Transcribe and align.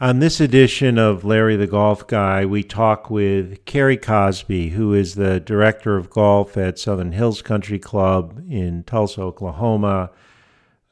On 0.00 0.18
this 0.18 0.40
edition 0.40 0.98
of 0.98 1.24
Larry 1.24 1.54
the 1.54 1.68
Golf 1.68 2.08
Guy, 2.08 2.44
we 2.44 2.64
talk 2.64 3.08
with 3.08 3.64
Cary 3.66 3.96
Cozby, 3.96 4.70
who 4.70 4.92
is 4.92 5.14
the 5.14 5.38
director 5.38 5.96
of 5.96 6.10
golf 6.10 6.56
at 6.56 6.78
Southern 6.78 7.12
Hills 7.12 7.40
Country 7.40 7.78
Club 7.78 8.42
in 8.48 8.82
Tulsa, 8.82 9.20
Oklahoma. 9.20 10.10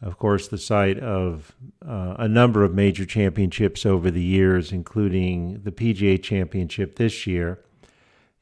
Of 0.01 0.17
course, 0.17 0.47
the 0.47 0.59
site 0.59 0.99
of 1.01 1.57
uh, 1.85 2.15
a 2.19 2.29
number 2.29 2.63
of 2.63 2.73
major 2.73 3.05
championships 3.05 3.85
over 3.85 4.13
the 4.13 4.23
years, 4.23 4.71
including 4.71 5.63
the 5.65 5.73
PGA 5.73 6.23
Championship 6.23 6.95
this 6.95 7.27
year. 7.27 7.59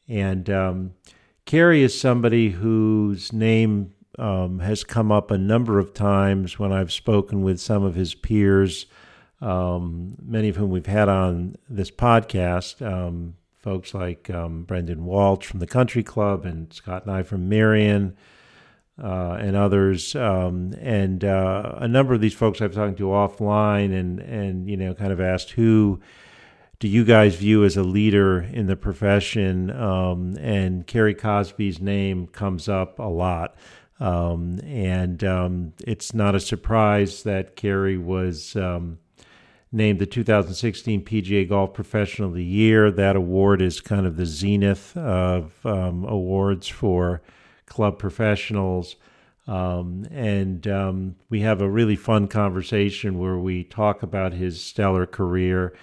And 0.07 0.51
um, 0.51 0.95
Cary 1.47 1.83
is 1.83 1.99
somebody 1.99 2.51
whose 2.51 3.33
name 3.33 3.95
um, 4.19 4.59
has 4.59 4.85
come 4.85 5.11
up 5.11 5.31
a 5.31 5.39
number 5.39 5.79
of 5.79 5.95
times 5.95 6.59
when 6.59 6.73
I've 6.73 6.93
spoken 6.93 7.41
with 7.43 7.59
some 7.59 7.85
of 7.85 7.95
his 7.95 8.15
peers 8.15 8.85
um, 9.41 10.17
many 10.23 10.49
of 10.49 10.57
whom 10.57 10.71
we've 10.71 10.87
had 10.87 11.09
on 11.09 11.57
this 11.69 11.91
podcast, 11.91 12.85
um, 12.87 13.35
folks 13.57 13.95
like 13.95 14.31
um, 14.31 14.65
Brendan 14.65 15.05
Walsh 15.05 15.47
from 15.47 15.61
the 15.61 15.67
Country 15.67 16.03
Club 16.03 16.45
and 16.45 16.73
Scott 16.73 17.07
Nye 17.07 17.23
from 17.23 17.49
Merion. 17.49 18.17
Uh, 19.01 19.39
and 19.41 19.55
others, 19.55 20.17
um, 20.17 20.75
and 20.81 21.25
uh, 21.25 21.77
a 21.77 21.87
number 21.87 22.15
of 22.15 22.21
these 22.21 22.35
folks 22.35 22.61
I've 22.61 22.75
talked 22.75 22.99
to 22.99 23.05
offline, 23.05 23.97
and 23.97 24.19
and 24.19 24.69
you 24.69 24.77
know, 24.77 24.93
kind 24.93 25.13
of 25.13 25.21
asked 25.21 25.51
who 25.51 26.01
do 26.81 26.87
you 26.87 27.05
guys 27.05 27.35
view 27.35 27.65
as 27.65 27.77
a 27.77 27.83
leader 27.83 28.41
in 28.41 28.67
the 28.67 28.77
profession? 28.77 29.71
Um, 29.71 30.37
and 30.39 30.87
Cary 30.87 31.15
Cozby's 31.15 31.81
name 31.81 32.29
comes 32.29 32.69
up 32.69 32.99
a 32.99 33.09
lot. 33.09 33.57
Um, 34.01 34.61
and 34.65 35.25
um, 35.25 35.73
it's 35.85 36.15
not 36.15 36.37
a 36.37 36.41
surprise 36.41 37.25
that 37.25 37.57
Cary 37.57 37.99
was 37.99 38.55
um, 38.55 38.99
named 39.71 39.99
the 39.99 40.07
2016 40.07 41.05
PGA 41.05 41.49
Golf 41.49 41.75
Professional 41.75 42.29
of 42.29 42.35
the 42.35 42.45
Year. 42.45 42.91
That 42.91 43.17
award 43.17 43.61
is 43.61 43.81
kind 43.81 44.07
of 44.07 44.17
the 44.17 44.27
zenith 44.27 44.97
of 44.97 45.55
um, 45.67 46.05
awards 46.05 46.69
for 46.69 47.23
club 47.67 47.99
professionals. 47.99 48.97
Um, 49.47 50.07
and 50.11 50.67
um, 50.69 51.17
we 51.31 51.41
have 51.41 51.61
a 51.61 51.69
really 51.69 51.97
fun 51.97 52.29
conversation 52.29 53.19
where 53.19 53.39
we 53.39 53.65
talk 53.65 54.03
about 54.03 54.33
his 54.33 54.63
stellar 54.63 55.07
career. 55.07 55.75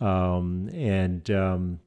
Um, 0.00 0.68
and 0.72 1.28
um, 1.30 1.80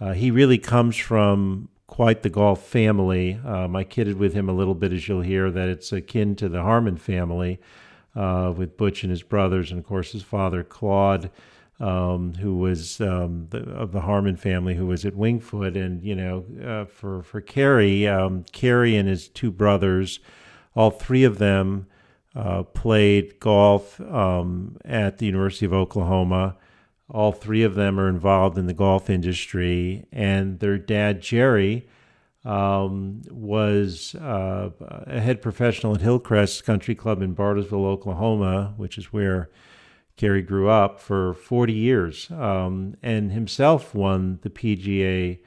uh, 0.00 0.12
he 0.12 0.30
really 0.30 0.58
comes 0.58 0.96
from 0.96 1.68
quite 1.86 2.22
the 2.22 2.30
golf 2.30 2.62
family. 2.64 3.40
Um, 3.44 3.74
I 3.74 3.82
kidded 3.84 4.18
with 4.18 4.34
him 4.34 4.48
a 4.48 4.52
little 4.52 4.74
bit, 4.74 4.92
as 4.92 5.08
you'll 5.08 5.22
hear, 5.22 5.50
that 5.50 5.68
it's 5.68 5.92
akin 5.92 6.36
to 6.36 6.48
the 6.48 6.62
Harmon 6.62 6.96
family 6.96 7.60
uh, 8.18 8.50
with 8.50 8.76
Butch 8.76 9.04
and 9.04 9.10
his 9.10 9.22
brothers, 9.22 9.70
and 9.70 9.78
of 9.78 9.86
course 9.86 10.10
his 10.10 10.24
father 10.24 10.64
Claude, 10.64 11.30
um, 11.78 12.34
who 12.34 12.56
was 12.56 13.00
um, 13.00 13.46
the, 13.50 13.60
of 13.70 13.92
the 13.92 14.00
Harmon 14.00 14.36
family, 14.36 14.74
who 14.74 14.86
was 14.86 15.04
at 15.04 15.14
Winged 15.14 15.44
Foot, 15.44 15.76
and 15.76 16.02
you 16.02 16.16
know, 16.16 16.44
uh, 16.64 16.84
for 16.86 17.22
for 17.22 17.40
Cary, 17.40 18.08
um, 18.08 18.44
Cary 18.50 18.96
and 18.96 19.08
his 19.08 19.28
two 19.28 19.52
brothers, 19.52 20.18
all 20.74 20.90
three 20.90 21.22
of 21.22 21.38
them 21.38 21.86
uh, 22.34 22.64
played 22.64 23.38
golf 23.38 24.00
um, 24.00 24.76
at 24.84 25.18
the 25.18 25.26
University 25.26 25.64
of 25.64 25.72
Oklahoma. 25.72 26.56
All 27.08 27.32
three 27.32 27.62
of 27.62 27.76
them 27.76 28.00
are 28.00 28.08
involved 28.08 28.58
in 28.58 28.66
the 28.66 28.74
golf 28.74 29.08
industry, 29.08 30.06
and 30.10 30.58
their 30.58 30.76
dad 30.76 31.22
Jerry 31.22 31.86
um, 32.44 33.22
was 33.30 34.14
uh, 34.14 34.70
a 34.80 35.20
head 35.20 35.42
professional 35.42 35.94
at 35.94 36.00
Hillcrest 36.00 36.64
Country 36.64 36.94
Club 36.94 37.22
in 37.22 37.34
Bartlesville, 37.34 37.86
Oklahoma, 37.86 38.74
which 38.76 38.96
is 38.96 39.12
where 39.12 39.50
Cary 40.16 40.42
grew 40.42 40.68
up 40.68 41.00
for 41.00 41.34
40 41.34 41.72
years, 41.72 42.30
um, 42.32 42.96
and 43.02 43.32
himself 43.32 43.94
won 43.94 44.38
the 44.42 44.50
PGA 44.50 45.38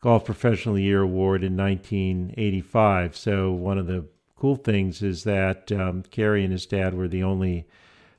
Golf 0.00 0.24
Professional 0.24 0.78
Year 0.78 1.02
Award 1.02 1.44
in 1.44 1.56
1985. 1.56 3.16
So 3.16 3.52
one 3.52 3.78
of 3.78 3.86
the 3.86 4.06
cool 4.36 4.56
things 4.56 5.02
is 5.02 5.24
that 5.24 5.70
um, 5.72 6.02
Cary 6.10 6.42
and 6.42 6.52
his 6.52 6.66
dad 6.66 6.94
were 6.94 7.08
the 7.08 7.22
only, 7.22 7.66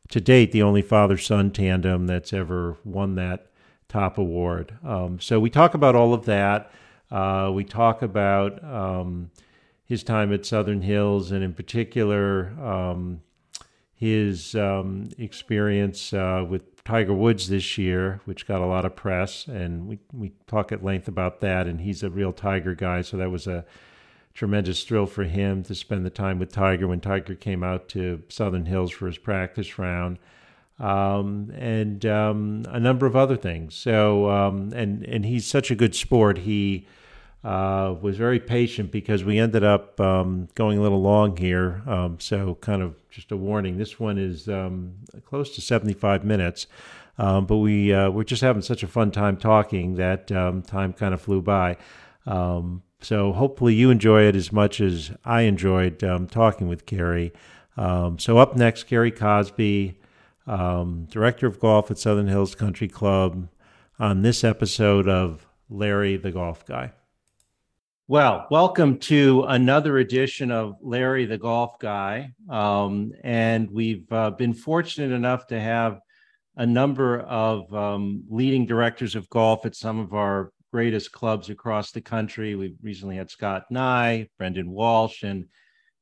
to 0.10 0.20
date, 0.20 0.52
the 0.52 0.64
only 0.64 0.82
father-son 0.82 1.52
tandem 1.52 2.08
that's 2.08 2.34
ever 2.34 2.78
won 2.84 3.16
that 3.16 3.48
top 3.88 4.18
award. 4.18 4.78
Um, 4.84 5.20
so 5.20 5.40
we 5.40 5.50
talk 5.50 5.74
about 5.74 5.96
all 5.96 6.14
of 6.14 6.26
that. 6.26 6.72
Uh, 7.12 7.52
we 7.54 7.64
talk 7.64 8.02
about 8.02 8.64
um, 8.64 9.30
his 9.86 10.04
time 10.04 10.34
at 10.34 10.46
Southern 10.46 10.82
Hills 10.82 11.32
and, 11.32 11.44
in 11.44 11.54
particular, 11.54 12.50
um, 12.60 13.22
his 13.94 14.56
um, 14.56 15.10
experience 15.18 16.14
uh, 16.14 16.46
with 16.48 16.84
Tiger 16.84 17.14
Woods 17.14 17.48
this 17.48 17.78
year, 17.78 18.20
which 18.26 18.48
got 18.48 18.62
a 18.62 18.66
lot 18.66 18.86
of 18.86 18.96
press. 18.96 19.48
And 19.48 19.88
we, 19.88 20.00
we 20.12 20.34
talk 20.48 20.72
at 20.72 20.84
length 20.84 21.08
about 21.08 21.42
that. 21.42 21.68
And 21.68 21.82
he's 21.82 22.04
a 22.04 22.10
real 22.10 22.34
Tiger 22.34 22.76
guy. 22.76 23.02
So 23.02 23.18
that 23.18 23.32
was 23.32 23.48
a 23.48 23.66
tremendous 24.34 24.84
thrill 24.84 25.06
for 25.06 25.24
him 25.24 25.64
to 25.64 25.74
spend 25.74 26.06
the 26.06 26.10
time 26.10 26.40
with 26.40 26.52
Tiger 26.52 26.88
when 26.88 27.00
Tiger 27.00 27.36
came 27.36 27.64
out 27.64 27.88
to 27.90 28.22
Southern 28.28 28.66
Hills 28.66 28.92
for 28.92 29.08
his 29.08 29.18
practice 29.18 29.80
round 29.80 30.20
um, 30.80 31.52
and 31.56 32.06
um, 32.06 32.66
a 32.70 32.80
number 32.80 33.06
of 33.06 33.16
other 33.16 33.38
things. 33.38 33.76
So, 33.76 34.30
um, 34.30 34.74
and 34.74 35.04
and 35.06 35.26
he's 35.26 35.46
such 35.46 35.72
a 35.72 35.76
good 35.76 35.96
sport. 35.96 36.40
He 36.40 36.88
uh, 37.44 37.96
was 38.02 38.18
very 38.18 38.40
patient 38.40 38.92
because 38.92 39.24
we 39.24 39.40
ended 39.40 39.64
up 39.64 40.00
um, 40.02 40.50
going 40.56 40.78
a 40.78 40.82
little 40.82 41.02
long 41.02 41.38
here. 41.38 41.82
Um, 41.88 42.20
so, 42.20 42.56
kind 42.56 42.82
of 42.82 42.96
just 43.10 43.32
a 43.32 43.38
warning. 43.38 43.78
This 43.78 44.00
one 44.00 44.18
is 44.18 44.50
um, 44.50 44.96
close 45.24 45.56
to 45.56 45.62
seventy-five 45.62 46.26
minutes. 46.26 46.68
but 47.18 47.58
we 47.58 47.94
uh, 47.94 48.10
we're 48.10 48.24
just 48.24 48.42
having 48.42 48.62
such 48.62 48.84
a 48.84 48.88
fun 48.88 49.12
time 49.12 49.38
talking 49.38 49.96
that 49.96 50.28
time 50.28 50.94
kind 50.94 51.14
of 51.14 51.22
flew 51.22 51.42
by. 51.42 51.78
so 52.28 53.32
hopefully 53.34 53.76
you 53.76 53.92
enjoy 53.92 54.24
it 54.24 54.36
as 54.36 54.52
much 54.52 54.82
as 54.82 55.12
I 55.24 55.44
enjoyed 55.44 56.00
talking 56.32 56.68
with 56.68 56.86
Cary. 56.86 57.32
so 57.78 58.38
up 58.40 58.58
next, 58.58 58.84
Cary 58.84 59.14
Cozby 59.14 59.96
um, 60.48 61.06
director 61.10 61.48
of 61.48 61.60
golf 61.60 61.90
at 61.92 61.98
Southern 61.98 62.28
Hills 62.28 62.56
Country 62.56 62.88
Club, 62.88 63.48
on 64.00 64.22
this 64.22 64.44
episode 64.44 65.08
of 65.08 65.48
Larry 65.70 66.18
the 66.18 66.32
Golf 66.32 66.66
Guy. 66.66 66.92
Well, 68.08 68.46
welcome 68.52 69.00
to 69.00 69.46
another 69.48 69.98
edition 69.98 70.52
of 70.52 70.76
Larry 70.82 71.26
the 71.26 71.40
Golf 71.40 71.80
Guy. 71.80 72.34
Um, 72.50 73.14
and 73.24 73.72
we've 73.72 74.12
uh, 74.12 74.32
been 74.32 74.54
fortunate 74.54 75.12
enough 75.12 75.48
to 75.48 75.60
have 75.60 76.00
a 76.56 76.66
number 76.66 77.22
of 77.22 77.74
um, 77.74 78.24
leading 78.30 78.66
directors 78.66 79.16
of 79.16 79.30
golf 79.30 79.66
at 79.66 79.76
some 79.76 80.00
of 80.00 80.14
our 80.14 80.52
greatest 80.72 81.12
clubs 81.14 81.50
across 81.50 81.92
the 81.92 82.02
country. 82.02 82.56
We've 82.56 82.78
recently 82.84 83.16
had 83.16 83.32
Scott 83.32 83.64
Nye, 83.72 84.30
Brendan 84.38 84.70
Walsh, 84.70 85.24
and 85.24 85.46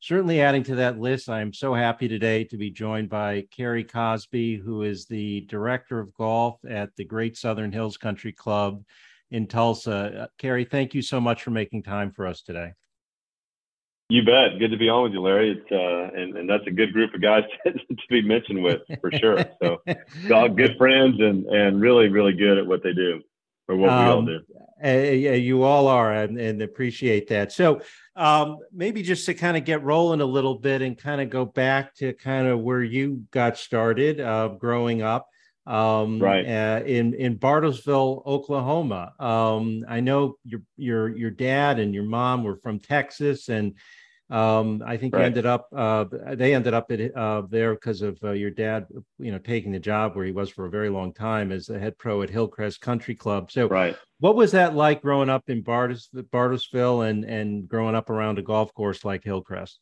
certainly 0.03 0.41
adding 0.41 0.63
to 0.63 0.75
that 0.75 0.99
list, 0.99 1.29
I 1.29 1.39
am 1.39 1.53
so 1.53 1.73
happy 1.73 2.09
today 2.09 2.43
to 2.45 2.57
be 2.57 2.69
joined 2.69 3.07
by 3.07 3.45
Cary 3.55 3.85
Cozby, 3.85 4.61
who 4.61 4.81
is 4.81 5.05
the 5.05 5.41
director 5.47 5.97
of 5.97 6.13
golf 6.13 6.59
at 6.69 6.89
the 6.97 7.05
Great 7.05 7.37
Southern 7.37 7.71
Hills 7.71 7.95
Country 7.95 8.33
Club 8.33 8.83
in 9.31 9.47
Tulsa. 9.47 10.23
Uh, 10.23 10.27
Cary, 10.37 10.65
thank 10.65 10.93
you 10.93 11.01
so 11.01 11.21
much 11.21 11.41
for 11.41 11.51
making 11.51 11.83
time 11.83 12.11
for 12.11 12.27
us 12.27 12.41
today. 12.41 12.73
You 14.09 14.25
bet. 14.25 14.59
Good 14.59 14.71
to 14.71 14.77
be 14.77 14.89
on 14.89 15.03
with 15.03 15.13
you, 15.13 15.21
Larry. 15.21 15.51
It's, 15.51 15.71
uh, 15.71 16.19
and, 16.19 16.35
and 16.35 16.49
that's 16.49 16.67
a 16.67 16.71
good 16.71 16.91
group 16.91 17.13
of 17.13 17.21
guys 17.21 17.43
to, 17.65 17.71
to 17.71 18.07
be 18.09 18.21
mentioned 18.21 18.61
with 18.61 18.81
for 18.99 19.09
sure. 19.09 19.45
So, 19.61 19.81
all 20.33 20.49
good 20.49 20.75
friends 20.77 21.15
and, 21.21 21.45
and 21.45 21.79
really, 21.79 22.09
really 22.09 22.33
good 22.33 22.57
at 22.57 22.67
what 22.67 22.83
they 22.83 22.91
do 22.91 23.21
or 23.69 23.77
what 23.77 23.89
um, 23.89 23.99
we 23.99 24.11
all 24.11 24.19
um, 24.19 24.25
do. 24.25 24.39
Uh, 24.83 25.13
yeah, 25.13 25.31
you 25.31 25.63
all 25.63 25.87
are, 25.87 26.11
and, 26.11 26.37
and 26.37 26.61
appreciate 26.61 27.29
that. 27.29 27.53
So, 27.53 27.79
um, 28.15 28.59
maybe 28.71 29.01
just 29.01 29.25
to 29.25 29.33
kind 29.33 29.57
of 29.57 29.65
get 29.65 29.83
rolling 29.83 30.21
a 30.21 30.25
little 30.25 30.55
bit 30.55 30.81
and 30.81 30.97
kind 30.97 31.21
of 31.21 31.29
go 31.29 31.45
back 31.45 31.95
to 31.95 32.13
kind 32.13 32.47
of 32.47 32.59
where 32.59 32.83
you 32.83 33.23
got 33.31 33.57
started 33.57 34.19
uh, 34.19 34.49
growing 34.49 35.01
up 35.01 35.27
um, 35.65 36.19
right 36.19 36.45
uh, 36.45 36.83
in 36.85 37.13
in 37.13 37.37
Bartlesville, 37.37 38.25
Oklahoma. 38.25 39.13
Um, 39.19 39.85
I 39.87 40.01
know 40.01 40.37
your 40.43 40.61
your 40.77 41.15
your 41.15 41.31
dad 41.31 41.79
and 41.79 41.93
your 41.93 42.03
mom 42.03 42.43
were 42.43 42.57
from 42.57 42.79
Texas, 42.79 43.49
and 43.49 43.75
um, 44.29 44.81
I 44.85 44.97
think 44.97 45.13
right. 45.13 45.21
you 45.21 45.25
ended 45.25 45.45
up 45.45 45.67
uh, 45.75 46.05
they 46.33 46.55
ended 46.55 46.73
up 46.73 46.91
at, 46.91 47.15
uh, 47.15 47.43
there 47.49 47.75
because 47.75 48.01
of 48.01 48.17
uh, 48.23 48.31
your 48.31 48.51
dad, 48.51 48.87
you 49.19 49.31
know, 49.31 49.37
taking 49.37 49.71
the 49.71 49.79
job 49.79 50.15
where 50.15 50.25
he 50.25 50.31
was 50.31 50.49
for 50.49 50.65
a 50.65 50.69
very 50.69 50.89
long 50.89 51.13
time 51.13 51.51
as 51.51 51.65
the 51.65 51.77
head 51.77 51.97
pro 51.97 52.21
at 52.21 52.29
Hillcrest 52.29 52.81
Country 52.81 53.15
Club. 53.15 53.51
So, 53.51 53.67
right. 53.67 53.97
what 54.19 54.35
was 54.35 54.51
that 54.53 54.75
like 54.75 55.01
growing 55.01 55.29
up 55.29 55.49
in 55.49 55.61
Bartis, 55.61 56.07
Bartlesville 56.13 57.07
and 57.07 57.25
and 57.25 57.67
growing 57.67 57.95
up 57.95 58.09
around 58.09 58.39
a 58.39 58.41
golf 58.41 58.73
course 58.73 59.03
like 59.03 59.23
Hillcrest? 59.23 59.79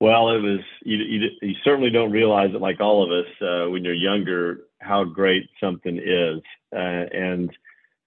Well, 0.00 0.30
it 0.30 0.40
was 0.40 0.60
you, 0.82 0.96
you, 0.96 1.28
you 1.42 1.54
certainly 1.62 1.90
don't 1.90 2.10
realize 2.10 2.50
it 2.54 2.60
like 2.60 2.80
all 2.80 3.04
of 3.04 3.10
us 3.10 3.30
uh, 3.40 3.70
when 3.70 3.84
you're 3.84 3.94
younger 3.94 4.62
how 4.80 5.04
great 5.04 5.48
something 5.60 5.98
is, 5.98 6.40
uh, 6.74 6.78
and 7.14 7.50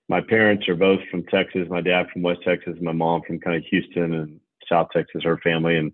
my 0.10 0.22
parents 0.22 0.68
are 0.68 0.76
both 0.76 1.00
from 1.10 1.24
Texas. 1.24 1.68
My 1.70 1.82
dad 1.82 2.08
from 2.12 2.22
West 2.22 2.42
Texas, 2.46 2.76
my 2.82 2.92
mom 2.92 3.22
from 3.26 3.40
kind 3.40 3.58
of 3.58 3.64
Houston 3.70 4.14
and 4.14 4.40
South 4.70 4.88
Texas, 4.94 5.24
her 5.24 5.40
family, 5.44 5.78
and 5.78 5.92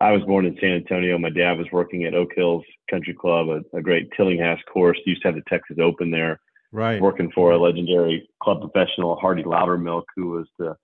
I 0.00 0.12
was 0.12 0.22
born 0.22 0.46
in 0.46 0.56
San 0.60 0.74
Antonio. 0.74 1.18
My 1.18 1.30
dad 1.30 1.58
was 1.58 1.66
working 1.72 2.04
at 2.04 2.14
Oak 2.14 2.30
Hills 2.36 2.64
Country 2.88 3.14
Club, 3.14 3.48
a, 3.48 3.76
a 3.76 3.82
great 3.82 4.10
Tillinghast 4.16 4.64
course. 4.72 4.98
Used 5.04 5.22
to 5.22 5.28
have 5.28 5.34
the 5.34 5.42
Texas 5.48 5.78
Open 5.80 6.10
there. 6.10 6.40
Right. 6.70 7.00
Working 7.00 7.32
for 7.34 7.52
a 7.52 7.58
legendary 7.58 8.28
club 8.42 8.60
professional, 8.60 9.16
Hardy 9.16 9.42
Loudermilk, 9.42 10.04
who 10.14 10.28
was 10.28 10.46
the 10.58 10.76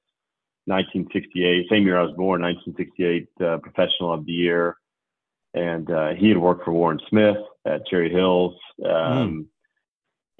1968, 0.66 1.66
same 1.70 1.84
year 1.84 1.98
I 1.98 2.02
was 2.02 2.14
born, 2.16 2.42
1968 2.42 3.28
uh, 3.40 3.58
Professional 3.58 4.12
of 4.12 4.24
the 4.24 4.32
Year. 4.32 4.76
And 5.52 5.88
uh, 5.90 6.14
he 6.14 6.30
had 6.30 6.38
worked 6.38 6.64
for 6.64 6.72
Warren 6.72 6.98
Smith 7.08 7.36
at 7.66 7.86
Cherry 7.86 8.10
Hills. 8.10 8.56
Um, 8.84 8.90
mm. 8.90 9.44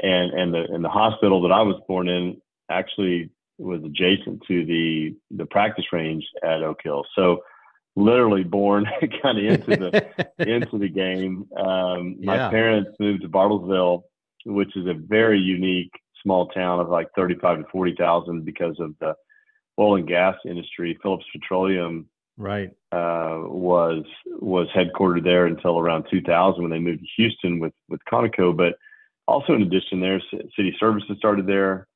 And, 0.02 0.32
and, 0.32 0.52
the, 0.52 0.67
and 0.73 0.85
the 0.85 0.88
hospital 0.88 1.43
that 1.43 1.52
I 1.52 1.62
was 1.62 1.81
born 1.87 2.08
in 2.08 2.41
actually 2.70 3.31
was 3.58 3.82
adjacent 3.85 4.43
to 4.49 4.64
the, 4.64 5.14
the 5.31 5.46
practice 5.46 5.87
range 5.93 6.26
at 6.43 6.62
Oak 6.62 6.81
Hill. 6.82 7.05
So 7.14 7.43
literally 7.96 8.43
born 8.43 8.87
kind 9.23 9.38
of 9.38 9.44
into 9.44 9.76
the, 9.76 10.29
into 10.38 10.79
the 10.79 10.88
game. 10.88 11.46
Um, 11.56 12.17
my 12.20 12.37
yeah. 12.37 12.50
parents 12.50 12.91
moved 12.99 13.23
to 13.23 13.29
Bartlesville, 13.29 14.02
which 14.44 14.76
is 14.76 14.87
a 14.87 14.94
very 14.94 15.38
unique 15.38 15.93
small 16.23 16.49
town 16.49 16.81
of 16.81 16.88
like 16.88 17.08
35 17.14 17.58
to 17.58 17.64
40,000 17.70 18.44
because 18.44 18.76
of 18.81 18.94
the 19.00 19.14
oil 19.79 19.96
and 19.96 20.08
gas 20.08 20.37
industry. 20.44 20.99
Phillips 21.02 21.26
Petroleum 21.32 22.08
right 22.37 22.70
uh, 22.91 23.43
was 23.44 24.05
was 24.41 24.67
headquartered 24.75 25.23
there 25.23 25.46
until 25.46 25.79
around 25.79 26.05
2000 26.11 26.61
when 26.61 26.70
they 26.70 26.81
moved 26.81 27.00
to 27.00 27.06
Houston 27.17 27.61
with 27.61 27.73
with 27.88 28.00
Conoco. 28.11 28.56
But 28.56 28.76
also 29.26 29.55
in 29.55 29.62
addition, 29.62 30.00
there 30.00 30.21
Cities 30.56 30.75
Service 30.79 31.05
started 31.19 31.47
there. 31.47 31.87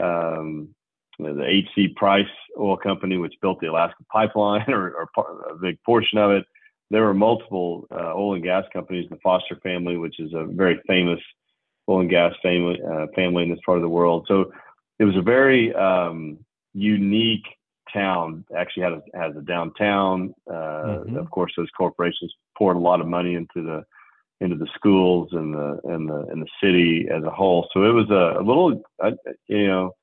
Um, 0.00 0.74
the 1.18 1.44
H.C. 1.44 1.88
Price 1.96 2.28
Oil 2.58 2.76
Company, 2.76 3.16
which 3.16 3.34
built 3.42 3.60
the 3.60 3.66
Alaska 3.66 4.04
Pipeline, 4.10 4.64
or, 4.68 4.92
or 4.92 5.08
part, 5.14 5.28
a 5.50 5.54
big 5.56 5.82
portion 5.82 6.18
of 6.18 6.30
it. 6.30 6.44
There 6.90 7.02
were 7.02 7.14
multiple 7.14 7.86
uh, 7.90 8.14
oil 8.14 8.34
and 8.34 8.42
gas 8.42 8.64
companies. 8.72 9.08
The 9.10 9.18
Foster 9.22 9.56
family, 9.62 9.96
which 9.96 10.20
is 10.20 10.32
a 10.32 10.44
very 10.44 10.80
famous 10.86 11.20
oil 11.88 12.00
and 12.00 12.10
gas 12.10 12.32
family 12.42 12.80
uh, 12.82 13.06
family 13.14 13.42
in 13.42 13.50
this 13.50 13.58
part 13.66 13.78
of 13.78 13.82
the 13.82 13.88
world. 13.88 14.26
So 14.28 14.52
it 14.98 15.04
was 15.04 15.16
a 15.16 15.22
very 15.22 15.74
um, 15.74 16.38
unique 16.72 17.46
town. 17.92 18.44
Actually, 18.56 18.84
had 18.84 18.92
a, 18.92 19.02
has 19.14 19.36
a 19.36 19.42
downtown. 19.42 20.34
Uh, 20.48 20.54
mm-hmm. 20.54 21.16
Of 21.16 21.30
course, 21.30 21.52
those 21.56 21.70
corporations 21.76 22.32
poured 22.56 22.76
a 22.76 22.80
lot 22.80 23.00
of 23.00 23.06
money 23.06 23.34
into 23.34 23.62
the 23.62 23.84
into 24.40 24.56
the 24.56 24.68
schools 24.74 25.30
and 25.32 25.54
the 25.54 25.80
and 25.84 26.08
the 26.08 26.26
and 26.30 26.42
the 26.42 26.48
city 26.62 27.08
as 27.10 27.24
a 27.24 27.30
whole. 27.30 27.68
So 27.72 27.84
it 27.84 27.92
was 27.92 28.10
a, 28.10 28.40
a 28.40 28.42
little, 28.42 28.82
uh, 29.02 29.12
you 29.46 29.66
know, 29.66 29.94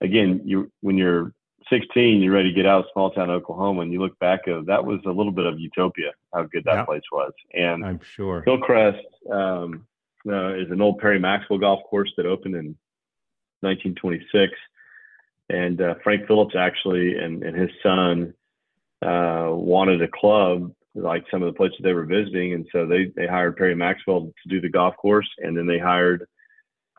again, 0.00 0.40
you 0.44 0.70
when 0.80 0.96
you're 0.96 1.32
16, 1.70 2.22
you're 2.22 2.32
ready 2.32 2.50
to 2.50 2.54
get 2.54 2.66
out 2.66 2.84
of 2.84 2.90
small 2.92 3.10
town 3.10 3.28
Oklahoma, 3.28 3.82
and 3.82 3.92
you 3.92 4.00
look 4.00 4.18
back 4.18 4.46
of 4.46 4.66
that 4.66 4.84
was 4.84 5.00
a 5.04 5.10
little 5.10 5.32
bit 5.32 5.46
of 5.46 5.58
utopia 5.58 6.12
how 6.32 6.44
good 6.44 6.64
that 6.64 6.74
yeah. 6.74 6.84
place 6.84 7.02
was. 7.10 7.32
And 7.54 7.84
I'm 7.84 8.00
sure 8.14 8.42
Hillcrest 8.46 9.04
um, 9.30 9.86
uh, 10.28 10.54
is 10.54 10.70
an 10.70 10.80
old 10.80 10.98
Perry 10.98 11.18
Maxwell 11.18 11.58
golf 11.58 11.82
course 11.84 12.12
that 12.16 12.26
opened 12.26 12.54
in 12.54 12.76
1926 13.60 14.52
and 15.48 15.80
uh, 15.80 15.94
Frank 16.02 16.26
Phillips 16.26 16.54
actually 16.56 17.16
and, 17.18 17.42
and 17.42 17.56
his 17.56 17.70
son 17.82 18.34
uh, 19.02 19.48
wanted 19.50 20.02
a 20.02 20.08
club 20.08 20.72
like 20.96 21.24
some 21.30 21.42
of 21.42 21.52
the 21.52 21.56
places 21.56 21.78
they 21.82 21.92
were 21.92 22.06
visiting, 22.06 22.54
and 22.54 22.66
so 22.72 22.86
they 22.86 23.12
they 23.14 23.26
hired 23.26 23.56
Perry 23.56 23.74
Maxwell 23.74 24.22
to 24.22 24.48
do 24.48 24.60
the 24.60 24.68
golf 24.68 24.96
course, 24.96 25.28
and 25.38 25.56
then 25.56 25.66
they 25.66 25.78
hired 25.78 26.26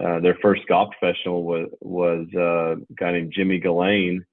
uh, 0.03 0.19
their 0.19 0.37
first 0.41 0.61
golf 0.67 0.93
professional 0.97 1.43
was 1.43 1.67
was 1.81 2.27
uh, 2.35 2.73
a 2.73 2.93
guy 2.95 3.11
named 3.11 3.33
Jimmy 3.35 3.59
Gillane. 3.59 4.25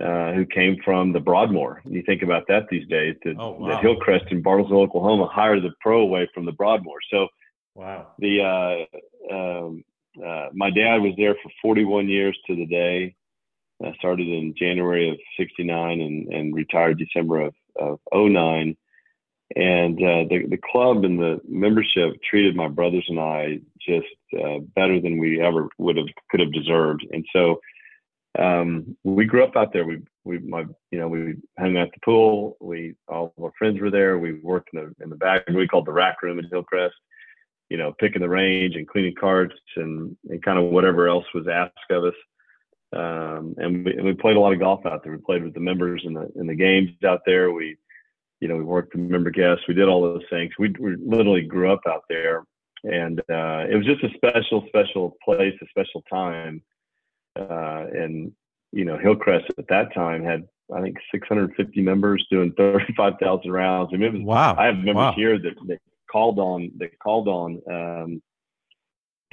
Uh, 0.00 0.32
who 0.32 0.44
came 0.44 0.76
from 0.84 1.12
the 1.12 1.20
Broadmoor? 1.20 1.80
You 1.84 2.02
think 2.02 2.22
about 2.22 2.42
that 2.48 2.66
these 2.68 2.86
days. 2.88 3.14
That, 3.24 3.36
oh, 3.38 3.52
wow. 3.52 3.68
that 3.68 3.80
Hillcrest 3.80 4.24
in 4.30 4.42
Bartlesville, 4.42 4.82
Oklahoma, 4.88 5.28
hired 5.32 5.62
the 5.62 5.70
pro 5.80 6.00
away 6.00 6.28
from 6.34 6.44
the 6.44 6.52
Broadmoor. 6.52 6.98
So, 7.12 7.28
wow. 7.76 8.08
The 8.18 8.86
uh, 9.30 9.34
um, 9.34 9.84
uh, 10.22 10.48
my 10.52 10.70
dad 10.70 10.96
was 10.96 11.14
there 11.16 11.36
for 11.42 11.50
41 11.62 12.08
years 12.08 12.36
to 12.48 12.56
the 12.56 12.66
day. 12.66 13.14
I 13.84 13.94
started 13.94 14.26
in 14.26 14.54
January 14.58 15.10
of 15.10 15.16
69 15.38 16.00
and, 16.00 16.32
and 16.32 16.54
retired 16.54 16.98
December 16.98 17.42
of, 17.42 17.54
of 17.78 18.00
09. 18.12 18.76
And 19.56 19.98
uh, 19.98 20.24
the, 20.28 20.46
the 20.48 20.58
club 20.72 21.04
and 21.04 21.18
the 21.18 21.40
membership 21.46 22.14
treated 22.28 22.56
my 22.56 22.68
brothers 22.68 23.04
and 23.08 23.20
I 23.20 23.60
just 23.80 24.06
uh, 24.42 24.58
better 24.74 25.00
than 25.00 25.18
we 25.18 25.40
ever 25.40 25.68
would 25.78 25.96
have 25.96 26.06
could 26.30 26.40
have 26.40 26.52
deserved. 26.52 27.06
And 27.12 27.24
so 27.32 27.60
um, 28.38 28.96
we 29.04 29.26
grew 29.26 29.44
up 29.44 29.56
out 29.56 29.72
there. 29.72 29.84
We 29.84 30.00
we 30.24 30.38
my 30.38 30.64
you 30.90 30.98
know 30.98 31.08
we 31.08 31.36
hung 31.58 31.76
out 31.76 31.92
the 31.92 32.00
pool. 32.04 32.56
We 32.60 32.94
all 33.06 33.32
of 33.36 33.44
our 33.44 33.52
friends 33.58 33.80
were 33.80 33.90
there. 33.90 34.18
We 34.18 34.32
worked 34.32 34.70
in 34.72 34.80
the 34.80 35.04
in 35.04 35.10
the 35.10 35.16
back 35.16 35.46
we 35.48 35.68
called 35.68 35.86
the 35.86 35.92
rack 35.92 36.22
room 36.22 36.38
in 36.38 36.48
Hillcrest. 36.50 36.94
You 37.70 37.76
know, 37.78 37.94
picking 37.98 38.22
the 38.22 38.28
range 38.28 38.76
and 38.76 38.88
cleaning 38.88 39.14
carts 39.14 39.54
and 39.76 40.16
and 40.28 40.42
kind 40.42 40.58
of 40.58 40.70
whatever 40.70 41.08
else 41.08 41.26
was 41.34 41.46
asked 41.48 41.74
of 41.90 42.04
us. 42.04 42.14
Um, 42.92 43.56
and, 43.58 43.84
we, 43.84 43.92
and 43.92 44.04
we 44.04 44.12
played 44.12 44.36
a 44.36 44.40
lot 44.40 44.52
of 44.52 44.60
golf 44.60 44.86
out 44.86 45.02
there. 45.02 45.10
We 45.10 45.18
played 45.18 45.42
with 45.42 45.54
the 45.54 45.60
members 45.60 46.02
in 46.04 46.14
the 46.14 46.30
in 46.36 46.46
the 46.46 46.54
games 46.54 46.90
out 47.04 47.22
there. 47.26 47.52
We, 47.52 47.76
you 48.40 48.48
know, 48.48 48.56
we 48.56 48.64
worked 48.64 48.94
with 48.94 49.04
member 49.04 49.30
guests. 49.30 49.64
We 49.68 49.74
did 49.74 49.88
all 49.88 50.02
those 50.02 50.24
things. 50.30 50.52
We, 50.58 50.74
we 50.78 50.96
literally 50.96 51.42
grew 51.42 51.72
up 51.72 51.80
out 51.88 52.04
there, 52.08 52.44
and 52.84 53.20
uh, 53.20 53.64
it 53.70 53.76
was 53.76 53.86
just 53.86 54.04
a 54.04 54.10
special, 54.14 54.64
special 54.68 55.16
place, 55.24 55.54
a 55.62 55.66
special 55.68 56.02
time. 56.10 56.62
Uh, 57.38 57.86
and 57.92 58.32
you 58.72 58.84
know, 58.84 58.98
Hillcrest 58.98 59.46
at 59.58 59.68
that 59.68 59.94
time 59.94 60.24
had 60.24 60.46
I 60.74 60.80
think 60.80 60.96
650 61.12 61.80
members 61.82 62.26
doing 62.30 62.52
35,000 62.56 63.50
rounds. 63.50 63.90
I 63.92 63.96
mean, 63.96 64.12
was, 64.12 64.22
wow. 64.22 64.56
I 64.58 64.66
have 64.66 64.76
members 64.76 64.94
wow. 64.96 65.14
here 65.16 65.38
that, 65.38 65.54
that 65.66 65.78
called 66.10 66.38
on 66.38 66.70
that 66.78 66.98
called 66.98 67.28
on 67.28 67.60
um, 67.70 68.22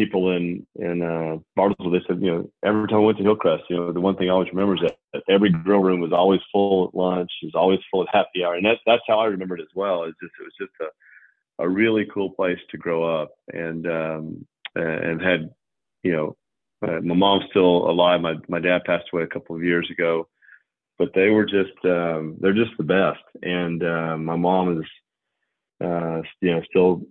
people 0.01 0.35
in 0.35 0.65
in 0.75 1.01
uh, 1.01 1.37
Bartlesville, 1.57 1.91
they 1.91 2.05
said, 2.07 2.21
you 2.21 2.31
know, 2.31 2.51
every 2.63 2.87
time 2.87 2.97
I 2.97 3.07
went 3.07 3.17
to 3.19 3.23
Hillcrest, 3.23 3.63
you 3.69 3.77
know, 3.77 3.91
the 3.91 4.01
one 4.01 4.15
thing 4.15 4.29
I 4.29 4.33
always 4.33 4.49
remember 4.49 4.75
is 4.75 4.81
that, 4.81 4.97
that 5.13 5.23
every 5.29 5.51
grill 5.51 5.79
room 5.79 5.99
was 5.99 6.13
always 6.13 6.41
full 6.51 6.87
at 6.87 6.95
lunch, 6.95 7.31
was 7.43 7.55
always 7.55 7.79
full 7.89 8.03
at 8.03 8.15
happy 8.15 8.43
hour, 8.43 8.55
and 8.55 8.65
that's 8.65 8.81
that's 8.85 9.03
how 9.07 9.19
I 9.19 9.25
remember 9.25 9.57
it 9.57 9.61
as 9.61 9.75
well. 9.75 10.03
It's 10.03 10.17
just 10.21 10.33
it 10.39 10.43
was 10.43 10.53
just 10.59 10.73
a 10.81 11.63
a 11.63 11.69
really 11.69 12.07
cool 12.13 12.31
place 12.31 12.59
to 12.71 12.77
grow 12.77 13.21
up, 13.21 13.31
and 13.53 13.85
um, 13.87 14.47
and 14.75 15.21
had, 15.21 15.49
you 16.03 16.13
know, 16.13 16.37
uh, 16.87 16.99
my 17.01 17.13
mom's 17.13 17.45
still 17.49 17.89
alive. 17.89 18.21
My 18.21 18.35
my 18.47 18.59
dad 18.59 18.83
passed 18.85 19.09
away 19.13 19.23
a 19.23 19.27
couple 19.27 19.55
of 19.55 19.63
years 19.63 19.87
ago, 19.91 20.27
but 20.97 21.11
they 21.13 21.29
were 21.29 21.45
just 21.45 21.77
um, 21.85 22.37
they're 22.39 22.53
just 22.53 22.75
the 22.77 22.83
best, 22.83 23.23
and 23.43 23.83
uh, 23.83 24.17
my 24.17 24.35
mom 24.35 24.79
is, 24.79 25.87
uh, 25.87 26.21
you 26.41 26.51
know, 26.51 26.61
still 26.69 27.01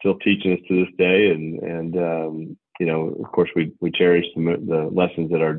still 0.00 0.18
teaching 0.18 0.52
us 0.52 0.60
to 0.68 0.84
this 0.84 0.94
day, 0.98 1.30
and 1.30 1.60
and 1.62 1.96
um, 1.96 2.56
you 2.78 2.86
know, 2.86 3.16
of 3.24 3.30
course, 3.32 3.50
we 3.56 3.72
we 3.80 3.90
cherish 3.90 4.26
the, 4.34 4.42
the 4.66 4.90
lessons 4.92 5.30
that 5.30 5.42
our 5.42 5.58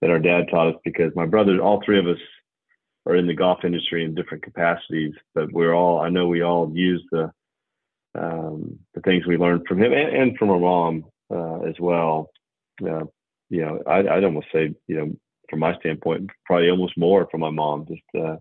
that 0.00 0.10
our 0.10 0.18
dad 0.18 0.46
taught 0.50 0.74
us 0.74 0.80
because 0.84 1.12
my 1.14 1.26
brothers, 1.26 1.60
all 1.62 1.82
three 1.84 1.98
of 1.98 2.06
us, 2.06 2.18
are 3.06 3.16
in 3.16 3.26
the 3.26 3.34
golf 3.34 3.64
industry 3.64 4.04
in 4.04 4.14
different 4.14 4.42
capacities, 4.42 5.14
but 5.34 5.52
we're 5.52 5.74
all 5.74 6.00
I 6.00 6.08
know 6.08 6.28
we 6.28 6.42
all 6.42 6.70
use 6.74 7.04
the 7.10 7.30
um, 8.18 8.78
the 8.94 9.00
things 9.02 9.26
we 9.26 9.36
learned 9.36 9.66
from 9.66 9.82
him 9.82 9.92
and, 9.92 10.16
and 10.16 10.38
from 10.38 10.50
our 10.50 10.58
mom 10.58 11.04
uh, 11.30 11.60
as 11.60 11.74
well. 11.78 12.30
Uh, 12.82 13.04
you 13.50 13.62
know, 13.62 13.82
I, 13.86 13.98
I'd 13.98 14.24
almost 14.24 14.46
say, 14.52 14.74
you 14.86 14.96
know, 14.96 15.12
from 15.48 15.60
my 15.60 15.76
standpoint, 15.78 16.30
probably 16.44 16.70
almost 16.70 16.96
more 16.96 17.28
from 17.30 17.40
my 17.40 17.50
mom. 17.50 17.86
Just, 17.86 18.02
uh, 18.16 18.36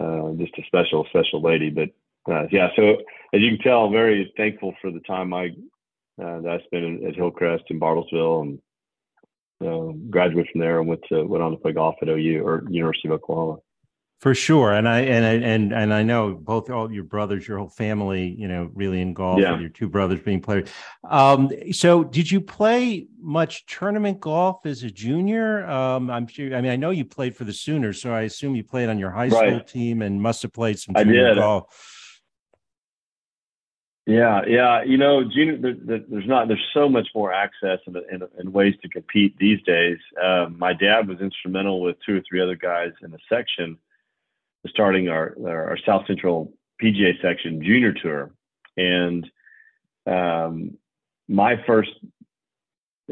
uh, 0.00 0.32
just 0.32 0.58
a 0.58 0.62
special, 0.66 1.06
special 1.08 1.40
lady. 1.40 1.70
But 1.70 1.90
uh, 2.28 2.46
yeah, 2.50 2.68
so 2.76 2.96
as 3.32 3.40
you 3.40 3.56
can 3.56 3.58
tell, 3.58 3.84
I'm 3.86 3.92
very 3.92 4.32
thankful 4.36 4.74
for 4.80 4.90
the 4.90 5.00
time 5.00 5.32
I 5.32 5.48
uh, 6.22 6.40
that 6.40 6.60
I 6.60 6.64
spent 6.64 7.04
at 7.04 7.14
Hillcrest 7.14 7.64
in 7.68 7.78
Bartlesville 7.78 8.42
and 8.42 8.58
uh, 9.64 9.92
graduated 10.10 10.50
from 10.52 10.60
there 10.60 10.80
and 10.80 10.88
went 10.88 11.02
to 11.08 11.24
went 11.24 11.42
on 11.42 11.52
to 11.52 11.56
play 11.56 11.72
golf 11.72 11.96
at 12.02 12.08
OU 12.08 12.42
or 12.44 12.64
University 12.68 13.08
of 13.08 13.12
Oklahoma. 13.12 13.58
For 14.20 14.34
sure, 14.34 14.72
and 14.72 14.88
I 14.88 15.02
and 15.02 15.24
I, 15.24 15.48
and 15.48 15.72
and 15.72 15.94
I 15.94 16.02
know 16.02 16.34
both 16.34 16.70
all 16.70 16.90
your 16.90 17.04
brothers, 17.04 17.46
your 17.46 17.58
whole 17.58 17.68
family, 17.68 18.34
you 18.36 18.48
know, 18.48 18.68
really 18.74 19.00
in 19.00 19.14
golf. 19.14 19.38
Yeah. 19.38 19.56
your 19.60 19.68
two 19.68 19.88
brothers 19.88 20.20
being 20.20 20.40
players. 20.40 20.68
Um, 21.08 21.52
so, 21.70 22.02
did 22.02 22.28
you 22.28 22.40
play 22.40 23.06
much 23.20 23.64
tournament 23.66 24.18
golf 24.18 24.66
as 24.66 24.82
a 24.82 24.90
junior? 24.90 25.64
Um, 25.68 26.10
I'm 26.10 26.26
sure. 26.26 26.56
I 26.56 26.60
mean, 26.60 26.72
I 26.72 26.76
know 26.76 26.90
you 26.90 27.04
played 27.04 27.36
for 27.36 27.44
the 27.44 27.52
Sooners, 27.52 28.02
so 28.02 28.12
I 28.12 28.22
assume 28.22 28.56
you 28.56 28.64
played 28.64 28.88
on 28.88 28.98
your 28.98 29.12
high 29.12 29.28
school 29.28 29.40
right. 29.40 29.66
team 29.66 30.02
and 30.02 30.20
must 30.20 30.42
have 30.42 30.52
played 30.52 30.80
some 30.80 30.96
junior 30.96 31.36
golf. 31.36 31.97
Yeah, 34.08 34.40
yeah. 34.48 34.82
You 34.84 34.96
know, 34.96 35.22
junior, 35.22 35.58
there's 35.60 36.26
not, 36.26 36.48
there's 36.48 36.66
so 36.72 36.88
much 36.88 37.08
more 37.14 37.30
access 37.30 37.78
and, 37.86 37.94
and, 37.94 38.22
and 38.38 38.54
ways 38.54 38.72
to 38.80 38.88
compete 38.88 39.36
these 39.36 39.60
days. 39.66 39.98
Um, 40.24 40.56
my 40.58 40.72
dad 40.72 41.06
was 41.06 41.20
instrumental 41.20 41.82
with 41.82 41.96
two 42.06 42.16
or 42.16 42.22
three 42.26 42.40
other 42.40 42.56
guys 42.56 42.92
in 43.02 43.10
the 43.10 43.18
section, 43.28 43.76
starting 44.66 45.10
our, 45.10 45.36
our, 45.46 45.70
our 45.70 45.78
South 45.84 46.06
Central 46.06 46.54
PGA 46.82 47.20
section 47.20 47.62
junior 47.62 47.92
tour. 47.92 48.30
And 48.78 49.30
um, 50.06 50.78
my 51.28 51.62
first 51.66 51.90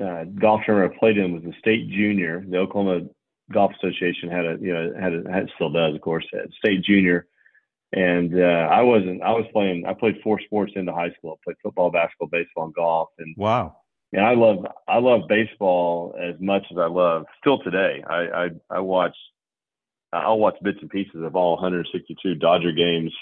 uh, 0.02 0.24
golf 0.24 0.62
tournament 0.64 0.94
I 0.96 0.98
played 0.98 1.18
in 1.18 1.34
was 1.34 1.42
the 1.42 1.52
state 1.58 1.90
junior. 1.90 2.42
The 2.48 2.56
Oklahoma 2.56 3.06
Golf 3.52 3.72
Association 3.82 4.30
had 4.30 4.46
a, 4.46 4.56
you 4.62 4.72
know, 4.72 4.94
had 4.98 5.12
a, 5.12 5.30
had, 5.30 5.50
still 5.56 5.70
does, 5.70 5.94
of 5.94 6.00
course, 6.00 6.24
state 6.58 6.82
junior 6.84 7.26
and 7.92 8.38
uh, 8.38 8.68
I 8.70 8.82
wasn't. 8.82 9.22
I 9.22 9.30
was 9.32 9.44
playing. 9.52 9.84
I 9.86 9.94
played 9.94 10.16
four 10.22 10.40
sports 10.40 10.72
into 10.76 10.92
high 10.92 11.12
school. 11.12 11.38
I 11.38 11.44
played 11.44 11.56
football, 11.62 11.90
basketball, 11.90 12.28
baseball, 12.28 12.64
and 12.64 12.74
golf. 12.74 13.08
And 13.18 13.34
wow. 13.36 13.76
And 14.12 14.24
I 14.24 14.34
love 14.34 14.66
I 14.88 14.98
love 14.98 15.22
baseball 15.28 16.14
as 16.20 16.34
much 16.40 16.64
as 16.70 16.78
I 16.78 16.86
love 16.86 17.26
still 17.40 17.62
today. 17.62 18.02
I 18.08 18.14
I, 18.16 18.50
I 18.70 18.80
watch 18.80 19.16
I'll 20.12 20.38
watch 20.38 20.56
bits 20.62 20.78
and 20.80 20.90
pieces 20.90 21.22
of 21.22 21.36
all 21.36 21.54
162 21.54 22.36
Dodger 22.36 22.72
games. 22.72 23.12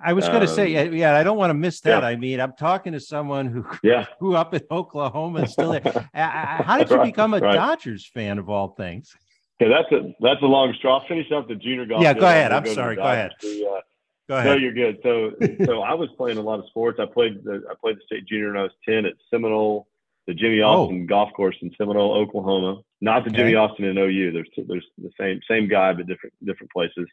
I 0.00 0.12
was 0.12 0.26
going 0.26 0.40
to 0.40 0.48
um, 0.48 0.54
say, 0.54 0.90
yeah, 0.90 1.16
I 1.16 1.22
don't 1.22 1.38
want 1.38 1.50
to 1.50 1.54
miss 1.54 1.80
that. 1.82 2.02
Yeah. 2.02 2.08
I 2.08 2.16
mean, 2.16 2.40
I'm 2.40 2.52
talking 2.58 2.92
to 2.92 3.00
someone 3.00 3.46
who 3.46 3.64
yeah. 3.82 4.06
grew 4.18 4.36
up 4.36 4.52
in 4.52 4.60
Oklahoma 4.70 5.40
and 5.40 5.50
still 5.50 5.72
there. 5.72 6.10
How 6.14 6.78
did 6.78 6.90
you 6.90 6.96
right, 6.96 7.06
become 7.06 7.32
a 7.32 7.38
right. 7.38 7.54
Dodgers 7.54 8.06
fan 8.06 8.38
of 8.38 8.50
all 8.50 8.68
things? 8.68 9.14
Okay, 9.62 9.70
that's 9.70 9.90
a 9.92 10.14
that's 10.20 10.42
a 10.42 10.46
long 10.46 10.74
straw. 10.76 10.98
I'll 10.98 11.06
finish 11.06 11.30
up 11.30 11.46
the 11.46 11.54
junior 11.54 11.86
golf. 11.86 12.02
Yeah, 12.02 12.12
go 12.12 12.26
ahead. 12.26 12.52
I'm 12.52 12.64
go 12.64 12.74
sorry. 12.74 12.96
Go 12.96 13.02
ahead. 13.02 13.30
The, 13.40 13.66
uh, 13.66 13.80
go 14.28 14.36
ahead. 14.36 14.46
No, 14.46 14.54
you're 14.56 14.72
good. 14.72 14.98
So, 15.02 15.32
so 15.64 15.82
I 15.82 15.94
was 15.94 16.08
playing 16.16 16.38
a 16.38 16.42
lot 16.42 16.58
of 16.58 16.66
sports. 16.66 16.98
I 17.00 17.06
played 17.06 17.42
the 17.44 17.62
I 17.70 17.74
played 17.80 17.96
the 17.96 18.02
state 18.06 18.26
junior 18.26 18.48
when 18.48 18.58
I 18.58 18.62
was 18.62 18.72
ten 18.86 19.06
at 19.06 19.14
Seminole, 19.30 19.86
the 20.26 20.34
Jimmy 20.34 20.60
oh. 20.60 20.68
Austin 20.68 21.02
oh. 21.04 21.06
golf 21.06 21.32
course 21.34 21.56
in 21.62 21.70
Seminole, 21.76 22.14
Oklahoma. 22.14 22.82
Not 23.00 23.24
the 23.24 23.30
okay. 23.30 23.38
Jimmy 23.38 23.54
Austin 23.54 23.84
in 23.84 23.98
OU. 23.98 24.32
There's 24.32 24.48
there's 24.68 24.86
the 24.98 25.10
same 25.18 25.40
same 25.48 25.68
guy, 25.68 25.92
but 25.92 26.06
different 26.06 26.34
different 26.44 26.72
places. 26.72 27.06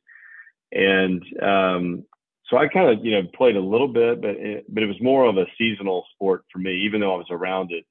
And 0.72 1.24
um, 1.42 2.06
so 2.50 2.58
I 2.58 2.68
kind 2.68 2.90
of 2.90 3.06
you 3.06 3.12
know 3.12 3.28
played 3.36 3.56
a 3.56 3.62
little 3.62 3.88
bit, 3.88 4.22
but 4.22 4.32
it, 4.32 4.66
but 4.70 4.84
it 4.84 4.88
was 4.88 5.02
more 5.02 5.26
of 5.26 5.38
a 5.38 5.46
seasonal 5.58 6.06
sport 6.14 6.46
for 6.52 6.60
me, 6.60 6.86
even 6.86 7.02
though 7.02 7.14
I 7.14 7.18
was 7.18 7.28
around 7.30 7.72
it 7.72 7.86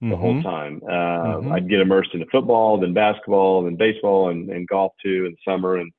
the 0.00 0.08
mm-hmm. 0.08 0.20
whole 0.20 0.42
time. 0.42 0.80
Uh, 0.84 1.38
mm-hmm. 1.38 1.52
I'd 1.52 1.70
get 1.70 1.80
immersed 1.80 2.10
into 2.12 2.26
football, 2.30 2.78
then 2.78 2.92
basketball, 2.92 3.64
then 3.64 3.76
baseball, 3.76 4.28
and, 4.28 4.50
and 4.50 4.68
golf 4.68 4.92
too 5.02 5.24
in 5.26 5.32
the 5.32 5.50
summer. 5.50 5.76
And 5.76 5.90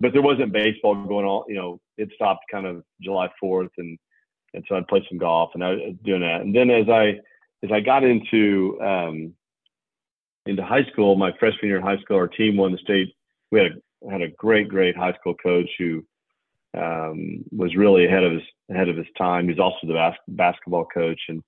but 0.00 0.12
there 0.12 0.22
wasn't 0.22 0.52
baseball 0.52 0.94
going 1.06 1.26
on. 1.26 1.44
You 1.48 1.56
know, 1.56 1.80
it 1.96 2.10
stopped 2.14 2.44
kind 2.50 2.66
of 2.66 2.82
July 3.00 3.28
Fourth, 3.40 3.70
and 3.78 3.98
and 4.54 4.64
so 4.68 4.76
I'd 4.76 4.88
play 4.88 5.04
some 5.08 5.18
golf, 5.18 5.50
and 5.54 5.64
I 5.64 5.70
was 5.70 5.94
doing 6.04 6.20
that. 6.20 6.40
And 6.42 6.54
then 6.54 6.70
as 6.70 6.88
I 6.88 7.18
as 7.62 7.72
I 7.72 7.80
got 7.80 8.04
into 8.04 8.78
um, 8.80 9.34
into 10.46 10.64
high 10.64 10.84
school, 10.92 11.16
my 11.16 11.32
freshman 11.38 11.68
year 11.68 11.78
in 11.78 11.82
high 11.82 11.98
school, 11.98 12.16
our 12.16 12.28
team 12.28 12.56
won 12.56 12.72
the 12.72 12.78
state. 12.78 13.14
We 13.50 13.60
had 13.60 13.72
a 13.72 14.10
had 14.10 14.22
a 14.22 14.30
great 14.30 14.68
great 14.68 14.96
high 14.96 15.14
school 15.14 15.34
coach 15.34 15.68
who 15.78 16.04
um, 16.76 17.44
was 17.50 17.74
really 17.74 18.06
ahead 18.06 18.24
of 18.24 18.32
his 18.32 18.42
ahead 18.70 18.88
of 18.88 18.96
his 18.96 19.06
time. 19.16 19.48
He's 19.48 19.58
also 19.58 19.86
the 19.86 19.94
bas- 19.94 20.16
basketball 20.28 20.86
coach, 20.86 21.20
and 21.28 21.42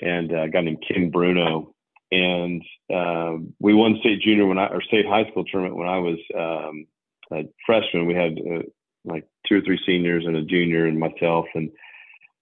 and 0.00 0.32
a 0.32 0.48
guy 0.48 0.62
named 0.62 0.84
King 0.86 1.10
Bruno. 1.10 1.74
And 2.12 2.62
um, 2.94 3.54
we 3.58 3.74
won 3.74 3.98
state 4.00 4.20
junior 4.20 4.46
when 4.46 4.58
I 4.58 4.66
or 4.66 4.82
state 4.82 5.06
high 5.06 5.28
school 5.30 5.44
tournament 5.44 5.76
when 5.76 5.88
I 5.88 5.98
was 5.98 6.18
um, 6.38 6.86
a 7.32 7.44
freshman. 7.66 8.06
We 8.06 8.14
had 8.14 8.38
uh, 8.38 8.62
like 9.04 9.26
two 9.46 9.58
or 9.58 9.60
three 9.60 9.80
seniors 9.86 10.24
and 10.26 10.36
a 10.36 10.42
junior 10.42 10.86
and 10.86 10.98
myself, 10.98 11.46
and 11.54 11.70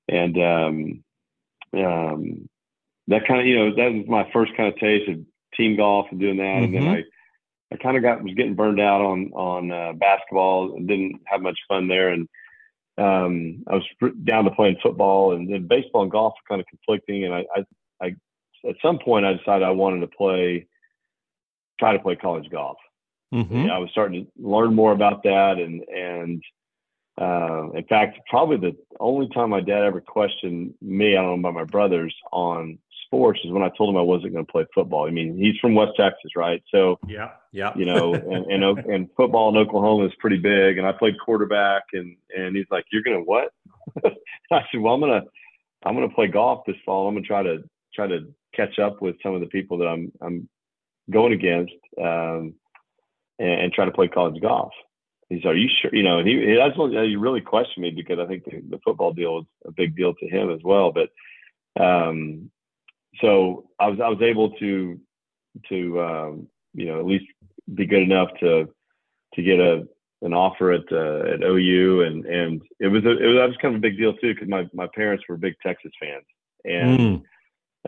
and 0.08 0.36
um, 0.38 1.04
um, 1.76 2.48
that 3.08 3.26
kind 3.26 3.40
of 3.40 3.46
you 3.46 3.58
know 3.58 3.74
that 3.76 3.92
was 3.92 4.06
my 4.08 4.28
first 4.32 4.56
kind 4.56 4.72
of 4.72 4.78
taste 4.78 5.08
of 5.08 5.18
team 5.56 5.76
golf 5.76 6.06
and 6.10 6.20
doing 6.20 6.38
that, 6.38 6.42
mm-hmm. 6.42 6.64
and 6.64 6.74
then 6.74 6.82
mm-hmm. 6.82 6.94
I. 6.94 7.04
I 7.70 7.76
kind 7.76 7.96
of 7.96 8.02
got 8.02 8.22
was 8.22 8.34
getting 8.34 8.54
burned 8.54 8.82
out 8.82 9.00
on 9.00 9.30
on 9.32 9.72
uh, 9.72 9.94
basketball 9.94 10.76
and 10.76 10.86
didn't 10.86 11.22
have 11.24 11.40
much 11.40 11.58
fun 11.70 11.88
there, 11.88 12.10
and 12.10 12.28
um, 12.98 13.64
I 13.68 13.76
was 13.76 14.12
down 14.24 14.44
to 14.44 14.50
playing 14.50 14.76
football, 14.82 15.32
and 15.32 15.50
then 15.50 15.66
baseball 15.66 16.02
and 16.02 16.10
golf 16.10 16.34
were 16.34 16.54
kind 16.54 16.60
of 16.60 16.66
conflicting. 16.66 17.24
And 17.24 17.34
I, 17.34 17.46
I, 17.56 17.64
I, 18.02 18.06
at 18.68 18.76
some 18.82 18.98
point, 18.98 19.24
I 19.24 19.34
decided 19.34 19.66
I 19.66 19.70
wanted 19.70 20.00
to 20.00 20.08
play, 20.08 20.66
try 21.78 21.94
to 21.96 22.02
play 22.02 22.16
college 22.16 22.50
golf. 22.50 22.76
Mm-hmm. 23.32 23.70
I 23.70 23.78
was 23.78 23.90
starting 23.90 24.24
to 24.24 24.30
learn 24.38 24.74
more 24.74 24.92
about 24.92 25.22
that, 25.22 25.58
and 25.58 25.82
and 25.88 26.42
uh, 27.20 27.70
in 27.72 27.84
fact, 27.84 28.18
probably 28.28 28.56
the 28.56 28.76
only 29.00 29.28
time 29.28 29.50
my 29.50 29.60
dad 29.60 29.82
ever 29.82 30.00
questioned 30.00 30.74
me, 30.80 31.16
I 31.16 31.22
don't 31.22 31.40
know 31.40 31.48
about 31.48 31.54
my 31.54 31.64
brothers, 31.64 32.14
on 32.32 32.78
sports 33.06 33.40
is 33.44 33.52
when 33.52 33.62
I 33.62 33.70
told 33.76 33.90
him 33.90 33.98
I 33.98 34.02
wasn't 34.02 34.32
going 34.32 34.46
to 34.46 34.50
play 34.50 34.64
football. 34.74 35.06
I 35.06 35.10
mean, 35.10 35.36
he's 35.36 35.58
from 35.60 35.74
West 35.74 35.92
Texas, 35.96 36.32
right? 36.34 36.62
So 36.70 36.98
yeah, 37.06 37.32
yeah, 37.52 37.72
you 37.76 37.84
know, 37.84 38.14
and, 38.14 38.46
and 38.50 38.78
and 38.78 39.08
football 39.16 39.50
in 39.50 39.56
Oklahoma 39.56 40.06
is 40.06 40.12
pretty 40.18 40.38
big. 40.38 40.78
And 40.78 40.86
I 40.86 40.92
played 40.92 41.14
quarterback, 41.22 41.84
and 41.92 42.16
and 42.36 42.56
he's 42.56 42.66
like, 42.70 42.86
"You're 42.90 43.02
gonna 43.02 43.22
what?" 43.22 43.52
I 44.04 44.64
said, 44.70 44.80
"Well, 44.80 44.94
I'm 44.94 45.00
gonna 45.00 45.22
I'm 45.84 45.94
gonna 45.94 46.08
play 46.08 46.28
golf 46.28 46.64
this 46.66 46.76
fall. 46.84 47.08
I'm 47.08 47.14
gonna 47.14 47.26
try 47.26 47.42
to 47.42 47.62
try 47.94 48.06
to 48.06 48.32
catch 48.54 48.78
up 48.78 49.02
with 49.02 49.16
some 49.22 49.34
of 49.34 49.40
the 49.40 49.46
people 49.46 49.78
that 49.78 49.86
I'm 49.86 50.12
I'm 50.22 50.48
going 51.10 51.32
against, 51.32 51.74
um, 52.00 52.54
and, 53.38 53.60
and 53.62 53.72
try 53.72 53.84
to 53.84 53.92
play 53.92 54.08
college 54.08 54.40
golf." 54.40 54.72
He's, 55.28 55.44
"Are 55.44 55.54
you 55.54 55.68
sure?" 55.80 55.94
You 55.94 56.02
know, 56.02 56.18
and 56.18 56.28
he 56.28 56.54
that's 56.56 56.76
what 56.76 56.90
he 56.90 57.16
really 57.16 57.40
questioned 57.40 57.82
me 57.82 57.90
because 57.90 58.18
I 58.18 58.26
think 58.26 58.44
the, 58.44 58.62
the 58.68 58.80
football 58.84 59.12
deal 59.12 59.34
was 59.34 59.46
a 59.66 59.72
big 59.72 59.96
deal 59.96 60.14
to 60.14 60.28
him 60.28 60.50
as 60.50 60.60
well, 60.62 60.92
but 60.92 61.10
um, 61.82 62.50
so 63.20 63.68
I 63.78 63.88
was 63.88 64.00
I 64.00 64.08
was 64.08 64.22
able 64.22 64.50
to 64.52 65.00
to 65.68 66.00
um, 66.00 66.48
you 66.74 66.86
know 66.86 66.98
at 66.98 67.06
least 67.06 67.26
be 67.72 67.86
good 67.86 68.02
enough 68.02 68.28
to 68.40 68.68
to 69.34 69.42
get 69.42 69.60
a 69.60 69.86
an 70.22 70.32
offer 70.32 70.72
at 70.72 70.84
uh, 70.92 71.34
at 71.34 71.42
OU 71.42 72.02
and 72.02 72.24
and 72.26 72.62
it 72.78 72.88
was 72.88 73.04
a, 73.04 73.10
it 73.10 73.26
was 73.26 73.36
that 73.36 73.48
was 73.48 73.56
kind 73.60 73.74
of 73.74 73.80
a 73.80 73.82
big 73.82 73.98
deal 73.98 74.14
too 74.14 74.34
because 74.34 74.48
my 74.48 74.68
my 74.72 74.86
parents 74.94 75.24
were 75.28 75.36
big 75.36 75.54
Texas 75.62 75.92
fans 76.00 76.24
and 76.64 76.98
mm. 76.98 77.22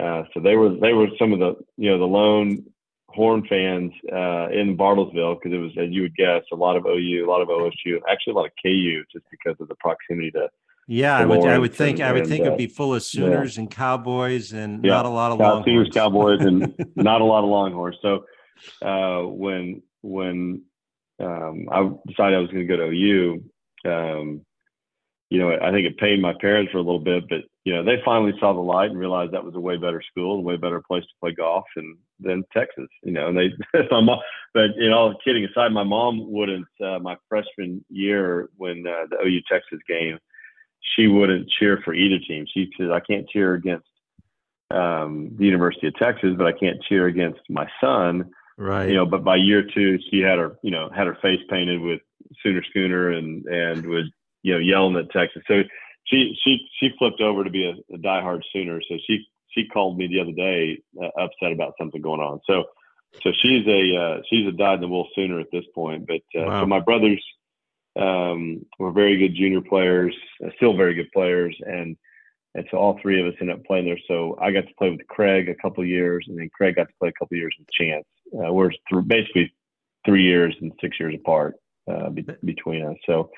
uh, 0.00 0.24
so 0.34 0.40
they 0.40 0.56
were 0.56 0.74
they 0.76 0.92
were 0.92 1.08
some 1.18 1.32
of 1.32 1.38
the 1.38 1.54
you 1.76 1.90
know 1.90 1.98
the 1.98 2.04
lone 2.04 2.64
Horn 3.14 3.46
fans 3.48 3.92
uh, 4.12 4.48
in 4.50 4.76
Bartlesville 4.76 5.36
because 5.36 5.52
it 5.52 5.60
was 5.60 5.72
as 5.78 5.90
you 5.90 6.02
would 6.02 6.16
guess 6.16 6.42
a 6.52 6.56
lot 6.56 6.76
of 6.76 6.84
OU 6.86 7.24
a 7.24 7.30
lot 7.30 7.42
of 7.42 7.48
OSU 7.48 8.00
actually 8.10 8.32
a 8.32 8.36
lot 8.36 8.46
of 8.46 8.52
KU 8.62 9.04
just 9.12 9.24
because 9.30 9.56
of 9.60 9.68
the 9.68 9.76
proximity 9.76 10.30
to 10.32 10.48
yeah, 10.86 11.16
I 11.16 11.24
would. 11.24 11.44
I 11.44 11.58
would 11.58 11.74
think. 11.74 11.98
And, 11.98 12.08
I 12.08 12.12
would 12.12 12.26
think 12.26 12.42
uh, 12.42 12.48
it'd 12.48 12.58
be 12.58 12.66
full 12.66 12.94
of 12.94 13.02
Sooners 13.02 13.56
yeah. 13.56 13.62
and 13.62 13.70
Cowboys, 13.70 14.52
and 14.52 14.84
yeah. 14.84 14.92
not 14.92 15.06
a 15.06 15.08
lot 15.08 15.32
of 15.32 15.38
Longhorns. 15.38 15.64
Sooners, 15.64 15.88
Cowboys, 15.94 16.40
and 16.40 16.74
not 16.96 17.22
a 17.22 17.24
lot 17.24 17.42
of 17.42 17.48
Longhorns. 17.48 17.96
So 18.02 18.24
uh, 18.82 19.26
when 19.26 19.82
when 20.02 20.62
um, 21.20 21.68
I 21.72 21.90
decided 22.06 22.36
I 22.36 22.40
was 22.40 22.50
going 22.50 22.66
to 22.66 22.76
go 22.76 22.76
to 22.76 22.90
OU, 22.90 23.44
um, 23.90 24.44
you 25.30 25.38
know, 25.38 25.52
I 25.52 25.70
think 25.70 25.86
it 25.86 25.96
pained 25.96 26.20
my 26.20 26.34
parents 26.38 26.70
for 26.70 26.78
a 26.78 26.82
little 26.82 27.00
bit, 27.00 27.24
but 27.30 27.40
you 27.64 27.74
know, 27.74 27.82
they 27.82 28.02
finally 28.04 28.32
saw 28.38 28.52
the 28.52 28.60
light 28.60 28.90
and 28.90 28.98
realized 28.98 29.32
that 29.32 29.44
was 29.44 29.54
a 29.54 29.60
way 29.60 29.76
better 29.76 30.02
school, 30.10 30.38
a 30.38 30.42
way 30.42 30.56
better 30.56 30.82
place 30.86 31.04
to 31.04 31.20
play 31.20 31.32
golf, 31.32 31.64
and 31.76 31.96
than 32.20 32.44
Texas. 32.52 32.88
You 33.02 33.12
know, 33.12 33.28
and 33.28 33.36
they, 33.36 33.48
my 33.90 34.00
mom, 34.00 34.18
but 34.52 34.70
you 34.76 34.90
know, 34.90 35.14
kidding 35.24 35.44
aside, 35.44 35.72
my 35.72 35.84
mom 35.84 36.30
wouldn't. 36.30 36.68
Uh, 36.82 36.98
my 36.98 37.16
freshman 37.28 37.84
year 37.88 38.50
when 38.56 38.86
uh, 38.86 39.06
the 39.10 39.26
OU 39.26 39.40
Texas 39.50 39.80
game 39.88 40.18
she 40.96 41.06
wouldn't 41.06 41.48
cheer 41.58 41.80
for 41.84 41.94
either 41.94 42.18
team. 42.18 42.46
She 42.52 42.70
says, 42.78 42.90
I 42.92 43.00
can't 43.00 43.28
cheer 43.28 43.54
against 43.54 43.86
um, 44.70 45.30
the 45.38 45.44
University 45.44 45.88
of 45.88 45.94
Texas, 45.96 46.30
but 46.36 46.46
I 46.46 46.52
can't 46.52 46.82
cheer 46.88 47.06
against 47.06 47.40
my 47.48 47.66
son. 47.80 48.30
Right. 48.56 48.88
You 48.88 48.94
know, 48.94 49.06
but 49.06 49.24
by 49.24 49.36
year 49.36 49.62
two, 49.74 49.98
she 50.10 50.20
had 50.20 50.38
her, 50.38 50.56
you 50.62 50.70
know, 50.70 50.90
had 50.94 51.06
her 51.06 51.18
face 51.22 51.40
painted 51.50 51.80
with 51.80 52.00
Sooner 52.42 52.62
Schooner 52.70 53.10
and, 53.10 53.44
and 53.46 53.86
was, 53.86 54.04
you 54.42 54.52
know, 54.52 54.58
yelling 54.58 54.96
at 54.96 55.10
Texas. 55.10 55.42
So 55.48 55.62
she, 56.04 56.36
she, 56.42 56.68
she 56.78 56.90
flipped 56.98 57.20
over 57.20 57.44
to 57.44 57.50
be 57.50 57.66
a, 57.66 57.94
a 57.94 57.98
diehard 57.98 58.42
Sooner. 58.52 58.80
So 58.88 58.96
she, 59.06 59.26
she 59.50 59.66
called 59.66 59.98
me 59.98 60.06
the 60.06 60.20
other 60.20 60.32
day 60.32 60.80
uh, 61.02 61.20
upset 61.20 61.52
about 61.52 61.74
something 61.78 62.00
going 62.00 62.20
on. 62.20 62.40
So, 62.46 62.64
so 63.22 63.30
she's 63.42 63.66
a, 63.66 63.96
uh, 63.96 64.22
she's 64.28 64.46
a 64.46 64.52
dyed 64.52 64.76
in 64.76 64.80
the 64.82 64.88
wool 64.88 65.08
Sooner 65.14 65.40
at 65.40 65.46
this 65.52 65.64
point. 65.74 66.06
But, 66.06 66.22
uh, 66.38 66.46
wow. 66.46 66.60
so 66.60 66.66
my 66.66 66.80
brothers, 66.80 67.22
um, 67.96 68.64
were 68.78 68.92
very 68.92 69.16
good 69.16 69.34
junior 69.34 69.60
players, 69.60 70.14
uh, 70.44 70.50
still 70.56 70.76
very 70.76 70.94
good 70.94 71.10
players, 71.12 71.56
and 71.64 71.96
and 72.56 72.66
so 72.70 72.76
all 72.76 72.98
three 73.02 73.20
of 73.20 73.26
us 73.26 73.34
ended 73.40 73.56
up 73.56 73.64
playing 73.64 73.84
there. 73.84 73.98
So 74.06 74.38
I 74.40 74.52
got 74.52 74.66
to 74.68 74.74
play 74.78 74.90
with 74.90 75.06
Craig 75.08 75.48
a 75.48 75.54
couple 75.56 75.84
years, 75.84 76.24
and 76.28 76.38
then 76.38 76.48
Craig 76.54 76.76
got 76.76 76.88
to 76.88 76.94
play 77.00 77.08
a 77.08 77.12
couple 77.18 77.36
years 77.36 77.54
with 77.58 77.68
Chance. 77.72 78.04
Uh, 78.32 78.52
we're 78.52 78.70
th- 78.70 79.06
basically 79.06 79.52
three 80.06 80.22
years 80.22 80.54
and 80.60 80.72
six 80.80 80.98
years 81.00 81.14
apart 81.14 81.56
uh, 81.90 82.10
be- 82.10 82.26
between 82.44 82.84
us. 82.84 82.96
So 83.06 83.30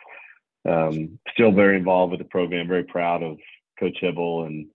um, 0.68 1.18
still 1.32 1.52
very 1.52 1.76
involved 1.76 2.12
with 2.12 2.20
the 2.20 2.26
program. 2.26 2.68
Very 2.68 2.85
proud 2.85 3.23
of 3.23 3.38
Coach 3.78 3.99
Hybl 4.02 4.46
and 4.46 4.66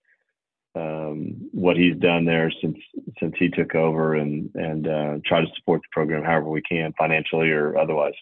um, 0.74 1.50
what 1.52 1.76
he's 1.76 1.98
done 1.98 2.26
there 2.26 2.52
since 2.62 2.78
since 3.20 3.36
he 3.38 3.50
took 3.50 3.76
over, 3.76 4.16
and 4.16 4.50
and 4.56 4.88
uh, 4.88 5.18
try 5.26 5.42
to 5.42 5.48
support 5.56 5.82
the 5.82 5.88
program 5.92 6.24
however 6.24 6.50
we 6.50 6.62
can, 6.62 6.94
financially 6.98 7.50
or 7.50 7.78
otherwise. 7.78 8.14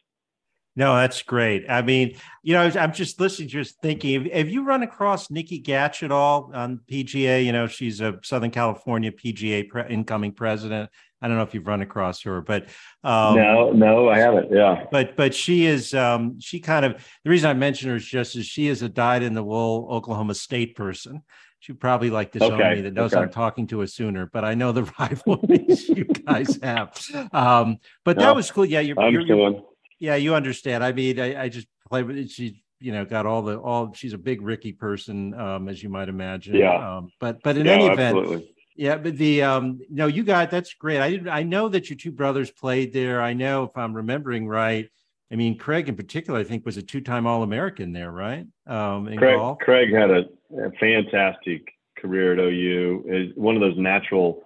No, 0.79 0.95
that's 0.95 1.21
great. 1.23 1.65
I 1.67 1.81
mean, 1.81 2.15
you 2.41 2.53
know, 2.53 2.61
I'm 2.61 2.93
just 2.93 3.19
listening, 3.19 3.49
just 3.49 3.81
thinking. 3.81 4.29
Have 4.29 4.47
you 4.47 4.63
run 4.63 4.81
across 4.81 5.29
Nikki 5.29 5.61
Gatch 5.61 6.03
at 6.03 6.11
all 6.13 6.51
on 6.53 6.79
PGA? 6.89 7.43
You 7.43 7.51
know, 7.51 7.67
she's 7.67 7.99
a 7.99 8.17
Southern 8.23 8.49
California 8.49 9.11
PGA 9.11 9.67
pre- 9.67 9.89
incoming 9.89 10.31
president. 10.31 10.89
I 11.21 11.27
don't 11.27 11.35
know 11.35 11.43
if 11.43 11.53
you've 11.53 11.67
run 11.67 11.81
across 11.81 12.21
her, 12.21 12.39
but 12.39 12.69
um, 13.03 13.35
no, 13.35 13.73
no, 13.73 14.07
I 14.07 14.19
haven't. 14.19 14.53
Yeah, 14.53 14.85
but 14.89 15.17
but 15.17 15.35
she 15.35 15.65
is 15.65 15.93
um, 15.93 16.39
she 16.39 16.61
kind 16.61 16.85
of 16.85 17.05
the 17.25 17.29
reason 17.29 17.49
I 17.49 17.55
mention 17.55 17.89
her 17.89 17.97
is 17.97 18.05
just 18.05 18.37
as 18.37 18.45
she 18.45 18.69
is 18.69 18.81
a 18.81 18.87
dyed 18.87 19.21
in 19.21 19.33
the 19.33 19.43
wool 19.43 19.85
Oklahoma 19.91 20.33
State 20.33 20.77
person. 20.77 21.23
She 21.59 21.73
probably 21.73 22.09
like 22.09 22.31
to 22.31 22.39
show 22.39 22.53
okay. 22.53 22.75
me 22.75 22.81
that 22.83 22.93
knows 22.93 23.13
okay. 23.13 23.21
I'm 23.21 23.31
talking 23.31 23.67
to 23.67 23.81
a 23.81 23.87
sooner, 23.87 24.27
but 24.27 24.45
I 24.45 24.53
know 24.53 24.71
the 24.71 24.83
rivalries 24.99 25.89
you 25.89 26.05
guys 26.05 26.57
have. 26.63 26.97
Um, 27.33 27.79
but 28.05 28.15
no, 28.15 28.27
that 28.27 28.35
was 28.37 28.49
cool. 28.49 28.63
Yeah, 28.63 28.79
you're, 28.79 28.95
you're, 29.11 29.19
you're 29.19 29.61
yeah, 29.99 30.15
you 30.15 30.35
understand. 30.35 30.83
I 30.83 30.91
mean, 30.91 31.19
I, 31.19 31.43
I 31.43 31.49
just 31.49 31.67
play 31.87 32.03
with 32.03 32.17
it. 32.17 32.31
She's 32.31 32.53
you 32.79 32.91
know 32.91 33.05
got 33.05 33.25
all 33.25 33.41
the 33.41 33.59
all. 33.59 33.93
She's 33.93 34.13
a 34.13 34.17
big 34.17 34.41
Rickie 34.41 34.73
person, 34.73 35.33
um, 35.33 35.67
as 35.67 35.83
you 35.83 35.89
might 35.89 36.09
imagine. 36.09 36.55
Yeah. 36.55 36.97
Um, 36.97 37.11
but 37.19 37.43
but 37.43 37.57
in 37.57 37.65
yeah, 37.65 37.73
any 37.73 37.89
absolutely. 37.89 38.35
event, 38.35 38.49
yeah. 38.75 38.97
But 38.97 39.17
the 39.17 39.43
um, 39.43 39.79
no, 39.89 40.07
you 40.07 40.23
got 40.23 40.49
that's 40.49 40.73
great. 40.73 40.99
I 40.99 41.09
didn't. 41.09 41.29
I 41.29 41.43
know 41.43 41.69
that 41.69 41.89
your 41.89 41.97
two 41.97 42.11
brothers 42.11 42.49
played 42.49 42.93
there. 42.93 43.21
I 43.21 43.33
know 43.33 43.63
if 43.63 43.77
I'm 43.77 43.93
remembering 43.93 44.47
right. 44.47 44.89
I 45.31 45.35
mean, 45.35 45.57
Craig 45.57 45.87
in 45.87 45.95
particular, 45.95 46.39
I 46.39 46.43
think 46.43 46.65
was 46.65 46.77
a 46.77 46.81
two-time 46.81 47.27
All-American 47.27 47.93
there, 47.93 48.11
right? 48.11 48.47
Um, 48.65 49.07
in 49.07 49.19
Craig, 49.19 49.37
golf. 49.37 49.59
Craig 49.59 49.93
had 49.93 50.09
a, 50.09 50.23
a 50.57 50.71
fantastic 50.79 51.67
career 51.99 52.33
at 52.33 52.39
OU. 52.39 53.03
Is 53.07 53.31
one 53.35 53.55
of 53.55 53.61
those 53.61 53.77
natural 53.77 54.43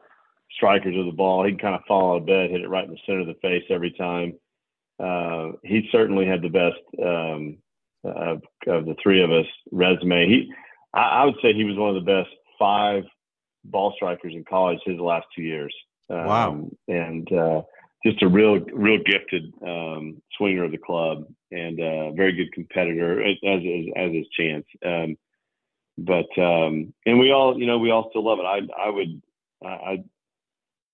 strikers 0.52 0.98
of 0.98 1.06
the 1.06 1.12
ball. 1.14 1.46
He'd 1.46 1.62
kind 1.62 1.76
of 1.76 1.82
fall 1.88 2.14
out 2.14 2.18
of 2.18 2.26
bed, 2.26 2.50
hit 2.50 2.62
it 2.62 2.68
right 2.68 2.84
in 2.84 2.92
the 2.92 3.00
center 3.06 3.22
of 3.22 3.28
the 3.28 3.36
face 3.36 3.64
every 3.70 3.92
time. 3.92 4.34
Uh, 5.04 5.52
he 5.64 5.88
certainly 5.92 6.26
had 6.26 6.42
the 6.42 6.50
best 6.50 6.80
um, 7.04 7.58
of, 8.04 8.42
of 8.68 8.86
the 8.86 8.96
three 9.02 9.24
of 9.24 9.32
us 9.32 9.46
resume. 9.72 10.28
He, 10.28 10.54
I, 10.94 11.02
I, 11.02 11.26
would 11.26 11.36
say, 11.42 11.54
he 11.54 11.66
was 11.66 11.76
one 11.78 11.96
of 11.96 12.04
the 12.04 12.12
best 12.12 12.34
five 12.58 13.04
ball 13.66 13.94
strikers 13.96 14.34
in 14.34 14.46
college 14.46 14.80
his 14.86 15.00
last 15.00 15.26
two 15.36 15.42
years. 15.42 15.74
Um, 16.10 16.26
wow! 16.26 16.70
And 16.88 17.32
uh, 17.34 17.62
just 18.06 18.22
a 18.22 18.28
real, 18.28 18.60
real 18.74 19.00
gifted 19.04 19.54
um, 19.66 20.22
swinger 20.38 20.66
of 20.66 20.72
the 20.72 20.78
club 20.78 21.26
and 21.52 21.80
a 21.80 22.12
very 22.16 22.34
good 22.34 22.52
competitor, 22.54 23.22
as 23.22 23.36
as, 23.46 23.62
as 23.96 24.12
his 24.12 24.28
chance. 24.38 24.66
Um, 24.86 25.18
but 25.98 26.30
um, 26.42 26.94
and 27.06 27.20
we 27.20 27.32
all, 27.32 27.60
you 27.60 27.66
know, 27.66 27.78
we 27.78 27.92
all 27.92 28.10
still 28.10 28.26
love 28.26 28.40
it. 28.40 28.46
I, 28.46 28.88
I 28.88 28.90
would, 28.90 29.22
I, 29.64 30.04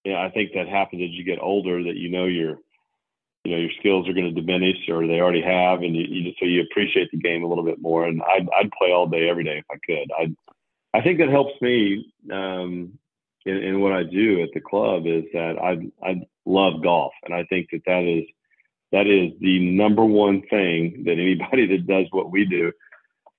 yeah, 0.03 0.21
I 0.21 0.29
think 0.29 0.51
that 0.53 0.67
happens 0.67 1.01
as 1.03 1.11
you 1.11 1.23
get 1.23 1.39
older. 1.41 1.83
That 1.83 1.95
you 1.95 2.09
know 2.09 2.25
your, 2.25 2.57
you 3.43 3.51
know, 3.51 3.57
your 3.57 3.71
skills 3.79 4.07
are 4.07 4.13
going 4.13 4.33
to 4.33 4.41
diminish, 4.41 4.77
or 4.89 5.07
they 5.07 5.19
already 5.19 5.41
have, 5.41 5.81
and 5.81 5.95
you, 5.95 6.05
you 6.09 6.23
just 6.23 6.39
so 6.39 6.45
you 6.45 6.61
appreciate 6.61 7.09
the 7.11 7.17
game 7.17 7.43
a 7.43 7.47
little 7.47 7.63
bit 7.63 7.81
more. 7.81 8.05
And 8.05 8.21
I'd, 8.21 8.47
I'd 8.57 8.71
play 8.77 8.91
all 8.91 9.07
day, 9.07 9.29
every 9.29 9.43
day 9.43 9.59
if 9.59 9.65
I 9.71 9.77
could. 9.85 10.11
I, 10.17 10.97
I 10.97 11.01
think 11.01 11.19
that 11.19 11.29
helps 11.29 11.53
me 11.61 12.11
um, 12.31 12.97
in, 13.45 13.57
in 13.57 13.81
what 13.81 13.93
I 13.93 14.03
do 14.03 14.43
at 14.43 14.49
the 14.53 14.59
club 14.59 15.05
is 15.05 15.23
that 15.33 15.55
I, 15.57 15.89
I 16.05 16.21
love 16.45 16.83
golf, 16.83 17.13
and 17.23 17.33
I 17.33 17.45
think 17.45 17.69
that 17.71 17.81
that 17.85 18.03
is 18.03 18.25
that 18.91 19.05
is 19.07 19.31
the 19.39 19.59
number 19.59 20.03
one 20.03 20.41
thing 20.49 21.03
that 21.05 21.13
anybody 21.13 21.67
that 21.77 21.87
does 21.87 22.07
what 22.11 22.31
we 22.31 22.45
do, 22.45 22.71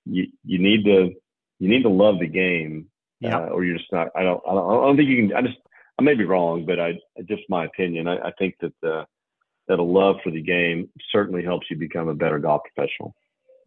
you 0.05 0.27
you 0.43 0.59
need 0.59 0.85
to 0.85 1.11
you 1.59 1.69
need 1.69 1.83
to 1.83 1.89
love 1.89 2.19
the 2.19 2.27
game, 2.27 2.87
yeah. 3.19 3.37
uh, 3.37 3.47
or 3.47 3.63
you're 3.63 3.77
just 3.77 3.91
not. 3.91 4.07
I 4.15 4.23
don't, 4.23 4.41
I 4.49 4.53
don't. 4.53 4.67
I 4.67 4.85
don't 4.87 4.97
think 4.97 5.09
you 5.09 5.27
can. 5.27 5.35
I 5.35 5.41
just. 5.41 5.57
I 5.99 6.03
may 6.03 6.15
be 6.15 6.25
wrong, 6.25 6.65
but 6.65 6.79
I 6.79 6.99
just 7.25 7.43
my 7.49 7.65
opinion. 7.65 8.07
I, 8.07 8.17
I 8.17 8.31
think 8.39 8.55
that 8.61 8.73
the 8.81 9.05
that 9.71 9.79
a 9.79 9.83
love 9.83 10.17
for 10.21 10.31
the 10.31 10.41
game 10.41 10.89
certainly 11.11 11.43
helps 11.43 11.67
you 11.69 11.77
become 11.77 12.09
a 12.09 12.13
better 12.13 12.39
golf 12.39 12.61
professional. 12.75 13.15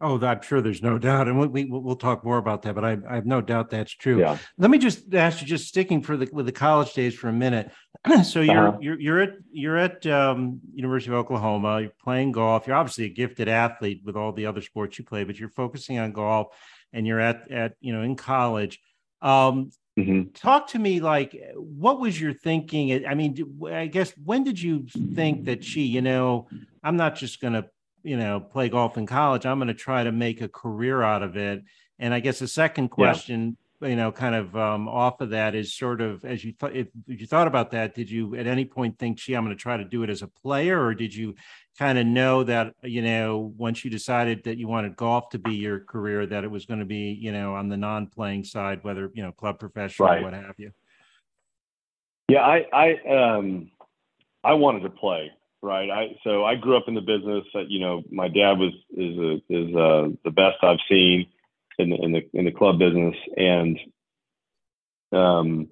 Oh, 0.01 0.23
I'm 0.23 0.41
sure 0.41 0.61
there's 0.61 0.83
no 0.83 0.99
doubt, 0.99 1.27
and 1.27 1.39
we, 1.39 1.47
we 1.47 1.65
will 1.65 1.95
talk 1.95 2.23
more 2.23 2.37
about 2.37 2.61
that. 2.63 2.75
But 2.75 2.85
I, 2.85 2.97
I 3.09 3.15
have 3.15 3.25
no 3.25 3.41
doubt 3.41 3.71
that's 3.71 3.91
true. 3.93 4.19
Yeah. 4.19 4.37
Let 4.57 4.69
me 4.69 4.77
just 4.77 5.13
ask 5.15 5.41
you, 5.41 5.47
just 5.47 5.67
sticking 5.67 6.01
for 6.01 6.15
the 6.15 6.29
with 6.31 6.45
the 6.45 6.51
college 6.51 6.93
days 6.93 7.15
for 7.15 7.27
a 7.29 7.33
minute. 7.33 7.71
so 8.23 8.41
you're 8.41 8.67
uh-huh. 8.67 8.77
you're 8.81 8.99
you're 8.99 9.21
at 9.21 9.33
you're 9.51 9.77
at 9.77 10.05
um, 10.05 10.59
University 10.73 11.11
of 11.11 11.17
Oklahoma. 11.17 11.81
You're 11.81 11.93
playing 12.03 12.33
golf. 12.33 12.67
You're 12.67 12.75
obviously 12.75 13.05
a 13.05 13.09
gifted 13.09 13.47
athlete 13.47 14.01
with 14.03 14.15
all 14.15 14.31
the 14.31 14.45
other 14.45 14.61
sports 14.61 14.99
you 14.99 15.05
play, 15.05 15.23
but 15.23 15.39
you're 15.39 15.49
focusing 15.49 15.97
on 15.97 16.11
golf, 16.11 16.47
and 16.91 17.07
you're 17.07 17.21
at 17.21 17.49
at 17.49 17.73
you 17.79 17.93
know 17.93 18.01
in 18.01 18.15
college. 18.15 18.79
Um, 19.21 19.71
mm-hmm. 19.97 20.29
Talk 20.33 20.67
to 20.69 20.79
me 20.79 20.99
like 20.99 21.39
what 21.55 21.99
was 21.99 22.19
your 22.19 22.33
thinking? 22.33 23.05
I 23.05 23.15
mean, 23.15 23.59
I 23.71 23.87
guess 23.87 24.11
when 24.23 24.43
did 24.43 24.61
you 24.61 24.85
think 25.15 25.45
that 25.45 25.63
she, 25.63 25.83
you 25.83 26.01
know, 26.01 26.47
I'm 26.83 26.97
not 26.97 27.15
just 27.15 27.41
going 27.41 27.53
to 27.53 27.65
you 28.05 28.15
know 28.15 28.39
play 28.39 28.69
golf 28.69 28.97
in 28.97 29.05
college 29.05 29.45
i'm 29.45 29.57
going 29.57 29.67
to 29.67 29.73
try 29.73 30.03
to 30.03 30.11
make 30.11 30.39
a 30.39 30.47
career 30.47 31.01
out 31.01 31.23
of 31.23 31.35
it 31.35 31.63
and 31.99 32.13
i 32.13 32.19
guess 32.19 32.39
the 32.39 32.47
second 32.47 32.89
question 32.89 33.57
yeah. 33.81 33.87
you 33.89 33.95
know 33.95 34.11
kind 34.11 34.35
of 34.35 34.55
um, 34.55 34.87
off 34.87 35.19
of 35.19 35.31
that 35.31 35.55
is 35.55 35.73
sort 35.73 35.99
of 35.99 36.23
as 36.23 36.45
you 36.45 36.53
thought 36.53 36.75
if 36.75 36.87
you 37.07 37.25
thought 37.25 37.47
about 37.47 37.71
that 37.71 37.95
did 37.95 38.09
you 38.09 38.35
at 38.35 38.47
any 38.47 38.63
point 38.63 38.97
think 38.99 39.17
gee 39.17 39.33
i'm 39.33 39.43
going 39.43 39.55
to 39.55 39.61
try 39.61 39.75
to 39.75 39.83
do 39.83 40.03
it 40.03 40.09
as 40.09 40.21
a 40.21 40.27
player 40.27 40.81
or 40.81 40.93
did 40.93 41.13
you 41.13 41.35
kind 41.77 41.97
of 41.97 42.05
know 42.05 42.43
that 42.43 42.73
you 42.83 43.01
know 43.01 43.53
once 43.57 43.83
you 43.83 43.91
decided 43.91 44.43
that 44.43 44.57
you 44.57 44.67
wanted 44.67 44.95
golf 44.95 45.29
to 45.29 45.39
be 45.39 45.55
your 45.55 45.79
career 45.79 46.25
that 46.25 46.43
it 46.43 46.51
was 46.51 46.65
going 46.65 46.79
to 46.79 46.85
be 46.85 47.17
you 47.19 47.31
know 47.31 47.55
on 47.55 47.69
the 47.69 47.77
non-playing 47.77 48.43
side 48.43 48.79
whether 48.83 49.11
you 49.13 49.23
know 49.23 49.31
club 49.31 49.59
professional 49.59 50.07
right. 50.07 50.21
or 50.21 50.23
what 50.23 50.33
have 50.33 50.55
you 50.57 50.71
yeah 52.29 52.41
i 52.41 52.65
i 52.73 53.35
um 53.35 53.69
i 54.43 54.53
wanted 54.53 54.81
to 54.81 54.89
play 54.89 55.31
right? 55.65 55.89
I 55.89 56.15
so 56.23 56.45
I 56.45 56.55
grew 56.55 56.77
up 56.77 56.87
in 56.87 56.93
the 56.93 57.01
business. 57.01 57.43
That, 57.53 57.69
you 57.69 57.79
know, 57.79 58.03
my 58.11 58.27
dad 58.27 58.53
was 58.59 58.71
is 58.95 59.17
a, 59.17 59.33
is 59.49 59.75
uh, 59.75 60.09
the 60.23 60.31
best 60.31 60.57
I've 60.61 60.79
seen 60.87 61.25
in 61.79 61.89
the 61.89 61.95
in 61.95 62.11
the 62.11 62.29
in 62.33 62.45
the 62.45 62.51
club 62.51 62.79
business, 62.79 63.15
and 63.35 63.79
um, 65.11 65.67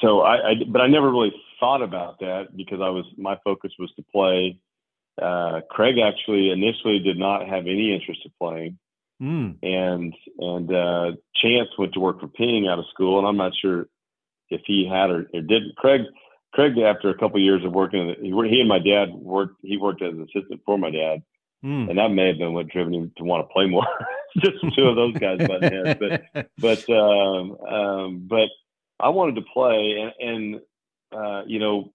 so 0.00 0.22
I, 0.22 0.50
I 0.50 0.54
but 0.66 0.80
I 0.80 0.86
never 0.86 1.10
really 1.10 1.34
thought 1.60 1.82
about 1.82 2.20
that 2.20 2.56
because 2.56 2.80
I 2.80 2.88
was 2.88 3.04
my 3.16 3.38
focus 3.44 3.72
was 3.78 3.92
to 3.96 4.04
play. 4.10 4.58
Uh, 5.20 5.60
Craig 5.70 5.96
actually 5.98 6.50
initially 6.50 6.98
did 6.98 7.18
not 7.18 7.48
have 7.48 7.66
any 7.66 7.94
interest 7.94 8.20
in 8.24 8.32
playing, 8.40 8.78
mm. 9.22 9.56
and 9.62 10.14
and 10.38 10.74
uh, 10.74 11.12
Chance 11.36 11.68
went 11.78 11.94
to 11.94 12.00
work 12.00 12.20
for 12.20 12.28
Ping 12.28 12.66
out 12.68 12.78
of 12.78 12.86
school, 12.92 13.18
and 13.18 13.28
I'm 13.28 13.36
not 13.36 13.52
sure 13.60 13.86
if 14.50 14.62
he 14.66 14.88
had 14.88 15.10
or, 15.10 15.26
or 15.32 15.40
didn't. 15.40 15.76
Craig 15.76 16.02
Craig, 16.54 16.78
after 16.78 17.10
a 17.10 17.14
couple 17.14 17.36
of 17.36 17.42
years 17.42 17.64
of 17.64 17.72
working, 17.72 18.14
he, 18.20 18.30
he 18.48 18.60
and 18.60 18.68
my 18.68 18.78
dad 18.78 19.12
worked. 19.12 19.56
He 19.62 19.76
worked 19.76 20.02
as 20.02 20.12
an 20.12 20.22
assistant 20.22 20.60
for 20.64 20.78
my 20.78 20.90
dad, 20.90 21.22
mm. 21.64 21.88
and 21.88 21.98
that 21.98 22.10
may 22.10 22.28
have 22.28 22.38
been 22.38 22.54
what 22.54 22.68
driven 22.68 22.94
him 22.94 23.12
to 23.16 23.24
want 23.24 23.46
to 23.46 23.52
play 23.52 23.66
more. 23.66 23.86
Just 24.38 24.56
two 24.76 24.86
of 24.86 24.96
those 24.96 25.14
guys 25.14 25.38
butting 25.38 25.72
heads, 25.72 26.00
but 26.00 26.48
but 26.58 26.90
um, 26.90 27.56
um, 27.60 28.26
but 28.28 28.48
I 29.00 29.08
wanted 29.10 29.36
to 29.36 29.42
play, 29.52 30.12
and, 30.20 30.28
and 30.28 30.60
uh, 31.12 31.42
you 31.46 31.58
know, 31.58 31.92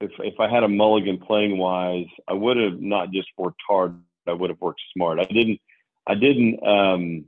if 0.00 0.12
if 0.18 0.40
I 0.40 0.48
had 0.48 0.64
a 0.64 0.68
mulligan 0.68 1.18
playing 1.18 1.58
wise, 1.58 2.06
I 2.28 2.32
would 2.34 2.56
have 2.56 2.80
not 2.80 3.10
just 3.10 3.28
worked 3.36 3.60
hard. 3.68 4.00
I 4.26 4.32
would 4.32 4.50
have 4.50 4.60
worked 4.60 4.80
smart. 4.94 5.18
I 5.18 5.24
didn't. 5.24 5.60
I 6.06 6.14
didn't. 6.14 6.66
Um, 6.66 7.24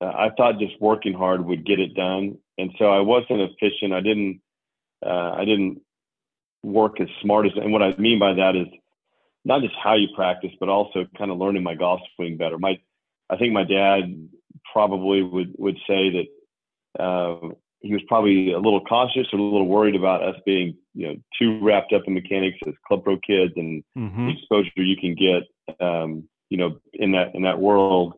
I 0.00 0.30
thought 0.36 0.58
just 0.58 0.80
working 0.80 1.14
hard 1.14 1.44
would 1.44 1.64
get 1.64 1.80
it 1.80 1.94
done, 1.94 2.38
and 2.58 2.70
so 2.78 2.86
I 2.86 3.00
wasn't 3.00 3.40
efficient. 3.40 3.92
I 3.92 4.00
didn't 4.00 4.40
uh, 5.04 5.34
I 5.36 5.44
didn't 5.44 5.80
work 6.62 7.00
as 7.00 7.08
smart 7.22 7.46
as, 7.46 7.52
and 7.56 7.72
what 7.72 7.82
I 7.82 7.96
mean 7.96 8.18
by 8.18 8.34
that 8.34 8.56
is 8.56 8.66
not 9.44 9.62
just 9.62 9.74
how 9.82 9.94
you 9.94 10.08
practice, 10.14 10.50
but 10.58 10.68
also 10.68 11.06
kind 11.16 11.30
of 11.30 11.38
learning 11.38 11.62
my 11.62 11.74
golf 11.74 12.00
swing 12.16 12.36
better. 12.36 12.58
My, 12.58 12.80
I 13.30 13.36
think 13.36 13.52
my 13.52 13.64
dad 13.64 14.28
probably 14.72 15.22
would 15.22 15.54
would 15.58 15.76
say 15.86 16.26
that 16.98 17.02
uh, 17.02 17.48
he 17.86 17.92
was 17.92 18.02
probably 18.08 18.52
a 18.52 18.58
little 18.58 18.80
cautious 18.84 19.26
or 19.32 19.38
a 19.38 19.42
little 19.42 19.66
worried 19.66 19.94
about 19.94 20.22
us 20.22 20.36
being, 20.44 20.76
you 20.94 21.08
know, 21.08 21.14
too 21.38 21.58
wrapped 21.62 21.92
up 21.92 22.02
in 22.06 22.14
mechanics 22.14 22.58
as 22.66 22.74
club 22.86 23.04
pro 23.04 23.16
kids 23.18 23.52
and 23.56 23.82
mm-hmm. 23.96 24.26
the 24.26 24.32
exposure 24.32 24.70
you 24.76 24.96
can 24.96 25.14
get, 25.14 25.44
um, 25.80 26.28
you 26.50 26.58
know, 26.58 26.78
in 26.92 27.12
that 27.12 27.34
in 27.34 27.42
that 27.42 27.58
world. 27.58 28.14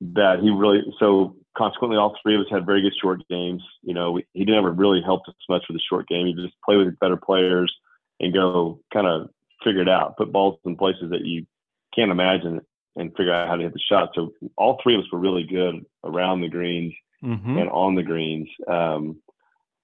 That 0.00 0.40
he 0.40 0.50
really 0.50 0.82
so 0.98 1.36
consequently, 1.56 1.96
all 1.96 2.16
three 2.22 2.34
of 2.34 2.42
us 2.42 2.46
had 2.50 2.66
very 2.66 2.82
good 2.82 2.94
short 3.00 3.26
games. 3.28 3.62
You 3.82 3.94
know, 3.94 4.12
we, 4.12 4.26
he 4.34 4.44
never 4.44 4.70
really 4.70 5.00
helped 5.02 5.28
us 5.28 5.34
much 5.48 5.64
with 5.68 5.76
the 5.76 5.82
short 5.88 6.06
game. 6.08 6.26
He 6.26 6.34
just 6.34 6.54
play 6.64 6.76
with 6.76 6.98
better 6.98 7.16
players 7.16 7.74
and 8.20 8.32
go 8.32 8.80
kind 8.92 9.06
of 9.06 9.30
figure 9.64 9.82
it 9.82 9.88
out, 9.88 10.16
put 10.16 10.32
balls 10.32 10.58
in 10.64 10.76
places 10.76 11.10
that 11.10 11.24
you 11.24 11.46
can't 11.94 12.10
imagine 12.10 12.60
and 12.96 13.10
figure 13.16 13.32
out 13.32 13.48
how 13.48 13.56
to 13.56 13.62
hit 13.62 13.72
the 13.72 13.80
shot. 13.80 14.10
So 14.14 14.32
all 14.56 14.78
three 14.82 14.94
of 14.94 15.00
us 15.00 15.12
were 15.12 15.18
really 15.18 15.44
good 15.44 15.84
around 16.04 16.40
the 16.40 16.48
greens 16.48 16.94
mm-hmm. 17.26 17.58
and 17.58 17.68
on 17.70 17.94
the 17.94 18.02
greens. 18.02 18.48
Um, 18.68 19.20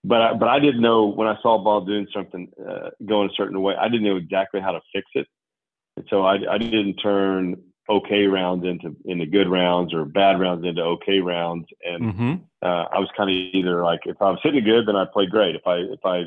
but 0.05 0.21
I, 0.21 0.35
but 0.35 0.49
I 0.49 0.59
didn't 0.59 0.81
know 0.81 1.07
when 1.07 1.29
I 1.29 1.37
saw 1.43 1.61
a 1.61 1.63
ball 1.63 1.85
doing 1.85 2.07
something 2.15 2.49
uh, 2.59 2.91
going 3.07 3.31
a 3.31 3.35
certain 3.35 3.61
way. 3.61 3.75
I 3.79 3.89
didn't 3.89 4.05
know 4.05 4.17
exactly 4.17 4.61
how 4.61 4.73
to 4.73 4.81
fix 4.93 5.07
it, 5.15 5.27
and 5.97 6.07
so 6.11 6.23
I, 6.25 6.39
I 6.55 6.59
didn't 6.59 6.95
turn 6.95 7.57
okay 7.89 8.27
rounds 8.27 8.65
into 8.65 8.97
into 9.05 9.27
good 9.27 9.49
rounds 9.49 9.93
or 9.93 10.05
bad 10.05 10.41
rounds 10.41 10.65
into 10.65 10.83
okay 10.83 11.21
rounds. 11.21 11.67
And 11.85 12.03
mm-hmm. 12.03 12.33
uh, 12.63 12.85
I 12.93 12.99
was 12.99 13.09
kind 13.17 13.31
of 13.31 13.35
either 13.35 13.85
like 13.85 14.01
if 14.07 14.21
I 14.21 14.31
was 14.31 14.41
hitting 14.43 14.65
good, 14.65 14.87
then 14.87 14.97
I 14.97 15.05
played 15.05 15.31
great. 15.31 15.55
If 15.55 15.67
I 15.67 15.77
if 15.77 16.01
I 16.05 16.25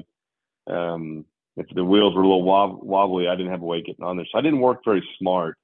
um, 0.71 1.25
if 1.58 1.67
the 1.73 1.86
wheels 1.86 2.15
were 2.15 2.21
a 2.21 2.28
little 2.28 2.43
wob- 2.43 2.84
wobbly, 2.84 3.28
I 3.28 3.36
didn't 3.36 3.51
have 3.51 3.62
a 3.62 3.65
way 3.65 3.82
getting 3.82 4.06
on 4.06 4.17
there. 4.17 4.28
So 4.32 4.38
I 4.38 4.41
didn't 4.41 4.60
work 4.60 4.82
very 4.86 5.08
smart 5.19 5.58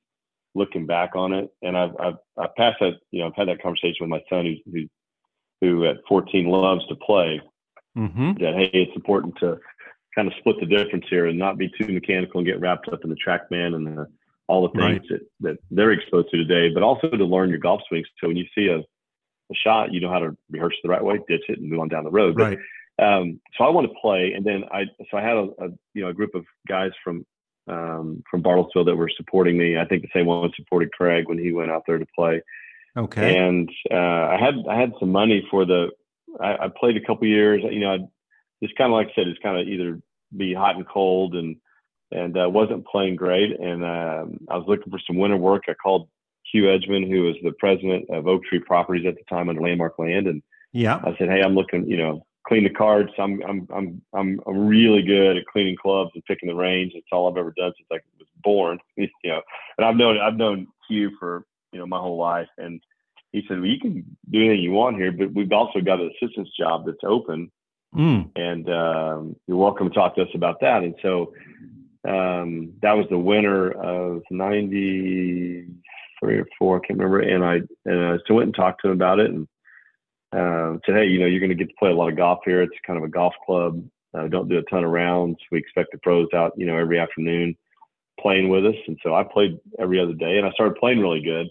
looking 0.54 0.86
back 0.86 1.16
on 1.16 1.34
it. 1.34 1.50
And 1.62 1.78
I've 1.78 1.96
I've, 2.00 2.18
I've 2.38 2.56
passed 2.56 2.80
that 2.82 3.00
you 3.12 3.22
know 3.22 3.28
I've 3.28 3.36
had 3.36 3.48
that 3.48 3.62
conversation 3.62 3.98
with 4.02 4.10
my 4.10 4.22
son 4.30 4.46
who's, 4.46 4.62
who 4.74 4.88
who 5.62 5.86
at 5.86 5.97
14 6.08 6.47
loves 6.47 6.86
to 6.88 6.95
play. 6.95 7.41
Mm-hmm. 7.97 8.43
That 8.43 8.56
hey, 8.56 8.69
it's 8.74 8.95
important 8.95 9.36
to 9.39 9.60
kind 10.15 10.28
of 10.28 10.34
split 10.39 10.58
the 10.60 10.65
difference 10.65 11.06
here 11.10 11.28
and 11.28 11.38
not 11.38 11.58
be 11.58 11.71
too 11.80 11.91
mechanical 11.91 12.39
and 12.39 12.47
get 12.47 12.60
wrapped 12.60 12.89
up 12.89 13.04
in 13.04 13.10
the 13.10 13.15
TrackMan 13.15 13.76
and 13.76 13.88
the 13.88 14.08
all 14.47 14.63
the 14.63 14.80
things 14.80 15.00
right. 15.00 15.02
that, 15.10 15.21
that 15.39 15.58
they're 15.69 15.91
exposed 15.91 16.30
to 16.32 16.38
today, 16.38 16.74
but 16.74 16.84
also 16.84 17.10
to 17.10 17.26
learn 17.26 17.50
your 17.50 17.60
golf 17.60 17.82
swings. 17.88 18.08
So 18.19 18.28
when 18.28 18.36
you 18.36 18.45
see 18.54 18.67
a, 18.67 18.80
a 18.80 19.56
shot, 19.56 19.93
you 19.93 20.02
know 20.02 20.10
how 20.10 20.19
to 20.19 20.36
rehearse 20.50 20.76
the 20.84 20.89
right 20.89 21.04
way, 21.04 21.19
ditch 21.30 21.43
it, 21.47 21.60
and 21.60 21.69
move 21.69 21.80
on 21.80 21.88
down 21.88 22.04
the 22.04 22.12
road. 22.12 22.38
Right. 22.38 22.58
But, 22.97 23.06
um, 23.06 23.39
so 23.58 23.63
I 23.63 23.69
want 23.69 23.88
to 23.88 23.93
play, 24.02 24.34
and 24.36 24.45
then 24.45 24.63
I 24.71 24.86
so 25.10 25.17
I 25.17 25.21
had 25.21 25.38
a, 25.38 25.47
a, 25.60 25.67
you 25.93 26.02
know 26.02 26.10
a 26.10 26.13
group 26.13 26.36
of 26.36 26.45
guys 26.67 26.91
from 27.04 27.26
um, 27.67 28.24
from 28.30 28.43
Bartlesville 28.43 28.86
that 28.86 28.95
were 28.95 29.10
supporting 29.15 29.58
me. 29.58 29.78
I 29.78 29.86
think 29.86 30.02
the 30.02 30.10
same 30.13 30.26
one 30.26 30.52
supported 30.56 30.91
Craig 30.91 31.28
when 31.28 31.39
he 31.39 31.52
went 31.52 31.71
out 31.71 31.84
there 31.88 31.97
to 31.97 32.06
play. 32.15 32.41
Okay. 32.98 33.38
And 33.38 33.70
uh, 33.90 33.96
I 33.96 34.38
had 34.40 34.56
I 34.70 34.80
had 34.80 34.94
some 35.00 35.12
money 35.12 35.46
for 35.50 35.66
the. 35.66 35.90
I, 36.40 36.66
I 36.66 36.68
played 36.76 36.98
a 36.98 37.06
couple 37.06 37.28
years. 37.28 37.62
You 37.70 37.80
know, 37.80 37.94
I 37.94 37.98
just 38.64 38.76
kind 38.78 38.92
of 38.92 38.96
like 38.96 39.08
I 39.08 39.12
said, 39.16 39.28
it's 39.28 39.42
kind 39.42 39.60
of 39.60 39.68
either 39.68 40.02
be 40.36 40.54
hot 40.54 40.76
and 40.76 40.88
cold, 40.88 41.36
and 41.36 41.56
and 42.12 42.38
uh, 42.38 42.50
wasn't 42.50 42.88
playing 42.88 43.16
great. 43.16 43.60
And 43.60 43.84
um, 43.84 44.40
I 44.50 44.58
was 44.58 44.66
looking 44.68 44.92
for 44.92 45.00
some 45.08 45.18
winter 45.18 45.38
work. 45.38 45.64
I 45.68 45.74
called 45.74 46.10
Hugh 46.52 46.64
Edgman, 46.64 47.10
who 47.10 47.24
was 47.24 47.36
the 47.44 47.54
president 47.60 48.10
of 48.10 48.28
Oak 48.28 48.44
Tree 48.44 48.60
Properties 48.60 49.06
at 49.06 49.16
the 49.16 49.24
time 49.30 49.50
under 49.50 49.62
Landmark 49.62 49.98
Land, 49.98 50.28
and 50.28 50.42
yeah, 50.74 51.00
I 51.04 51.16
said, 51.18 51.30
hey, 51.30 51.42
I'm 51.42 51.56
looking. 51.56 51.88
You 51.88 51.98
know, 51.98 52.26
clean 52.48 52.64
the 52.64 52.70
cards. 52.70 53.12
I'm 53.18 53.42
I'm 53.48 53.68
I'm 53.74 54.02
I'm 54.14 54.40
I'm 54.48 54.68
really 54.68 55.02
good 55.02 55.38
at 55.38 55.46
cleaning 55.46 55.78
clubs 55.82 56.12
and 56.14 56.24
picking 56.26 56.50
the 56.50 56.56
range. 56.56 56.94
It's 56.96 57.08
all 57.12 57.30
I've 57.30 57.38
ever 57.38 57.54
done 57.56 57.74
since 57.78 57.88
I 57.92 58.00
was 58.18 58.28
born. 58.44 58.80
you 58.98 59.10
know, 59.24 59.42
and 59.78 59.86
I've 59.86 59.96
known 59.96 60.18
I've 60.20 60.38
known 60.38 60.68
Hugh 60.88 61.12
for 61.20 61.46
you 61.72 61.80
know 61.80 61.86
my 61.86 62.00
whole 62.00 62.18
life, 62.18 62.50
and 62.58 62.82
he 63.32 63.44
said, 63.48 63.60
well, 63.60 63.68
you 63.68 63.80
can 63.80 64.18
do 64.30 64.40
anything 64.40 64.62
you 64.62 64.72
want 64.72 64.98
here, 64.98 65.12
but 65.12 65.34
we've 65.34 65.52
also 65.52 65.80
got 65.80 66.02
an 66.02 66.12
assistance 66.16 66.50
job 66.58 66.86
that's 66.86 67.04
open, 67.04 67.52
mm. 67.96 68.30
and 68.36 68.70
um, 68.70 69.36
you're 69.48 69.58
welcome 69.58 69.90
to 69.90 69.96
talk 69.96 70.16
to 70.16 70.24
us 70.24 70.30
about 70.34 70.60
that. 70.62 70.84
And 70.84 70.96
so 71.02 71.34
um, 72.08 72.74
that 72.82 72.94
was 72.94 73.06
the 73.10 73.18
winter 73.18 73.72
of 73.72 74.24
'93 74.30 76.38
or 76.38 76.48
four, 76.60 76.78
I 76.78 76.88
can't 76.88 77.00
remember. 77.00 77.20
And 77.20 77.44
I 77.44 77.62
and 77.86 78.06
I 78.06 78.18
so 78.28 78.36
went 78.36 78.48
and 78.48 78.56
talked 78.56 78.82
to 78.82 78.90
him 78.90 78.94
about 78.94 79.20
it 79.20 79.32
and 79.32 79.48
uh, 80.34 80.78
said, 80.86 80.96
hey, 80.96 81.08
you 81.08 81.20
know, 81.20 81.26
you're 81.26 81.40
going 81.40 81.50
to 81.50 81.56
get 81.56 81.70
to 81.70 81.76
play 81.80 81.90
a 81.90 81.96
lot 81.96 82.10
of 82.10 82.18
golf 82.18 82.40
here. 82.46 82.62
It's 82.62 82.74
kind 82.86 82.98
of 82.98 83.04
a 83.04 83.10
golf 83.10 83.34
club. 83.46 83.84
Uh, 84.14 84.28
don't 84.28 84.50
do 84.50 84.58
a 84.58 84.64
ton 84.64 84.84
of 84.84 84.92
rounds. 84.92 85.38
We 85.52 85.60
expect 85.60 85.92
the 85.92 85.98
pros 86.00 86.28
out, 86.34 86.54
you 86.58 86.66
know, 86.66 86.78
every 86.78 87.00
afternoon 87.00 87.56
playing 88.20 88.50
with 88.50 88.66
us. 88.66 88.76
And 88.88 88.98
so 89.04 89.16
I 89.16 89.24
played 89.24 89.58
every 89.80 90.00
other 90.00 90.14
day, 90.14 90.38
and 90.38 90.46
I 90.46 90.52
started 90.52 90.76
playing 90.76 91.00
really 91.00 91.22
good. 91.22 91.48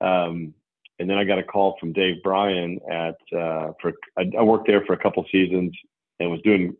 Um, 0.00 0.54
and 0.98 1.10
then 1.10 1.18
I 1.18 1.24
got 1.24 1.38
a 1.38 1.42
call 1.42 1.76
from 1.78 1.92
Dave 1.92 2.22
Bryan 2.22 2.80
at 2.90 3.16
uh, 3.36 3.72
for 3.80 3.92
I, 4.18 4.30
I 4.38 4.42
worked 4.42 4.66
there 4.66 4.84
for 4.86 4.94
a 4.94 4.98
couple 4.98 5.24
seasons 5.30 5.76
and 6.18 6.30
was 6.30 6.40
doing 6.42 6.74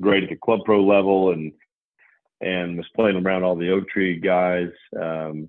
great 0.00 0.22
at 0.22 0.30
the 0.30 0.36
club 0.36 0.60
pro 0.64 0.84
level 0.84 1.32
and 1.32 1.52
and 2.40 2.76
was 2.76 2.86
playing 2.94 3.16
around 3.16 3.42
all 3.42 3.56
the 3.56 3.70
Oak 3.70 3.88
Tree 3.88 4.18
guys. 4.20 4.70
Um, 5.00 5.48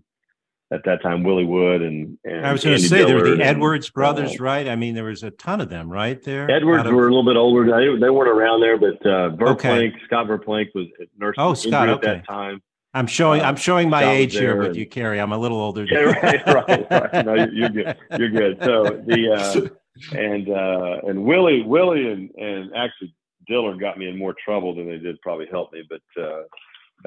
at 0.69 0.84
that 0.84 1.01
time, 1.01 1.23
Willie 1.23 1.45
Wood 1.45 1.82
and, 1.82 2.17
and 2.25 2.45
I 2.45 2.51
was 2.51 2.62
going 2.63 2.75
to 2.75 2.84
say 2.84 3.06
there 3.06 3.15
were 3.15 3.38
the 3.38 3.41
Edwards 3.41 3.89
brothers, 3.89 4.34
uh, 4.34 4.43
right? 4.43 4.67
I 4.67 4.75
mean, 4.75 4.95
there 4.95 5.06
was 5.06 5.23
a 5.23 5.32
ton 5.32 5.62
of 5.62 5.69
them, 5.69 5.89
right 5.89 6.21
there. 6.23 6.51
Edwards 6.51 6.86
of, 6.86 6.93
were 6.93 7.08
a 7.08 7.10
little 7.10 7.23
bit 7.23 7.38
older. 7.38 7.63
They, 7.65 7.99
they 8.01 8.10
weren't 8.10 8.30
around 8.30 8.60
there, 8.60 8.77
but 8.77 8.95
uh, 9.06 9.30
Verplank, 9.38 9.91
okay. 9.91 9.93
Scott 10.06 10.27
Verplank 10.27 10.67
was 10.75 10.88
at 11.01 11.08
nursing 11.17 11.41
oh, 11.41 11.53
Scott, 11.53 11.88
okay. 11.88 12.10
at 12.10 12.15
that 12.17 12.27
time. 12.27 12.62
I'm 12.98 13.08
showing 13.08 13.42
I'm 13.42 13.56
showing 13.56 13.90
my 13.90 14.04
age 14.10 14.34
here 14.34 14.58
with 14.58 14.76
you, 14.76 14.88
Cary. 14.88 15.20
I'm 15.20 15.32
a 15.32 15.38
little 15.38 15.60
older. 15.60 15.86
Yeah, 15.86 16.00
right, 16.00 16.46
right, 16.48 16.92
right. 16.92 17.26
No, 17.26 17.36
you're 17.36 17.70
good. 17.70 17.98
You're 18.18 18.30
good. 18.30 18.58
So 18.64 18.84
the 19.06 19.34
uh, 19.34 20.18
and 20.18 20.50
uh, 20.50 21.08
and 21.08 21.24
Willie 21.24 21.62
Willie 21.62 22.10
and 22.12 22.32
and 22.38 22.76
actually 22.76 23.14
Dillard 23.48 23.80
got 23.80 24.00
me 24.00 24.08
in 24.10 24.18
more 24.18 24.34
trouble 24.44 24.76
than 24.76 24.88
they 24.88 24.98
did 24.98 25.22
probably 25.22 25.46
help 25.52 25.72
me. 25.74 25.84
But 25.88 26.02
uh, 26.22 26.42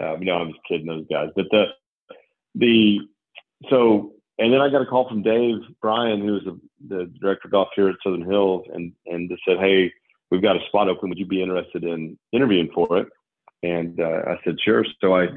uh, 0.00 0.16
no, 0.20 0.36
I'm 0.36 0.52
just 0.52 0.60
kidding 0.68 0.86
those 0.86 1.06
guys. 1.10 1.30
But 1.34 1.46
the 1.50 1.64
the 2.54 3.00
so 3.68 4.12
and 4.38 4.52
then 4.52 4.60
I 4.60 4.70
got 4.70 4.82
a 4.82 4.86
call 4.86 5.08
from 5.08 5.22
Dave 5.22 5.56
Bryan, 5.82 6.20
who 6.20 6.34
was 6.34 6.44
the, 6.44 6.60
the 6.88 7.12
director 7.20 7.48
of 7.48 7.52
golf 7.52 7.68
here 7.74 7.88
at 7.88 7.96
Southern 8.04 8.24
Hills, 8.24 8.64
and 8.72 8.92
and 9.06 9.28
just 9.28 9.42
said, 9.44 9.58
hey, 9.58 9.92
we've 10.30 10.40
got 10.40 10.56
a 10.56 10.64
spot 10.66 10.88
open. 10.88 11.08
Would 11.08 11.18
you 11.18 11.26
be 11.26 11.42
interested 11.42 11.82
in 11.82 12.16
interviewing 12.32 12.70
for 12.72 12.98
it? 12.98 13.08
And 13.62 14.00
uh, 14.00 14.22
I 14.26 14.38
said, 14.44 14.56
sure. 14.64 14.84
So 15.00 15.14
I 15.14 15.28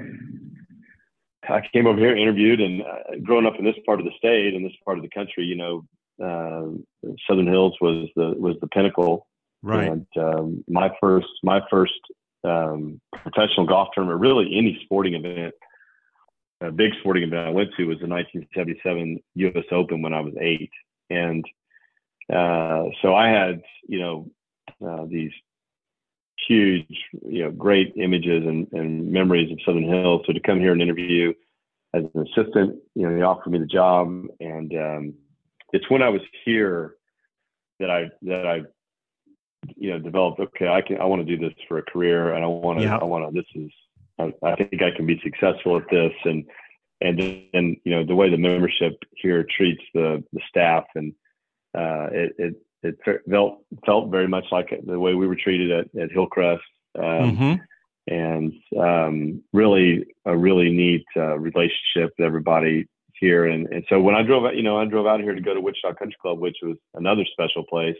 I 1.49 1.61
came 1.73 1.87
over 1.87 1.99
here, 1.99 2.15
interviewed, 2.15 2.61
and 2.61 2.81
uh, 2.81 3.17
growing 3.21 3.45
up 3.45 3.55
in 3.59 3.65
this 3.65 3.75
part 3.85 3.99
of 3.99 4.05
the 4.05 4.13
state 4.17 4.53
and 4.53 4.65
this 4.65 4.75
part 4.85 4.97
of 4.97 5.03
the 5.03 5.09
country, 5.09 5.43
you 5.43 5.55
know, 5.55 5.85
uh, 6.23 7.09
Southern 7.27 7.47
Hills 7.47 7.75
was 7.81 8.07
the 8.15 8.33
was 8.37 8.55
the 8.61 8.67
pinnacle. 8.67 9.27
Right. 9.61 9.89
And 9.89 10.07
um, 10.17 10.63
my 10.67 10.91
first 11.01 11.27
my 11.43 11.61
first 11.69 11.99
um, 12.43 13.01
professional 13.13 13.65
golf 13.65 13.89
tournament, 13.93 14.21
really 14.21 14.57
any 14.57 14.79
sporting 14.83 15.15
event, 15.15 15.53
a 16.61 16.71
big 16.71 16.91
sporting 16.99 17.23
event 17.23 17.47
I 17.47 17.51
went 17.51 17.69
to 17.77 17.85
was 17.85 17.99
the 17.99 18.07
1977 18.07 19.19
U.S. 19.35 19.65
Open 19.71 20.01
when 20.01 20.13
I 20.13 20.21
was 20.21 20.33
eight, 20.39 20.71
and 21.09 21.43
uh, 22.31 22.85
so 23.01 23.15
I 23.15 23.27
had 23.27 23.61
you 23.87 23.99
know 23.99 24.31
uh, 24.85 25.05
these 25.07 25.31
huge, 26.47 26.87
you 27.25 27.43
know, 27.43 27.51
great 27.51 27.93
images 27.95 28.45
and, 28.45 28.67
and 28.71 29.11
memories 29.11 29.51
of 29.51 29.59
Southern 29.65 29.83
Hills. 29.83 30.23
So 30.25 30.33
to 30.33 30.39
come 30.39 30.59
here 30.59 30.71
and 30.71 30.81
interview 30.81 31.33
as 31.93 32.03
an 32.13 32.27
assistant, 32.27 32.79
you 32.95 33.07
know, 33.07 33.15
he 33.15 33.21
offered 33.21 33.51
me 33.51 33.59
the 33.59 33.65
job, 33.65 34.07
and 34.39 34.73
um, 34.73 35.13
it's 35.71 35.89
when 35.89 36.01
I 36.01 36.09
was 36.09 36.21
here 36.45 36.95
that 37.79 37.89
I 37.89 38.09
that 38.23 38.47
I, 38.47 38.61
you 39.75 39.91
know, 39.91 39.99
developed. 39.99 40.39
Okay, 40.39 40.67
I 40.67 40.81
can 40.81 40.99
I 40.99 41.05
want 41.05 41.25
to 41.25 41.37
do 41.37 41.41
this 41.41 41.57
for 41.67 41.77
a 41.77 41.83
career, 41.83 42.33
and 42.33 42.43
I 42.43 42.47
want 42.47 42.79
to 42.79 42.85
yeah. 42.85 42.97
I 42.97 43.03
want 43.03 43.33
to. 43.33 43.41
This 43.41 43.63
is 43.63 43.71
I, 44.19 44.33
I 44.47 44.55
think 44.55 44.81
I 44.81 44.91
can 44.95 45.05
be 45.05 45.19
successful 45.23 45.77
at 45.77 45.89
this, 45.91 46.13
and 46.25 46.45
and 47.01 47.19
then 47.19 47.77
you 47.83 47.91
know 47.91 48.05
the 48.05 48.15
way 48.15 48.29
the 48.29 48.37
membership 48.37 48.97
here 49.15 49.45
treats 49.55 49.83
the 49.93 50.23
the 50.33 50.41
staff 50.49 50.85
and 50.95 51.13
uh, 51.75 52.07
it, 52.11 52.33
it 52.37 52.55
it 52.83 52.97
felt 53.29 53.59
felt 53.85 54.09
very 54.09 54.27
much 54.27 54.45
like 54.51 54.73
the 54.85 54.99
way 54.99 55.13
we 55.13 55.27
were 55.27 55.35
treated 55.35 55.71
at, 55.71 56.01
at 56.01 56.11
Hillcrest, 56.11 56.63
um, 56.97 57.03
mm-hmm. 57.03 58.13
and 58.13 58.53
um, 58.79 59.43
really 59.53 60.05
a 60.25 60.35
really 60.35 60.69
neat 60.69 61.05
uh, 61.15 61.37
relationship 61.37 62.13
with 62.17 62.25
everybody 62.25 62.87
here. 63.19 63.45
And 63.45 63.67
and 63.67 63.85
so 63.89 63.99
when 63.99 64.15
I 64.15 64.23
drove 64.23 64.45
out, 64.45 64.55
you 64.55 64.63
know, 64.63 64.77
I 64.77 64.85
drove 64.85 65.07
out 65.07 65.21
here 65.21 65.35
to 65.35 65.41
go 65.41 65.53
to 65.53 65.61
Wichita 65.61 65.95
Country 65.95 66.17
Club, 66.21 66.39
which 66.39 66.57
was 66.61 66.77
another 66.93 67.25
special 67.31 67.63
place. 67.63 67.97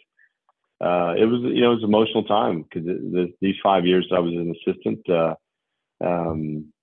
Uh, 0.82 1.15
it 1.17 1.26
was 1.26 1.41
you 1.43 1.62
know 1.62 1.72
it 1.72 1.76
was 1.76 1.84
an 1.84 1.89
emotional 1.89 2.24
time 2.24 2.63
because 2.63 2.88
these 3.41 3.56
five 3.63 3.86
years 3.86 4.08
I 4.13 4.19
was 4.19 4.34
an 4.34 4.54
assistant 4.67 5.10
uh, 5.10 5.36
um, 6.04 6.74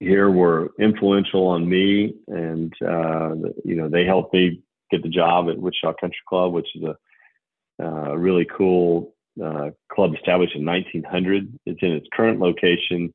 here 0.00 0.30
were 0.30 0.72
influential 0.78 1.46
on 1.46 1.68
me, 1.68 2.14
and 2.26 2.72
uh, 2.82 3.34
you 3.64 3.76
know 3.76 3.88
they 3.88 4.04
helped 4.04 4.34
me 4.34 4.62
get 4.90 5.02
the 5.02 5.08
job 5.08 5.48
at 5.48 5.58
Wichita 5.58 5.94
Country 6.00 6.18
Club, 6.28 6.52
which 6.52 6.68
is 6.74 6.82
a 6.82 6.96
uh, 7.82 8.14
really 8.14 8.46
cool 8.56 9.14
uh, 9.42 9.70
club 9.92 10.14
established 10.14 10.54
in 10.54 10.64
1900. 10.64 11.58
It's 11.66 11.82
in 11.82 11.92
its 11.92 12.06
current 12.12 12.40
location 12.40 13.12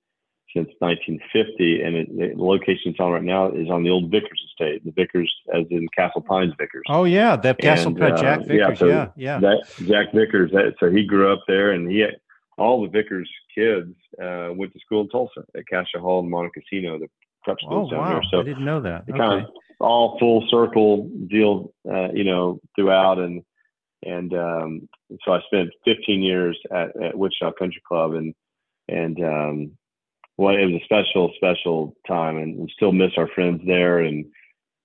since 0.55 0.69
1950, 0.79 1.81
and 1.81 1.95
it, 1.95 2.35
the 2.37 2.43
location 2.43 2.91
it's 2.91 2.99
on 2.99 3.11
right 3.11 3.23
now 3.23 3.51
is 3.51 3.69
on 3.69 3.83
the 3.83 3.89
old 3.89 4.11
Vickers 4.11 4.41
estate. 4.49 4.83
The 4.83 4.91
Vickers, 4.91 5.33
as 5.53 5.65
in 5.69 5.87
Castle 5.95 6.21
Pines 6.21 6.53
Vickers. 6.59 6.83
Oh 6.89 7.05
yeah, 7.05 7.35
that 7.37 7.57
Castle 7.57 7.95
Pines 7.95 8.19
uh, 8.19 8.21
Jack 8.21 8.39
Vickers. 8.41 8.57
Yeah, 8.57 8.73
so 8.73 8.87
yeah, 8.87 9.07
yeah. 9.15 9.39
That, 9.39 9.63
Jack 9.87 10.13
Vickers. 10.13 10.51
That, 10.51 10.75
so 10.79 10.91
he 10.91 11.05
grew 11.05 11.31
up 11.31 11.41
there, 11.47 11.71
and 11.71 11.89
he 11.89 11.99
had, 11.99 12.17
all 12.57 12.81
the 12.81 12.89
Vickers 12.89 13.29
kids 13.55 13.95
uh, 14.21 14.49
went 14.53 14.73
to 14.73 14.79
school 14.79 15.01
in 15.01 15.09
Tulsa 15.09 15.43
at 15.55 15.63
Cascia 15.71 15.99
Hall 15.99 16.19
and 16.19 16.29
Monte 16.29 16.51
Cassino, 16.53 16.99
the 16.99 17.07
prep 17.43 17.57
schools 17.59 17.89
oh, 17.91 17.95
down 17.95 17.99
wow. 17.99 18.13
there. 18.13 18.23
So 18.31 18.39
I 18.39 18.43
didn't 18.43 18.65
know 18.65 18.81
that. 18.81 19.03
Okay. 19.09 19.17
Kind 19.17 19.45
of 19.45 19.49
all 19.79 20.17
full 20.19 20.47
circle 20.49 21.09
deal, 21.27 21.73
uh, 21.89 22.11
you 22.13 22.23
know, 22.23 22.59
throughout. 22.75 23.19
And, 23.19 23.43
and, 24.03 24.33
um, 24.33 24.89
so 25.23 25.33
I 25.33 25.39
spent 25.47 25.69
15 25.85 26.21
years 26.21 26.59
at, 26.71 27.01
at 27.01 27.17
Wichita 27.17 27.53
Country 27.53 27.81
Club 27.87 28.13
and, 28.13 28.33
and, 28.87 29.19
um, 29.23 29.71
well, 30.37 30.55
it 30.55 30.65
was 30.65 30.81
a 30.81 30.85
special, 30.85 31.31
special 31.35 31.95
time 32.07 32.37
and 32.37 32.57
we 32.57 32.71
still 32.75 32.91
miss 32.91 33.11
our 33.17 33.27
friends 33.27 33.61
there 33.65 33.99
and, 33.99 34.25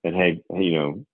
and 0.04 0.14
hey, 0.14 0.42
you 0.50 0.74
know, 0.74 1.06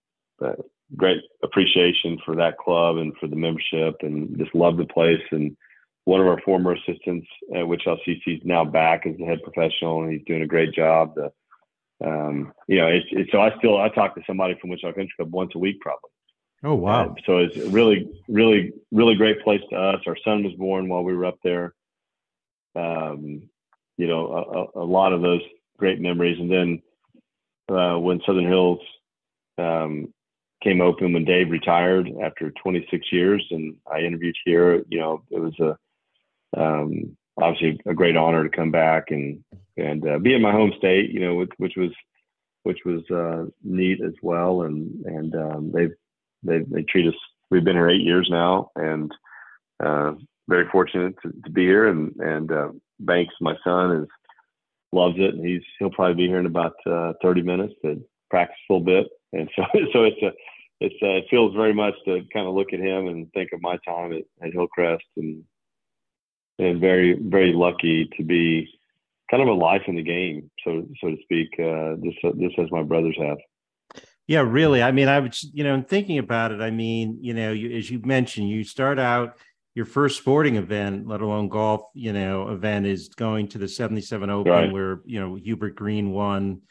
uh, 0.45 0.55
great 0.97 1.23
appreciation 1.43 2.19
for 2.25 2.37
that 2.37 2.59
club 2.59 2.97
and 2.97 3.13
for 3.19 3.27
the 3.27 3.37
membership 3.37 3.97
and 4.03 4.37
just 4.39 4.55
love 4.55 4.77
the 4.77 4.87
place. 4.87 5.23
And 5.31 5.57
one 6.05 6.21
of 6.21 6.27
our 6.27 6.41
former 6.41 6.73
assistants 6.73 7.27
at 7.55 7.67
Wichita 7.67 7.97
CC 8.07 8.39
is 8.39 8.41
now 8.45 8.65
back 8.65 9.07
as 9.07 9.17
the 9.17 9.25
head 9.25 9.43
professional 9.43 10.03
and 10.03 10.13
he's 10.13 10.27
doing 10.27 10.43
a 10.43 10.47
great 10.47 10.73
job. 10.73 11.15
The, 11.15 11.33
um, 12.05 12.53
you 12.67 12.79
know, 12.79 12.89
it's, 12.89 13.07
it's, 13.13 13.31
so 13.31 13.41
I 13.41 13.57
still 13.59 13.81
I 13.81 13.89
talk 13.89 14.15
to 14.17 14.23
somebody 14.27 14.57
from 14.61 14.71
Wichita 14.71 14.93
Country 14.93 15.13
Club 15.17 15.33
once 15.33 15.53
a 15.55 15.59
week 15.59 15.81
probably. 15.81 16.11
Oh 16.65 16.75
wow! 16.75 17.11
Uh, 17.11 17.15
so 17.27 17.39
it's 17.39 17.57
really, 17.57 18.09
really, 18.29 18.73
really 18.93 19.17
great 19.17 19.43
place 19.43 19.63
to 19.71 19.77
us. 19.77 20.01
Our 20.07 20.17
son 20.25 20.45
was 20.45 20.53
born 20.53 20.89
while 20.89 21.03
we 21.03 21.15
were 21.15 21.27
up 21.27 21.39
there. 21.43 21.75
Um, 22.77 23.49
you 23.97 24.07
know, 24.07 24.71
a, 24.75 24.81
a, 24.81 24.85
lot 24.85 25.13
of 25.13 25.23
those 25.23 25.43
great 25.77 26.01
memories. 26.01 26.39
And 26.41 26.51
then 26.51 26.83
uh, 27.69 27.99
when 27.99 28.21
Southern 28.25 28.47
Hills 28.47 28.79
um, 29.59 30.15
came 30.63 30.81
open, 30.81 31.13
when 31.13 31.25
Dave 31.25 31.51
retired 31.51 32.11
after 32.23 32.51
26 32.63 33.13
years, 33.13 33.45
and 33.51 33.77
I 33.93 34.01
interviewed 34.01 34.37
here, 34.45 34.85
you 34.89 35.01
know, 35.01 35.23
it 35.31 35.41
was 35.41 35.59
a 35.61 35.77
um, 36.57 37.17
obviously 37.41 37.81
a 37.87 37.95
great 37.95 38.17
honor 38.17 38.45
to 38.45 38.57
come 38.57 38.71
back 38.71 39.11
and 39.11 39.43
and 39.77 40.07
uh, 40.07 40.19
be 40.19 40.35
in 40.35 40.43
my 40.43 40.53
home 40.53 40.73
state, 40.77 41.11
you 41.11 41.21
know, 41.21 41.35
which, 41.35 41.51
which 41.57 41.75
was 41.77 41.91
which 42.65 42.79
was 42.85 43.03
uh, 43.11 43.51
neat 43.63 44.01
as 44.05 44.15
well. 44.23 44.63
And 44.63 45.05
and 45.05 45.35
um, 45.35 45.73
they 45.73 45.89
they 46.43 46.65
they 46.71 46.83
treat 46.83 47.09
us. 47.09 47.15
We've 47.51 47.65
been 47.65 47.77
here 47.77 47.91
eight 47.91 48.03
years 48.03 48.29
now, 48.31 48.71
and 48.77 49.13
uh, 49.83 50.13
very 50.49 50.67
fortunate 50.71 51.15
to, 51.23 51.33
to, 51.45 51.51
be 51.51 51.65
here. 51.65 51.89
And 51.89 52.15
and 52.17 52.53
uh, 52.53 52.69
Banks, 53.01 53.35
my 53.41 53.57
son, 53.65 54.03
is 54.03 54.09
loves 54.93 55.17
it, 55.19 55.35
and 55.35 55.47
he's 55.47 55.63
he'll 55.79 55.91
probably 55.91 56.15
be 56.15 56.29
here 56.29 56.39
in 56.39 56.47
about 56.47 56.75
uh, 56.87 57.15
30 57.23 57.43
minutes 57.43 57.75
to 57.85 58.03
practice 58.31 58.57
a 58.69 58.73
little 58.73 58.85
bit, 58.85 59.09
and 59.33 59.49
so 59.57 59.63
so 59.93 60.05
it's 60.05 60.23
a 60.23 60.33
it's 60.81 60.97
uh, 61.03 61.19
it 61.19 61.25
feels 61.31 61.55
very 61.55 61.75
much 61.75 61.95
to 62.05 62.23
kind 62.33 62.47
of 62.47 62.55
look 62.55 62.73
at 62.73 62.81
him 62.81 63.07
and 63.07 63.31
think 63.33 63.51
of 63.53 63.63
my 63.63 63.79
time 63.87 64.13
at, 64.13 64.23
at 64.47 64.53
Hillcrest, 64.53 65.05
and 65.17 65.45
and 66.59 66.81
very 66.81 67.15
very 67.15 67.53
lucky 67.53 68.09
to 68.17 68.25
be 68.25 68.69
kind 69.31 69.43
of 69.43 69.49
a 69.49 69.53
life 69.53 69.83
in 69.87 69.97
the 69.97 70.03
game, 70.03 70.51
so 70.65 70.87
so 71.01 71.11
to 71.11 71.17
speak. 71.23 71.49
Uh, 71.59 71.97
just 72.03 72.39
just 72.39 72.59
as 72.59 72.71
my 72.71 72.83
brothers 72.83 73.17
have. 73.19 73.39
Yeah, 74.29 74.41
really. 74.41 74.83
I 74.83 74.93
mean, 74.93 75.09
I 75.09 75.19
was, 75.19 75.43
you 75.53 75.65
know, 75.65 75.75
in 75.75 75.85
thinking 75.85 76.19
about 76.19 76.53
it. 76.53 76.61
I 76.61 76.71
mean, 76.71 77.19
you 77.21 77.35
know, 77.35 77.53
you, 77.53 77.77
as 77.77 77.91
you 77.91 78.01
mentioned, 78.05 78.49
you 78.49 78.63
start 78.63 78.99
out 78.99 79.37
your 79.75 79.85
first 79.85 80.19
sporting 80.19 80.57
event, 80.57 81.09
let 81.09 81.23
alone 81.23 81.49
golf, 81.49 81.83
you 81.95 82.13
know, 82.13 82.49
event 82.49 82.87
is 82.87 83.09
going 83.09 83.49
to 83.49 83.59
the 83.59 83.69
77 83.69 84.31
Open 84.31 84.53
right. 84.53 84.73
where, 84.73 85.01
you 85.05 85.21
know, 85.21 85.35
Hubert 85.35 85.75
Green 85.75 86.13
won. 86.13 86.63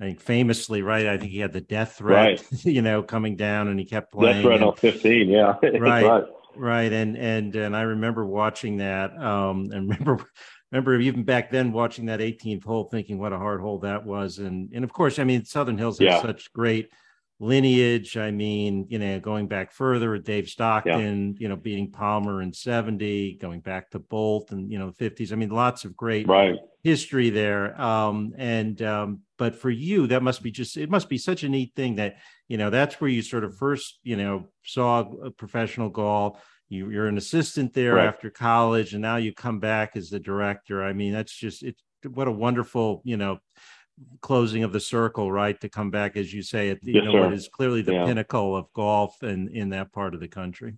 I 0.00 0.04
think 0.04 0.20
famously, 0.20 0.80
right? 0.80 1.06
I 1.06 1.18
think 1.18 1.30
he 1.30 1.40
had 1.40 1.52
the 1.52 1.60
death 1.60 1.96
threat, 1.96 2.42
right. 2.50 2.64
you 2.64 2.80
know, 2.80 3.02
coming 3.02 3.36
down 3.36 3.68
and 3.68 3.78
he 3.78 3.84
kept 3.84 4.12
playing. 4.12 4.36
Death 4.36 4.42
threat 4.44 4.56
and, 4.56 4.64
on 4.64 4.76
15, 4.76 5.28
yeah. 5.28 5.56
right, 5.62 6.04
right. 6.04 6.24
Right. 6.60 6.92
And 6.92 7.16
and 7.16 7.56
and 7.56 7.74
I 7.74 7.82
remember 7.82 8.26
watching 8.26 8.76
that. 8.78 9.16
Um 9.16 9.70
and 9.72 9.88
remember 9.88 10.26
remember 10.70 11.00
even 11.00 11.24
back 11.24 11.50
then 11.50 11.72
watching 11.72 12.06
that 12.06 12.20
18th 12.20 12.64
hole 12.64 12.84
thinking 12.84 13.18
what 13.18 13.32
a 13.32 13.38
hard 13.38 13.60
hole 13.60 13.78
that 13.80 14.04
was. 14.04 14.38
And 14.38 14.70
and 14.74 14.84
of 14.84 14.92
course, 14.92 15.18
I 15.18 15.24
mean 15.24 15.44
Southern 15.44 15.78
Hills 15.78 15.98
has 15.98 16.06
yeah. 16.06 16.22
such 16.22 16.52
great 16.52 16.90
lineage. 17.40 18.18
I 18.18 18.30
mean, 18.30 18.86
you 18.90 18.98
know, 18.98 19.18
going 19.18 19.48
back 19.48 19.72
further 19.72 20.12
with 20.12 20.24
Dave 20.24 20.48
Stockton, 20.48 21.32
yeah. 21.32 21.42
you 21.42 21.48
know, 21.48 21.56
beating 21.56 21.90
Palmer 21.90 22.42
in 22.42 22.52
70, 22.52 23.38
going 23.40 23.60
back 23.60 23.90
to 23.90 23.98
Bolt 23.98 24.52
and, 24.52 24.70
you 24.70 24.78
know, 24.78 24.90
the 24.90 25.10
50s. 25.10 25.32
I 25.32 25.36
mean, 25.36 25.48
lots 25.48 25.86
of 25.86 25.96
great 25.96 26.28
right. 26.28 26.56
history 26.84 27.30
there. 27.30 27.80
Um, 27.80 28.34
and, 28.36 28.80
um, 28.82 29.20
but 29.38 29.54
for 29.54 29.70
you, 29.70 30.06
that 30.08 30.22
must 30.22 30.42
be 30.42 30.50
just, 30.50 30.76
it 30.76 30.90
must 30.90 31.08
be 31.08 31.16
such 31.16 31.42
a 31.42 31.48
neat 31.48 31.72
thing 31.74 31.96
that, 31.96 32.16
you 32.50 32.56
know, 32.56 32.68
that's 32.68 33.00
where 33.00 33.08
you 33.08 33.22
sort 33.22 33.44
of 33.44 33.56
first, 33.56 34.00
you 34.02 34.16
know, 34.16 34.48
saw 34.64 35.08
a 35.22 35.30
professional 35.30 35.88
golf. 35.88 36.44
You, 36.68 36.90
you're 36.90 37.06
an 37.06 37.16
assistant 37.16 37.72
there 37.74 37.94
right. 37.94 38.08
after 38.08 38.28
college, 38.28 38.92
and 38.92 39.00
now 39.00 39.18
you 39.18 39.32
come 39.32 39.60
back 39.60 39.92
as 39.94 40.10
the 40.10 40.18
director. 40.18 40.82
I 40.82 40.92
mean, 40.92 41.12
that's 41.12 41.32
just, 41.32 41.62
it's 41.62 41.80
what 42.04 42.26
a 42.26 42.32
wonderful, 42.32 43.02
you 43.04 43.16
know, 43.16 43.38
closing 44.20 44.64
of 44.64 44.72
the 44.72 44.80
circle, 44.80 45.30
right? 45.30 45.60
To 45.60 45.68
come 45.68 45.92
back, 45.92 46.16
as 46.16 46.34
you 46.34 46.42
say, 46.42 46.70
at 46.70 46.80
the, 46.80 46.90
yes, 46.90 47.02
you 47.02 47.04
know 47.04 47.12
sir. 47.12 47.20
what 47.22 47.32
is 47.34 47.48
clearly 47.48 47.82
the 47.82 47.92
yeah. 47.92 48.06
pinnacle 48.06 48.56
of 48.56 48.66
golf 48.72 49.22
and 49.22 49.48
in, 49.50 49.56
in 49.56 49.68
that 49.70 49.92
part 49.92 50.14
of 50.14 50.20
the 50.20 50.26
country. 50.26 50.74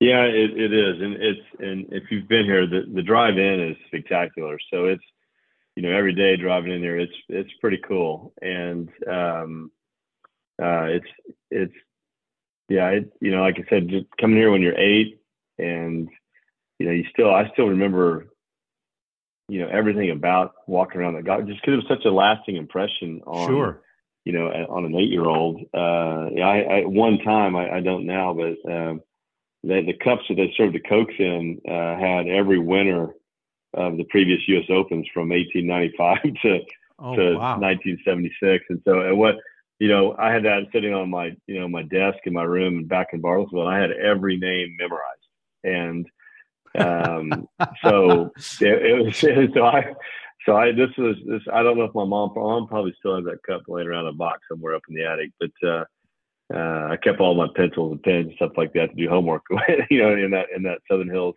Yeah, 0.00 0.22
it, 0.22 0.58
it 0.58 0.72
is, 0.72 1.02
and 1.02 1.14
it's 1.14 1.46
and 1.58 1.86
if 1.92 2.04
you've 2.10 2.28
been 2.28 2.46
here, 2.46 2.66
the 2.66 2.84
the 2.94 3.02
drive 3.02 3.36
in 3.36 3.60
is 3.60 3.76
spectacular. 3.88 4.58
So 4.70 4.86
it's 4.86 5.04
you 5.74 5.82
know 5.82 5.90
every 5.90 6.14
day 6.14 6.36
driving 6.36 6.72
in 6.72 6.80
there, 6.80 6.98
it's 6.98 7.12
it's 7.28 7.52
pretty 7.60 7.80
cool, 7.86 8.32
and 8.40 8.88
um, 9.10 9.70
uh, 10.62 10.86
it's 10.88 11.06
it's 11.50 11.74
yeah, 12.68 12.88
it, 12.88 13.12
you 13.20 13.30
know, 13.30 13.42
like 13.42 13.58
I 13.58 13.68
said, 13.68 13.88
just 13.88 14.06
coming 14.20 14.36
here 14.36 14.50
when 14.50 14.62
you're 14.62 14.78
eight, 14.78 15.20
and 15.58 16.08
you 16.78 16.86
know, 16.86 16.92
you 16.92 17.04
still 17.12 17.34
I 17.34 17.50
still 17.52 17.68
remember 17.68 18.26
you 19.48 19.60
know 19.60 19.68
everything 19.68 20.10
about 20.10 20.54
walking 20.66 21.00
around 21.00 21.14
that 21.14 21.24
golf 21.24 21.46
just 21.46 21.60
because 21.60 21.74
it 21.74 21.88
was 21.88 21.88
such 21.88 22.04
a 22.04 22.10
lasting 22.10 22.56
impression 22.56 23.20
on 23.26 23.48
sure. 23.48 23.82
you 24.24 24.32
know 24.32 24.46
on 24.46 24.84
an 24.84 24.94
eight 24.96 25.10
year 25.10 25.26
old 25.26 25.60
uh 25.74 26.28
yeah 26.32 26.48
I, 26.48 26.58
I 26.58 26.84
one 26.84 27.18
time 27.18 27.54
I, 27.54 27.76
I 27.76 27.80
don't 27.80 28.06
now 28.06 28.34
but 28.34 28.70
um 28.70 29.00
the 29.62 29.82
the 29.82 29.98
cups 30.02 30.24
that 30.28 30.34
they 30.34 30.52
served 30.56 30.74
the 30.74 30.80
cokes 30.80 31.14
in 31.18 31.60
uh 31.68 31.96
had 31.96 32.26
every 32.26 32.58
winner 32.58 33.14
of 33.74 33.96
the 33.96 34.04
previous 34.04 34.40
us 34.48 34.64
opens 34.70 35.06
from 35.12 35.28
1895 35.28 36.22
to 36.42 36.60
oh, 36.98 37.16
to 37.16 37.38
wow. 37.38 37.58
1976 37.60 38.64
and 38.70 38.80
so 38.84 39.14
what 39.14 39.36
you 39.78 39.88
know 39.88 40.14
i 40.18 40.32
had 40.32 40.44
that 40.44 40.62
sitting 40.72 40.94
on 40.94 41.10
my 41.10 41.34
you 41.46 41.58
know 41.58 41.68
my 41.68 41.82
desk 41.82 42.18
in 42.24 42.32
my 42.32 42.42
room 42.42 42.84
back 42.84 43.08
in 43.12 43.20
bartlesville 43.20 43.66
and 43.66 43.68
i 43.68 43.78
had 43.78 43.90
every 43.92 44.36
name 44.36 44.76
memorized 44.78 45.26
and 45.64 46.06
um, 46.78 47.48
so 47.82 48.30
it, 48.60 48.82
it, 48.82 49.04
was 49.04 49.16
so 49.54 49.64
I 49.64 49.94
so 50.44 50.56
I 50.56 50.72
this 50.72 50.90
was 50.96 51.16
this 51.26 51.42
I 51.52 51.62
don't 51.62 51.78
know 51.78 51.84
if 51.84 51.94
my 51.94 52.04
mom 52.04 52.32
mom 52.34 52.66
probably 52.68 52.94
still 52.98 53.16
has 53.16 53.24
that 53.24 53.42
cup 53.46 53.62
laying 53.68 53.88
around 53.88 54.06
a 54.06 54.12
box 54.12 54.40
somewhere 54.50 54.74
up 54.74 54.82
in 54.88 54.94
the 54.94 55.04
attic, 55.04 55.32
but 55.40 55.68
uh, 55.68 55.84
uh, 56.54 56.92
I 56.92 56.96
kept 57.02 57.20
all 57.20 57.34
my 57.34 57.48
pencils 57.56 57.92
and 57.92 58.02
pens 58.02 58.26
and 58.28 58.36
stuff 58.36 58.52
like 58.56 58.72
that 58.74 58.90
to 58.90 58.94
do 58.94 59.08
homework, 59.08 59.42
you 59.90 60.02
know, 60.02 60.12
in 60.12 60.30
that 60.30 60.46
in 60.54 60.62
that 60.64 60.78
Southern 60.90 61.10
Hills 61.10 61.34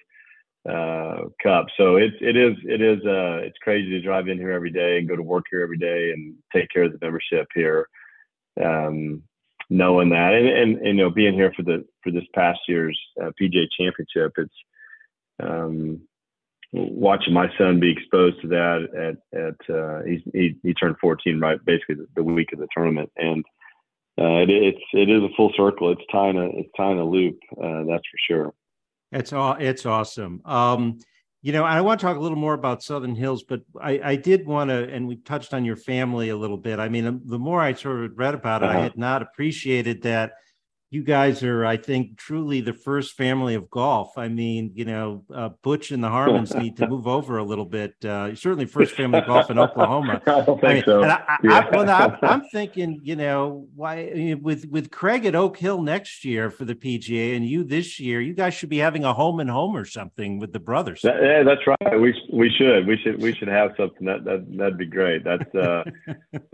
uh, 0.69 1.29
cup. 1.41 1.67
So 1.77 1.95
it's 1.95 2.15
it 2.21 2.35
is 2.35 2.55
it 2.63 2.81
is 2.81 2.99
uh, 3.05 3.41
it's 3.43 3.57
crazy 3.63 3.89
to 3.91 4.01
drive 4.01 4.27
in 4.27 4.37
here 4.37 4.51
every 4.51 4.71
day 4.71 4.99
and 4.99 5.07
go 5.07 5.15
to 5.15 5.23
work 5.23 5.45
here 5.49 5.61
every 5.61 5.77
day 5.77 6.11
and 6.11 6.35
take 6.53 6.69
care 6.69 6.83
of 6.83 6.91
the 6.91 6.99
membership 7.01 7.47
here. 7.55 7.87
Um, 8.63 9.23
knowing 9.69 10.09
that. 10.09 10.33
And, 10.33 10.47
and, 10.47 10.77
and 10.77 10.97
you 10.97 11.03
know 11.05 11.09
being 11.09 11.33
here 11.33 11.53
for 11.55 11.63
the 11.63 11.85
for 12.03 12.11
this 12.11 12.23
past 12.33 12.59
year's 12.67 12.99
uh, 13.21 13.31
PGA 13.39 13.65
Championship, 13.77 14.33
it's 14.37 14.53
um, 15.41 16.01
watching 16.73 17.33
my 17.33 17.47
son 17.57 17.79
be 17.79 17.91
exposed 17.91 18.41
to 18.41 18.47
that 18.47 19.17
at 19.33 19.39
at 19.39 19.75
uh, 19.75 20.01
he 20.33 20.55
he 20.63 20.73
turned 20.73 20.95
14 20.99 21.39
right 21.39 21.63
basically 21.65 21.95
the, 21.95 22.07
the 22.15 22.23
week 22.23 22.51
of 22.53 22.59
the 22.59 22.67
tournament. 22.75 23.11
And 23.17 23.45
uh, 24.19 24.41
it, 24.43 24.49
it's 24.49 24.83
it 24.93 25.09
is 25.09 25.23
a 25.23 25.33
full 25.35 25.51
circle. 25.55 25.91
It's 25.91 26.01
tying 26.11 26.37
a 26.37 26.47
it's 26.59 26.69
tying 26.75 26.99
a 26.99 27.05
loop 27.05 27.37
uh, 27.53 27.83
that's 27.87 28.03
for 28.03 28.19
sure. 28.27 28.53
It's 29.11 29.33
all 29.33 29.55
it's 29.59 29.85
awesome. 29.85 30.41
Um, 30.45 30.99
you 31.41 31.51
know 31.51 31.63
I 31.63 31.81
want 31.81 31.99
to 31.99 32.05
talk 32.05 32.17
a 32.17 32.19
little 32.19 32.37
more 32.37 32.53
about 32.53 32.83
Southern 32.83 33.15
Hills 33.15 33.43
but 33.43 33.61
I 33.81 33.99
I 34.03 34.15
did 34.15 34.45
want 34.45 34.69
to 34.69 34.89
and 34.89 35.07
we 35.07 35.17
touched 35.17 35.53
on 35.53 35.65
your 35.65 35.77
family 35.77 36.29
a 36.29 36.37
little 36.37 36.57
bit 36.57 36.79
I 36.79 36.89
mean 36.89 37.21
the 37.25 37.39
more 37.39 37.61
I 37.61 37.73
sort 37.73 38.03
of 38.03 38.17
read 38.17 38.33
about 38.33 38.63
it 38.63 38.69
uh-huh. 38.69 38.79
I 38.79 38.81
had 38.81 38.97
not 38.97 39.21
appreciated 39.21 40.01
that 40.03 40.33
you 40.91 41.03
guys 41.03 41.43
are, 41.43 41.63
I 41.65 41.77
think, 41.77 42.17
truly 42.17 42.61
the 42.61 42.73
first 42.73 43.15
family 43.15 43.53
of 43.53 43.69
golf. 43.69 44.17
I 44.17 44.27
mean, 44.27 44.71
you 44.73 44.85
know, 44.85 45.23
uh, 45.31 45.49
Butch 45.61 45.91
and 45.91 46.03
the 46.03 46.09
Harmons 46.09 46.55
need 46.55 46.77
to 46.77 46.87
move 46.87 47.07
over 47.07 47.37
a 47.37 47.43
little 47.43 47.65
bit. 47.65 47.93
Uh, 48.03 48.33
certainly, 48.33 48.65
first 48.65 48.95
family 48.95 49.19
of 49.19 49.27
golf 49.27 49.51
in 49.51 49.59
Oklahoma. 49.59 50.19
I 50.27 50.41
don't 50.41 50.59
think 50.59 50.63
I 50.63 50.73
mean, 50.73 50.83
so. 50.85 51.03
I, 51.03 51.37
yeah. 51.43 51.57
I, 51.59 51.69
well, 51.69 52.17
I'm, 52.23 52.41
thinking, 52.51 53.01
you 53.03 53.15
know, 53.15 53.67
why 53.75 54.37
with 54.41 54.65
with 54.65 54.89
Craig 54.89 55.25
at 55.25 55.35
Oak 55.35 55.57
Hill 55.57 55.83
next 55.83 56.25
year 56.25 56.49
for 56.49 56.65
the 56.65 56.73
PGA, 56.73 57.35
and 57.35 57.45
you 57.45 57.63
this 57.63 57.99
year, 57.99 58.19
you 58.19 58.33
guys 58.33 58.55
should 58.55 58.69
be 58.69 58.79
having 58.79 59.05
a 59.05 59.13
home 59.13 59.39
and 59.39 59.49
home 59.49 59.75
or 59.75 59.85
something 59.85 60.39
with 60.39 60.53
the 60.53 60.59
brothers. 60.59 61.01
That, 61.03 61.21
yeah, 61.21 61.43
that's 61.43 61.67
right. 61.67 62.01
We 62.01 62.19
we 62.33 62.49
should 62.57 62.87
we 62.87 62.97
should 62.97 63.21
we 63.21 63.35
should 63.35 63.47
have 63.47 63.73
something 63.77 64.07
that 64.07 64.23
that 64.23 64.57
that'd 64.57 64.77
be 64.79 64.87
great. 64.87 65.23
That's 65.23 65.53
uh, 65.53 65.83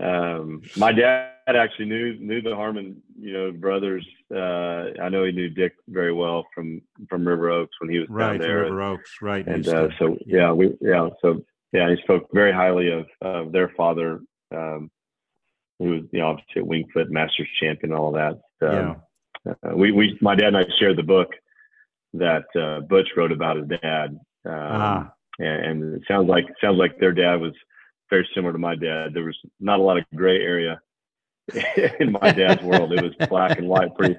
um, 0.00 0.60
my 0.76 0.92
dad 0.92 1.35
actually 1.54 1.84
knew 1.84 2.18
knew 2.18 2.42
the 2.42 2.56
Harmon, 2.56 3.00
you 3.16 3.32
know, 3.32 3.52
brothers 3.52 4.04
uh, 4.34 4.90
I 5.00 5.08
know 5.08 5.24
he 5.24 5.32
knew 5.32 5.48
Dick 5.48 5.74
very 5.88 6.12
well 6.12 6.46
from 6.54 6.82
from 7.08 7.26
River 7.26 7.50
Oaks 7.50 7.76
when 7.80 7.90
he 7.90 8.00
was 8.00 8.08
right, 8.08 8.32
down 8.32 8.40
there. 8.40 8.62
River 8.62 8.82
Oaks, 8.82 9.10
right? 9.22 9.46
And 9.46 9.66
uh, 9.68 9.88
so 9.98 10.18
yeah. 10.26 10.52
we 10.52 10.76
yeah, 10.80 11.08
so 11.22 11.44
yeah, 11.72 11.88
he 11.90 11.96
spoke 12.02 12.28
very 12.32 12.52
highly 12.52 12.90
of 12.90 13.06
of 13.22 13.52
their 13.52 13.68
father, 13.76 14.20
um, 14.52 14.90
who 15.78 15.90
was 15.90 16.02
you 16.10 16.20
know 16.20 16.28
obviously 16.28 16.62
a 16.62 16.64
Winged 16.64 16.90
Foot 16.92 17.10
Masters 17.10 17.48
champion, 17.60 17.92
and 17.92 18.00
all 18.00 18.12
that. 18.12 18.40
Um, 18.62 18.96
yeah. 19.46 19.52
Uh, 19.64 19.76
we 19.76 19.92
we 19.92 20.18
my 20.20 20.34
dad 20.34 20.48
and 20.48 20.56
I 20.56 20.64
shared 20.80 20.98
the 20.98 21.04
book 21.04 21.28
that 22.14 22.46
uh, 22.60 22.80
Butch 22.80 23.08
wrote 23.16 23.32
about 23.32 23.58
his 23.58 23.68
dad, 23.68 24.18
um, 24.44 24.52
ah. 24.52 25.12
and, 25.38 25.64
and 25.64 25.94
it 25.94 26.02
sounds 26.08 26.28
like 26.28 26.46
sounds 26.60 26.78
like 26.78 26.98
their 26.98 27.12
dad 27.12 27.36
was 27.36 27.52
very 28.10 28.28
similar 28.34 28.52
to 28.52 28.58
my 28.58 28.74
dad. 28.74 29.14
There 29.14 29.24
was 29.24 29.38
not 29.60 29.78
a 29.78 29.82
lot 29.82 29.98
of 29.98 30.04
gray 30.16 30.38
area 30.38 30.80
in 32.00 32.12
my 32.12 32.32
dad's 32.32 32.62
world. 32.62 32.92
It 32.92 33.02
was 33.02 33.28
black 33.28 33.58
and 33.58 33.68
white, 33.68 33.94
pretty, 33.94 34.16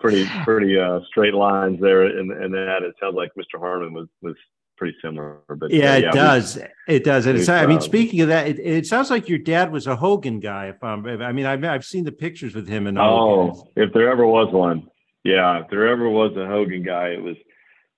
pretty, 0.00 0.28
pretty 0.44 0.78
uh, 0.78 1.00
straight 1.08 1.34
lines 1.34 1.80
there. 1.80 2.04
And, 2.04 2.30
and 2.30 2.52
that 2.52 2.82
it 2.82 2.94
sounds 3.00 3.14
like 3.14 3.30
Mr. 3.38 3.58
Harmon 3.58 3.92
was 3.92 4.08
was 4.20 4.34
pretty 4.76 4.96
similar. 5.02 5.40
But 5.48 5.70
yeah, 5.70 5.92
uh, 5.92 5.96
yeah 5.96 6.08
it 6.08 6.12
does. 6.12 6.56
We, 6.56 6.94
it 6.94 7.04
does. 7.04 7.26
And 7.26 7.38
it's, 7.38 7.48
I 7.48 7.66
mean, 7.66 7.78
um, 7.78 7.82
speaking 7.82 8.20
of 8.20 8.28
that, 8.28 8.48
it, 8.48 8.58
it, 8.58 8.86
sounds 8.86 9.10
like 9.10 9.28
your 9.28 9.38
dad 9.38 9.72
was 9.72 9.86
a 9.86 9.96
Hogan 9.96 10.40
guy. 10.40 10.66
If 10.66 10.82
I'm, 10.82 11.06
I 11.06 11.32
mean, 11.32 11.46
I've 11.46 11.64
I've 11.64 11.84
seen 11.84 12.04
the 12.04 12.12
pictures 12.12 12.54
with 12.54 12.68
him 12.68 12.86
and 12.86 12.98
oh, 12.98 13.68
if 13.76 13.92
there 13.92 14.10
ever 14.10 14.26
was 14.26 14.52
one, 14.52 14.88
yeah, 15.24 15.60
if 15.62 15.70
there 15.70 15.88
ever 15.88 16.08
was 16.08 16.36
a 16.36 16.46
Hogan 16.46 16.82
guy, 16.82 17.08
it 17.08 17.22
was, 17.22 17.36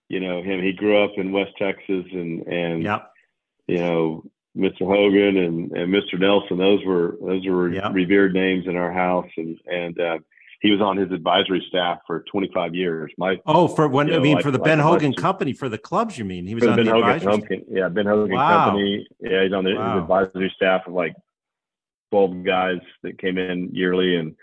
you 0.09 0.21
know, 0.21 0.43
him. 0.43 0.63
He 0.63 0.73
grew 0.73 1.03
up 1.03 1.13
in 1.17 1.33
West 1.33 1.53
Texas 1.59 2.07
and 2.13 2.47
and 2.47 2.83
yeah. 2.83 3.01
you 3.67 3.79
know 3.79 4.25
Mr. 4.57 4.81
Hogan 4.81 5.37
and, 5.37 5.73
and 5.73 5.93
Mr. 5.93 6.19
Nelson. 6.19 6.59
Those 6.59 6.85
were 6.85 7.17
those 7.25 7.47
were 7.47 7.73
yep. 7.73 7.93
revered 7.93 8.35
names 8.35 8.67
in 8.67 8.77
our 8.77 8.93
house, 8.93 9.29
and 9.37 9.59
and 9.67 10.01
uh, 10.01 10.19
he 10.61 10.71
was 10.71 10.81
on 10.81 10.97
his 10.97 11.11
advisory 11.11 11.65
staff 11.69 11.99
for 12.07 12.21
25 12.31 12.75
years. 12.75 13.13
My 13.17 13.39
oh, 13.47 13.69
for 13.69 13.89
when 13.89 14.09
you 14.09 14.15
know, 14.15 14.19
I 14.19 14.23
mean 14.23 14.35
like, 14.35 14.45
for 14.45 14.51
the 14.51 14.59
like 14.59 14.67
Ben 14.67 14.79
Hogan 14.79 15.15
Company 15.15 15.53
for 15.53 15.69
the 15.69 15.79
clubs, 15.79 16.19
you 16.19 16.25
mean 16.25 16.47
he 16.47 16.55
was 16.55 16.67
on 16.67 16.77
ben 16.77 16.87
the 16.87 16.93
Hogan 16.93 17.11
advisory 17.11 17.33
Hogan, 17.33 17.65
yeah 17.69 17.89
Ben 17.89 18.07
Hogan 18.07 18.37
wow. 18.37 18.67
Company. 18.67 19.07
Yeah, 19.21 19.45
he's 19.45 19.53
on 19.53 19.65
the 19.65 19.75
wow. 19.75 19.99
advisory 20.01 20.53
staff 20.55 20.83
of 20.87 20.93
like 20.93 21.15
12 22.11 22.45
guys 22.45 22.81
that 23.03 23.19
came 23.19 23.39
in 23.39 23.71
yearly 23.73 24.17
and 24.17 24.35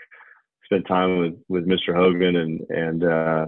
spent 0.65 0.87
time 0.87 1.19
with 1.19 1.35
with 1.47 1.67
Mr. 1.67 1.93
Hogan 1.93 2.35
and 2.37 2.61
and 2.69 3.03
uh, 3.03 3.45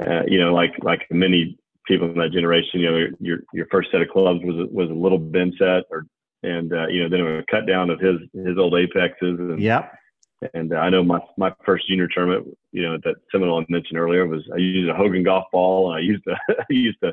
uh, 0.00 0.22
you 0.26 0.38
know 0.38 0.54
like 0.54 0.72
like 0.82 1.06
many 1.10 1.58
people 1.86 2.10
in 2.10 2.18
that 2.18 2.32
generation, 2.32 2.80
you 2.80 2.90
know, 2.90 3.06
your 3.20 3.38
your 3.52 3.66
first 3.70 3.90
set 3.90 4.02
of 4.02 4.08
clubs 4.08 4.40
was 4.44 4.56
a, 4.56 4.72
was 4.72 4.90
a 4.90 4.94
little 4.94 5.18
Ben 5.18 5.52
set, 5.58 5.84
or 5.90 6.06
and 6.42 6.72
uh, 6.72 6.86
you 6.88 7.02
know 7.02 7.08
then 7.08 7.20
it 7.20 7.30
was 7.30 7.44
a 7.48 7.52
cut 7.52 7.66
down 7.66 7.90
of 7.90 8.00
his 8.00 8.16
his 8.32 8.58
old 8.58 8.74
apexes. 8.74 9.38
And, 9.38 9.60
yep. 9.60 9.92
And 10.54 10.72
uh, 10.72 10.76
I 10.76 10.90
know 10.90 11.04
my 11.04 11.20
my 11.36 11.54
first 11.64 11.88
junior 11.88 12.08
tournament, 12.08 12.46
you 12.72 12.82
know, 12.82 12.94
at 12.94 13.04
that 13.04 13.16
Seminole 13.30 13.60
I 13.60 13.64
mentioned 13.68 13.98
earlier 13.98 14.26
was 14.26 14.42
I 14.52 14.58
used 14.58 14.90
a 14.90 14.94
Hogan 14.94 15.22
golf 15.22 15.44
ball 15.52 15.92
and 15.92 15.98
I 15.98 16.00
used 16.00 16.24
a 16.26 16.36
I 16.60 16.64
used 16.68 16.98
a, 17.02 17.12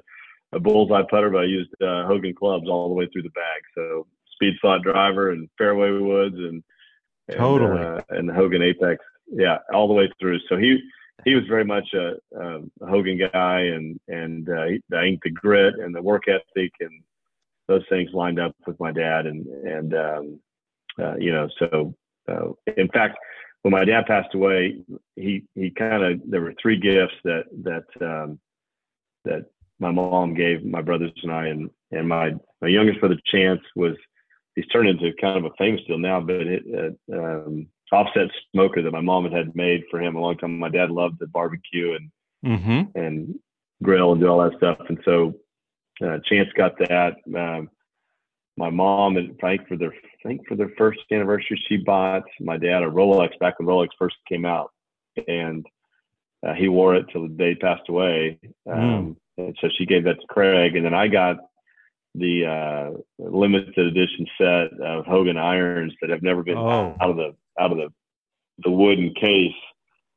a 0.51 0.59
bullseye 0.59 1.03
putter, 1.09 1.29
but 1.29 1.41
I 1.41 1.45
used 1.45 1.69
uh, 1.81 2.07
Hogan 2.07 2.33
clubs 2.33 2.67
all 2.67 2.89
the 2.89 2.95
way 2.95 3.07
through 3.11 3.23
the 3.23 3.29
bag. 3.29 3.61
So 3.75 4.07
speed 4.33 4.55
slot 4.61 4.81
driver 4.81 5.31
and 5.31 5.49
fairway 5.57 5.91
woods 5.91 6.35
and, 6.35 6.63
and 7.27 7.37
totally 7.37 7.81
uh, 7.81 8.01
and 8.09 8.27
the 8.27 8.33
Hogan 8.33 8.63
Apex, 8.63 9.03
yeah, 9.31 9.57
all 9.73 9.87
the 9.87 9.93
way 9.93 10.09
through. 10.19 10.39
So 10.49 10.57
he 10.57 10.79
he 11.25 11.35
was 11.35 11.45
very 11.47 11.65
much 11.65 11.87
a, 11.93 12.13
a 12.37 12.61
Hogan 12.87 13.19
guy, 13.31 13.61
and 13.61 13.99
and 14.07 14.49
uh, 14.49 14.63
I 14.95 15.01
think 15.01 15.23
the 15.23 15.31
grit 15.31 15.75
and 15.79 15.93
the 15.93 16.01
work 16.01 16.23
ethic 16.27 16.71
and 16.79 17.03
those 17.67 17.83
things 17.89 18.09
lined 18.13 18.39
up 18.39 18.55
with 18.65 18.79
my 18.79 18.91
dad, 18.91 19.25
and 19.25 19.45
and 19.47 19.93
um, 19.93 20.39
uh, 20.99 21.15
you 21.17 21.31
know, 21.31 21.49
so 21.59 21.95
uh, 22.27 22.49
in 22.77 22.87
fact, 22.89 23.17
when 23.61 23.71
my 23.71 23.85
dad 23.85 24.05
passed 24.05 24.33
away, 24.33 24.77
he 25.15 25.43
he 25.55 25.69
kind 25.71 26.03
of 26.03 26.21
there 26.25 26.41
were 26.41 26.53
three 26.61 26.77
gifts 26.77 27.15
that 27.23 27.43
that 27.63 27.85
um, 28.01 28.39
that 29.25 29.45
my 29.79 29.91
mom 29.91 30.33
gave 30.33 30.65
my 30.65 30.81
brothers 30.81 31.11
and 31.23 31.31
I, 31.31 31.47
and 31.47 31.69
and 31.91 32.07
my 32.07 32.33
my 32.61 32.67
youngest 32.67 32.99
brother 32.99 33.17
Chance 33.25 33.61
was 33.75 33.95
he's 34.55 34.67
turned 34.67 34.89
into 34.89 35.11
kind 35.19 35.37
of 35.37 35.45
a 35.45 35.55
famous 35.57 35.81
deal 35.87 35.97
now, 35.97 36.19
but 36.19 36.35
it, 36.35 36.97
um, 37.13 37.67
offset 37.91 38.29
smoker 38.51 38.81
that 38.81 38.91
my 38.91 39.01
mom 39.01 39.23
had, 39.23 39.33
had 39.33 39.55
made 39.55 39.83
for 39.89 40.01
him 40.01 40.15
a 40.15 40.19
long 40.19 40.37
time. 40.37 40.57
My 40.57 40.69
dad 40.69 40.91
loved 40.91 41.19
the 41.19 41.27
barbecue 41.27 41.95
and 41.95 42.11
mm-hmm. 42.45 42.97
and 42.97 43.39
grill 43.81 44.11
and 44.11 44.21
do 44.21 44.27
all 44.27 44.43
that 44.43 44.57
stuff, 44.57 44.79
and 44.89 44.99
so 45.05 45.33
uh, 46.03 46.19
Chance 46.25 46.49
got 46.55 46.77
that. 46.79 47.15
Um, 47.35 47.69
my 48.57 48.69
mom, 48.69 49.17
and 49.17 49.37
think 49.39 49.67
for 49.67 49.77
their 49.77 49.93
I 49.93 50.27
think 50.27 50.47
for 50.47 50.55
their 50.55 50.71
first 50.77 50.99
anniversary, 51.11 51.61
she 51.67 51.77
bought 51.77 52.23
my 52.39 52.57
dad 52.57 52.83
a 52.83 52.87
Rolex 52.87 53.37
back 53.39 53.59
when 53.59 53.67
Rolex 53.67 53.89
first 53.97 54.17
came 54.27 54.45
out, 54.45 54.71
and 55.27 55.65
uh, 56.45 56.53
he 56.53 56.67
wore 56.67 56.95
it 56.95 57.05
till 57.11 57.23
the 57.23 57.33
day 57.33 57.49
he 57.49 57.55
passed 57.55 57.87
away. 57.89 58.39
Um, 58.69 58.77
mm. 58.79 59.15
And 59.37 59.57
so 59.61 59.69
she 59.77 59.85
gave 59.85 60.03
that 60.03 60.19
to 60.19 60.27
Craig, 60.27 60.75
and 60.75 60.85
then 60.85 60.93
I 60.93 61.07
got 61.07 61.37
the 62.15 62.45
uh, 62.45 62.97
limited 63.17 63.77
edition 63.77 64.25
set 64.37 64.79
of 64.81 65.05
Hogan 65.05 65.37
irons 65.37 65.93
that 66.01 66.09
have 66.09 66.21
never 66.23 66.43
been 66.43 66.57
oh. 66.57 66.95
out 66.99 67.09
of 67.09 67.15
the 67.15 67.35
out 67.59 67.71
of 67.71 67.77
the 67.77 67.89
the 68.63 68.71
wooden 68.71 69.13
case 69.13 69.55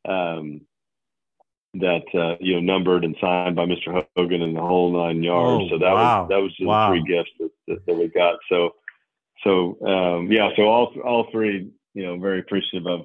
um, 0.09 0.62
that 1.74 2.02
uh, 2.14 2.37
you 2.40 2.55
know 2.55 2.61
numbered 2.61 3.05
and 3.05 3.16
signed 3.20 3.57
by 3.57 3.64
Mr. 3.64 4.05
Hogan 4.16 4.42
and 4.42 4.57
the 4.57 4.61
whole 4.61 4.92
nine 4.92 5.22
yards. 5.22 5.64
Oh, 5.66 5.68
so 5.70 5.78
that 5.78 5.92
wow. 5.92 6.22
was 6.22 6.28
that 6.28 6.42
was 6.42 6.55
the 6.59 6.66
wow. 6.66 6.90
three 6.90 7.05
gifts 7.05 7.31
that, 7.38 7.50
that, 7.68 7.87
that, 7.87 7.94
we 7.94 8.09
got. 8.09 8.38
So 8.48 8.74
so 9.44 9.78
um, 9.87 10.31
yeah, 10.31 10.50
so 10.57 10.62
all 10.62 10.92
all 11.05 11.28
three 11.31 11.70
you 11.94 12.02
know 12.05 12.18
very 12.18 12.40
appreciative 12.40 12.87
of 12.87 13.00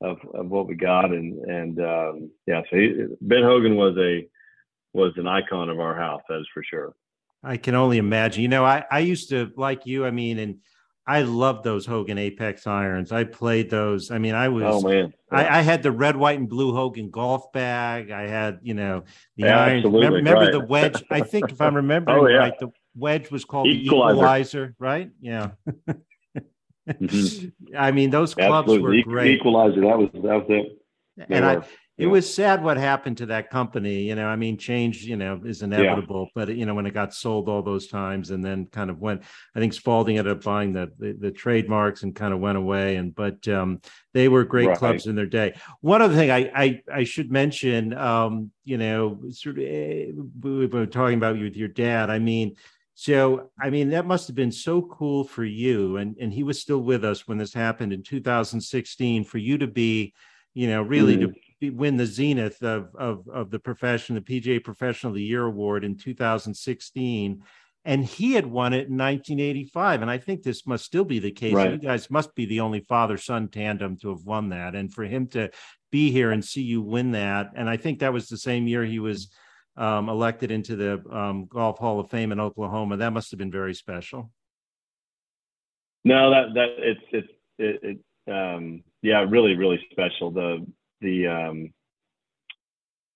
of, 0.00 0.18
of 0.34 0.50
what 0.50 0.66
we 0.66 0.74
got 0.74 1.12
and 1.12 1.38
and 1.44 1.80
um, 1.80 2.30
yeah, 2.46 2.62
so 2.70 2.76
he, 2.76 3.06
Ben 3.20 3.42
Hogan 3.42 3.76
was 3.76 3.96
a 3.98 4.28
was 4.92 5.12
an 5.16 5.26
icon 5.26 5.68
of 5.70 5.80
our 5.80 5.94
house, 5.94 6.22
that 6.28 6.38
is 6.38 6.48
for 6.54 6.62
sure. 6.62 6.94
I 7.42 7.56
can 7.58 7.74
only 7.74 7.98
imagine. 7.98 8.42
You 8.42 8.48
know, 8.48 8.64
I 8.64 8.84
I 8.90 9.00
used 9.00 9.30
to 9.30 9.52
like 9.56 9.86
you. 9.86 10.06
I 10.06 10.10
mean, 10.10 10.38
and 10.38 10.56
I 11.06 11.22
love 11.22 11.62
those 11.62 11.84
Hogan 11.84 12.16
Apex 12.16 12.66
irons. 12.66 13.12
I 13.12 13.24
played 13.24 13.68
those. 13.68 14.10
I 14.10 14.18
mean, 14.18 14.34
I 14.34 14.48
was. 14.48 14.64
Oh 14.66 14.80
man! 14.80 15.12
Yeah. 15.30 15.38
I, 15.38 15.58
I, 15.58 15.60
had 15.60 15.82
the 15.82 15.92
red, 15.92 16.16
white, 16.16 16.38
and 16.38 16.48
blue 16.48 16.74
Hogan 16.74 17.10
golf 17.10 17.52
bag. 17.52 18.10
I 18.10 18.26
had, 18.26 18.60
you 18.62 18.72
know, 18.72 19.04
the 19.36 19.44
yeah, 19.44 19.60
irons. 19.60 19.84
Remember, 19.84 20.16
remember 20.16 20.40
right. 20.40 20.52
the 20.52 20.60
wedge? 20.60 21.04
I 21.10 21.20
think 21.20 21.50
if 21.50 21.60
I'm 21.60 21.76
remembering 21.84 22.18
oh, 22.18 22.26
yeah. 22.26 22.36
right, 22.36 22.58
the 22.58 22.70
wedge 22.96 23.30
was 23.30 23.44
called 23.44 23.66
equalizer. 23.66 24.14
the 24.14 24.18
equalizer, 24.18 24.74
right? 24.78 25.10
Yeah. 25.20 25.50
mm-hmm. 26.88 27.48
I 27.76 27.90
mean, 27.90 28.08
those 28.08 28.34
clubs 28.34 28.70
Absolutely. 28.70 28.98
were 28.98 29.02
great. 29.02 29.30
Equalizer. 29.32 29.82
That 29.82 29.98
was 29.98 30.08
that 30.14 30.22
was 30.22 30.46
it. 30.48 30.78
They 31.16 31.36
and 31.36 31.44
were. 31.44 31.62
I, 31.62 31.66
it 31.96 32.06
was 32.06 32.32
sad 32.32 32.64
what 32.64 32.76
happened 32.76 33.18
to 33.18 33.26
that 33.26 33.50
company. 33.50 34.02
You 34.02 34.16
know, 34.16 34.26
I 34.26 34.34
mean, 34.34 34.58
change, 34.58 35.04
you 35.04 35.16
know, 35.16 35.40
is 35.44 35.62
inevitable. 35.62 36.28
Yeah. 36.34 36.44
But 36.44 36.56
you 36.56 36.66
know, 36.66 36.74
when 36.74 36.86
it 36.86 36.94
got 36.94 37.14
sold 37.14 37.48
all 37.48 37.62
those 37.62 37.86
times, 37.86 38.30
and 38.30 38.44
then 38.44 38.66
kind 38.66 38.90
of 38.90 38.98
went, 38.98 39.22
I 39.54 39.60
think 39.60 39.72
Spalding 39.74 40.18
ended 40.18 40.36
up 40.36 40.42
buying 40.42 40.72
the 40.72 40.90
the, 40.98 41.12
the 41.12 41.30
trademarks 41.30 42.02
and 42.02 42.14
kind 42.14 42.34
of 42.34 42.40
went 42.40 42.58
away. 42.58 42.96
And 42.96 43.14
but 43.14 43.46
um, 43.46 43.80
they 44.12 44.28
were 44.28 44.44
great 44.44 44.68
right. 44.68 44.76
clubs 44.76 45.06
in 45.06 45.14
their 45.14 45.26
day. 45.26 45.54
One 45.82 46.02
other 46.02 46.16
thing 46.16 46.32
I 46.32 46.50
I, 46.54 46.82
I 46.92 47.04
should 47.04 47.30
mention, 47.30 47.96
um, 47.96 48.50
you 48.64 48.76
know, 48.76 49.20
sort 49.30 49.58
of 49.58 49.64
we 49.64 50.66
were 50.66 50.86
talking 50.86 51.18
about 51.18 51.36
you 51.36 51.44
with 51.44 51.56
your 51.56 51.68
dad. 51.68 52.10
I 52.10 52.18
mean. 52.18 52.56
So, 52.96 53.50
I 53.60 53.70
mean, 53.70 53.90
that 53.90 54.06
must 54.06 54.28
have 54.28 54.36
been 54.36 54.52
so 54.52 54.80
cool 54.80 55.24
for 55.24 55.42
you. 55.42 55.96
And, 55.96 56.16
and 56.20 56.32
he 56.32 56.44
was 56.44 56.60
still 56.60 56.78
with 56.78 57.04
us 57.04 57.26
when 57.26 57.38
this 57.38 57.52
happened 57.52 57.92
in 57.92 58.04
2016 58.04 59.24
for 59.24 59.38
you 59.38 59.58
to 59.58 59.66
be, 59.66 60.14
you 60.54 60.68
know, 60.68 60.80
really 60.80 61.16
mm-hmm. 61.16 61.32
to 61.32 61.40
win 61.62 61.96
the 61.96 62.06
zenith 62.06 62.62
of, 62.62 62.94
of, 62.96 63.28
of 63.28 63.50
the 63.50 63.58
profession, 63.58 64.14
the 64.14 64.20
PGA 64.20 64.62
Professional 64.62 65.10
of 65.10 65.16
the 65.16 65.22
Year 65.22 65.44
award 65.44 65.84
in 65.84 65.96
2016. 65.96 67.42
And 67.86 68.04
he 68.04 68.32
had 68.32 68.46
won 68.46 68.72
it 68.72 68.88
in 68.88 68.96
1985. 68.96 70.02
And 70.02 70.10
I 70.10 70.16
think 70.16 70.42
this 70.42 70.66
must 70.66 70.84
still 70.84 71.04
be 71.04 71.18
the 71.18 71.30
case. 71.30 71.52
Right. 71.52 71.72
You 71.72 71.78
guys 71.78 72.10
must 72.10 72.34
be 72.34 72.46
the 72.46 72.60
only 72.60 72.80
father 72.80 73.18
son 73.18 73.48
tandem 73.48 73.98
to 73.98 74.08
have 74.08 74.24
won 74.24 74.48
that. 74.50 74.74
And 74.74 74.92
for 74.92 75.04
him 75.04 75.26
to 75.28 75.50
be 75.90 76.10
here 76.10 76.30
and 76.30 76.44
see 76.44 76.62
you 76.62 76.80
win 76.80 77.12
that. 77.12 77.50
And 77.54 77.68
I 77.68 77.76
think 77.76 77.98
that 77.98 78.12
was 78.12 78.28
the 78.28 78.38
same 78.38 78.66
year 78.66 78.84
he 78.84 79.00
was 79.00 79.30
um, 79.76 80.08
elected 80.08 80.50
into 80.50 80.76
the 80.76 81.02
um, 81.14 81.46
Golf 81.46 81.78
Hall 81.78 82.00
of 82.00 82.10
Fame 82.10 82.32
in 82.32 82.40
Oklahoma. 82.40 82.96
That 82.96 83.12
must 83.12 83.30
have 83.32 83.38
been 83.38 83.52
very 83.52 83.74
special. 83.74 84.30
No, 86.04 86.30
that, 86.30 86.54
that 86.54 86.68
it's, 86.78 87.00
it's, 87.12 87.28
it, 87.58 88.00
it 88.26 88.32
um, 88.32 88.82
yeah, 89.02 89.24
really, 89.28 89.54
really 89.54 89.80
special. 89.90 90.30
The, 90.30 90.66
the 91.04 91.28
um, 91.28 91.72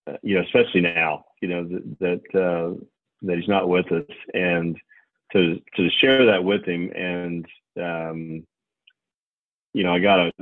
uh, 0.06 0.16
you 0.22 0.36
know 0.36 0.42
especially 0.42 0.82
now 0.82 1.24
you 1.42 1.48
know 1.48 1.64
that 1.64 1.98
that, 2.00 2.40
uh, 2.40 2.84
that 3.22 3.38
he's 3.38 3.48
not 3.48 3.68
with 3.68 3.90
us 3.90 4.04
and 4.34 4.76
to 5.32 5.60
to 5.76 5.88
share 6.00 6.26
that 6.26 6.44
with 6.44 6.64
him 6.64 6.90
and 6.94 7.46
um, 7.82 8.46
you 9.72 9.82
know 9.82 9.94
I 9.94 9.98
got 9.98 10.20
a 10.20 10.32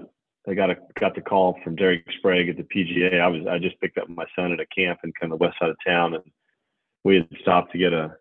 I 0.48 0.54
got 0.54 0.70
a 0.70 0.76
got 1.00 1.14
the 1.14 1.22
call 1.22 1.58
from 1.64 1.76
Derek 1.76 2.04
Sprague 2.18 2.48
at 2.48 2.56
the 2.56 2.62
PGA. 2.62 3.20
I 3.20 3.28
was 3.28 3.46
I 3.48 3.58
just 3.58 3.80
picked 3.80 3.98
up 3.98 4.08
my 4.08 4.26
son 4.36 4.52
at 4.52 4.60
a 4.60 4.66
camp 4.66 5.00
in 5.04 5.12
kind 5.18 5.32
of 5.32 5.38
the 5.38 5.44
west 5.44 5.58
side 5.58 5.70
of 5.70 5.76
town 5.86 6.14
and 6.14 6.24
we 7.04 7.16
had 7.16 7.28
stopped 7.40 7.72
to 7.72 7.78
get 7.78 7.92
a 7.92 8.16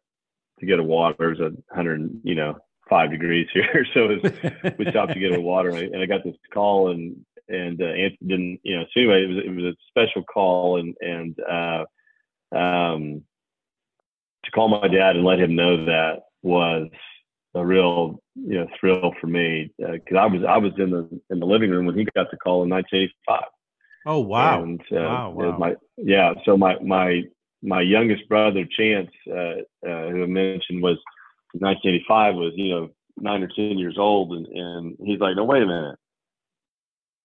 to 0.60 0.66
get 0.66 0.80
a 0.80 0.84
water. 0.84 1.32
It 1.32 1.40
was 1.40 1.52
a 1.54 1.76
hundred 1.76 2.22
you 2.24 2.36
know 2.36 2.58
five 2.90 3.10
degrees 3.10 3.48
here, 3.52 3.86
so 3.94 4.08
was, 4.08 4.32
we 4.78 4.90
stopped 4.92 5.14
to 5.14 5.20
get 5.20 5.36
a 5.36 5.42
water 5.42 5.70
and 5.70 6.02
I 6.02 6.06
got 6.06 6.24
this 6.24 6.36
call 6.54 6.92
and 6.92 7.26
and 7.48 7.82
uh, 7.82 7.86
Anthony 7.86 8.18
didn't, 8.28 8.60
you 8.64 8.78
know. 8.78 8.86
So 8.92 9.02
anyway, 9.02 9.24
it 9.24 9.28
was 9.28 9.38
it 9.46 9.50
was 9.50 9.66
a 9.66 9.76
special 9.90 10.24
call, 10.24 10.80
and 10.80 10.96
and 11.02 11.40
uh, 11.40 11.86
um, 12.56 13.24
to 14.44 14.52
call 14.52 14.70
my 14.70 14.88
dad 14.88 15.16
and 15.16 15.26
let 15.26 15.40
him 15.40 15.56
know 15.56 15.86
that 15.86 16.24
was 16.42 16.90
a 17.54 17.66
real 17.66 18.22
you 18.36 18.60
know 18.60 18.68
thrill 18.80 19.14
for 19.20 19.28
me 19.28 19.72
because 19.78 20.16
uh, 20.16 20.20
I 20.20 20.26
was 20.26 20.42
I 20.48 20.58
was 20.58 20.74
in 20.78 20.92
the 20.92 21.22
in 21.30 21.40
the 21.40 21.46
living 21.46 21.72
room 21.72 21.86
when 21.86 21.98
he 21.98 22.06
got 22.16 22.32
the 22.32 22.38
call 22.38 22.64
in 22.64 22.70
1985. 22.70 23.44
Oh 24.08 24.20
wow! 24.20 24.64
And 24.64 24.82
uh, 24.92 24.96
wow, 24.96 25.30
wow. 25.32 25.58
My, 25.58 25.76
yeah, 25.98 26.34
so 26.46 26.58
my 26.58 26.78
my 26.80 27.24
my 27.64 27.82
youngest 27.82 28.28
brother 28.30 28.66
Chance, 28.78 29.10
uh, 29.30 29.62
uh, 29.88 30.10
who 30.10 30.24
I 30.24 30.28
mentioned 30.28 30.82
was 30.82 30.98
1985, 31.54 32.36
was 32.36 32.54
you 32.56 32.70
know 32.70 32.90
nine 33.18 33.44
or 33.44 33.50
ten 33.56 33.78
years 33.78 33.98
old, 33.98 34.34
and 34.34 34.48
and 34.48 34.98
he's 35.04 35.20
like, 35.20 35.36
no, 35.36 35.44
wait 35.44 35.64
a 35.64 35.68
minute 35.68 35.98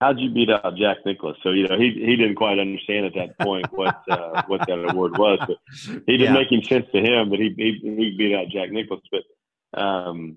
how'd 0.01 0.19
you 0.19 0.31
beat 0.31 0.51
out 0.51 0.77
Jack 0.77 0.99
Nicklaus? 1.05 1.37
So 1.43 1.51
you 1.51 1.69
know 1.69 1.79
he 1.79 1.93
he 1.93 2.17
didn't 2.17 2.37
quite 2.37 2.59
understand 2.59 3.07
at 3.07 3.15
that 3.15 3.39
point 3.39 3.67
what 3.73 4.03
uh, 4.09 4.43
what 4.47 4.67
that 4.67 4.91
award 4.91 5.19
was, 5.19 5.39
but 5.41 5.59
he 6.07 6.17
didn't 6.17 6.35
yeah. 6.35 6.41
make 6.41 6.53
any 6.53 6.63
sense 6.63 6.87
to 6.93 7.01
him 7.01 7.31
that 7.31 7.39
he, 7.39 7.55
he 7.57 7.79
he 7.83 8.17
beat 8.17 8.35
out 8.35 8.49
Jack 8.49 8.71
Nicklaus. 8.71 9.03
But 9.11 9.81
um, 9.81 10.37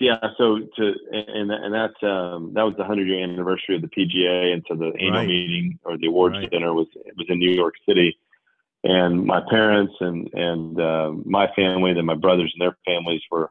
yeah, 0.00 0.18
so 0.38 0.58
to 0.76 0.94
and 1.12 1.50
and 1.50 1.74
that 1.74 2.06
um, 2.06 2.52
that 2.54 2.62
was 2.62 2.74
the 2.76 2.84
hundred 2.84 3.08
year 3.08 3.22
anniversary 3.22 3.76
of 3.76 3.82
the 3.82 3.88
PGA, 3.88 4.52
and 4.52 4.64
so 4.68 4.74
the 4.74 4.92
annual 4.98 5.12
right. 5.12 5.28
meeting 5.28 5.78
or 5.84 5.98
the 5.98 6.06
awards 6.06 6.36
right. 6.36 6.50
dinner 6.50 6.72
was 6.72 6.86
was 7.16 7.26
in 7.28 7.38
New 7.38 7.52
York 7.52 7.74
City. 7.86 8.18
And 8.82 9.26
my 9.26 9.42
parents 9.50 9.92
and 10.00 10.32
and 10.32 10.80
uh, 10.80 11.12
my 11.26 11.48
family, 11.54 11.90
and 11.90 12.06
my 12.06 12.14
brothers 12.14 12.50
and 12.54 12.62
their 12.62 12.78
families 12.86 13.20
were 13.30 13.50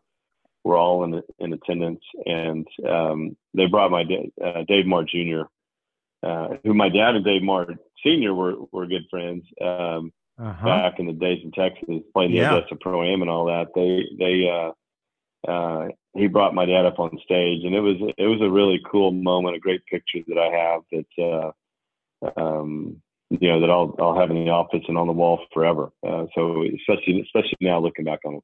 were 0.63 0.77
all 0.77 1.03
in 1.03 1.21
in 1.39 1.53
attendance, 1.53 2.01
and 2.25 2.67
um, 2.87 3.35
they 3.53 3.65
brought 3.65 3.91
my 3.91 4.03
uh, 4.43 4.63
Dave 4.67 4.85
Marr 4.85 5.03
Jr., 5.03 5.43
uh, 6.23 6.49
who 6.63 6.73
my 6.73 6.89
dad 6.89 7.15
and 7.15 7.25
Dave 7.25 7.41
Marr 7.41 7.67
Sr. 8.03 8.33
were 8.33 8.55
were 8.71 8.87
good 8.87 9.05
friends 9.09 9.43
um, 9.61 10.11
uh-huh. 10.39 10.65
back 10.65 10.99
in 10.99 11.07
the 11.07 11.13
days 11.13 11.39
in 11.43 11.51
Texas, 11.51 12.03
playing 12.13 12.31
the 12.31 12.37
Yeah. 12.37 12.55
Odessa 12.55 12.75
Pro 12.75 13.03
Am 13.03 13.21
and 13.21 13.31
all 13.31 13.45
that. 13.45 13.67
They 13.75 14.03
they 14.17 14.49
uh, 14.49 14.71
uh, 15.49 15.87
he 16.15 16.27
brought 16.27 16.55
my 16.55 16.65
dad 16.65 16.85
up 16.85 16.99
on 16.99 17.17
stage, 17.23 17.63
and 17.63 17.75
it 17.75 17.81
was 17.81 17.97
it 18.17 18.27
was 18.27 18.41
a 18.41 18.49
really 18.49 18.81
cool 18.89 19.11
moment, 19.11 19.55
a 19.55 19.59
great 19.59 19.85
picture 19.85 20.19
that 20.27 20.37
I 20.37 20.49
have 20.49 20.81
that 20.91 21.53
uh, 22.25 22.39
um, 22.39 23.01
you 23.29 23.47
know 23.47 23.61
that 23.61 23.69
I'll 23.69 23.95
I'll 23.99 24.19
have 24.19 24.31
in 24.31 24.43
the 24.43 24.51
office 24.51 24.83
and 24.87 24.97
on 24.97 25.07
the 25.07 25.13
wall 25.13 25.39
forever. 25.53 25.91
Uh, 26.05 26.25
so 26.35 26.63
especially 26.63 27.21
especially 27.21 27.57
now 27.61 27.79
looking 27.79 28.05
back 28.05 28.19
on 28.25 28.35
it. 28.35 28.43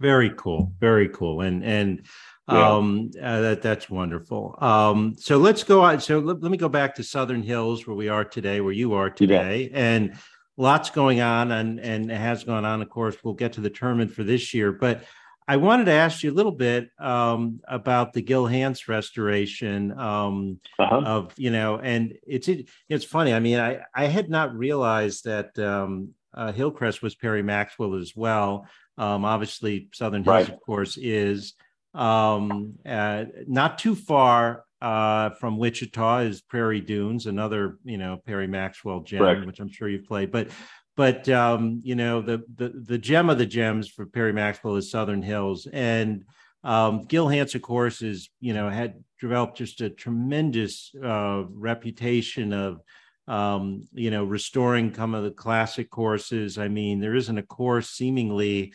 Very 0.00 0.30
cool, 0.36 0.72
very 0.78 1.08
cool, 1.08 1.40
and 1.40 1.64
and 1.64 2.06
um, 2.46 3.10
uh, 3.20 3.40
that 3.40 3.62
that's 3.62 3.90
wonderful. 3.90 4.56
Um, 4.60 5.14
so 5.18 5.38
let's 5.38 5.64
go 5.64 5.82
on. 5.82 6.00
So 6.00 6.18
let, 6.18 6.40
let, 6.40 6.50
me 6.50 6.56
go 6.56 6.68
back 6.68 6.94
to 6.94 7.02
Southern 7.02 7.42
Hills, 7.42 7.86
where 7.86 7.96
we 7.96 8.08
are 8.08 8.24
today, 8.24 8.60
where 8.60 8.72
you 8.72 8.94
are 8.94 9.10
today, 9.10 9.70
and 9.74 10.16
lots 10.56 10.90
going 10.90 11.20
on, 11.20 11.52
and 11.52 11.80
and 11.80 12.10
has 12.10 12.44
gone 12.44 12.64
on. 12.64 12.80
Of 12.80 12.88
course, 12.88 13.16
we'll 13.22 13.34
get 13.34 13.54
to 13.54 13.60
the 13.60 13.70
tournament 13.70 14.12
for 14.12 14.22
this 14.22 14.54
year, 14.54 14.72
but 14.72 15.04
I 15.48 15.56
wanted 15.56 15.86
to 15.86 15.92
ask 15.92 16.22
you 16.22 16.30
a 16.30 16.34
little 16.34 16.52
bit 16.52 16.90
um, 16.98 17.60
about 17.66 18.12
the 18.12 18.20
Gil 18.20 18.46
Hanse 18.46 18.86
restoration 18.86 19.98
um, 19.98 20.60
uh-huh. 20.78 21.02
of 21.04 21.32
you 21.38 21.50
know, 21.50 21.78
and 21.78 22.12
it's 22.26 22.48
it, 22.48 22.68
it's 22.88 23.04
funny. 23.04 23.32
I 23.32 23.40
mean, 23.40 23.58
I 23.58 23.80
I 23.94 24.04
had 24.06 24.28
not 24.28 24.54
realized 24.54 25.24
that 25.24 25.58
um, 25.58 26.10
uh, 26.34 26.52
Hillcrest 26.52 27.02
was 27.02 27.14
Perry 27.14 27.42
Maxwell 27.42 27.94
as 27.94 28.14
well. 28.14 28.66
Um, 28.98 29.24
obviously, 29.24 29.88
Southern 29.92 30.24
Hills, 30.24 30.34
right. 30.34 30.48
of 30.48 30.60
course, 30.60 30.98
is 31.00 31.54
um, 31.94 32.74
uh, 32.84 33.24
not 33.46 33.78
too 33.78 33.94
far 33.94 34.64
uh, 34.80 35.30
from 35.30 35.58
Wichita 35.58 36.20
is 36.20 36.40
Prairie 36.40 36.80
Dunes, 36.80 37.26
another 37.26 37.78
you 37.84 37.98
know 37.98 38.20
Perry 38.26 38.46
Maxwell 38.46 39.00
gem, 39.00 39.46
which 39.46 39.60
I'm 39.60 39.70
sure 39.70 39.88
you've 39.88 40.06
played. 40.06 40.30
But 40.30 40.50
but 40.96 41.28
um, 41.28 41.80
you 41.82 41.94
know 41.94 42.20
the, 42.20 42.42
the 42.54 42.68
the 42.68 42.98
gem 42.98 43.30
of 43.30 43.38
the 43.38 43.46
gems 43.46 43.88
for 43.88 44.06
Perry 44.06 44.32
Maxwell 44.32 44.76
is 44.76 44.90
Southern 44.90 45.22
Hills, 45.22 45.66
and 45.72 46.24
um, 46.62 47.04
Gil 47.04 47.26
Hanse, 47.28 47.54
of 47.54 47.62
course, 47.62 48.02
is 48.02 48.30
you 48.40 48.54
know 48.54 48.68
had 48.68 49.02
developed 49.20 49.58
just 49.58 49.80
a 49.80 49.90
tremendous 49.90 50.92
uh, 51.02 51.42
reputation 51.50 52.52
of 52.52 52.80
um, 53.28 53.86
you 53.92 54.10
know 54.10 54.24
restoring 54.24 54.92
some 54.94 55.14
of 55.14 55.22
the 55.22 55.30
classic 55.30 55.90
courses. 55.90 56.58
I 56.58 56.68
mean, 56.68 56.98
there 56.98 57.14
isn't 57.14 57.38
a 57.38 57.42
course 57.42 57.90
seemingly 57.90 58.72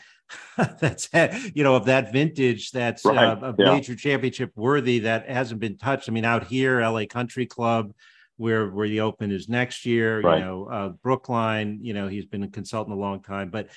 that's 0.80 1.10
you 1.54 1.64
know 1.64 1.76
of 1.76 1.86
that 1.86 2.12
vintage 2.12 2.72
that's 2.72 3.04
right. 3.04 3.18
uh, 3.18 3.54
a 3.54 3.56
yeah. 3.58 3.74
major 3.74 3.96
championship 3.96 4.52
worthy 4.56 5.00
that 5.00 5.28
hasn't 5.30 5.60
been 5.60 5.78
touched. 5.78 6.08
I 6.08 6.12
mean, 6.12 6.26
out 6.26 6.46
here, 6.46 6.82
LA 6.82 7.06
Country 7.06 7.46
Club 7.46 7.94
where 8.38 8.70
where 8.70 8.88
the 8.88 9.02
Open 9.02 9.32
is 9.32 9.50
next 9.50 9.86
year. 9.86 10.22
Right. 10.22 10.40
You 10.40 10.46
know, 10.46 10.66
uh, 10.66 10.90
Brookline. 10.90 11.80
You 11.82 11.94
know, 11.94 12.08
he's 12.08 12.26
been 12.26 12.44
a 12.44 12.48
consultant 12.48 12.96
a 12.96 13.00
long 13.00 13.22
time, 13.22 13.50
but. 13.50 13.70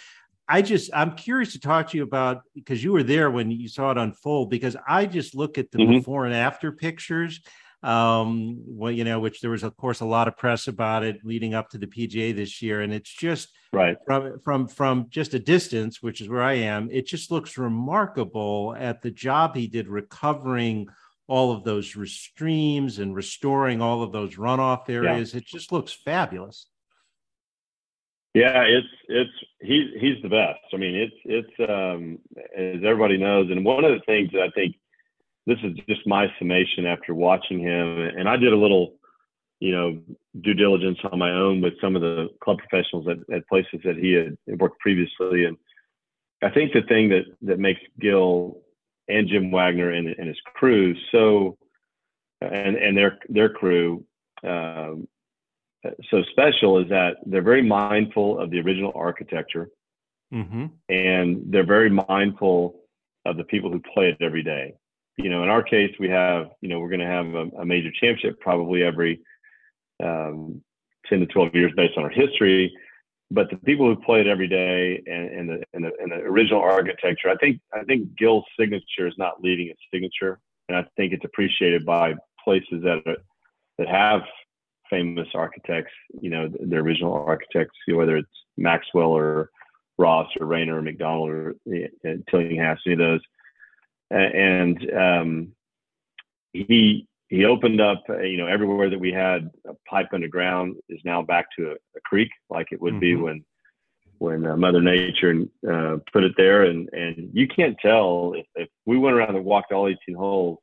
I 0.48 0.62
just 0.62 0.92
I'm 0.94 1.16
curious 1.16 1.54
to 1.54 1.58
talk 1.58 1.90
to 1.90 1.96
you 1.96 2.04
about 2.04 2.42
because 2.54 2.84
you 2.84 2.92
were 2.92 3.02
there 3.02 3.32
when 3.32 3.50
you 3.50 3.66
saw 3.66 3.90
it 3.90 3.98
unfold 3.98 4.48
because 4.48 4.76
I 4.86 5.04
just 5.04 5.34
look 5.34 5.58
at 5.58 5.72
the 5.72 5.78
mm-hmm. 5.78 5.94
before 5.94 6.24
and 6.24 6.32
after 6.32 6.70
pictures 6.70 7.40
um 7.86 8.58
well 8.66 8.90
you 8.90 9.04
know 9.04 9.20
which 9.20 9.40
there 9.40 9.50
was 9.50 9.62
of 9.62 9.76
course 9.76 10.00
a 10.00 10.04
lot 10.04 10.26
of 10.26 10.36
press 10.36 10.66
about 10.66 11.04
it 11.04 11.18
leading 11.24 11.54
up 11.54 11.68
to 11.68 11.78
the 11.78 11.86
PGA 11.86 12.34
this 12.34 12.60
year 12.60 12.80
and 12.80 12.92
it's 12.92 13.12
just 13.12 13.48
right 13.72 13.96
from 14.04 14.40
from 14.40 14.66
from 14.66 15.06
just 15.08 15.34
a 15.34 15.38
distance 15.38 16.02
which 16.02 16.20
is 16.20 16.28
where 16.28 16.42
I 16.42 16.54
am 16.54 16.88
it 16.90 17.06
just 17.06 17.30
looks 17.30 17.56
remarkable 17.56 18.74
at 18.78 19.02
the 19.02 19.10
job 19.10 19.54
he 19.54 19.68
did 19.68 19.88
recovering 19.88 20.88
all 21.28 21.52
of 21.52 21.64
those 21.64 21.94
streams 22.10 22.98
and 22.98 23.14
restoring 23.14 23.82
all 23.82 24.02
of 24.02 24.12
those 24.12 24.36
runoff 24.36 24.88
areas. 24.88 25.32
Yeah. 25.32 25.38
It 25.38 25.46
just 25.46 25.72
looks 25.72 25.92
fabulous. 25.92 26.66
Yeah, 28.34 28.64
it's 28.64 28.86
it's 29.08 29.30
he's 29.60 29.88
he's 29.98 30.22
the 30.22 30.28
best. 30.28 30.60
I 30.72 30.76
mean, 30.76 30.94
it's 30.94 31.16
it's 31.24 31.70
um, 31.70 32.18
as 32.54 32.84
everybody 32.84 33.16
knows, 33.16 33.50
and 33.50 33.64
one 33.64 33.84
of 33.84 33.92
the 33.92 34.04
things 34.04 34.30
that 34.32 34.42
I 34.42 34.50
think 34.50 34.76
this 35.46 35.58
is 35.62 35.74
just 35.88 36.06
my 36.06 36.26
summation 36.38 36.86
after 36.86 37.14
watching 37.14 37.60
him, 37.60 38.00
and 38.00 38.28
I 38.28 38.36
did 38.36 38.52
a 38.52 38.56
little, 38.56 38.94
you 39.60 39.72
know, 39.72 40.00
due 40.40 40.54
diligence 40.54 40.98
on 41.10 41.18
my 41.18 41.30
own 41.30 41.60
with 41.60 41.74
some 41.80 41.94
of 41.94 42.02
the 42.02 42.28
club 42.42 42.58
professionals 42.58 43.06
at, 43.08 43.34
at 43.34 43.48
places 43.48 43.80
that 43.84 43.96
he 43.96 44.12
had 44.12 44.36
worked 44.60 44.80
previously, 44.80 45.44
and 45.44 45.56
I 46.42 46.50
think 46.50 46.72
the 46.72 46.82
thing 46.82 47.08
that 47.10 47.24
that 47.42 47.58
makes 47.58 47.80
Gil 48.00 48.58
and 49.08 49.28
Jim 49.28 49.50
Wagner 49.50 49.90
and, 49.90 50.08
and 50.08 50.28
his 50.28 50.40
crew 50.54 50.94
so 51.12 51.56
and 52.40 52.76
and 52.76 52.96
their 52.96 53.18
their 53.28 53.48
crew 53.48 54.04
um, 54.42 55.06
so 56.10 56.22
special 56.30 56.78
is 56.78 56.88
that 56.88 57.18
they're 57.24 57.40
very 57.40 57.62
mindful 57.62 58.38
of 58.40 58.50
the 58.50 58.60
original 58.60 58.92
architecture. 58.94 59.70
Mm-hmm. 60.34 60.66
and 60.88 61.44
they're 61.52 61.64
very 61.64 61.88
mindful 61.88 62.80
of 63.24 63.36
the 63.36 63.44
people 63.44 63.70
who 63.70 63.80
play 63.94 64.08
it 64.08 64.16
every 64.20 64.42
day 64.42 64.74
you 65.16 65.30
know 65.30 65.42
in 65.42 65.48
our 65.48 65.62
case 65.62 65.94
we 65.98 66.08
have 66.08 66.48
you 66.60 66.68
know 66.68 66.78
we're 66.78 66.88
going 66.88 67.00
to 67.00 67.06
have 67.06 67.26
a, 67.34 67.48
a, 67.60 67.66
major 67.66 67.90
championship 67.90 68.38
probably 68.40 68.82
every 68.82 69.20
um, 70.02 70.62
10 71.08 71.20
to 71.20 71.26
12 71.26 71.54
years 71.54 71.72
based 71.76 71.96
on 71.96 72.04
our 72.04 72.10
history 72.10 72.72
but 73.30 73.50
the 73.50 73.56
people 73.56 73.86
who 73.86 74.00
play 74.02 74.20
it 74.20 74.28
every 74.28 74.46
day 74.46 75.02
and, 75.06 75.28
and, 75.30 75.48
the, 75.48 75.62
and, 75.74 75.84
the, 75.84 75.90
and 76.00 76.12
the 76.12 76.16
original 76.16 76.60
architecture, 76.60 77.28
I 77.28 77.36
think 77.36 77.60
I 77.74 77.82
think 77.82 78.16
Gil's 78.16 78.44
signature 78.58 79.06
is 79.06 79.14
not 79.18 79.42
leaving 79.42 79.68
its 79.68 79.80
signature, 79.92 80.38
and 80.68 80.78
I 80.78 80.84
think 80.96 81.12
it's 81.12 81.24
appreciated 81.24 81.84
by 81.84 82.14
places 82.42 82.82
that 82.84 83.02
are, 83.06 83.16
that 83.78 83.88
have 83.88 84.22
famous 84.88 85.26
architects. 85.34 85.92
You 86.20 86.30
know, 86.30 86.48
the 86.48 86.76
original 86.76 87.12
architects, 87.12 87.76
whether 87.88 88.16
it's 88.16 88.28
Maxwell 88.56 89.10
or 89.10 89.50
Ross 89.98 90.28
or 90.38 90.46
Raynor 90.46 90.78
or 90.78 90.82
Macdonald 90.82 91.30
or 91.30 91.56
uh, 91.68 92.10
Tillinghast, 92.30 92.82
any 92.86 92.92
of 92.92 92.98
those, 92.98 93.20
and 94.10 94.92
um, 94.92 95.52
he 96.52 97.06
he 97.28 97.44
opened 97.44 97.80
up, 97.80 98.04
uh, 98.08 98.20
you 98.20 98.36
know, 98.36 98.46
everywhere 98.46 98.88
that 98.88 99.00
we 99.00 99.12
had 99.12 99.50
a 99.66 99.74
pipe 99.88 100.08
underground 100.12 100.76
is 100.88 101.00
now 101.04 101.22
back 101.22 101.46
to 101.58 101.70
a, 101.70 101.72
a 101.72 102.00
creek, 102.04 102.30
like 102.50 102.68
it 102.70 102.80
would 102.80 102.94
mm-hmm. 102.94 103.00
be 103.00 103.16
when 103.16 103.44
when 104.18 104.46
uh, 104.46 104.56
Mother 104.56 104.80
Nature 104.80 105.42
uh, 105.68 105.98
put 106.12 106.24
it 106.24 106.32
there. 106.36 106.64
And 106.64 106.88
and 106.92 107.30
you 107.32 107.48
can't 107.48 107.76
tell 107.80 108.34
if, 108.36 108.46
if 108.54 108.68
we 108.84 108.98
went 108.98 109.16
around 109.16 109.34
and 109.36 109.44
walked 109.44 109.72
all 109.72 109.88
18 109.88 110.14
holes. 110.14 110.58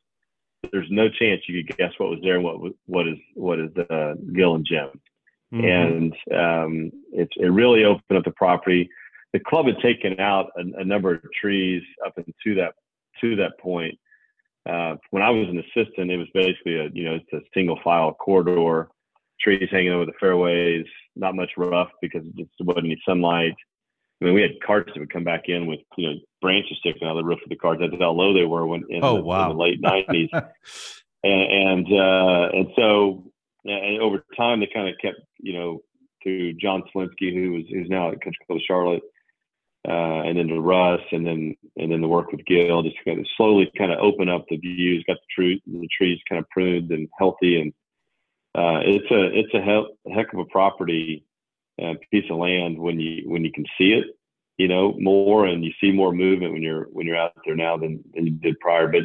There's 0.72 0.88
no 0.90 1.10
chance 1.10 1.42
you 1.46 1.62
could 1.62 1.78
guess 1.78 1.92
what 1.98 2.10
was 2.10 2.20
there 2.24 2.36
and 2.36 2.44
what 2.44 2.72
what 2.86 3.08
is 3.08 3.18
what 3.34 3.60
is 3.60 3.70
uh, 3.90 4.14
Gil 4.34 4.56
and 4.56 4.66
Jim. 4.66 4.90
Mm-hmm. 5.54 5.66
And 5.66 6.14
um, 6.34 6.92
it 7.12 7.30
it 7.36 7.52
really 7.52 7.84
opened 7.84 8.18
up 8.18 8.24
the 8.24 8.32
property. 8.32 8.90
The 9.34 9.40
club 9.40 9.66
had 9.66 9.80
taken 9.80 10.20
out 10.22 10.52
a, 10.56 10.80
a 10.80 10.86
number 10.86 11.14
of 11.14 11.22
trees 11.34 11.84
up 12.06 12.14
into 12.18 12.56
that 12.56 12.76
to 13.22 13.36
that 13.38 13.60
point 13.60 13.98
uh, 14.70 14.96
when 15.12 15.24
I 15.24 15.30
was 15.30 15.50
an 15.50 15.60
assistant, 15.60 16.12
it 16.12 16.18
was 16.18 16.28
basically 16.34 16.78
a 16.78 16.90
you 16.94 17.04
know 17.04 17.16
it's 17.16 17.34
a 17.34 17.46
single 17.54 17.80
file 17.84 18.14
corridor, 18.14 18.90
trees 19.40 19.68
hanging 19.72 19.92
over 19.92 20.06
the 20.06 20.14
fairways, 20.20 20.86
not 21.16 21.36
much 21.36 21.52
rough 21.58 21.90
because 22.02 22.26
it 22.26 22.36
just 22.38 22.52
wasn't 22.62 22.86
any 22.86 23.02
sunlight. 23.06 23.56
I 24.22 24.26
mean, 24.26 24.34
we 24.34 24.42
had 24.42 24.62
carts 24.66 24.92
that 24.94 25.00
would 25.00 25.12
come 25.12 25.26
back 25.26 25.44
in 25.48 25.66
with 25.66 25.82
you 25.98 26.10
know 26.10 26.16
branches 26.42 26.78
sticking 26.80 27.08
out 27.08 27.18
of 27.18 27.18
the 27.18 27.26
roof 27.26 27.40
of 27.44 27.50
the 27.50 27.58
carts. 27.58 27.82
That's 27.82 28.02
how 28.02 28.12
low 28.12 28.34
they 28.34 28.46
were 28.46 28.66
when 28.66 28.84
in, 28.90 29.04
oh, 29.04 29.18
the, 29.18 29.24
wow. 29.24 29.52
in 29.52 29.58
the 29.58 29.64
late 29.64 29.82
nineties. 29.82 30.30
and 31.24 31.24
and, 31.24 31.88
uh, 31.88 32.50
and 32.54 32.68
so 32.78 33.32
and 33.66 34.02
over 34.02 34.24
time 34.38 34.62
they 34.62 34.70
kind 34.74 34.88
of 34.88 34.96
kept 35.02 35.20
you 35.40 35.54
know 35.54 35.82
to 36.24 36.54
John 36.54 36.84
Slinsky, 36.96 37.34
who 37.34 37.52
was 37.52 37.64
who's 37.70 37.90
now 37.90 38.12
at 38.12 38.22
Country 38.22 38.46
Club 38.48 38.60
Charlotte 38.66 39.04
uh, 39.88 40.22
and 40.24 40.38
then 40.38 40.48
to 40.48 40.60
Russ, 40.62 41.02
and 41.12 41.26
then 41.26 41.56
and 41.78 41.92
then 41.92 42.02
the 42.02 42.08
work 42.08 42.32
with 42.32 42.46
Gil, 42.46 42.84
just 42.84 42.96
kind 43.06 43.20
of 43.20 43.26
slowly 43.36 43.72
kind 43.78 43.92
of 43.92 44.00
open 44.00 44.30
up 44.30 44.46
the 44.50 44.58
views, 44.58 45.04
got 45.08 45.18
the 45.18 45.34
tree 45.34 45.62
the 45.66 45.90
trees 45.98 46.20
kind 46.30 46.40
of 46.40 46.50
pruned 46.50 46.92
and 46.92 47.10
healthy, 47.18 47.62
and 47.62 47.74
uh, 48.56 48.80
it's 48.86 49.12
a 49.12 49.38
it's 49.38 49.54
a, 49.54 49.62
he- 49.62 50.14
heck 50.14 50.32
of 50.34 50.40
a 50.40 50.46
property, 50.46 51.26
uh, 51.82 51.94
piece 52.12 52.30
of 52.30 52.38
land 52.38 52.78
when 52.78 53.00
you 53.00 53.30
when 53.30 53.44
you 53.44 53.52
can 53.52 53.66
see 53.78 53.94
it, 53.94 54.06
you 54.58 54.68
know, 54.68 54.96
more, 55.00 55.46
and 55.46 55.66
you 55.66 55.72
see 55.82 55.92
more 55.92 56.14
movement 56.14 56.54
when 56.54 56.62
you're 56.62 56.86
when 56.92 57.06
you're 57.06 57.18
out 57.18 57.34
there 57.46 57.56
now 57.56 57.78
than, 57.78 58.04
than 58.14 58.26
you 58.26 58.32
did 58.32 58.60
prior. 58.60 58.88
But 58.88 59.04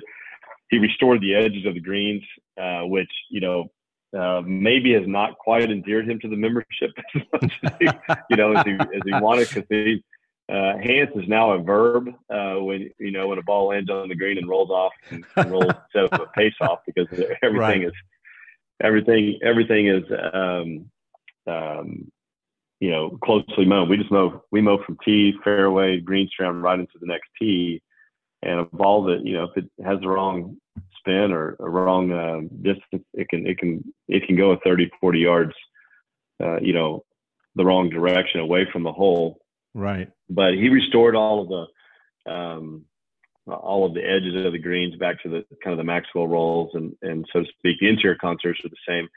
he 0.71 0.79
restored 0.79 1.21
the 1.21 1.35
edges 1.35 1.67
of 1.67 1.75
the 1.75 1.81
greens, 1.81 2.23
uh, 2.61 2.83
which 2.83 3.11
you 3.31 3.41
know 3.41 3.71
uh, 4.17 4.43
maybe 4.47 4.93
has 4.95 5.07
not 5.07 5.37
quite 5.39 5.71
endeared 5.71 6.09
him 6.09 6.19
to 6.21 6.29
the 6.29 6.37
membership 6.37 6.91
as 7.15 7.23
much 7.33 7.53
as 7.65 7.73
he, 7.79 7.89
you 8.31 8.37
know, 8.37 8.55
as 8.55 8.65
he, 8.65 8.73
as 8.73 9.03
he 9.05 9.13
wanted 9.15 9.49
because 9.49 9.65
he, 9.69 10.03
uh, 10.51 10.79
is 10.81 11.29
now 11.29 11.53
a 11.53 11.63
verb 11.63 12.09
uh, 12.31 12.55
when 12.55 12.91
you 12.99 13.11
know 13.11 13.29
when 13.29 13.39
a 13.39 13.43
ball 13.43 13.69
lands 13.69 13.91
on 13.91 14.09
the 14.09 14.15
green 14.15 14.39
and 14.39 14.49
rolls 14.49 14.71
off 14.71 14.93
and, 15.11 15.25
and 15.37 15.51
rolls 15.51 15.65
instead 15.95 16.05
of 16.05 16.21
a 16.21 16.27
pace 16.35 16.55
off 16.61 16.81
because 16.87 17.07
everything 17.43 17.59
right. 17.59 17.85
is 17.85 17.93
everything 18.83 19.39
everything 19.43 19.89
is 19.89 20.05
um, 20.33 20.91
um, 21.47 22.11
you 22.81 22.91
know 22.91 23.19
closely 23.23 23.65
mown. 23.65 23.89
We 23.89 23.99
just 23.99 24.11
mow 24.11 24.43
we 24.51 24.61
mow 24.61 24.83
from 24.85 24.97
tee, 25.05 25.35
fairway, 25.45 26.01
green 26.01 26.29
strand 26.29 26.63
right 26.63 26.79
into 26.79 26.99
the 26.99 27.07
next 27.07 27.29
tee, 27.39 27.83
and 28.43 28.61
a 28.61 28.65
ball 28.65 29.05
that 29.05 29.25
you 29.25 29.35
know 29.35 29.45
if 29.45 29.57
it 29.57 29.71
has 29.85 30.01
the 30.01 30.09
wrong 30.09 30.57
spin 30.99 31.33
or 31.33 31.57
a 31.61 31.69
wrong 31.69 32.13
uh, 32.13 32.41
distance, 32.63 33.05
it 33.13 33.29
can 33.29 33.47
it 33.47 33.59
can 33.59 33.85
it 34.09 34.27
can 34.27 34.37
go 34.37 34.53
a 34.53 34.59
30, 34.61 34.91
40 35.01 35.19
yards, 35.19 35.53
uh, 36.43 36.59
you 36.61 36.73
know, 36.73 37.05
the 37.55 37.65
wrong 37.65 37.91
direction 37.91 38.41
away 38.41 38.67
from 38.73 38.83
the 38.83 38.93
hole 38.93 39.41
Right. 39.75 40.11
But 40.29 40.55
he 40.55 40.69
restored 40.69 41.15
all 41.15 41.43
of 41.43 41.49
the 41.49 42.33
um, 42.33 42.85
all 43.47 43.87
of 43.87 43.95
the 43.95 44.05
edges 44.05 44.45
of 44.45 44.53
the 44.53 44.59
greens 44.59 44.97
back 44.97 45.23
to 45.23 45.29
the 45.29 45.45
kind 45.65 45.73
of 45.73 45.79
the 45.79 45.85
Maxwell 45.85 46.27
rolls 46.27 46.71
and 46.75 46.95
and 47.03 47.27
so 47.33 47.41
to 47.41 47.49
speak. 47.59 47.79
The 47.81 47.89
interior 47.89 48.17
contours 48.21 48.61
are 48.65 48.69
the 48.69 48.77
same. 48.87 49.09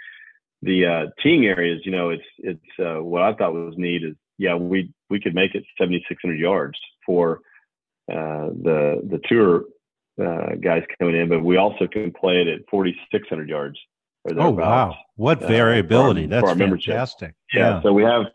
the 0.61 0.85
uh, 0.85 1.05
teeing 1.21 1.45
areas, 1.45 1.81
you 1.85 1.91
know, 1.91 2.09
it's 2.09 2.23
it's 2.37 2.79
uh, 2.79 3.03
what 3.03 3.21
I 3.21 3.33
thought 3.33 3.53
was 3.53 3.73
neat 3.77 4.03
is 4.03 4.15
yeah, 4.37 4.55
we 4.55 4.91
we 5.09 5.19
could 5.19 5.35
make 5.35 5.55
it 5.55 5.63
7,600 5.79 6.39
yards 6.39 6.79
for 7.05 7.41
uh, 8.11 8.47
the 8.63 9.01
the 9.09 9.19
tour 9.27 9.65
uh, 10.21 10.55
guys 10.55 10.83
coming 10.99 11.15
in, 11.15 11.29
but 11.29 11.43
we 11.43 11.57
also 11.57 11.87
can 11.87 12.11
play 12.11 12.41
it 12.41 12.47
at 12.47 12.61
4,600 12.69 13.49
yards. 13.49 13.77
Oh 14.35 14.51
wow! 14.51 14.95
What 15.15 15.41
uh, 15.41 15.47
variability! 15.47 16.27
That's 16.27 16.51
fantastic. 16.51 17.33
Yeah, 17.53 17.75
yeah, 17.75 17.81
so 17.81 17.91
we 17.91 18.03
have 18.03 18.25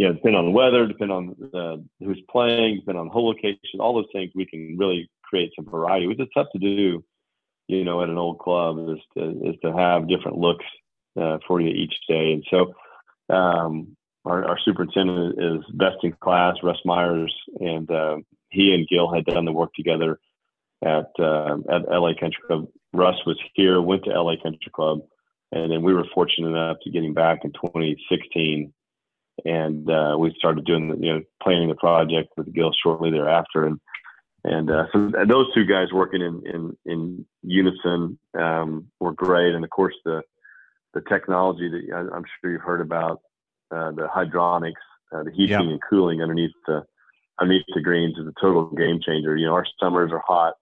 you 0.00 0.06
know, 0.06 0.14
depending 0.14 0.38
on 0.38 0.46
the 0.46 0.50
weather, 0.50 0.86
depending 0.86 1.14
on 1.14 1.50
uh, 1.52 1.76
who's 2.02 2.22
playing, 2.30 2.76
depending 2.76 3.00
on 3.00 3.08
the 3.08 3.12
whole 3.12 3.28
location, 3.28 3.80
all 3.80 3.92
those 3.92 4.08
things, 4.14 4.30
we 4.34 4.46
can 4.46 4.78
really 4.78 5.10
create 5.22 5.52
some 5.54 5.66
variety, 5.66 6.06
which 6.06 6.18
is 6.18 6.26
tough 6.32 6.46
to 6.54 6.58
do, 6.58 7.04
you 7.68 7.84
know, 7.84 8.02
at 8.02 8.08
an 8.08 8.16
old 8.16 8.38
club 8.38 8.78
is 8.88 8.98
to, 9.14 9.50
is 9.50 9.56
to 9.62 9.76
have 9.76 10.08
different 10.08 10.38
looks 10.38 10.64
uh, 11.20 11.36
for 11.46 11.60
you 11.60 11.68
each 11.68 11.92
day. 12.08 12.32
And 12.32 12.42
so 12.50 12.72
um, 13.28 13.94
our, 14.24 14.42
our, 14.48 14.58
superintendent 14.64 15.34
is 15.38 15.62
best 15.74 15.98
in 16.02 16.12
class, 16.12 16.56
Russ 16.62 16.80
Myers, 16.86 17.34
and 17.60 17.90
uh, 17.90 18.16
he 18.48 18.72
and 18.72 18.88
Gil 18.88 19.12
had 19.12 19.26
done 19.26 19.44
the 19.44 19.52
work 19.52 19.74
together 19.74 20.18
at 20.82 21.10
uh, 21.18 21.58
at 21.70 21.90
LA 21.90 22.12
Country 22.18 22.40
Club. 22.46 22.68
Russ 22.94 23.16
was 23.26 23.38
here, 23.52 23.82
went 23.82 24.04
to 24.04 24.18
LA 24.18 24.36
Country 24.42 24.72
Club, 24.72 25.00
and 25.52 25.70
then 25.70 25.82
we 25.82 25.92
were 25.92 26.06
fortunate 26.14 26.48
enough 26.48 26.78
to 26.84 26.90
get 26.90 27.04
him 27.04 27.12
back 27.12 27.40
in 27.44 27.52
2016, 27.52 28.72
and 29.44 29.90
uh, 29.90 30.16
we 30.18 30.34
started 30.38 30.64
doing 30.64 30.88
the, 30.88 30.96
you 30.96 31.12
know 31.14 31.22
planning 31.42 31.68
the 31.68 31.74
project 31.74 32.28
with 32.36 32.52
Gil 32.52 32.72
shortly 32.72 33.10
thereafter, 33.10 33.66
and 33.66 33.80
and 34.44 34.70
uh, 34.70 34.84
so 34.92 35.12
those 35.26 35.52
two 35.54 35.64
guys 35.64 35.92
working 35.92 36.22
in 36.22 36.42
in 36.46 36.76
in 36.86 37.26
unison 37.42 38.18
um, 38.38 38.86
were 39.00 39.12
great, 39.12 39.54
and 39.54 39.64
of 39.64 39.70
course 39.70 39.94
the 40.04 40.22
the 40.94 41.02
technology 41.02 41.68
that 41.68 41.94
I, 41.94 42.16
am 42.16 42.24
sure 42.40 42.50
you've 42.50 42.62
heard 42.62 42.80
about, 42.80 43.20
uh, 43.70 43.92
the 43.92 44.08
hydronics, 44.08 44.72
uh, 45.12 45.22
the 45.22 45.30
heating 45.30 45.70
and 45.70 45.80
cooling 45.88 46.22
underneath 46.22 46.52
the 46.66 46.84
underneath 47.40 47.64
the 47.74 47.80
greens 47.80 48.18
is 48.18 48.26
a 48.26 48.40
total 48.40 48.66
game 48.70 49.00
changer. 49.04 49.36
You 49.36 49.46
know, 49.46 49.54
our 49.54 49.66
summers 49.80 50.10
are 50.12 50.22
hot, 50.26 50.54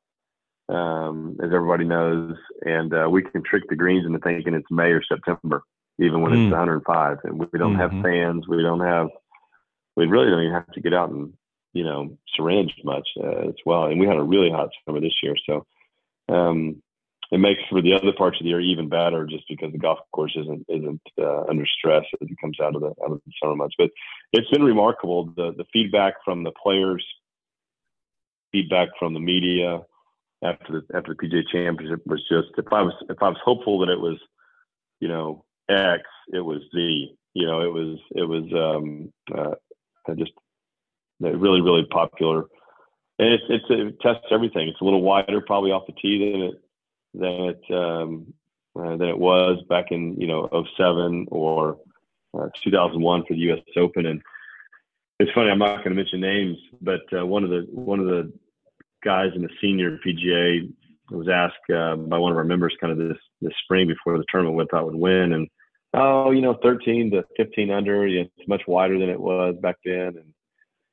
um, 0.69 1.37
as 1.43 1.51
everybody 1.53 1.85
knows, 1.85 2.37
and 2.63 2.93
uh, 2.95 3.09
we 3.11 3.23
can 3.23 3.43
trick 3.43 3.65
the 3.69 3.77
greens 3.77 4.07
into 4.07 4.19
thinking 4.19 4.55
it's 4.55 4.71
May 4.71 4.91
or 4.91 5.03
September, 5.03 5.63
even 5.99 6.21
when 6.21 6.33
mm. 6.33 6.47
it's 6.47 6.53
105. 6.53 7.19
And 7.25 7.39
we 7.39 7.59
don't 7.59 7.77
mm-hmm. 7.77 7.81
have 7.81 8.03
fans, 8.03 8.47
we 8.49 8.63
don't 8.63 8.81
have, 8.81 9.09
we 9.97 10.07
really 10.07 10.31
don't 10.31 10.43
even 10.43 10.55
have 10.55 10.73
to 10.73 10.81
get 10.81 10.95
out 10.95 11.11
and 11.11 11.33
you 11.73 11.85
know 11.85 12.17
syringe 12.35 12.75
much 12.85 13.09
uh, 13.23 13.49
as 13.49 13.55
well. 13.67 13.85
And 13.85 14.01
we 14.01 14.07
had 14.07 14.17
a 14.17 14.23
really 14.23 14.51
hot 14.51 14.71
summer 14.85 15.01
this 15.01 15.23
year, 15.23 15.35
so. 15.47 15.67
Um, 16.31 16.83
it 17.31 17.39
makes 17.39 17.61
for 17.69 17.83
the 17.83 17.93
other 17.93 18.13
parts 18.13 18.41
of 18.41 18.45
the 18.45 18.51
year 18.51 18.61
even 18.61 18.89
better 18.89 19.27
just 19.27 19.45
because 19.49 19.73
the 19.73 19.79
golf 19.79 19.99
course 20.13 20.35
isn't 20.35 20.65
isn't 20.69 21.01
uh, 21.19 21.43
under 21.43 21.67
stress 21.67 22.05
as 22.23 22.29
it 22.29 22.41
comes 22.41 22.59
out 22.61 22.75
of 22.75 22.81
the 22.81 22.89
out 23.05 23.13
of 23.13 23.21
the 23.25 23.33
summer 23.43 23.55
months. 23.55 23.75
But 23.77 23.91
it's 24.33 24.49
been 24.51 24.63
remarkable 24.63 25.27
the 25.37 25.53
the 25.57 25.67
feedback 25.73 26.15
from 26.25 26.43
the 26.43 26.53
players, 26.53 27.05
feedback 28.51 28.89
from 28.99 29.13
the 29.13 29.21
media 29.21 29.83
after 30.43 30.81
the 30.81 30.97
after 30.97 31.15
the 31.15 31.29
PGA 31.29 31.47
Championship 31.51 32.07
was 32.07 32.23
just 32.29 32.49
if 32.57 32.73
I 32.73 32.83
was 32.83 32.95
if 33.11 33.23
I 33.23 33.29
was 33.29 33.39
hopeful 33.45 33.81
that 33.81 33.91
it 33.91 34.01
was 34.01 34.19
you 35.01 35.09
know 35.09 35.45
X 35.69 36.03
it 36.33 36.41
was 36.41 36.61
Z 36.75 37.15
you 37.35 37.47
know 37.47 37.61
it 37.61 37.73
was 37.73 37.99
it 38.13 38.25
was 38.25 38.45
um, 38.55 39.13
uh, 39.37 39.55
just 40.15 40.33
really 41.21 41.61
really 41.61 41.85
popular 41.87 42.47
and 43.19 43.35
it's, 43.35 43.45
it's 43.49 43.65
it 43.69 44.01
tests 44.01 44.27
everything. 44.31 44.69
It's 44.69 44.81
a 44.81 44.85
little 44.85 45.03
wider 45.03 45.41
probably 45.41 45.73
off 45.73 45.87
the 45.87 45.93
tee 45.93 46.33
than 46.33 46.43
it 46.43 46.63
than 47.15 47.55
it 47.55 47.75
um, 47.75 48.33
uh, 48.79 48.97
than 48.97 49.09
it 49.09 49.19
was 49.19 49.63
back 49.69 49.87
in 49.91 50.17
you 50.21 50.27
know 50.27 50.49
07 50.77 51.27
or 51.31 51.79
uh, 52.39 52.49
2001 52.63 53.25
for 53.27 53.35
the 53.35 53.41
U.S. 53.41 53.61
Open. 53.77 54.07
And 54.07 54.23
it's 55.19 55.33
funny, 55.33 55.51
I'm 55.51 55.59
not 55.59 55.79
going 55.79 55.91
to 55.91 55.95
mention 55.97 56.21
names, 56.21 56.59
but 56.81 57.01
uh, 57.13 57.27
one 57.27 57.43
of 57.43 57.51
the 57.51 57.67
one 57.71 57.99
of 57.99 58.07
the 58.07 58.33
guys 59.03 59.31
in 59.35 59.43
the 59.43 59.51
senior 59.61 59.99
PGA 60.07 60.73
was 61.11 61.29
asked 61.29 61.71
uh, 61.75 61.97
by 61.97 62.19
one 62.19 62.31
of 62.31 62.39
our 62.39 62.45
members 62.45 62.77
kind 62.81 62.93
of 62.93 62.99
this 62.99 63.19
this 63.41 63.55
spring 63.65 63.89
before 63.89 64.17
the 64.17 64.25
tournament 64.31 64.57
what 64.57 64.71
thought 64.71 64.87
would 64.87 64.95
win, 64.95 65.33
and 65.33 65.49
oh, 65.95 66.31
you 66.31 66.41
know, 66.41 66.55
13 66.63 67.11
to 67.13 67.25
15 67.37 67.71
under, 67.71 68.07
you 68.07 68.23
know, 68.23 68.29
it's 68.37 68.49
much 68.49 68.63
wider 68.67 68.99
than 68.99 69.09
it 69.09 69.21
was 69.21 69.57
back 69.61 69.77
then, 69.85 70.17
and 70.17 70.35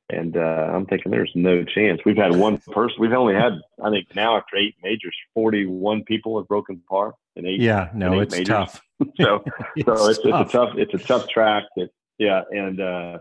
and 0.09 0.37
uh, 0.37 0.39
I'm 0.71 0.85
thinking 0.85 1.11
there's 1.11 1.31
no 1.33 1.63
chance. 1.63 2.01
We've 2.05 2.15
had 2.15 2.35
one 2.35 2.59
person. 2.59 2.97
We've 2.99 3.11
only 3.11 3.33
had, 3.33 3.53
I 3.83 3.89
think, 3.89 4.15
now 4.15 4.37
after 4.37 4.55
eight 4.55 4.75
majors, 4.83 5.15
41 5.33 6.03
people 6.03 6.37
have 6.37 6.47
broken 6.47 6.81
par 6.87 7.15
in 7.35 7.47
eight. 7.47 7.59
Yeah, 7.59 7.89
no, 7.93 8.19
it's 8.19 8.31
majors. 8.31 8.47
tough. 8.47 8.81
so, 9.19 9.43
it's 9.75 9.85
so 9.85 10.09
it's, 10.09 10.19
tough. 10.19 10.41
it's, 10.41 10.53
a 10.53 10.57
tough, 10.57 10.73
it's 10.77 10.93
a 10.93 10.97
tough 10.99 11.27
track. 11.27 11.63
That, 11.75 11.89
yeah, 12.19 12.43
and 12.51 12.79
uh, 12.79 13.17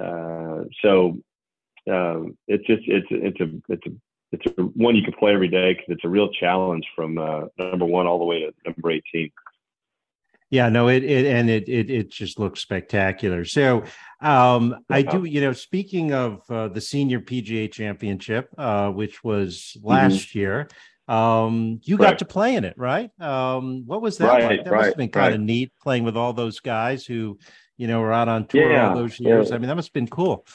uh, 0.00 0.64
so 0.80 1.18
um, 1.90 2.36
it's 2.48 2.66
just 2.66 2.82
it's 2.86 3.06
it's 3.10 3.40
a 3.40 3.72
it's 3.72 3.86
a 3.86 3.90
it's 4.32 4.58
a 4.58 4.62
one 4.62 4.96
you 4.96 5.02
can 5.02 5.12
play 5.12 5.32
every 5.32 5.48
day 5.48 5.74
because 5.74 5.86
it's 5.88 6.04
a 6.04 6.08
real 6.08 6.30
challenge 6.32 6.84
from 6.96 7.18
uh, 7.18 7.42
number 7.58 7.84
one 7.84 8.06
all 8.06 8.18
the 8.18 8.24
way 8.24 8.40
to 8.40 8.52
number 8.64 8.90
18. 8.90 9.30
Yeah, 10.54 10.68
no, 10.68 10.86
it, 10.86 11.02
it 11.02 11.26
and 11.26 11.50
it, 11.50 11.68
it 11.68 11.90
it 11.90 12.10
just 12.10 12.38
looks 12.38 12.60
spectacular. 12.60 13.44
So, 13.44 13.82
um, 14.20 14.76
I 14.88 15.02
do, 15.02 15.24
you 15.24 15.40
know, 15.40 15.52
speaking 15.52 16.12
of 16.12 16.48
uh, 16.48 16.68
the 16.68 16.80
senior 16.80 17.18
PGA 17.18 17.72
Championship, 17.72 18.50
uh, 18.56 18.90
which 18.90 19.24
was 19.24 19.76
last 19.82 20.28
mm-hmm. 20.28 20.38
year, 20.38 20.68
um, 21.08 21.80
you 21.82 21.96
right. 21.96 22.10
got 22.10 22.20
to 22.20 22.24
play 22.24 22.54
in 22.54 22.64
it, 22.64 22.78
right? 22.78 23.10
Um, 23.20 23.82
what 23.84 24.00
was 24.00 24.18
that 24.18 24.28
right, 24.28 24.44
like? 24.44 24.64
That 24.64 24.70
right, 24.70 24.78
must 24.78 24.88
have 24.90 24.96
been 24.96 25.08
kind 25.08 25.34
of 25.34 25.40
neat 25.40 25.72
playing 25.82 26.04
with 26.04 26.16
all 26.16 26.32
those 26.32 26.60
guys 26.60 27.04
who, 27.04 27.36
you 27.76 27.88
know, 27.88 27.98
were 27.98 28.12
out 28.12 28.28
on 28.28 28.46
tour 28.46 28.70
yeah, 28.70 28.90
all 28.90 28.94
those 28.94 29.18
years. 29.18 29.48
Yeah. 29.48 29.56
I 29.56 29.58
mean, 29.58 29.66
that 29.66 29.74
must 29.74 29.88
have 29.88 29.94
been 29.94 30.06
cool. 30.06 30.46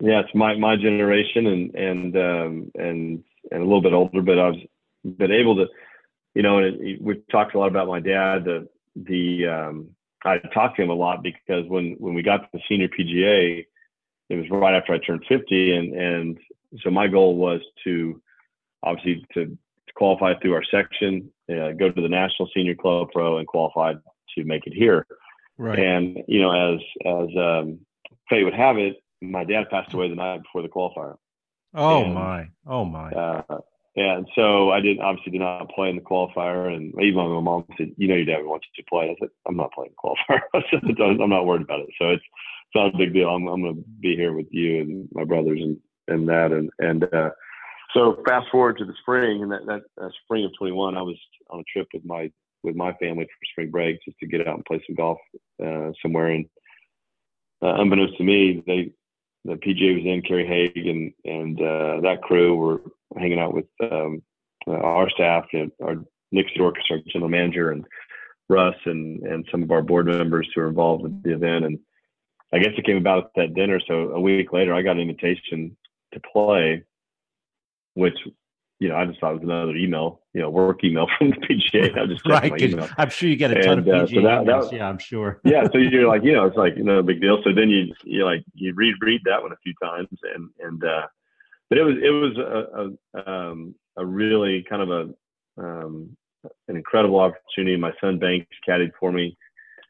Yeah, 0.00 0.20
it's 0.20 0.34
my 0.34 0.56
my 0.56 0.76
generation 0.76 1.46
and 1.48 1.74
and 1.74 2.16
um, 2.16 2.70
and 2.76 3.24
and 3.52 3.60
a 3.60 3.64
little 3.64 3.82
bit 3.82 3.92
older, 3.92 4.22
but 4.22 4.38
I've 4.38 4.54
been 5.04 5.32
able 5.32 5.56
to 5.56 5.66
you 6.34 6.42
know, 6.42 6.58
and 6.58 6.80
it, 6.80 7.02
we've 7.02 7.26
talked 7.30 7.54
a 7.54 7.58
lot 7.58 7.68
about 7.68 7.88
my 7.88 8.00
dad. 8.00 8.44
The 8.44 8.68
the 8.96 9.46
um, 9.46 9.90
I 10.24 10.38
talked 10.38 10.76
to 10.76 10.82
him 10.82 10.90
a 10.90 10.94
lot 10.94 11.22
because 11.22 11.66
when 11.68 11.96
when 11.98 12.14
we 12.14 12.22
got 12.22 12.38
to 12.38 12.48
the 12.52 12.60
senior 12.68 12.88
PGA, 12.88 13.64
it 14.28 14.36
was 14.36 14.46
right 14.50 14.74
after 14.74 14.92
I 14.92 14.98
turned 14.98 15.24
50, 15.28 15.76
and 15.76 15.94
and 15.94 16.38
so 16.82 16.90
my 16.90 17.06
goal 17.06 17.36
was 17.36 17.60
to 17.84 18.20
obviously 18.82 19.24
to, 19.34 19.46
to 19.46 19.92
qualify 19.94 20.34
through 20.40 20.54
our 20.54 20.64
section, 20.70 21.30
uh, 21.50 21.70
go 21.72 21.90
to 21.90 22.02
the 22.02 22.08
National 22.08 22.48
Senior 22.54 22.74
Club 22.74 23.08
Pro, 23.12 23.38
and 23.38 23.46
qualify 23.46 23.94
to 24.34 24.44
make 24.44 24.66
it 24.66 24.74
here. 24.74 25.06
Right. 25.56 25.78
And 25.78 26.18
you 26.26 26.42
know, 26.42 26.74
as 26.74 26.80
as 27.06 27.28
um, 27.36 27.78
fate 28.28 28.44
would 28.44 28.54
have 28.54 28.76
it, 28.78 28.96
my 29.20 29.44
dad 29.44 29.70
passed 29.70 29.92
away 29.94 30.08
the 30.08 30.16
night 30.16 30.42
before 30.42 30.62
the 30.62 30.68
qualifier. 30.68 31.16
Oh 31.74 32.04
and, 32.04 32.14
my! 32.14 32.48
Oh 32.66 32.84
my! 32.84 33.10
Uh, 33.10 33.58
and 33.96 34.26
so 34.34 34.70
I 34.70 34.80
didn't 34.80 35.02
obviously 35.02 35.32
did 35.32 35.40
not 35.40 35.70
play 35.70 35.88
in 35.88 35.96
the 35.96 36.02
qualifier. 36.02 36.74
And 36.74 36.92
even 37.00 37.16
my 37.16 37.40
mom 37.40 37.64
said, 37.76 37.92
"You 37.96 38.08
know, 38.08 38.16
your 38.16 38.24
dad 38.24 38.44
wants 38.44 38.66
you 38.74 38.82
to 38.82 38.88
play." 38.88 39.10
I 39.10 39.16
said, 39.20 39.28
"I'm 39.46 39.56
not 39.56 39.72
playing 39.72 39.92
the 39.92 40.08
qualifier. 40.34 41.20
I'm 41.22 41.30
not 41.30 41.46
worried 41.46 41.62
about 41.62 41.80
it." 41.80 41.90
So 42.00 42.10
it's 42.10 42.22
it's 42.22 42.74
not 42.74 42.94
a 42.94 42.98
big 42.98 43.12
deal. 43.12 43.28
I'm 43.28 43.46
I'm 43.46 43.62
going 43.62 43.76
to 43.76 43.84
be 44.00 44.16
here 44.16 44.32
with 44.32 44.48
you 44.50 44.80
and 44.80 45.08
my 45.12 45.24
brothers 45.24 45.60
and 45.60 45.78
and 46.08 46.28
that 46.28 46.52
and 46.52 46.70
and 46.80 47.04
uh, 47.14 47.30
so 47.94 48.20
fast 48.26 48.48
forward 48.50 48.78
to 48.78 48.84
the 48.84 48.94
spring 49.00 49.42
and 49.42 49.52
that 49.52 49.66
that 49.66 49.82
uh, 50.02 50.08
spring 50.24 50.44
of 50.44 50.50
21, 50.58 50.96
I 50.96 51.02
was 51.02 51.16
on 51.50 51.60
a 51.60 51.64
trip 51.72 51.88
with 51.94 52.04
my 52.04 52.30
with 52.64 52.74
my 52.74 52.92
family 52.94 53.24
for 53.24 53.46
spring 53.52 53.70
break 53.70 53.98
just 54.04 54.18
to 54.18 54.26
get 54.26 54.46
out 54.48 54.56
and 54.56 54.64
play 54.64 54.82
some 54.86 54.96
golf 54.96 55.18
uh, 55.64 55.92
somewhere. 56.02 56.30
And 56.30 56.46
uh, 57.62 57.74
unbeknownst 57.76 58.16
to 58.16 58.24
me, 58.24 58.62
they 58.66 58.90
the 59.44 59.54
PGA 59.54 59.94
was 59.94 60.04
in 60.04 60.22
Kerry 60.22 60.46
Haigh 60.46 60.88
and 60.88 61.12
and 61.24 61.60
uh, 61.60 62.00
that 62.02 62.22
crew 62.22 62.56
were 62.56 62.80
hanging 63.16 63.38
out 63.38 63.54
with 63.54 63.66
um, 63.80 64.22
uh, 64.66 64.72
our 64.72 65.10
staff, 65.10 65.46
and 65.52 65.70
our 65.82 65.96
Nick 66.32 66.46
Sidorakis, 66.48 66.90
our 66.90 66.98
general 67.12 67.30
manager, 67.30 67.70
and 67.70 67.84
Russ 68.48 68.76
and 68.86 69.22
and 69.22 69.46
some 69.50 69.62
of 69.62 69.70
our 69.70 69.82
board 69.82 70.06
members 70.06 70.48
who 70.54 70.62
are 70.62 70.68
involved 70.68 71.02
with 71.02 71.22
the 71.22 71.34
event. 71.34 71.64
And 71.64 71.78
I 72.52 72.58
guess 72.58 72.72
it 72.76 72.86
came 72.86 72.96
about 72.96 73.24
at 73.24 73.30
that 73.36 73.54
dinner. 73.54 73.80
So 73.86 74.10
a 74.10 74.20
week 74.20 74.52
later, 74.52 74.74
I 74.74 74.82
got 74.82 74.96
an 74.96 75.02
invitation 75.02 75.76
to 76.12 76.20
play, 76.32 76.84
which 77.94 78.16
you 78.84 78.90
know 78.90 78.96
I 78.96 79.06
just 79.06 79.18
thought 79.18 79.30
it 79.30 79.40
was 79.40 79.44
another 79.44 79.74
email, 79.74 80.20
you 80.34 80.42
know, 80.42 80.50
work 80.50 80.84
email 80.84 81.06
from 81.18 81.30
the 81.30 81.36
PGA. 81.36 81.98
I 81.98 82.04
just 82.04 82.26
right, 82.28 82.60
email. 82.60 82.86
I'm 82.98 83.08
sure 83.08 83.30
you 83.30 83.36
get 83.36 83.50
a 83.50 83.62
ton 83.62 83.78
and, 83.78 83.88
of 83.88 83.94
PGA 83.94 84.02
uh, 84.02 84.06
so 84.06 84.14
that, 84.14 84.44
emails. 84.44 84.70
That, 84.70 84.76
yeah, 84.76 84.88
I'm 84.88 84.98
sure. 84.98 85.40
yeah, 85.44 85.64
so 85.72 85.78
you're 85.78 86.06
like, 86.06 86.22
you 86.22 86.32
know, 86.32 86.44
it's 86.44 86.56
like 86.56 86.76
you 86.76 86.84
know, 86.84 87.02
big 87.02 87.22
deal. 87.22 87.38
So 87.44 87.54
then 87.54 87.70
you 87.70 87.94
you 88.04 88.26
like 88.26 88.44
you 88.52 88.74
read 88.74 88.96
read 89.00 89.22
that 89.24 89.40
one 89.40 89.52
a 89.52 89.56
few 89.62 89.72
times, 89.82 90.08
and 90.34 90.50
and 90.60 90.84
uh, 90.84 91.06
but 91.70 91.78
it 91.78 91.82
was 91.82 91.94
it 92.02 92.10
was 92.10 92.36
a 92.36 93.18
a, 93.18 93.30
um, 93.30 93.74
a 93.96 94.04
really 94.04 94.66
kind 94.68 94.82
of 94.82 94.90
a 94.90 95.62
um, 95.62 96.14
an 96.68 96.76
incredible 96.76 97.20
opportunity. 97.20 97.78
My 97.78 97.92
son 98.02 98.18
Banks 98.18 98.46
caddied 98.68 98.92
for 99.00 99.12
me. 99.12 99.38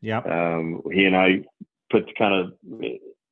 Yeah. 0.00 0.18
Um, 0.18 0.82
he 0.92 1.04
and 1.04 1.16
I 1.16 1.40
put 1.90 2.16
kind 2.16 2.34
of 2.34 2.80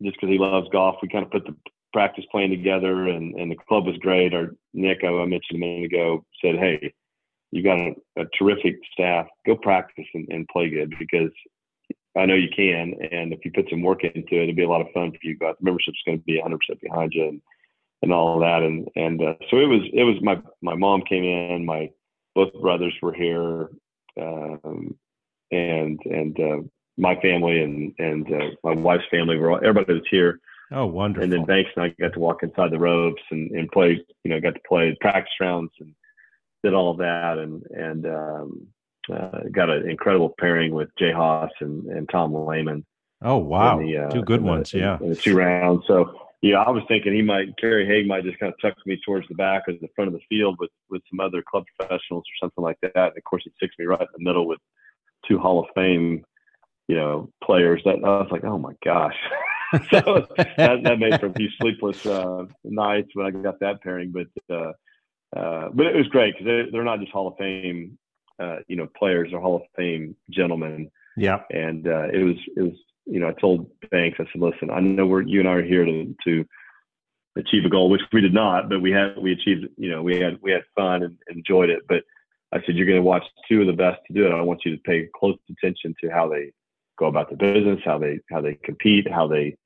just 0.02 0.16
because 0.16 0.28
he 0.28 0.38
loves 0.38 0.68
golf, 0.72 0.96
we 1.02 1.08
kind 1.08 1.24
of 1.24 1.30
put 1.30 1.44
the 1.44 1.54
practice 1.92 2.24
playing 2.30 2.50
together, 2.50 3.08
and 3.08 3.34
and 3.34 3.50
the 3.50 3.56
club 3.68 3.86
was 3.86 3.96
great. 3.98 4.34
Our 4.34 4.54
Nick, 4.74 5.04
I 5.04 5.10
mentioned 5.10 5.56
a 5.56 5.58
minute 5.58 5.92
ago, 5.92 6.24
said, 6.42 6.56
"Hey, 6.56 6.92
you've 7.52 7.64
got 7.64 7.78
a, 7.78 7.94
a 8.16 8.24
terrific 8.38 8.80
staff. 8.92 9.26
Go 9.46 9.56
practice 9.56 10.06
and, 10.14 10.26
and, 10.30 10.48
play 10.48 10.70
good 10.70 10.92
because 10.98 11.30
I 12.16 12.26
know 12.26 12.34
you 12.34 12.48
can. 12.54 12.94
And 13.12 13.32
if 13.32 13.44
you 13.44 13.52
put 13.54 13.68
some 13.70 13.82
work 13.82 14.02
into 14.04 14.36
it, 14.36 14.42
it'll 14.42 14.54
be 14.54 14.64
a 14.64 14.68
lot 14.68 14.80
of 14.80 14.92
fun 14.92 15.12
for 15.12 15.18
you. 15.22 15.36
But 15.38 15.58
the 15.58 15.64
membership's 15.66 16.02
going 16.04 16.18
to 16.18 16.24
be 16.24 16.36
100 16.36 16.58
percent 16.58 16.80
behind 16.80 17.12
you 17.14 17.28
and 17.28 17.42
and 18.02 18.12
all 18.12 18.40
that. 18.40 18.62
And 18.62 18.88
and 18.96 19.22
uh, 19.22 19.34
so 19.50 19.58
it 19.58 19.66
was 19.66 19.82
it 19.92 20.02
was 20.02 20.16
my 20.22 20.40
my 20.60 20.74
mom 20.74 21.02
came 21.02 21.24
in, 21.24 21.64
my 21.64 21.90
both 22.34 22.52
brothers 22.60 22.94
were 23.02 23.12
here, 23.12 23.68
um, 24.20 24.96
and 25.50 26.00
and 26.04 26.40
uh, 26.40 26.62
my 26.96 27.14
family 27.20 27.62
and 27.62 27.94
and 27.98 28.32
uh, 28.32 28.48
my 28.64 28.74
wife's 28.74 29.04
family 29.10 29.36
were 29.36 29.52
all, 29.52 29.58
everybody 29.58 29.94
was 29.94 30.08
here. 30.10 30.40
Oh, 30.72 30.86
wonderful! 30.86 31.24
And 31.24 31.32
then 31.32 31.44
Banks 31.44 31.70
and 31.76 31.84
I 31.84 31.88
got 32.00 32.14
to 32.14 32.20
walk 32.20 32.42
inside 32.42 32.70
the 32.70 32.78
ropes 32.78 33.22
and 33.30 33.50
and 33.52 33.70
play. 33.70 34.04
You 34.24 34.30
know, 34.30 34.40
got 34.40 34.54
to 34.54 34.60
play 34.66 34.96
practice 35.00 35.32
rounds 35.40 35.72
and 35.80 35.94
did 36.62 36.74
all 36.74 36.90
of 36.90 36.98
that 36.98 37.38
and 37.38 37.62
and 37.70 38.06
um, 38.06 38.66
uh, 39.12 39.40
got 39.50 39.70
an 39.70 39.88
incredible 39.88 40.34
pairing 40.38 40.72
with 40.72 40.88
Jay 40.98 41.12
Haas 41.12 41.50
and, 41.60 41.86
and 41.86 42.08
Tom 42.08 42.34
Lehman. 42.34 42.84
Oh 43.22 43.38
wow, 43.38 43.78
the, 43.78 43.98
uh, 43.98 44.10
two 44.10 44.22
good 44.22 44.42
ones, 44.42 44.70
the, 44.70 44.78
yeah. 44.78 44.96
In, 44.98 45.04
in 45.04 45.08
the 45.10 45.16
two 45.16 45.36
rounds, 45.36 45.84
so 45.86 46.22
yeah, 46.42 46.56
I 46.56 46.70
was 46.70 46.82
thinking 46.88 47.12
he 47.12 47.22
might 47.22 47.56
Kerry 47.56 47.86
Haigh 47.86 48.04
might 48.04 48.24
just 48.24 48.38
kind 48.38 48.52
of 48.52 48.60
tuck 48.60 48.76
me 48.84 49.00
towards 49.04 49.28
the 49.28 49.34
back 49.34 49.62
or 49.68 49.74
the 49.74 49.88
front 49.94 50.08
of 50.08 50.14
the 50.14 50.24
field 50.28 50.56
with 50.58 50.70
with 50.90 51.02
some 51.08 51.20
other 51.20 51.42
club 51.42 51.64
professionals 51.78 52.24
or 52.24 52.36
something 52.40 52.64
like 52.64 52.78
that. 52.82 52.92
And 52.96 53.16
of 53.16 53.24
course, 53.24 53.42
he 53.44 53.52
sticks 53.56 53.76
me 53.78 53.86
right 53.86 54.00
in 54.00 54.06
the 54.16 54.24
middle 54.24 54.46
with 54.48 54.58
two 55.26 55.38
Hall 55.38 55.60
of 55.60 55.66
Fame, 55.74 56.24
you 56.88 56.96
know, 56.96 57.30
players. 57.44 57.80
That 57.84 57.96
I 58.04 58.20
was 58.20 58.28
like, 58.30 58.44
oh 58.44 58.58
my 58.58 58.74
gosh. 58.84 59.16
so 59.90 60.26
that, 60.56 60.80
that 60.84 60.98
made 60.98 61.18
for 61.20 61.26
a 61.26 61.32
few 61.32 61.48
sleepless 61.60 62.04
uh, 62.06 62.44
nights 62.64 63.10
when 63.14 63.26
I 63.26 63.30
got 63.30 63.60
that 63.60 63.82
pairing, 63.82 64.12
but 64.12 64.26
uh, 64.54 64.72
uh, 65.36 65.70
but 65.72 65.86
it 65.86 65.96
was 65.96 66.06
great 66.08 66.34
because 66.34 66.46
they're, 66.46 66.70
they're 66.70 66.84
not 66.84 67.00
just 67.00 67.12
Hall 67.12 67.28
of 67.28 67.36
Fame, 67.38 67.98
uh, 68.38 68.56
you 68.68 68.76
know, 68.76 68.86
players; 68.96 69.30
they're 69.30 69.40
Hall 69.40 69.56
of 69.56 69.62
Fame 69.76 70.14
gentlemen. 70.30 70.90
Yeah, 71.16 71.40
and 71.50 71.86
uh, 71.86 72.08
it 72.12 72.22
was 72.22 72.36
it 72.56 72.62
was 72.62 72.74
you 73.06 73.20
know, 73.20 73.28
I 73.28 73.32
told 73.32 73.70
Banks, 73.90 74.18
I 74.20 74.24
said, 74.32 74.40
listen, 74.40 74.70
I 74.70 74.80
know 74.80 75.06
we're 75.06 75.22
you 75.22 75.40
and 75.40 75.48
I 75.48 75.52
are 75.52 75.62
here 75.62 75.84
to 75.84 76.14
to 76.24 76.44
achieve 77.36 77.64
a 77.64 77.68
goal, 77.68 77.90
which 77.90 78.02
we 78.12 78.20
did 78.20 78.34
not, 78.34 78.68
but 78.68 78.80
we 78.80 78.90
had 78.90 79.16
we 79.18 79.32
achieved, 79.32 79.66
you 79.76 79.90
know, 79.90 80.02
we 80.02 80.20
had 80.20 80.38
we 80.42 80.52
had 80.52 80.62
fun 80.76 81.02
and 81.02 81.16
enjoyed 81.28 81.70
it. 81.70 81.80
But 81.88 82.04
I 82.52 82.60
said, 82.64 82.76
you're 82.76 82.86
going 82.86 82.98
to 82.98 83.02
watch 83.02 83.24
two 83.48 83.62
of 83.62 83.66
the 83.66 83.72
best 83.72 84.00
to 84.06 84.12
do 84.12 84.26
it. 84.26 84.32
I 84.32 84.42
want 84.42 84.60
you 84.64 84.76
to 84.76 84.82
pay 84.82 85.08
close 85.16 85.38
attention 85.50 85.94
to 86.02 86.10
how 86.10 86.28
they 86.28 86.52
go 86.98 87.06
about 87.06 87.30
the 87.30 87.36
business, 87.36 87.80
how 87.84 87.98
they 87.98 88.20
how 88.30 88.40
they 88.40 88.54
compete, 88.62 89.10
how 89.10 89.26
they 89.26 89.56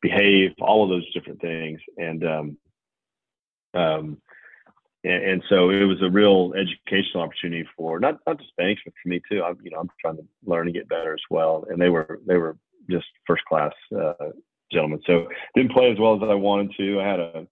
behave, 0.00 0.52
all 0.60 0.84
of 0.84 0.90
those 0.90 1.12
different 1.12 1.40
things. 1.40 1.80
And 1.96 2.24
um, 2.24 2.56
um, 3.74 4.18
and, 5.04 5.24
and, 5.24 5.42
so 5.48 5.70
it 5.70 5.84
was 5.84 6.02
a 6.02 6.10
real 6.10 6.52
educational 6.54 7.22
opportunity 7.22 7.68
for 7.76 8.00
not 8.00 8.18
not 8.26 8.38
just 8.38 8.56
Banks, 8.56 8.82
but 8.84 8.94
for 9.02 9.08
me 9.08 9.20
too. 9.30 9.42
I'm 9.42 9.58
you 9.62 9.70
know 9.70 9.78
I'm 9.78 9.90
trying 10.00 10.16
to 10.16 10.24
learn 10.44 10.66
and 10.66 10.74
get 10.74 10.88
better 10.88 11.14
as 11.14 11.22
well. 11.30 11.64
And 11.68 11.80
they 11.80 11.88
were 11.88 12.20
they 12.26 12.36
were 12.36 12.56
just 12.90 13.06
first 13.26 13.44
class 13.44 13.72
uh, 13.96 14.14
gentlemen. 14.72 15.00
So 15.06 15.28
didn't 15.54 15.72
play 15.72 15.90
as 15.90 15.98
well 15.98 16.16
as 16.16 16.28
I 16.28 16.34
wanted 16.34 16.74
to. 16.78 17.00
I 17.00 17.06
had 17.06 17.20
a 17.20 17.46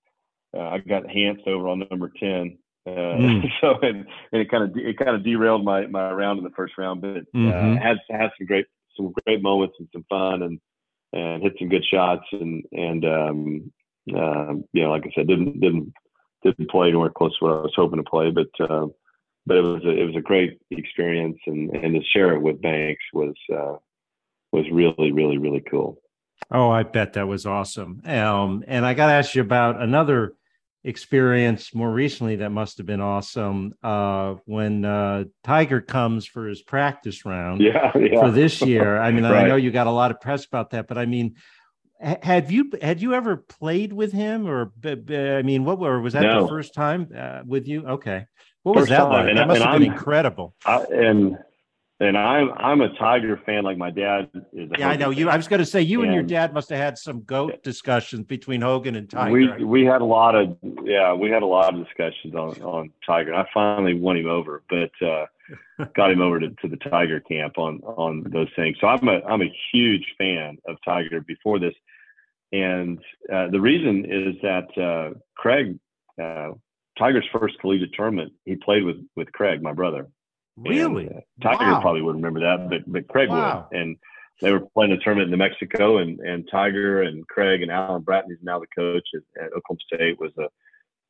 uh, 0.57 0.70
I 0.70 0.78
got 0.78 1.11
Hans 1.11 1.40
over 1.47 1.68
on 1.68 1.86
number 1.90 2.11
ten. 2.18 2.59
Uh, 2.86 2.90
mm. 2.90 3.51
So 3.61 3.74
and, 3.82 4.07
and 4.32 4.42
it 4.42 4.51
kind 4.51 4.64
of 4.64 4.76
it 4.76 4.99
kind 4.99 5.14
of 5.14 5.24
derailed 5.24 5.64
my 5.64 5.86
my 5.86 6.11
round 6.12 6.38
in 6.38 6.44
the 6.44 6.51
first 6.51 6.74
round, 6.78 7.03
but 7.03 7.09
uh, 7.09 7.22
mm-hmm. 7.34 7.76
had 7.76 7.99
had 8.11 8.30
some 8.38 8.47
great 8.47 8.66
some 8.97 9.12
great 9.24 9.42
moments 9.42 9.76
and 9.78 9.88
some 9.92 10.05
fun 10.09 10.42
and 10.42 10.61
and 11.13 11.43
hit 11.43 11.55
some 11.59 11.69
good 11.69 11.85
shots 11.85 12.25
and 12.33 12.65
and 12.73 13.05
um, 13.05 13.73
uh, 14.15 14.55
you 14.73 14.83
know 14.83 14.91
like 14.91 15.05
I 15.07 15.11
said 15.15 15.29
didn't 15.29 15.61
didn't 15.61 15.93
didn't 16.43 16.71
play 16.71 16.89
anywhere 16.89 17.11
close 17.11 17.37
to 17.39 17.45
what 17.45 17.55
I 17.55 17.61
was 17.63 17.73
hoping 17.75 18.03
to 18.03 18.11
play, 18.11 18.31
but 18.31 18.49
uh, 18.61 18.87
but 19.47 19.57
it 19.57 19.63
was 19.63 19.85
a, 19.85 19.91
it 19.91 20.05
was 20.05 20.17
a 20.17 20.21
great 20.21 20.61
experience 20.71 21.39
and 21.47 21.71
and 21.77 21.95
to 21.95 22.03
share 22.13 22.35
it 22.35 22.41
with 22.43 22.61
Banks 22.61 23.05
was 23.13 23.35
uh, 23.55 23.77
was 24.53 24.67
really, 24.71 25.13
really, 25.13 25.39
really 25.39 25.63
cool. 25.71 26.01
Oh, 26.51 26.71
I 26.71 26.83
bet 26.83 27.15
that 27.15 27.29
was 27.29 27.47
awesome. 27.47 28.03
Um, 28.05 28.65
and 28.67 28.85
I 28.85 28.95
got 28.95 29.07
to 29.07 29.13
ask 29.13 29.35
you 29.35 29.43
about 29.43 29.81
another 29.81 30.35
experience 30.87 31.74
more 31.74 31.91
recently 31.91 32.37
that 32.37 32.51
must 32.51 32.78
have 32.78 32.87
been 32.87 33.01
awesome 33.01 33.74
uh, 33.82 34.37
when 34.45 34.84
uh, 34.84 35.24
Tiger 35.43 35.80
comes 35.80 36.26
for 36.26 36.47
his 36.47 36.62
practice 36.62 37.24
round 37.24 37.61
yeah, 37.61 37.91
yeah. 37.99 38.20
for 38.20 38.30
this 38.30 38.62
year. 38.62 38.97
I 38.97 39.11
mean, 39.11 39.24
right. 39.24 39.45
I 39.45 39.49
know 39.49 39.57
you 39.57 39.72
got 39.72 39.89
a 39.89 39.91
lot 39.91 40.12
of 40.12 40.20
press 40.20 40.47
about 40.47 40.70
that, 40.70 40.87
but 40.87 40.97
I 40.97 41.05
mean, 41.05 41.34
have 42.01 42.53
you 42.53 42.70
had 42.80 43.03
you 43.03 43.14
ever 43.14 43.37
played 43.37 43.93
with 43.93 44.12
him, 44.12 44.47
or 44.47 44.70
I 44.84 45.43
mean, 45.43 45.64
what 45.64 45.80
were 45.80 46.01
was 46.01 46.12
that 46.12 46.22
no. 46.22 46.43
the 46.43 46.49
first 46.49 46.72
time 46.72 47.09
uh, 47.16 47.41
with 47.45 47.66
you? 47.66 47.84
Okay, 47.87 48.26
what 48.62 48.74
first 48.74 48.82
was 48.82 48.89
that 48.91 48.99
time. 48.99 49.12
like? 49.12 49.28
And, 49.30 49.39
that 49.39 49.49
must 49.49 49.62
have 49.62 49.72
been 49.80 49.91
I'm, 49.91 49.93
incredible. 49.93 50.55
I, 50.64 50.84
and 50.93 51.39
and 51.99 52.16
I'm 52.16 52.53
I'm 52.53 52.80
a 52.82 52.94
Tiger 52.99 53.40
fan, 53.47 53.64
like 53.64 53.78
my 53.78 53.90
dad 53.90 54.28
is. 54.53 54.70
yeah, 54.78 54.90
I 54.90 54.97
know 54.97 55.11
you. 55.11 55.30
I 55.30 55.36
was 55.36 55.49
going 55.49 55.61
to 55.61 55.66
say 55.66 55.80
you 55.80 56.01
and, 56.01 56.09
and, 56.09 56.14
your 56.14 56.22
dad 56.22 56.53
must 56.53 56.68
have 56.68 56.78
had 56.78 56.99
some 56.99 57.22
goat 57.22 57.62
discussions 57.62 58.26
between 58.26 58.61
Hogan 58.61 58.97
and 58.97 59.09
Tiger. 59.09 59.32
We 59.32 59.64
we 59.64 59.84
had 59.84 60.03
a 60.03 60.05
lot 60.05 60.34
of 60.34 60.57
yeah, 60.84 61.14
we 61.14 61.30
had 61.30 61.42
a 61.42 61.47
lot 61.47 61.74
of 61.74 61.82
discussions 61.82 62.34
on 62.34 62.61
on 62.62 62.92
Tiger. 63.07 63.34
I 63.34 63.47
finally 63.53 63.99
won 63.99 64.18
him 64.18 64.26
over, 64.26 64.62
but 64.68 64.90
uh, 65.07 65.26
got 65.97 66.11
him 66.11 66.20
over 66.20 66.38
to, 66.38 66.51
to 66.51 66.68
the 66.68 66.76
Tiger 66.76 67.20
camp 67.20 67.57
on 67.57 67.80
on 67.84 68.24
those 68.30 68.49
things. 68.57 68.76
So 68.80 68.88
I'm 68.88 69.09
a 69.09 69.22
I'm 69.26 69.42
a 69.42 69.53
huge 69.72 70.05
fan 70.18 70.59
of 70.68 70.76
Tiger 70.84 71.22
before 71.22 71.59
this, 71.59 71.74
and 72.53 72.99
uh, 73.32 73.49
the 73.49 73.61
reason 73.61 74.05
is 74.05 74.34
that 74.42 74.78
uh, 74.78 75.18
Craig. 75.34 75.78
Uh, 76.22 76.53
Tiger's 76.99 77.26
first 77.30 77.59
collegiate 77.59 77.92
tournament, 77.92 78.32
he 78.47 78.57
played 78.57 78.82
with 78.82 78.97
with 79.16 79.30
Craig, 79.32 79.62
my 79.62 79.74
brother, 79.74 80.07
Really? 80.57 81.07
And, 81.07 81.17
uh, 81.17 81.21
Tiger 81.43 81.73
wow. 81.73 81.81
probably 81.81 82.03
wouldn't 82.03 82.25
remember 82.25 82.41
that, 82.41 82.71
but 82.71 82.91
but 82.91 83.09
Craig 83.09 83.29
wow. 83.29 83.69
would. 83.71 83.79
And 83.79 83.97
they 84.41 84.53
were 84.53 84.61
playing 84.61 84.93
a 84.93 84.99
tournament 84.99 85.27
in 85.27 85.31
New 85.31 85.45
Mexico, 85.45 85.99
and 85.99 86.19
and 86.21 86.49
Tiger 86.51 87.03
and 87.03 87.27
Craig 87.29 87.63
and 87.63 87.71
Alan 87.71 88.03
Bratton, 88.03 88.31
who's 88.31 88.39
now 88.43 88.59
the 88.59 88.67
coach 88.75 89.07
at, 89.15 89.45
at 89.45 89.53
Oklahoma 89.53 89.81
State, 89.95 90.21
was 90.21 90.33
a 90.39 90.49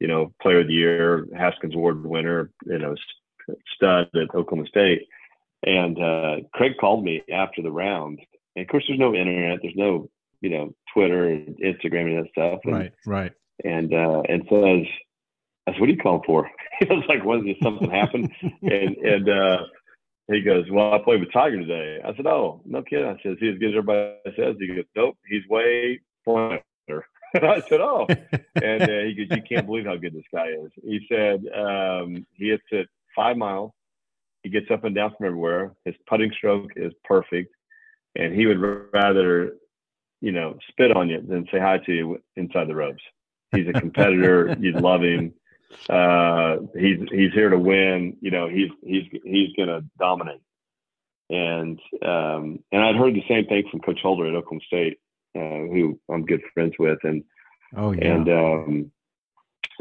you 0.00 0.08
know 0.08 0.32
Player 0.40 0.60
of 0.60 0.68
the 0.68 0.74
Year, 0.74 1.26
Haskins 1.36 1.74
Award 1.74 2.04
winner, 2.04 2.50
you 2.64 2.78
know 2.78 2.94
stud 3.74 4.08
at 4.14 4.34
Oklahoma 4.34 4.66
State. 4.66 5.06
And 5.64 6.00
uh, 6.00 6.36
Craig 6.52 6.72
called 6.80 7.04
me 7.04 7.22
after 7.32 7.62
the 7.62 7.70
round, 7.70 8.20
and 8.54 8.64
of 8.64 8.68
course, 8.68 8.84
there's 8.86 8.98
no 8.98 9.14
internet, 9.14 9.60
there's 9.62 9.74
no 9.76 10.08
you 10.40 10.50
know 10.50 10.74
Twitter 10.92 11.28
and 11.28 11.56
Instagram 11.58 12.06
and 12.06 12.24
that 12.24 12.30
stuff. 12.30 12.60
And, 12.64 12.74
right, 12.74 12.92
right. 13.06 13.32
And 13.64 13.92
uh, 13.92 14.22
and 14.28 14.42
says, 14.50 14.86
said, 15.72 15.80
"What 15.80 15.88
are 15.88 15.92
you 15.92 16.22
for?" 16.26 16.50
I 16.90 16.94
was 16.94 17.04
like, 17.08 17.24
"What 17.24 17.46
is 17.46 17.56
something 17.62 17.90
happened?" 17.90 18.32
and 18.62 18.96
and 18.96 19.28
uh, 19.28 19.58
he 20.30 20.40
goes, 20.40 20.64
"Well, 20.70 20.92
I 20.92 20.98
played 20.98 21.20
with 21.20 21.32
Tiger 21.32 21.58
today." 21.58 22.00
I 22.04 22.14
said, 22.14 22.26
"Oh, 22.26 22.62
no 22.64 22.82
kidding." 22.82 23.06
I 23.06 23.16
said, 23.22 23.32
"Is 23.32 23.38
he 23.40 23.48
as 23.48 23.58
good 23.58 23.70
as 23.70 23.78
everybody 23.78 24.16
says?" 24.36 24.56
He 24.58 24.68
goes, 24.68 24.84
"Nope, 24.94 25.16
he's 25.28 25.46
way 25.48 26.00
better." 26.24 27.06
And 27.34 27.44
I 27.44 27.60
said, 27.60 27.80
"Oh," 27.80 28.06
and 28.62 28.82
uh, 28.82 29.00
he 29.06 29.14
goes, 29.14 29.36
"You 29.36 29.42
can't 29.42 29.66
believe 29.66 29.86
how 29.86 29.96
good 29.96 30.14
this 30.14 30.24
guy 30.32 30.48
is." 30.48 30.70
He 30.82 31.06
said 31.08 31.44
um, 31.54 32.26
he 32.34 32.50
hits 32.50 32.64
it 32.70 32.88
five 33.14 33.36
miles. 33.36 33.72
He 34.42 34.50
gets 34.50 34.70
up 34.70 34.84
and 34.84 34.94
down 34.94 35.12
from 35.16 35.26
everywhere. 35.26 35.72
His 35.84 35.94
putting 36.06 36.30
stroke 36.32 36.70
is 36.76 36.92
perfect, 37.04 37.52
and 38.14 38.32
he 38.32 38.46
would 38.46 38.60
rather, 38.92 39.56
you 40.20 40.30
know, 40.30 40.56
spit 40.68 40.96
on 40.96 41.08
you 41.08 41.20
than 41.20 41.48
say 41.50 41.58
hi 41.58 41.78
to 41.78 41.92
you 41.92 42.22
inside 42.36 42.68
the 42.68 42.74
ropes. 42.74 43.02
He's 43.54 43.66
a 43.68 43.72
competitor. 43.72 44.56
You'd 44.60 44.80
love 44.80 45.02
him 45.02 45.32
uh, 45.88 46.56
he's 46.74 46.98
he's 47.10 47.32
here 47.32 47.50
to 47.50 47.58
win. 47.58 48.16
You 48.20 48.30
know, 48.30 48.48
he's 48.48 48.70
he's 48.82 49.04
he's 49.24 49.52
going 49.56 49.68
to 49.68 49.84
dominate. 49.98 50.40
And 51.28 51.80
um, 52.02 52.60
and 52.70 52.82
I'd 52.82 52.96
heard 52.96 53.14
the 53.14 53.24
same 53.28 53.46
thing 53.46 53.64
from 53.70 53.80
Coach 53.80 54.00
Holder 54.02 54.26
at 54.26 54.34
Oklahoma 54.34 54.60
State, 54.66 54.98
uh, 55.34 55.40
who 55.40 55.98
I'm 56.08 56.24
good 56.24 56.42
friends 56.54 56.74
with, 56.78 56.98
and 57.02 57.24
oh 57.76 57.92
yeah. 57.92 58.14
and 58.14 58.28
um, 58.28 58.92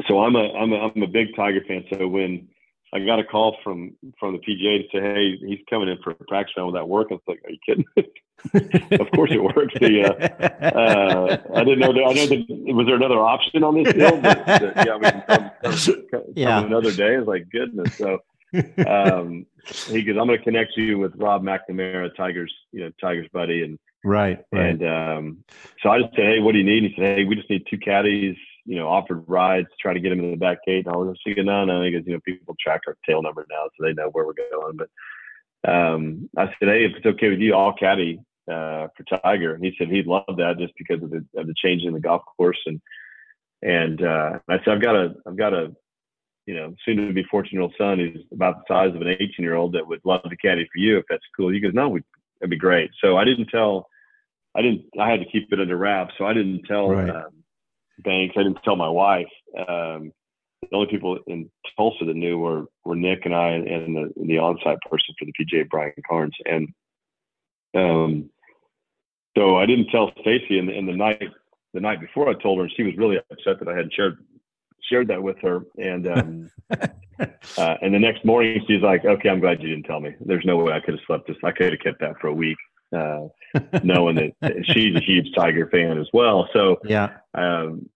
so 0.08 0.20
I'm 0.22 0.34
a 0.34 0.52
I'm 0.52 0.72
a 0.72 0.76
I'm 0.76 1.02
a 1.02 1.06
big 1.06 1.36
Tiger 1.36 1.62
fan. 1.66 1.84
So 1.92 2.08
when 2.08 2.48
I 2.92 3.00
got 3.04 3.18
a 3.18 3.24
call 3.24 3.56
from 3.64 3.92
from 4.18 4.32
the 4.32 4.38
PGA 4.38 4.82
to 4.82 4.88
say, 4.92 5.00
"Hey, 5.00 5.36
he's 5.38 5.58
coming 5.68 5.88
in 5.88 5.98
for 6.02 6.10
a 6.10 6.14
practice 6.14 6.54
round. 6.56 6.72
Will 6.72 6.74
that 6.74 6.88
work?" 6.88 7.08
I 7.10 7.14
was 7.14 7.22
like, 7.26 7.40
"Are 7.44 7.50
you 7.50 7.58
kidding?" 7.66 7.84
of 9.00 9.10
course 9.12 9.30
it 9.32 9.42
works. 9.42 9.74
The, 9.80 10.04
uh, 10.04 10.64
uh, 10.64 11.36
I 11.54 11.64
didn't 11.64 11.80
know. 11.80 11.92
That, 11.92 12.04
I 12.06 12.12
know 12.12 12.26
that 12.26 12.74
was 12.74 12.86
there 12.86 12.96
another 12.96 13.18
option 13.18 13.64
on 13.64 13.82
this 13.82 13.92
deal. 13.92 14.20
But, 14.20 14.46
but, 14.46 14.86
yeah, 14.86 14.94
I 14.94 14.98
mean, 14.98 15.22
come, 15.26 15.50
come, 15.62 16.06
come 16.10 16.22
yeah. 16.34 16.64
another 16.64 16.92
day. 16.92 17.16
It's 17.16 17.26
like 17.26 17.48
goodness. 17.50 17.96
So 17.96 18.20
um, 18.86 19.46
he 19.88 20.02
goes, 20.02 20.16
"I'm 20.18 20.26
going 20.26 20.38
to 20.38 20.44
connect 20.44 20.76
you 20.76 20.98
with 20.98 21.14
Rob 21.16 21.42
McNamara, 21.42 22.14
Tiger's 22.16 22.54
you 22.72 22.84
know 22.84 22.90
Tiger's 23.00 23.28
buddy, 23.32 23.62
and 23.62 23.78
right, 24.04 24.38
right. 24.52 24.66
And 24.66 24.82
um, 24.84 25.44
so 25.82 25.90
I 25.90 26.00
just 26.02 26.14
said, 26.14 26.24
"Hey, 26.24 26.38
what 26.38 26.52
do 26.52 26.58
you 26.58 26.64
need?" 26.64 26.84
He 26.84 26.94
said, 26.96 27.18
"Hey, 27.18 27.24
we 27.24 27.34
just 27.34 27.50
need 27.50 27.66
two 27.68 27.78
caddies." 27.78 28.36
You 28.66 28.76
know, 28.76 28.88
offered 28.88 29.24
rides, 29.26 29.68
to 29.68 29.76
try 29.80 29.94
to 29.94 30.00
get 30.00 30.12
him 30.12 30.20
in 30.20 30.32
the 30.32 30.36
back 30.36 30.58
gate. 30.66 30.86
And 30.86 30.94
I 30.94 30.98
was 30.98 31.18
thinking, 31.24 31.46
no, 31.46 31.64
no, 31.64 31.82
because, 31.82 32.06
you 32.06 32.14
know, 32.14 32.20
people 32.24 32.56
track 32.60 32.82
our 32.86 32.96
tail 33.08 33.22
number 33.22 33.46
now, 33.48 33.64
so 33.66 33.84
they 33.86 33.94
know 33.94 34.10
where 34.10 34.26
we're 34.26 34.32
going. 34.52 34.76
But 34.76 35.70
um, 35.70 36.28
I 36.36 36.46
said, 36.46 36.68
hey, 36.68 36.84
if 36.84 36.96
it's 36.96 37.06
okay 37.06 37.30
with 37.30 37.38
you, 37.38 37.54
I'll 37.54 37.74
caddy 37.74 38.18
uh, 38.50 38.88
for 38.96 39.04
Tiger. 39.22 39.54
And 39.54 39.64
he 39.64 39.74
said 39.78 39.88
he'd 39.88 40.06
love 40.06 40.24
that 40.36 40.58
just 40.58 40.74
because 40.76 41.02
of 41.02 41.10
the, 41.10 41.24
of 41.36 41.46
the 41.46 41.54
change 41.56 41.82
in 41.82 41.94
the 41.94 42.00
golf 42.00 42.22
course. 42.36 42.58
And, 42.66 42.80
and 43.62 44.02
uh, 44.02 44.38
I 44.48 44.58
said, 44.58 44.68
I've 44.68 44.82
got 44.82 44.96
a, 44.96 45.14
I've 45.26 45.36
got 45.36 45.54
a, 45.54 45.74
you 46.46 46.54
know, 46.54 46.74
soon 46.84 46.96
to 46.96 47.12
be 47.12 47.24
14 47.24 47.50
year 47.52 47.62
old 47.62 47.74
son 47.78 47.98
who's 47.98 48.24
about 48.32 48.58
the 48.58 48.74
size 48.74 48.94
of 48.94 49.00
an 49.00 49.08
18 49.08 49.30
year 49.38 49.54
old 49.54 49.72
that 49.72 49.86
would 49.86 50.00
love 50.04 50.22
the 50.28 50.36
caddy 50.36 50.68
for 50.72 50.78
you 50.78 50.98
if 50.98 51.04
that's 51.08 51.24
cool. 51.36 51.50
He 51.50 51.60
goes, 51.60 51.74
no, 51.74 51.88
we, 51.88 52.02
that'd 52.40 52.50
be 52.50 52.56
great. 52.56 52.90
So 53.02 53.16
I 53.16 53.24
didn't 53.24 53.46
tell, 53.46 53.88
I 54.54 54.62
didn't, 54.62 54.84
I 55.00 55.10
had 55.10 55.20
to 55.20 55.26
keep 55.26 55.52
it 55.52 55.60
under 55.60 55.76
wraps. 55.76 56.14
So 56.18 56.24
I 56.24 56.32
didn't 56.32 56.62
tell 56.64 56.90
right. 56.90 57.10
um, 57.10 57.32
Banks. 57.98 58.34
I 58.36 58.42
didn't 58.42 58.62
tell 58.64 58.76
my 58.76 58.88
wife. 58.88 59.28
Um, 59.56 60.12
the 60.62 60.74
only 60.76 60.88
people 60.90 61.18
in 61.26 61.50
Tulsa 61.76 62.04
that 62.04 62.16
knew 62.16 62.38
were, 62.38 62.64
were 62.84 62.96
Nick 62.96 63.24
and 63.24 63.34
I 63.34 63.50
and 63.50 63.96
the, 63.96 64.12
the 64.24 64.38
on-site 64.38 64.78
person 64.90 65.14
for 65.18 65.24
the 65.24 65.32
PGA, 65.32 65.68
Brian 65.68 65.92
Carnes. 66.08 66.34
And, 66.44 66.68
um, 67.74 68.30
so 69.36 69.56
I 69.56 69.66
didn't 69.66 69.90
tell 69.90 70.12
Stacy 70.20 70.58
And, 70.58 70.70
in 70.70 70.86
the 70.86 70.96
night, 70.96 71.22
the 71.74 71.80
night 71.80 72.00
before 72.00 72.28
I 72.28 72.34
told 72.34 72.58
her, 72.58 72.64
and 72.64 72.72
she 72.74 72.82
was 72.82 72.96
really 72.96 73.18
upset 73.30 73.58
that 73.58 73.68
I 73.68 73.76
hadn't 73.76 73.92
shared 73.92 74.18
shared 74.88 75.08
that 75.08 75.22
with 75.22 75.36
her, 75.42 75.62
and 75.78 76.06
um, 76.06 76.50
uh, 77.20 77.74
and 77.82 77.94
the 77.94 77.98
next 77.98 78.24
morning 78.24 78.62
she's 78.66 78.82
like, 78.82 79.04
"Okay, 79.04 79.28
I'm 79.28 79.40
glad 79.40 79.62
you 79.62 79.68
didn't 79.68 79.84
tell 79.84 80.00
me. 80.00 80.14
There's 80.20 80.44
no 80.44 80.56
way 80.56 80.72
I 80.72 80.80
could 80.80 80.94
have 80.94 81.04
slept 81.06 81.26
this. 81.26 81.36
I 81.44 81.52
could 81.52 81.72
have 81.72 81.80
kept 81.80 82.00
that 82.00 82.18
for 82.20 82.28
a 82.28 82.34
week, 82.34 82.56
uh, 82.94 83.28
knowing 83.82 84.32
that 84.40 84.54
she's 84.64 84.94
a 84.94 85.00
huge 85.00 85.34
Tiger 85.34 85.68
fan 85.68 85.98
as 85.98 86.08
well. 86.12 86.48
So 86.52 86.78
yeah, 86.84 87.18
um, 87.34 87.88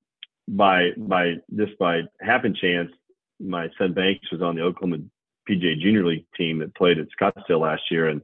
by 0.48 0.90
by 0.96 1.36
just 1.54 1.78
by 1.78 2.02
happen 2.20 2.54
chance, 2.54 2.90
my 3.38 3.68
son 3.78 3.92
Banks 3.92 4.30
was 4.30 4.42
on 4.42 4.56
the 4.56 4.62
Oklahoma 4.62 5.04
PGA 5.48 5.78
Junior 5.80 6.06
League 6.06 6.26
team 6.36 6.58
that 6.58 6.74
played 6.74 6.98
at 6.98 7.08
Scottsdale 7.18 7.60
last 7.60 7.82
year, 7.90 8.08
and 8.08 8.22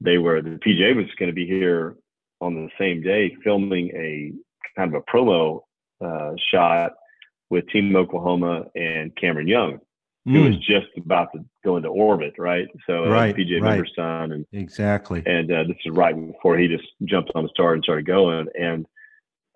they 0.00 0.18
were 0.18 0.42
the 0.42 0.50
PGA 0.50 0.94
was 0.96 1.06
going 1.18 1.30
to 1.30 1.34
be 1.34 1.46
here 1.46 1.96
on 2.40 2.54
the 2.54 2.68
same 2.78 3.02
day 3.02 3.36
filming 3.44 3.90
a 3.94 4.32
kind 4.76 4.94
of 4.94 5.02
a 5.02 5.10
promo 5.10 5.60
uh, 6.00 6.32
shot 6.50 6.92
with 7.50 7.68
Team 7.68 7.94
Oklahoma 7.94 8.66
and 8.74 9.14
Cameron 9.16 9.48
Young, 9.48 9.80
mm. 10.28 10.32
who 10.32 10.42
was 10.44 10.54
hmm. 10.54 10.60
just 10.60 10.86
about 10.96 11.28
to 11.34 11.44
go 11.64 11.76
into 11.76 11.88
orbit, 11.88 12.34
right? 12.38 12.68
So 12.86 13.04
uh, 13.04 13.10
right, 13.10 13.34
PGA 13.34 13.60
right. 13.60 13.70
Member's 13.70 13.92
son, 13.96 14.32
and 14.32 14.46
exactly. 14.52 15.22
And 15.26 15.50
uh, 15.50 15.64
this 15.64 15.76
is 15.84 15.92
right 15.92 16.14
before 16.14 16.58
he 16.58 16.68
just 16.68 16.86
jumped 17.04 17.30
on 17.34 17.44
the 17.44 17.50
star 17.50 17.74
and 17.74 17.82
started 17.82 18.06
going. 18.06 18.46
And 18.58 18.86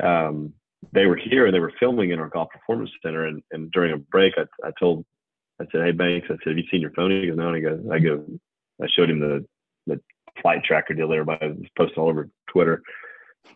um, 0.03 0.53
they 0.93 1.07
were 1.07 1.17
here 1.17 1.47
and 1.47 1.55
they 1.55 1.61
were 1.61 1.73
filming 1.79 2.11
in 2.11 2.19
our 2.19 2.29
golf 2.29 2.49
performance 2.51 2.91
center. 3.03 3.27
And, 3.27 3.43
and 3.53 3.71
during 3.73 3.93
a 3.93 3.99
break, 3.99 4.35
I, 4.37 4.45
I 4.67 4.71
told, 4.79 5.05
I 5.61 5.65
said, 5.71 5.85
"Hey 5.85 5.93
Banks," 5.93 6.27
I 6.31 6.35
said, 6.35 6.49
"Have 6.49 6.59
you 6.59 6.65
seen 6.71 6.81
your 6.81 6.93
phone?" 6.93 7.11
He 7.11 7.27
goes, 7.27 7.37
"No." 7.37 7.49
And 7.49 7.57
I 7.57 7.61
go, 7.61 7.93
I 7.93 7.99
go, 7.99 8.25
I 8.83 8.87
showed 8.95 9.11
him 9.11 9.21
the 9.21 9.45
the 9.87 10.01
flight 10.43 10.65
tracker 10.65 10.95
deal 10.95 11.09
that 11.09 11.15
everybody 11.15 11.49
was 11.49 11.69
posting 11.77 12.03
all 12.03 12.09
over 12.09 12.29
Twitter. 12.49 12.83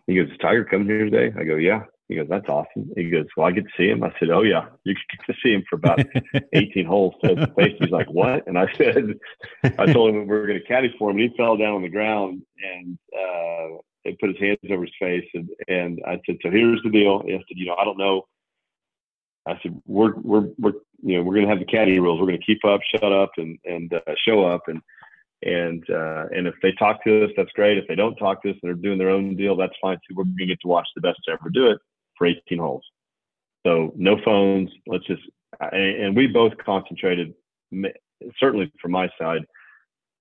He 0.07 0.15
goes, 0.15 0.31
"Is 0.31 0.39
Tiger 0.39 0.65
coming 0.65 0.87
here 0.87 1.05
today?" 1.05 1.33
I 1.39 1.45
go, 1.45 1.57
"Yeah." 1.57 1.83
He 2.09 2.15
goes, 2.15 2.27
"That's 2.29 2.49
awesome." 2.49 2.91
He 2.97 3.11
goes, 3.11 3.27
"Well, 3.37 3.47
I 3.47 3.53
get 3.53 3.65
to 3.65 3.71
see 3.77 3.89
him." 3.89 4.03
I 4.03 4.13
said, 4.19 4.31
"Oh 4.31 4.43
yeah, 4.43 4.67
you 4.85 4.95
get 4.95 5.27
to 5.27 5.35
see 5.43 5.53
him 5.53 5.63
for 5.69 5.77
about 5.77 6.01
18 6.55 6.87
holes 6.87 7.15
face 7.23 7.37
to 7.37 7.47
face." 7.49 7.77
He's 7.79 7.91
like, 7.91 8.11
"What?" 8.11 8.47
And 8.47 8.59
I 8.59 8.73
said, 8.73 9.19
"I 9.63 9.93
told 9.93 10.11
him 10.11 10.21
we 10.23 10.27
were 10.27 10.47
going 10.47 10.59
to 10.59 10.67
caddy 10.67 10.95
for 10.99 11.11
him." 11.11 11.19
And 11.19 11.31
he 11.31 11.37
fell 11.37 11.59
down 11.59 11.75
on 11.75 11.83
the 11.83 11.91
ground 11.91 12.43
and 12.65 12.99
uh, 13.15 14.13
put 14.21 14.31
his 14.31 14.39
hands 14.39 14.59
over 14.71 14.85
his 14.85 14.95
face. 14.99 15.29
And 15.35 15.51
and 15.69 16.01
I 16.07 16.19
said, 16.25 16.39
"So 16.43 16.51
here's 16.51 16.83
the 16.83 16.91
deal." 16.91 17.23
I 17.27 17.31
said, 17.31 17.45
"You 17.51 17.67
know, 17.67 17.77
I 17.79 17.85
don't 17.85 17.99
know." 17.99 18.27
I 19.47 19.59
said, 19.63 19.79
"We're 19.85 20.15
we're 20.17 20.49
we're 20.59 20.73
you 21.03 21.19
know 21.19 21.23
we're 21.23 21.35
going 21.35 21.47
to 21.47 21.51
have 21.51 21.61
the 21.61 21.67
caddy 21.67 22.01
rules. 22.01 22.21
We're 22.21 22.27
going 22.29 22.41
to 22.41 22.47
keep 22.47 22.65
up, 22.65 22.81
shut 22.91 23.13
up, 23.13 23.33
and 23.37 23.59
and 23.65 23.93
uh, 23.93 24.15
show 24.27 24.47
up 24.47 24.63
and." 24.69 24.81
and 25.41 25.89
uh, 25.89 26.25
and 26.35 26.49
if 26.49 26.55
they 26.63 26.73
talk 26.73 27.05
to 27.05 27.25
us, 27.25 27.31
that's 27.37 27.53
great. 27.53 27.79
If 27.79 27.87
they 27.87 27.95
don't 27.95 28.17
talk 28.17 28.43
to 28.43 28.51
us 28.51 28.57
and 28.61 28.69
they're 28.69 28.75
doing 28.75 28.99
their 28.99 29.11
own 29.11 29.37
deal, 29.37 29.55
that's 29.55 29.77
fine 29.81 29.97
too. 29.99 30.17
We're 30.17 30.25
going 30.25 30.37
to 30.39 30.47
get 30.47 30.61
to 30.63 30.67
watch 30.67 30.89
the 30.97 31.01
best 31.01 31.21
to 31.27 31.31
ever 31.31 31.49
do 31.49 31.69
it 31.69 31.79
for 32.19 32.27
18 32.27 32.59
holes. 32.59 32.85
So 33.67 33.93
no 33.97 34.17
phones. 34.25 34.71
Let's 34.87 35.07
just 35.07 35.23
and 35.61 36.17
we 36.17 36.27
both 36.27 36.53
concentrated. 36.65 37.35
Certainly 38.39 38.73
from 38.81 38.93
my 38.93 39.09
side, 39.19 39.43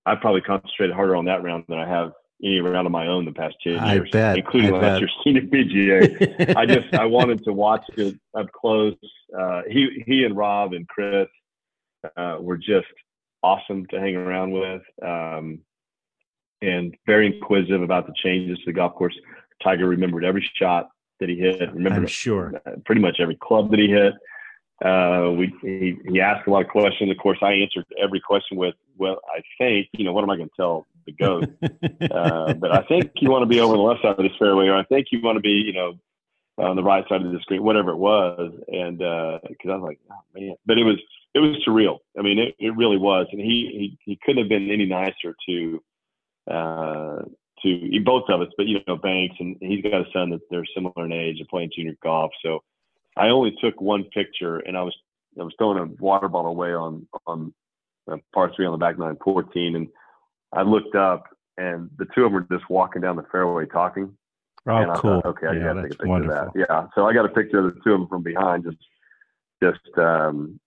I 0.05 0.15
probably 0.15 0.41
concentrated 0.41 0.95
harder 0.95 1.15
on 1.15 1.25
that 1.25 1.43
round 1.43 1.65
than 1.67 1.79
I 1.79 1.87
have 1.87 2.11
any 2.43 2.59
round 2.59 2.85
of 2.85 2.91
my 2.91 3.07
own 3.07 3.25
the 3.25 3.31
past 3.31 3.55
ten 3.63 3.83
years, 3.87 4.09
bet, 4.11 4.37
including 4.37 4.73
I 4.73 4.77
last 4.77 4.83
bet. 4.83 4.99
year's 5.01 5.15
senior 5.23 5.41
PGA. 5.41 6.55
I 6.55 6.65
just 6.65 6.93
I 6.93 7.05
wanted 7.17 7.43
to 7.45 7.53
watch 7.53 7.83
it 7.95 8.15
up 8.37 8.51
close. 8.51 8.95
Uh, 9.37 9.61
he 9.69 10.03
he 10.05 10.23
and 10.23 10.35
Rob 10.35 10.73
and 10.73 10.87
Chris 10.87 11.27
uh, 12.15 12.37
were 12.39 12.57
just 12.57 12.87
awesome 13.43 13.85
to 13.87 13.99
hang 13.99 14.15
around 14.15 14.51
with, 14.51 14.81
um, 15.03 15.59
and 16.61 16.95
very 17.05 17.27
inquisitive 17.27 17.81
about 17.81 18.07
the 18.07 18.13
changes 18.23 18.57
to 18.59 18.65
the 18.67 18.73
golf 18.73 18.95
course. 18.95 19.15
Tiger 19.63 19.87
remembered 19.87 20.23
every 20.23 20.47
shot 20.55 20.89
that 21.19 21.29
he 21.29 21.35
hit. 21.35 21.73
Remember, 21.73 21.99
I'm 21.99 22.07
sure 22.07 22.53
pretty 22.85 23.01
much 23.01 23.17
every 23.19 23.35
club 23.35 23.71
that 23.71 23.79
he 23.79 23.87
hit. 23.87 24.13
Uh, 24.83 25.31
we 25.31 25.51
he, 25.61 25.97
he 26.07 26.21
asked 26.21 26.47
a 26.47 26.51
lot 26.51 26.61
of 26.61 26.69
questions. 26.69 27.09
Of 27.09 27.17
course, 27.17 27.39
I 27.41 27.53
answered 27.53 27.85
every 28.01 28.19
question 28.19 28.57
with, 28.57 28.75
"Well, 28.95 29.19
I 29.35 29.41
think 29.57 29.87
you 29.93 30.05
know 30.05 30.13
what 30.13 30.23
am 30.23 30.29
I 30.29 30.37
going 30.37 30.49
to 30.49 30.55
tell 30.55 30.85
the 31.05 31.13
goat?" 31.13 31.49
uh, 32.11 32.53
but 32.53 32.71
I 32.71 32.83
think 32.83 33.11
you 33.15 33.31
want 33.31 33.41
to 33.41 33.47
be 33.47 33.59
over 33.59 33.75
the 33.75 33.81
left 33.81 34.03
side 34.03 34.11
of 34.11 34.17
this 34.17 34.37
fairway, 34.37 34.67
or 34.67 34.75
I 34.75 34.83
think 34.83 35.07
you 35.11 35.19
want 35.21 35.37
to 35.37 35.41
be, 35.41 35.49
you 35.49 35.73
know, 35.73 35.93
on 36.59 36.75
the 36.75 36.83
right 36.83 37.03
side 37.09 37.25
of 37.25 37.31
the 37.31 37.39
screen, 37.39 37.63
whatever 37.63 37.91
it 37.91 37.97
was. 37.97 38.51
And 38.67 38.99
because 38.99 39.67
uh, 39.67 39.71
I 39.71 39.75
was 39.75 39.83
like, 39.83 39.99
oh, 40.11 40.39
man, 40.39 40.55
but 40.67 40.77
it 40.77 40.83
was 40.83 40.97
it 41.33 41.39
was 41.39 41.55
surreal. 41.67 41.99
I 42.17 42.21
mean, 42.21 42.37
it, 42.37 42.55
it 42.59 42.75
really 42.75 42.97
was, 42.97 43.25
and 43.31 43.41
he 43.41 43.97
he 44.05 44.11
he 44.11 44.19
couldn't 44.23 44.43
have 44.43 44.49
been 44.49 44.69
any 44.69 44.85
nicer 44.85 45.35
to 45.47 45.83
uh, 46.49 47.21
to 47.63 47.99
both 48.03 48.23
of 48.29 48.41
us. 48.41 48.47
But 48.57 48.67
you 48.67 48.79
know, 48.87 48.97
Banks 48.97 49.35
and 49.39 49.57
he's 49.59 49.83
got 49.83 50.01
a 50.01 50.05
son 50.13 50.29
that 50.31 50.41
they're 50.49 50.65
similar 50.73 51.05
in 51.05 51.11
age 51.11 51.39
and 51.39 51.47
playing 51.47 51.71
junior 51.75 51.95
golf. 52.03 52.31
So 52.43 52.63
I 53.15 53.29
only 53.29 53.55
took 53.61 53.81
one 53.81 54.03
picture, 54.05 54.59
and 54.59 54.77
I 54.77 54.83
was 54.83 54.95
I 55.39 55.43
was 55.43 55.53
throwing 55.57 55.77
a 55.77 56.01
water 56.01 56.27
bottle 56.27 56.51
away 56.51 56.73
on 56.73 57.07
on 57.25 57.53
uh, 58.11 58.17
par 58.33 58.51
three 58.55 58.65
on 58.65 58.71
the 58.71 58.77
back 58.77 58.97
nine, 58.97 59.17
14, 59.23 59.75
and 59.75 59.87
I 60.53 60.61
looked 60.61 60.95
up, 60.95 61.25
and 61.57 61.89
the 61.97 62.05
two 62.15 62.25
of 62.25 62.31
them 62.31 62.33
were 62.33 62.57
just 62.57 62.69
walking 62.69 63.01
down 63.01 63.15
the 63.15 63.25
fairway 63.31 63.65
talking. 63.65 64.15
Oh, 64.67 64.75
and 64.75 64.91
I 64.91 64.95
cool! 64.95 65.21
Thought, 65.21 65.29
okay, 65.29 65.47
I 65.47 65.53
yeah, 65.53 65.63
got 65.63 65.73
to 65.73 65.81
take 65.83 65.85
a 65.85 65.95
picture 65.95 66.07
wonderful. 66.07 66.37
of 66.37 66.53
that. 66.53 66.59
Yeah, 66.69 66.87
so 66.95 67.07
I 67.07 67.13
got 67.13 67.25
a 67.25 67.29
picture 67.29 67.59
of 67.59 67.73
the 67.73 67.81
two 67.81 67.93
of 67.93 67.99
them 68.01 68.07
from 68.07 68.23
behind, 68.23 68.65
just 68.65 68.77
just 69.63 69.97
um, 69.97 70.59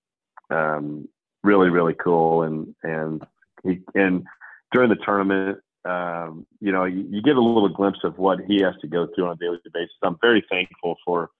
um, 0.50 1.08
really 1.42 1.68
really 1.68 1.94
cool, 1.94 2.42
and 2.42 2.74
and 2.82 3.22
he 3.62 3.80
and 3.94 4.24
during 4.72 4.88
the 4.88 4.96
tournament, 4.96 5.58
um, 5.84 6.46
you 6.60 6.72
know, 6.72 6.84
you, 6.84 7.06
you, 7.08 7.22
get 7.22 7.36
a 7.36 7.40
little 7.40 7.68
glimpse 7.68 8.00
of 8.04 8.18
what 8.18 8.40
he 8.46 8.60
has 8.62 8.74
to 8.82 8.86
go 8.86 9.08
through 9.14 9.26
on 9.26 9.32
a 9.32 9.36
daily 9.36 9.58
basis. 9.72 9.90
I'm 10.02 10.18
very 10.20 10.44
thankful 10.50 10.96
for 11.04 11.30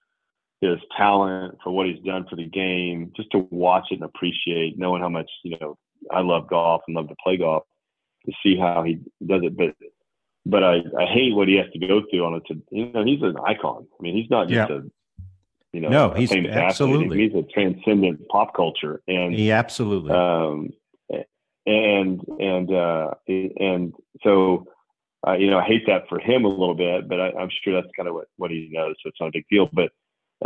his 0.61 0.79
talent, 0.97 1.57
for 1.63 1.71
what 1.71 1.85
he's 1.85 2.03
done 2.03 2.25
for 2.29 2.35
the 2.35 2.47
game, 2.47 3.11
just 3.15 3.29
to 3.31 3.47
watch 3.51 3.87
it 3.91 3.95
and 3.95 4.03
appreciate, 4.03 4.79
knowing 4.79 5.01
how 5.01 5.09
much 5.09 5.29
you 5.43 5.57
know 5.59 5.77
I 6.11 6.21
love 6.21 6.47
golf 6.47 6.81
and 6.87 6.95
love 6.95 7.09
to 7.09 7.15
play 7.23 7.37
golf, 7.37 7.63
to 8.25 8.31
see 8.43 8.57
how 8.57 8.83
he 8.83 8.95
does 9.25 9.41
it. 9.43 9.55
But 9.55 9.75
but 10.45 10.63
I, 10.63 10.77
I 10.99 11.05
hate 11.05 11.35
what 11.35 11.47
he 11.47 11.55
has 11.55 11.71
to 11.73 11.79
go 11.79 12.01
through 12.09 12.25
on 12.25 12.35
it. 12.35 12.43
To 12.47 12.61
you 12.71 12.91
know, 12.91 13.03
he's 13.03 13.21
an 13.21 13.35
icon. 13.45 13.87
I 13.99 14.01
mean, 14.01 14.15
he's 14.15 14.29
not 14.29 14.47
just 14.47 14.69
yeah. 14.69 14.77
a 14.77 14.81
you 15.73 15.79
know, 15.79 15.89
no, 15.89 16.09
he's 16.11 16.31
absolutely 16.31 17.05
athlete. 17.05 17.31
He's 17.31 17.43
a 17.43 17.47
transcendent 17.53 18.27
pop 18.27 18.53
culture, 18.53 19.01
and 19.07 19.33
he 19.33 19.51
absolutely. 19.51 20.11
Um, 20.11 20.71
and 21.65 22.21
and 22.39 22.73
uh, 22.73 23.11
and 23.27 23.93
so 24.23 24.65
uh, 25.27 25.33
you 25.33 25.51
know, 25.51 25.59
I 25.59 25.65
hate 25.65 25.85
that 25.87 26.09
for 26.09 26.19
him 26.19 26.45
a 26.45 26.49
little 26.49 26.73
bit, 26.73 27.07
but 27.07 27.19
I, 27.19 27.29
am 27.39 27.49
sure 27.63 27.73
that's 27.73 27.93
kind 27.95 28.09
of 28.09 28.15
what 28.15 28.27
what 28.37 28.51
he 28.51 28.69
knows, 28.71 28.95
so 29.01 29.09
it's 29.09 29.19
not 29.19 29.27
a 29.27 29.31
big 29.33 29.45
deal. 29.49 29.69
But 29.71 29.91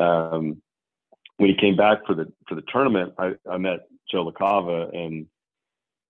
um, 0.02 0.62
when 1.38 1.50
he 1.50 1.56
came 1.56 1.76
back 1.76 2.06
for 2.06 2.14
the 2.14 2.32
for 2.48 2.56
the 2.56 2.64
tournament, 2.72 3.14
I, 3.18 3.36
I 3.50 3.58
met 3.58 3.88
Joe 4.12 4.30
LaCava 4.30 4.96
and 4.96 5.28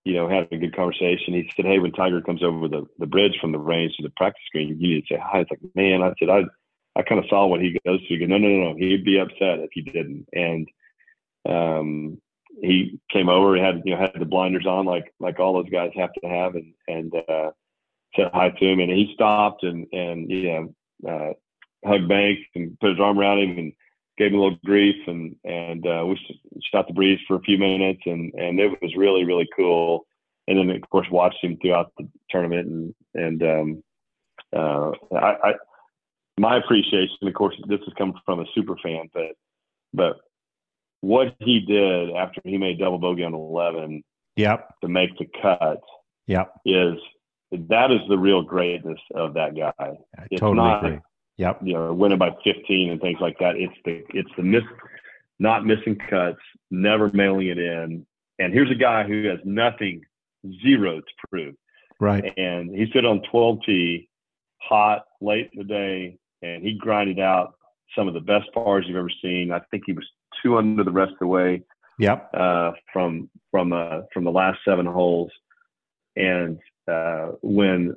you 0.06 0.14
know, 0.14 0.28
had 0.28 0.46
a 0.52 0.56
good 0.56 0.74
conversation. 0.74 1.34
He 1.34 1.50
said, 1.56 1.64
Hey, 1.64 1.80
when 1.80 1.90
Tiger 1.90 2.22
comes 2.22 2.40
over 2.40 2.68
the, 2.68 2.86
the 3.00 3.06
bridge 3.06 3.36
from 3.40 3.50
the 3.50 3.58
range 3.58 3.96
to 3.96 4.04
the 4.04 4.12
practice 4.16 4.44
screen, 4.46 4.68
you 4.68 4.94
need 4.94 5.00
to 5.00 5.14
say 5.14 5.20
hi. 5.20 5.40
It's 5.40 5.50
like, 5.50 5.58
man, 5.74 6.00
I 6.00 6.12
said, 6.16 6.30
I, 6.30 6.42
I 6.94 7.02
kind 7.02 7.18
of 7.18 7.28
saw 7.28 7.44
what 7.44 7.60
he 7.60 7.76
goes 7.84 7.98
through. 8.06 8.18
He 8.18 8.18
goes, 8.18 8.28
no, 8.28 8.38
no, 8.38 8.46
no, 8.46 8.70
no. 8.70 8.76
He'd 8.78 9.04
be 9.04 9.18
upset 9.18 9.58
if 9.58 9.70
he 9.72 9.82
didn't. 9.82 10.28
And, 10.32 10.68
um, 11.44 12.22
he 12.60 12.98
came 13.10 13.28
over, 13.28 13.54
he 13.54 13.62
had, 13.62 13.82
you 13.84 13.94
know, 13.94 14.00
had 14.00 14.12
the 14.18 14.24
blinders 14.24 14.66
on 14.66 14.86
like, 14.86 15.12
like 15.20 15.38
all 15.38 15.54
those 15.54 15.70
guys 15.70 15.90
have 15.96 16.12
to 16.14 16.28
have 16.28 16.54
and, 16.54 16.72
and, 16.88 17.14
uh, 17.28 17.50
said 18.14 18.30
hi 18.32 18.50
to 18.50 18.64
him 18.66 18.80
and 18.80 18.90
he 18.90 19.12
stopped 19.14 19.62
and, 19.62 19.86
and, 19.92 20.30
you 20.30 20.74
know, 21.02 21.10
uh, 21.10 21.32
hugged 21.86 22.08
Banks 22.08 22.42
and 22.54 22.78
put 22.80 22.90
his 22.90 23.00
arm 23.00 23.18
around 23.18 23.40
him 23.40 23.58
and 23.58 23.72
gave 24.18 24.32
him 24.32 24.38
a 24.38 24.42
little 24.42 24.58
grief 24.64 24.96
and 25.06 25.36
and 25.44 25.86
uh, 25.86 26.04
we 26.06 26.18
shot 26.72 26.86
the 26.86 26.94
breeze 26.94 27.20
for 27.26 27.36
a 27.36 27.42
few 27.42 27.58
minutes 27.58 28.00
and 28.06 28.32
and 28.34 28.58
it 28.58 28.80
was 28.82 28.96
really 28.96 29.24
really 29.24 29.48
cool. 29.56 30.06
And 30.48 30.58
then 30.58 30.70
of 30.70 30.88
course 30.90 31.06
watched 31.10 31.42
him 31.42 31.58
throughout 31.60 31.92
the 31.98 32.08
tournament 32.30 32.68
and 32.68 32.94
and 33.14 33.42
um, 33.42 33.82
uh, 34.54 34.92
I, 35.14 35.50
I 35.50 35.54
my 36.38 36.58
appreciation, 36.58 37.16
of 37.22 37.34
course, 37.34 37.54
this 37.66 37.80
is 37.80 37.94
coming 37.96 38.14
from 38.24 38.40
a 38.40 38.46
super 38.54 38.76
fan, 38.82 39.08
but 39.12 39.32
but 39.92 40.16
what 41.00 41.34
he 41.40 41.60
did 41.60 42.10
after 42.10 42.40
he 42.44 42.58
made 42.58 42.78
double 42.78 42.98
bogey 42.98 43.24
on 43.24 43.34
eleven, 43.34 44.02
yep, 44.36 44.74
to 44.82 44.88
make 44.88 45.16
the 45.18 45.26
cut, 45.42 45.80
yep, 46.26 46.52
is 46.64 46.98
that 47.52 47.90
is 47.90 48.00
the 48.08 48.18
real 48.18 48.42
greatness 48.42 48.98
of 49.14 49.34
that 49.34 49.56
guy. 49.56 49.72
I 49.78 50.26
it's 50.30 50.40
totally 50.40 50.56
not, 50.56 50.84
agree. 50.84 51.00
Yep. 51.38 51.60
You 51.62 51.74
know, 51.74 51.92
winning 51.92 52.18
by 52.18 52.34
15 52.44 52.90
and 52.90 53.00
things 53.00 53.18
like 53.20 53.38
that. 53.40 53.56
It's 53.56 53.74
the 53.84 54.04
it's 54.10 54.30
the 54.36 54.42
miss 54.42 54.62
not 55.38 55.66
missing 55.66 55.98
cuts, 56.08 56.40
never 56.70 57.10
mailing 57.12 57.48
it 57.48 57.58
in. 57.58 58.06
And 58.38 58.52
here's 58.52 58.70
a 58.70 58.74
guy 58.74 59.04
who 59.04 59.24
has 59.28 59.38
nothing, 59.44 60.02
zero 60.62 61.00
to 61.00 61.28
prove. 61.28 61.54
Right. 62.00 62.32
And 62.38 62.74
he 62.74 62.86
stood 62.86 63.04
on 63.04 63.22
12 63.30 63.58
T, 63.66 64.08
hot, 64.58 65.04
late 65.20 65.50
in 65.52 65.58
the 65.58 65.64
day, 65.64 66.18
and 66.42 66.62
he 66.62 66.74
grinded 66.74 67.18
out 67.18 67.54
some 67.96 68.08
of 68.08 68.14
the 68.14 68.20
best 68.20 68.46
pars 68.54 68.84
you've 68.86 68.96
ever 68.96 69.10
seen. 69.22 69.52
I 69.52 69.60
think 69.70 69.84
he 69.86 69.92
was 69.92 70.06
two 70.42 70.56
under 70.56 70.84
the 70.84 70.90
rest 70.90 71.12
of 71.12 71.18
the 71.20 71.26
way. 71.26 71.62
Yep. 71.98 72.30
Uh, 72.34 72.72
from 72.92 73.30
from 73.50 73.72
uh, 73.72 74.02
from 74.12 74.24
the 74.24 74.30
last 74.30 74.58
seven 74.64 74.86
holes, 74.86 75.30
and 76.14 76.58
uh, 76.90 77.32
when 77.42 77.96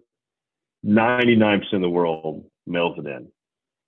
99% 0.85 1.73
of 1.73 1.81
the 1.81 1.89
world 1.89 2.45
mails 2.65 2.97
it 2.97 3.05
in 3.05 3.27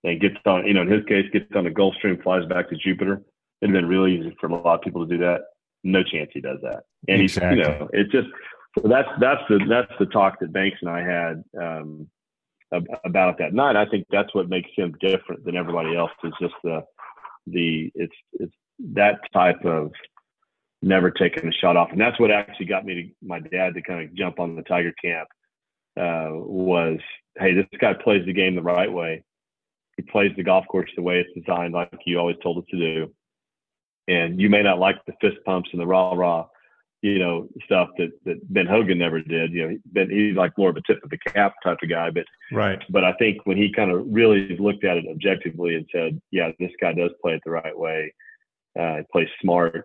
and 0.04 0.20
gets 0.20 0.36
on, 0.44 0.66
you 0.66 0.74
know, 0.74 0.82
in 0.82 0.90
his 0.90 1.04
case, 1.06 1.24
gets 1.32 1.46
on 1.54 1.64
the 1.64 1.70
Gulfstream, 1.70 2.22
flies 2.22 2.44
back 2.46 2.68
to 2.68 2.76
Jupiter. 2.76 3.22
It'd 3.60 3.74
have 3.74 3.82
been 3.82 3.88
really 3.88 4.18
easy 4.18 4.36
for 4.40 4.48
a 4.48 4.60
lot 4.60 4.74
of 4.74 4.82
people 4.82 5.06
to 5.06 5.16
do 5.16 5.22
that. 5.24 5.42
No 5.84 6.02
chance 6.02 6.30
he 6.32 6.40
does 6.40 6.58
that. 6.62 6.84
And 7.08 7.22
exactly. 7.22 7.58
he's, 7.58 7.66
you 7.66 7.72
know, 7.72 7.88
it's 7.92 8.12
just 8.12 8.28
so 8.78 8.88
that's 8.88 9.08
that's 9.20 9.42
the 9.48 9.60
that's 9.68 9.92
the 9.98 10.06
talk 10.06 10.40
that 10.40 10.52
Banks 10.52 10.78
and 10.80 10.90
I 10.90 11.02
had 11.02 11.44
um, 11.60 12.08
about 13.04 13.38
that 13.38 13.52
night. 13.52 13.76
I 13.76 13.86
think 13.86 14.06
that's 14.10 14.34
what 14.34 14.48
makes 14.48 14.70
him 14.76 14.94
different 15.00 15.44
than 15.44 15.56
everybody 15.56 15.96
else. 15.96 16.10
Is 16.24 16.32
just 16.40 16.54
the 16.64 16.82
the 17.46 17.90
it's 17.94 18.14
it's 18.34 18.54
that 18.94 19.20
type 19.32 19.64
of 19.64 19.92
never 20.82 21.10
taking 21.10 21.48
a 21.48 21.52
shot 21.52 21.76
off, 21.76 21.90
and 21.92 22.00
that's 22.00 22.18
what 22.18 22.30
actually 22.30 22.66
got 22.66 22.84
me 22.84 22.94
to 22.94 23.26
my 23.26 23.40
dad 23.40 23.74
to 23.74 23.82
kind 23.82 24.02
of 24.02 24.14
jump 24.14 24.40
on 24.40 24.56
the 24.56 24.62
Tiger 24.62 24.92
camp. 25.02 25.28
Uh, 25.96 26.30
was 26.32 26.98
hey, 27.38 27.54
this 27.54 27.66
guy 27.80 27.92
plays 27.94 28.24
the 28.26 28.32
game 28.32 28.54
the 28.54 28.62
right 28.62 28.92
way. 28.92 29.22
He 29.96 30.02
plays 30.02 30.32
the 30.36 30.42
golf 30.42 30.66
course 30.68 30.90
the 30.96 31.02
way 31.02 31.20
it's 31.20 31.46
designed, 31.46 31.74
like 31.74 31.90
you 32.06 32.18
always 32.18 32.36
told 32.42 32.58
us 32.58 32.64
to 32.70 32.78
do. 32.78 33.14
And 34.08 34.40
you 34.40 34.50
may 34.50 34.62
not 34.62 34.78
like 34.78 34.96
the 35.06 35.12
fist 35.20 35.36
pumps 35.44 35.70
and 35.72 35.80
the 35.80 35.86
rah 35.86 36.12
rah, 36.14 36.46
you 37.02 37.18
know, 37.18 37.48
stuff 37.64 37.88
that, 37.98 38.12
that 38.24 38.52
Ben 38.52 38.66
Hogan 38.66 38.98
never 38.98 39.20
did. 39.20 39.52
You 39.52 39.68
know, 39.68 39.78
Ben, 39.86 40.08
he's 40.08 40.36
like 40.36 40.56
more 40.56 40.70
of 40.70 40.76
a 40.76 40.82
tip 40.86 41.02
of 41.02 41.10
the 41.10 41.18
cap 41.18 41.54
type 41.62 41.78
of 41.82 41.90
guy, 41.90 42.10
but 42.10 42.24
right. 42.52 42.80
But 42.88 43.02
I 43.04 43.12
think 43.14 43.44
when 43.44 43.56
he 43.56 43.72
kind 43.72 43.90
of 43.90 44.06
really 44.08 44.56
looked 44.56 44.84
at 44.84 44.96
it 44.96 45.04
objectively 45.10 45.74
and 45.74 45.86
said, 45.92 46.20
"Yeah, 46.30 46.52
this 46.60 46.70
guy 46.80 46.92
does 46.92 47.10
play 47.20 47.34
it 47.34 47.42
the 47.44 47.50
right 47.50 47.76
way. 47.76 48.14
Uh, 48.78 48.98
he 48.98 49.02
plays 49.10 49.28
smart, 49.40 49.84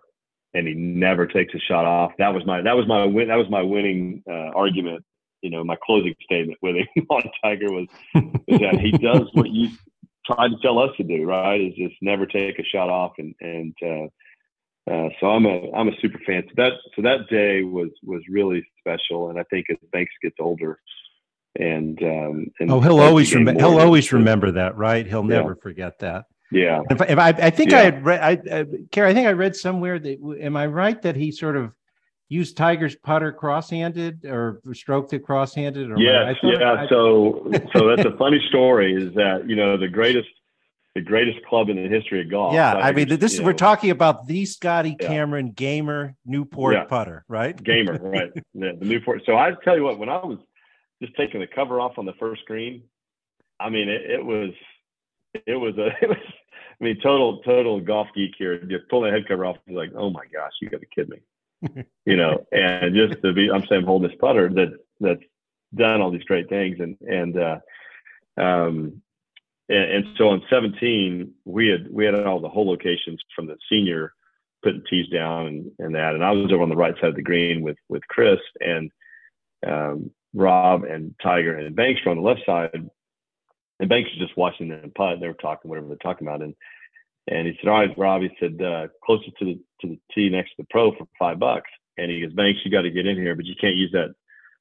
and 0.54 0.68
he 0.68 0.74
never 0.74 1.26
takes 1.26 1.52
a 1.54 1.58
shot 1.58 1.84
off." 1.84 2.12
That 2.18 2.32
was 2.32 2.46
my 2.46 2.62
that 2.62 2.76
was 2.76 2.86
my 2.86 3.04
win 3.04 3.28
that 3.28 3.36
was 3.36 3.50
my 3.50 3.62
winning 3.62 4.22
uh, 4.30 4.52
argument. 4.54 5.04
You 5.42 5.50
know, 5.50 5.64
my 5.64 5.76
closing 5.84 6.14
statement 6.22 6.58
with 6.62 6.76
him 6.76 7.06
on 7.10 7.22
Tiger 7.42 7.72
was, 7.72 7.88
was 8.14 8.60
that 8.60 8.78
he 8.80 8.92
does 8.92 9.28
what 9.32 9.50
you 9.50 9.70
tried 10.24 10.50
to 10.50 10.56
tell 10.62 10.78
us 10.78 10.90
to 10.98 11.02
do. 11.02 11.24
Right? 11.24 11.60
Is 11.60 11.74
just 11.74 11.96
never 12.00 12.26
take 12.26 12.60
a 12.60 12.64
shot 12.64 12.88
off 12.90 13.14
and 13.18 13.34
and 13.40 13.74
uh, 13.84 14.06
uh, 14.90 15.08
so 15.20 15.26
I'm 15.26 15.46
a 15.46 15.70
I'm 15.72 15.88
a 15.88 15.96
super 16.00 16.18
fan. 16.26 16.44
So 16.48 16.54
that 16.56 16.72
so 16.96 17.02
that 17.02 17.28
day 17.28 17.62
was 17.62 17.90
was 18.02 18.22
really 18.28 18.66
special, 18.80 19.30
and 19.30 19.38
I 19.38 19.42
think 19.44 19.66
as 19.70 19.76
Banks 19.92 20.12
gets 20.22 20.36
older, 20.40 20.78
and, 21.58 22.00
um, 22.02 22.46
and 22.60 22.70
oh, 22.70 22.80
he'll 22.80 23.00
always 23.00 23.34
remember 23.34 23.60
he'll 23.60 23.78
always 23.78 24.12
remember 24.12 24.52
that, 24.52 24.76
right? 24.76 25.06
He'll 25.06 25.28
yeah. 25.28 25.36
never 25.36 25.56
forget 25.56 25.98
that. 26.00 26.26
Yeah. 26.50 26.80
If, 26.90 27.00
if 27.02 27.18
I, 27.18 27.28
I 27.28 27.50
think 27.50 27.72
yeah. 27.72 27.78
I 27.78 27.82
had 27.82 28.04
read, 28.04 28.20
I, 28.20 28.50
uh, 28.50 28.64
I 29.04 29.14
think 29.14 29.26
I 29.26 29.32
read 29.32 29.54
somewhere 29.54 29.98
that 29.98 30.38
am 30.40 30.56
I 30.56 30.66
right 30.66 31.00
that 31.02 31.16
he 31.16 31.30
sort 31.30 31.56
of 31.56 31.72
used 32.28 32.56
Tiger's 32.56 32.94
putter 32.96 33.32
cross-handed 33.32 34.24
or 34.24 34.60
stroked 34.72 35.12
it 35.12 35.24
cross-handed? 35.24 35.90
Or 35.90 35.98
yes, 35.98 36.36
yeah. 36.42 36.84
I, 36.84 36.88
so 36.88 37.50
so 37.74 37.88
that's 37.88 38.06
a 38.06 38.16
funny 38.16 38.42
story. 38.48 38.94
Is 38.94 39.14
that 39.14 39.48
you 39.48 39.56
know 39.56 39.76
the 39.76 39.88
greatest 39.88 40.28
the 40.98 41.04
greatest 41.04 41.44
club 41.46 41.68
in 41.68 41.76
the 41.76 41.88
history 41.88 42.20
of 42.20 42.28
golf. 42.28 42.52
Yeah, 42.52 42.74
I 42.74 42.90
mean, 42.90 43.08
this 43.08 43.34
is 43.34 43.40
we're 43.40 43.52
talking 43.52 43.90
about 43.90 44.26
the 44.26 44.44
Scotty 44.44 44.96
Cameron. 44.96 45.52
Gamer 45.52 46.16
Newport 46.26 46.74
yeah. 46.74 46.84
putter, 46.84 47.24
right? 47.28 47.60
Gamer, 47.62 47.98
right? 48.02 48.32
Yeah, 48.52 48.72
the 48.76 48.84
Newport. 48.84 49.22
So 49.24 49.36
I 49.36 49.52
tell 49.62 49.76
you 49.76 49.84
what, 49.84 49.98
when 50.00 50.08
I 50.08 50.16
was 50.16 50.38
just 51.00 51.14
taking 51.14 51.38
the 51.38 51.46
cover 51.46 51.80
off 51.80 51.98
on 51.98 52.04
the 52.04 52.14
first 52.18 52.44
green, 52.46 52.82
I 53.60 53.70
mean, 53.70 53.88
it, 53.88 54.10
it 54.10 54.24
was, 54.24 54.50
it 55.46 55.54
was 55.54 55.78
a, 55.78 55.86
it 56.02 56.08
was, 56.08 56.18
I 56.80 56.84
mean, 56.84 56.98
total, 57.00 57.42
total 57.42 57.80
golf 57.80 58.08
geek 58.12 58.32
here. 58.36 58.58
Just 58.58 58.88
pulling 58.88 59.12
the 59.12 59.18
head 59.18 59.28
cover 59.28 59.46
off, 59.46 59.56
like, 59.68 59.92
oh 59.96 60.10
my 60.10 60.24
gosh, 60.32 60.52
you 60.60 60.68
got 60.68 60.80
to 60.80 60.86
kid 60.86 61.08
me, 61.08 61.84
you 62.06 62.16
know. 62.16 62.44
And 62.50 62.92
just 62.92 63.22
to 63.22 63.32
be, 63.32 63.52
I'm 63.52 63.66
saying, 63.68 63.84
holding 63.84 64.08
this 64.08 64.18
putter 64.20 64.48
that 64.48 64.70
that's 64.98 65.22
done 65.76 66.00
all 66.00 66.10
these 66.10 66.24
great 66.24 66.48
things, 66.48 66.78
and 66.80 66.96
and 67.02 67.38
uh, 67.38 67.58
um, 68.36 69.00
and, 69.68 69.90
and, 69.90 70.06
so 70.16 70.28
on 70.28 70.42
17, 70.50 71.32
we 71.44 71.68
had 71.68 71.88
we 71.90 72.04
had 72.04 72.14
all 72.14 72.40
the 72.40 72.48
hole 72.48 72.68
locations 72.68 73.20
from 73.34 73.46
the 73.46 73.56
senior 73.68 74.14
putting 74.62 74.82
tees 74.88 75.08
down 75.08 75.46
and, 75.46 75.70
and 75.78 75.94
that. 75.94 76.14
And 76.14 76.24
I 76.24 76.30
was 76.30 76.50
over 76.52 76.62
on 76.62 76.68
the 76.68 76.76
right 76.76 76.94
side 76.94 77.10
of 77.10 77.16
the 77.16 77.22
green 77.22 77.62
with 77.62 77.76
with 77.88 78.02
Chris 78.08 78.38
and 78.60 78.90
um, 79.66 80.10
Rob 80.34 80.84
and 80.84 81.14
Tiger 81.22 81.56
and 81.56 81.76
Banks 81.76 82.00
were 82.04 82.12
on 82.12 82.18
the 82.18 82.22
left 82.22 82.40
side. 82.46 82.88
And 83.80 83.88
Banks 83.88 84.10
was 84.10 84.26
just 84.26 84.36
watching 84.36 84.68
them 84.68 84.92
putt. 84.96 85.20
They 85.20 85.28
were 85.28 85.34
talking 85.34 85.68
whatever 85.68 85.88
they're 85.88 85.96
talking 85.96 86.26
about. 86.26 86.42
And 86.42 86.54
and 87.28 87.46
he 87.46 87.56
said, 87.60 87.68
"All 87.68 87.78
right, 87.78 87.98
Rob." 87.98 88.22
He 88.22 88.30
said, 88.40 88.60
uh, 88.62 88.88
"Closer 89.04 89.30
to 89.38 89.44
the 89.44 89.60
to 89.82 89.88
the 89.88 89.98
tee 90.14 90.30
next 90.30 90.50
to 90.50 90.62
the 90.62 90.66
pro 90.70 90.92
for 90.92 91.06
five 91.18 91.38
bucks." 91.38 91.70
And 91.98 92.10
he 92.10 92.22
goes, 92.22 92.32
"Banks, 92.32 92.60
you 92.64 92.70
got 92.70 92.82
to 92.82 92.90
get 92.90 93.06
in 93.06 93.16
here, 93.16 93.34
but 93.36 93.44
you 93.44 93.54
can't 93.60 93.76
use 93.76 93.92
that 93.92 94.14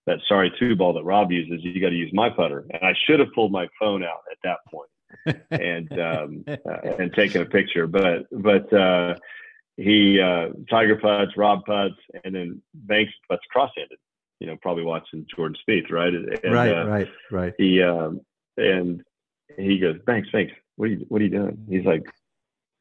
that 0.06 0.20
sorry 0.28 0.52
two 0.60 0.76
ball 0.76 0.94
that 0.94 1.04
Rob 1.04 1.32
uses. 1.32 1.64
You 1.64 1.80
got 1.82 1.90
to 1.90 1.96
use 1.96 2.12
my 2.14 2.30
putter." 2.30 2.66
And 2.70 2.84
I 2.84 2.94
should 3.06 3.22
have 3.22 3.34
pulled 3.34 3.54
my 3.54 3.68
phone 3.80 4.04
out 4.04 4.22
at 4.30 4.38
that 4.44 4.58
point 4.70 4.90
and 5.52 5.92
um, 6.00 6.44
uh, 6.48 6.96
and 7.00 7.14
taking 7.14 7.42
a 7.42 7.46
picture. 7.46 7.88
But 7.88 8.28
but 8.32 8.72
uh, 8.74 9.16
he 9.76 10.20
uh, 10.20 10.50
Tiger 10.70 10.98
putts, 10.98 11.38
Rob 11.38 11.66
putts, 11.66 11.96
and 12.24 12.36
then 12.36 12.62
Banks 12.74 13.14
putts 13.30 13.44
cross-handed. 13.52 13.98
You 14.40 14.48
know, 14.48 14.58
probably 14.62 14.84
watching 14.84 15.26
Jordan 15.36 15.58
Spieth, 15.68 15.92
right? 15.92 16.14
And, 16.14 16.54
right, 16.54 16.72
uh, 16.72 16.86
right, 16.86 17.08
right. 17.32 17.54
He 17.58 17.82
um, 17.82 18.22
and 18.56 19.04
he 19.58 19.80
goes, 19.80 19.98
Banks, 20.06 20.30
Banks, 20.32 20.54
what 20.76 20.90
are 20.90 20.92
you 20.92 21.06
what 21.10 21.22
are 21.22 21.26
you 21.26 21.32
doing? 21.32 21.66
He's 21.70 21.86
like, 21.86 22.04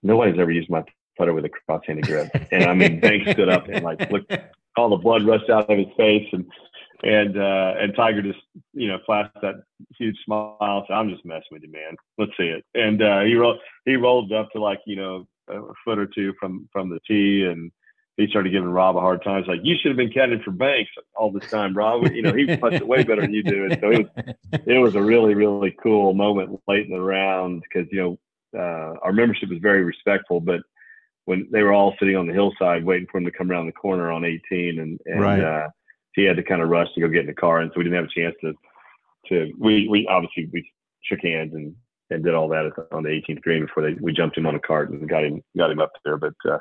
nobody's 0.03 0.39
ever 0.39 0.51
used 0.51 0.68
my 0.68 0.85
putter 1.16 1.33
with 1.33 1.47
a 1.47 1.49
cross-handed 1.49 2.07
grip. 2.07 2.29
And 2.53 2.64
I 2.64 2.74
mean, 2.74 3.01
Banks 3.01 3.31
stood 3.31 3.49
up 3.49 3.68
and 3.68 3.83
like 3.83 4.11
looked, 4.11 4.37
all 4.77 4.91
the 4.91 4.97
blood 4.97 5.27
rushed 5.27 5.49
out 5.49 5.70
of 5.70 5.79
his 5.79 5.87
face, 5.97 6.29
and 6.33 6.45
and 7.03 7.38
uh, 7.38 7.74
and 7.78 7.94
Tiger 7.94 8.22
just 8.22 8.40
you 8.72 8.88
know 8.88 8.99
flashed 9.05 9.36
that 9.42 9.57
huge 9.99 10.16
smile. 10.24 10.84
So 10.88 10.94
I'm 10.94 11.11
just 11.11 11.24
messing 11.24 11.42
with 11.51 11.62
you, 11.62 11.70
man. 11.70 11.97
Let's 12.18 12.32
see 12.36 12.49
it. 12.49 12.64
And 12.74 13.03
uh, 13.03 13.20
he 13.20 13.34
rolled 13.34 13.59
he 13.84 13.97
rolled 13.97 14.32
up 14.32 14.51
to 14.53 14.61
like 14.61 14.80
you 14.86 14.97
know 14.97 15.26
a 15.49 15.61
foot 15.84 15.99
or 15.99 16.07
two 16.07 16.34
from 16.40 16.68
from 16.72 16.88
the 16.88 17.01
tee, 17.07 17.44
and 17.44 17.70
he 18.16 18.26
started 18.28 18.51
giving 18.51 18.70
Rob 18.70 18.97
a 18.97 19.01
hard 19.01 19.22
time. 19.22 19.42
He's 19.42 19.49
like 19.49 19.61
you 19.62 19.76
should 19.76 19.90
have 19.90 19.97
been 19.97 20.11
caddying 20.11 20.42
for 20.42 20.53
Banks 20.53 20.90
all 21.14 21.30
this 21.30 21.51
time, 21.51 21.76
Rob. 21.76 22.11
You 22.12 22.22
know 22.22 22.32
he 22.32 22.57
puts 22.57 22.76
it 22.76 22.86
way 22.86 23.05
better 23.05 23.22
than 23.22 23.34
you 23.34 23.42
do. 23.42 23.66
And 23.66 23.78
so 23.80 23.90
it 23.90 23.99
was 23.99 24.61
it 24.66 24.78
was 24.78 24.94
a 24.94 25.03
really 25.03 25.34
really 25.34 25.76
cool 25.82 26.14
moment 26.14 26.61
late 26.66 26.86
in 26.86 26.92
the 26.92 27.01
round 27.01 27.62
because 27.62 27.90
you 27.92 28.01
know 28.01 28.18
uh, 28.59 28.99
our 29.03 29.12
membership 29.12 29.51
was 29.51 29.59
very 29.59 29.84
respectful, 29.84 30.40
but 30.40 30.61
when 31.26 31.49
they 31.51 31.62
were 31.62 31.72
all 31.72 31.94
sitting 31.99 32.16
on 32.16 32.26
the 32.26 32.32
hillside 32.32 32.84
waiting 32.84 33.07
for 33.11 33.18
him 33.18 33.24
to 33.24 33.32
come 33.32 33.51
around 33.51 33.66
the 33.66 33.72
corner 33.72 34.11
on 34.11 34.24
18 34.24 34.78
and, 34.78 35.01
and 35.07 35.20
right. 35.20 35.40
uh, 35.40 35.68
he 36.16 36.24
had 36.24 36.36
to 36.36 36.42
kind 36.42 36.62
of 36.62 36.68
rush 36.68 36.88
to 36.94 37.00
go 37.00 37.08
get 37.08 37.20
in 37.20 37.26
the 37.26 37.34
car, 37.34 37.60
and 37.60 37.70
so 37.70 37.78
we 37.78 37.84
didn't 37.84 37.96
have 37.96 38.06
a 38.06 38.20
chance 38.20 38.34
to 38.40 38.52
to 39.28 39.52
we 39.58 39.86
we 39.88 40.06
obviously 40.08 40.48
we 40.52 40.68
shook 41.02 41.20
hands 41.22 41.54
and 41.54 41.74
and 42.10 42.24
did 42.24 42.34
all 42.34 42.48
that 42.48 42.72
on 42.92 43.02
the 43.02 43.08
18th 43.08 43.42
green 43.42 43.66
before 43.66 43.82
they 43.82 43.96
we 44.00 44.12
jumped 44.12 44.36
him 44.36 44.46
on 44.46 44.54
a 44.54 44.60
cart 44.60 44.90
and 44.90 45.08
got 45.08 45.24
him 45.24 45.42
got 45.56 45.70
him 45.70 45.80
up 45.80 45.92
there. 46.04 46.16
But 46.16 46.34
uh, 46.44 46.58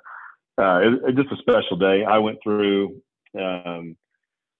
uh, 0.58 0.80
it, 0.82 1.10
it 1.10 1.16
just 1.16 1.32
a 1.32 1.38
special 1.38 1.78
day. 1.78 2.04
I 2.04 2.18
went 2.18 2.40
through 2.44 3.02
um, 3.40 3.96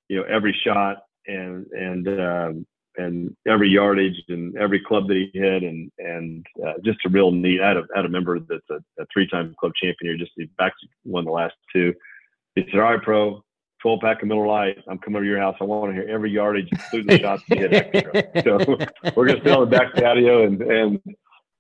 you 0.08 0.18
know 0.18 0.24
every 0.24 0.58
shot 0.66 1.04
and 1.28 1.66
and 1.72 2.08
um, 2.20 2.68
and 2.98 3.36
every 3.48 3.70
yardage 3.70 4.22
and 4.30 4.56
every 4.58 4.80
club 4.80 5.08
that 5.08 5.16
he 5.16 5.38
hit 5.38 5.64
and 5.64 5.92
and 5.98 6.46
uh, 6.66 6.74
just 6.84 7.00
a 7.06 7.10
real 7.10 7.32
neat. 7.32 7.62
I 7.62 7.70
had 7.70 7.78
a, 7.78 7.84
had 7.96 8.06
a 8.06 8.10
member 8.10 8.40
that's 8.40 8.70
a, 8.70 8.76
a 9.02 9.06
three-time 9.12 9.56
club 9.60 9.74
champion 9.76 10.16
here. 10.16 10.18
Just 10.18 10.32
he 10.36 10.46
back 10.58 10.74
won 11.04 11.26
the 11.26 11.32
last 11.32 11.56
two. 11.74 11.94
He 12.56 12.66
said, 12.72 12.80
"All 12.80 12.92
right, 12.92 13.02
pro, 13.02 13.44
12 13.86 14.00
pack 14.00 14.24
of 14.24 14.28
Miller 14.28 14.48
Lite. 14.48 14.80
I'm 14.88 14.98
coming 14.98 15.22
to 15.22 15.28
your 15.28 15.38
house. 15.38 15.56
I 15.62 15.64
want 15.64 15.94
to 15.94 16.02
hear 16.02 16.10
every 16.10 16.32
yardage, 16.32 16.68
including 16.72 17.06
the 17.06 17.20
shots 17.20 17.44
you 17.48 17.58
hit 17.58 17.72
extra. 17.72 18.24
So 18.44 19.14
we're 19.16 19.28
going 19.28 19.38
to 19.38 19.44
sit 19.44 19.52
on 19.52 19.60
the 19.60 19.68
back 19.68 19.94
patio 19.94 20.44
and, 20.44 20.60
and, 20.60 21.00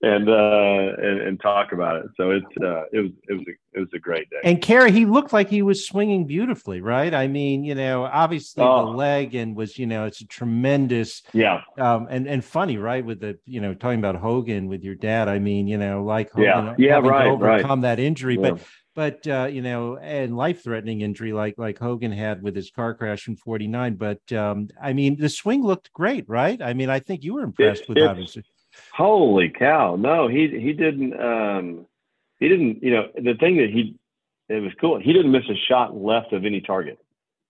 and, 0.02 0.28
uh, 0.28 1.04
and, 1.04 1.22
and 1.22 1.40
talk 1.40 1.72
about 1.72 1.98
it. 1.98 2.08
So 2.18 2.32
it's, 2.32 2.46
uh, 2.64 2.86
it 2.92 3.00
was, 3.02 3.12
it 3.30 3.34
was, 3.34 3.44
a, 3.48 3.52
it 3.78 3.80
was 3.80 3.90
a 3.94 4.00
great 4.00 4.28
day. 4.32 4.38
And 4.44 4.60
Cary, 4.60 4.92
he 4.92 5.06
looked 5.06 5.34
like 5.34 5.52
he 5.52 5.62
was 5.62 5.86
swinging 5.86 6.26
beautifully, 6.26 6.82
right? 6.82 7.14
I 7.14 7.28
mean, 7.28 7.64
you 7.64 7.76
know, 7.76 8.06
obviously 8.06 8.64
the 8.64 8.70
oh. 8.70 8.90
leg 8.90 9.36
and 9.36 9.56
was, 9.56 9.78
you 9.78 9.86
know, 9.86 10.06
it's 10.06 10.22
a 10.22 10.26
tremendous, 10.26 11.22
yeah. 11.32 11.62
Um, 11.78 12.08
and, 12.10 12.28
and 12.28 12.44
funny, 12.44 12.78
right. 12.78 13.06
With 13.06 13.20
the, 13.20 13.38
you 13.46 13.62
know, 13.62 13.76
talking 13.76 14.00
about 14.00 14.16
Hogan 14.16 14.68
with 14.68 14.84
your 14.84 14.96
dad, 14.96 15.28
I 15.28 15.38
mean, 15.38 15.68
you 15.68 15.78
know, 15.78 16.04
like, 16.04 16.32
Hogan, 16.32 16.74
yeah, 16.80 17.02
yeah, 17.04 17.08
right, 17.08 17.28
overcome 17.28 17.82
right. 17.84 17.98
that 17.98 18.00
injury, 18.00 18.34
yeah. 18.42 18.50
but 18.50 18.62
but 18.96 19.28
uh, 19.28 19.48
you 19.52 19.62
know, 19.62 19.98
and 19.98 20.36
life-threatening 20.36 21.02
injury 21.02 21.34
like 21.34 21.56
like 21.58 21.78
Hogan 21.78 22.12
had 22.12 22.42
with 22.42 22.56
his 22.56 22.72
car 22.72 22.94
crash 22.94 23.28
in 23.28 23.36
'49. 23.36 23.96
But 23.96 24.34
um, 24.34 24.70
I 24.82 24.94
mean, 24.94 25.18
the 25.20 25.30
swing 25.30 25.64
looked 25.64 25.92
great, 25.94 26.28
right? 26.28 26.62
I 26.62 26.74
mean, 26.74 26.90
I 26.90 27.00
think 27.00 27.24
you 27.24 27.36
were 27.36 27.44
impressed 27.44 27.84
it, 27.84 27.90
with 27.90 27.98
how 28.00 28.16
Holy 28.94 29.50
cow! 29.50 29.96
No, 29.96 30.28
he 30.28 30.48
he 30.48 30.74
didn't. 30.74 31.20
Um, 31.20 31.86
he 32.40 32.48
didn't. 32.50 32.82
You 32.82 32.92
know, 32.92 33.08
the 33.16 33.36
thing 33.36 33.58
that 33.58 33.70
he 33.70 33.96
it 34.48 34.62
was 34.62 34.72
cool. 34.80 35.00
He 35.00 35.14
didn't 35.14 35.32
miss 35.32 35.44
a 35.50 35.56
shot 35.68 35.96
left 35.96 36.34
of 36.34 36.46
any 36.46 36.62
target, 36.62 37.00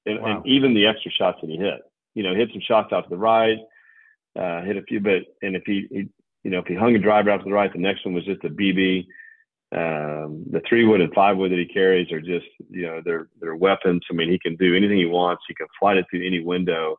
and, 0.05 0.21
wow. 0.21 0.37
and 0.37 0.47
even 0.47 0.73
the 0.73 0.87
extra 0.87 1.11
shots 1.11 1.39
that 1.41 1.49
he 1.49 1.57
hit. 1.57 1.81
You 2.13 2.23
know, 2.23 2.33
hit 2.33 2.49
some 2.51 2.61
shots 2.61 2.93
out 2.93 3.03
to 3.03 3.09
the 3.09 3.17
right, 3.17 3.57
uh, 4.39 4.61
hit 4.61 4.77
a 4.77 4.81
few, 4.83 5.01
but 5.01 5.23
and 5.41 5.55
if 5.55 5.63
he, 5.65 5.87
he, 5.91 6.09
you 6.43 6.51
know, 6.51 6.59
if 6.59 6.65
he 6.65 6.75
hung 6.75 6.95
a 6.95 6.99
driver 6.99 7.29
out 7.29 7.39
to 7.39 7.43
the 7.43 7.51
right, 7.51 7.71
the 7.71 7.79
next 7.79 8.05
one 8.05 8.13
was 8.13 8.23
just 8.23 8.43
a 8.45 8.49
BB. 8.49 9.07
Um, 9.71 10.45
the 10.51 10.61
three 10.67 10.85
wood 10.85 11.01
and 11.01 11.13
five 11.13 11.37
wood 11.37 11.51
that 11.51 11.59
he 11.59 11.65
carries 11.65 12.11
are 12.11 12.21
just, 12.21 12.45
you 12.69 12.83
know, 12.83 13.01
they're 13.03 13.27
they're 13.41 13.55
weapons. 13.55 14.01
I 14.09 14.13
mean, 14.13 14.29
he 14.29 14.39
can 14.39 14.55
do 14.55 14.75
anything 14.75 14.97
he 14.97 15.05
wants. 15.05 15.43
He 15.47 15.55
can 15.55 15.67
flight 15.79 15.97
it 15.97 16.05
through 16.09 16.25
any 16.25 16.39
window. 16.39 16.97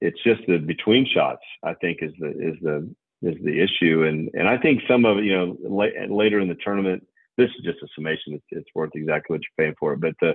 It's 0.00 0.22
just 0.22 0.42
the 0.46 0.58
between 0.58 1.06
shots. 1.06 1.42
I 1.64 1.74
think 1.74 1.98
is 2.02 2.12
the 2.18 2.28
is 2.28 2.56
the 2.60 2.94
is 3.22 3.36
the 3.42 3.60
issue, 3.60 4.04
and 4.04 4.30
and 4.34 4.48
I 4.48 4.58
think 4.58 4.82
some 4.88 5.04
of 5.04 5.18
it, 5.18 5.24
you 5.24 5.36
know, 5.36 5.56
la- 5.62 6.14
later 6.14 6.38
in 6.38 6.48
the 6.48 6.56
tournament, 6.62 7.06
this 7.36 7.50
is 7.58 7.64
just 7.64 7.82
a 7.82 7.88
summation. 7.94 8.34
It's, 8.34 8.44
it's 8.50 8.70
worth 8.74 8.90
exactly 8.94 9.34
what 9.34 9.40
you're 9.40 9.66
paying 9.66 9.74
for 9.80 9.94
it. 9.94 10.00
But 10.00 10.14
the, 10.20 10.34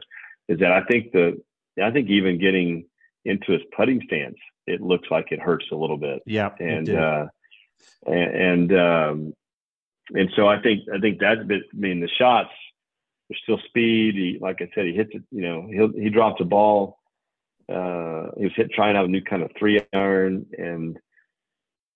is 0.49 0.59
that 0.59 0.71
I 0.71 0.83
think 0.85 1.11
the 1.11 1.39
I 1.81 1.91
think 1.91 2.09
even 2.09 2.39
getting 2.39 2.85
into 3.23 3.51
his 3.51 3.61
putting 3.75 4.01
stance, 4.07 4.37
it 4.65 4.81
looks 4.81 5.07
like 5.11 5.31
it 5.31 5.39
hurts 5.39 5.65
a 5.71 5.75
little 5.75 5.97
bit. 5.97 6.21
Yeah, 6.25 6.49
and 6.59 6.89
uh, 6.89 7.27
and 8.05 8.71
and, 8.71 8.73
um, 8.73 9.33
and 10.13 10.29
so 10.35 10.47
I 10.47 10.61
think 10.61 10.83
I 10.93 10.99
think 10.99 11.19
that's 11.19 11.43
bit. 11.45 11.63
I 11.73 11.77
mean, 11.77 11.99
the 11.99 12.09
shots 12.09 12.51
there's 13.31 13.41
still 13.43 13.59
speed. 13.67 14.15
He, 14.15 14.37
like 14.41 14.61
I 14.61 14.69
said, 14.75 14.85
he 14.85 14.93
hits 14.93 15.11
it. 15.13 15.23
You 15.31 15.41
know, 15.41 15.67
he 15.67 16.03
he 16.03 16.09
drops 16.09 16.41
a 16.41 16.45
ball. 16.45 16.99
Uh, 17.69 18.27
he 18.37 18.43
was 18.43 18.53
hit 18.55 18.71
trying 18.71 18.97
out 18.97 19.05
a 19.05 19.07
new 19.07 19.21
kind 19.21 19.41
of 19.41 19.51
three 19.57 19.81
iron, 19.93 20.45
and 20.57 20.97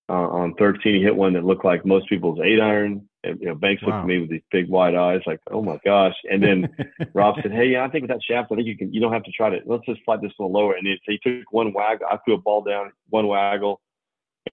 uh, 0.08 0.14
on 0.14 0.54
13 0.56 0.96
he 0.96 1.02
hit 1.02 1.16
one 1.16 1.34
that 1.34 1.44
looked 1.44 1.66
like 1.66 1.86
most 1.86 2.08
people's 2.08 2.40
eight 2.44 2.62
iron. 2.62 3.10
And, 3.24 3.40
you 3.42 3.48
know, 3.48 3.56
Banks 3.56 3.82
wow. 3.82 3.88
looked 3.88 4.02
at 4.02 4.06
me 4.06 4.20
with 4.20 4.30
these 4.30 4.44
big 4.52 4.70
wide 4.70 4.94
eyes, 4.96 5.22
like, 5.26 5.40
"Oh 5.50 5.64
my 5.64 5.80
gosh!" 5.84 6.16
And 6.32 6.42
then 6.42 6.70
Rob 7.14 7.36
said, 7.42 7.52
"Hey, 7.52 7.70
yeah, 7.70 7.84
I 7.84 7.90
think 7.90 8.04
with 8.04 8.12
that 8.12 8.24
shaft, 8.24 8.52
I 8.52 8.56
think 8.56 8.68
you 8.68 8.78
can. 8.78 8.94
You 8.94 9.02
don't 9.02 9.12
have 9.12 9.24
to 9.24 9.32
try 9.32 9.50
to. 9.50 9.60
Let's 9.66 9.86
just 9.86 10.02
fly 10.06 10.18
this 10.18 10.32
a 10.40 10.44
little 10.44 10.54
lower." 10.54 10.76
And 10.76 10.88
it, 10.88 11.00
he 11.06 11.18
took 11.18 11.52
one 11.52 11.74
waggle. 11.74 12.08
I 12.10 12.18
threw 12.24 12.36
a 12.36 12.38
ball 12.38 12.62
down, 12.62 12.92
one 13.10 13.28
waggle, 13.28 13.82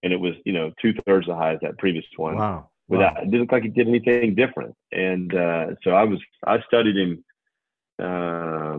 and 0.02 0.12
it 0.12 0.16
was 0.16 0.34
you 0.44 0.52
know 0.52 0.72
two 0.80 0.94
thirds 1.06 1.26
the 1.26 1.36
high 1.36 1.52
as 1.52 1.60
that 1.60 1.78
previous 1.78 2.06
one. 2.16 2.36
Wow. 2.36 2.70
Without, 2.88 3.14
wow. 3.14 3.22
it 3.22 3.24
didn't 3.26 3.40
look 3.40 3.52
like 3.52 3.62
he 3.62 3.68
did 3.68 3.88
anything 3.88 4.34
different. 4.34 4.74
And 4.90 5.34
uh, 5.34 5.66
so 5.82 5.92
I 5.92 6.04
was, 6.04 6.18
I 6.46 6.60
studied 6.62 6.96
him, 6.96 7.24
uh, 7.98 8.78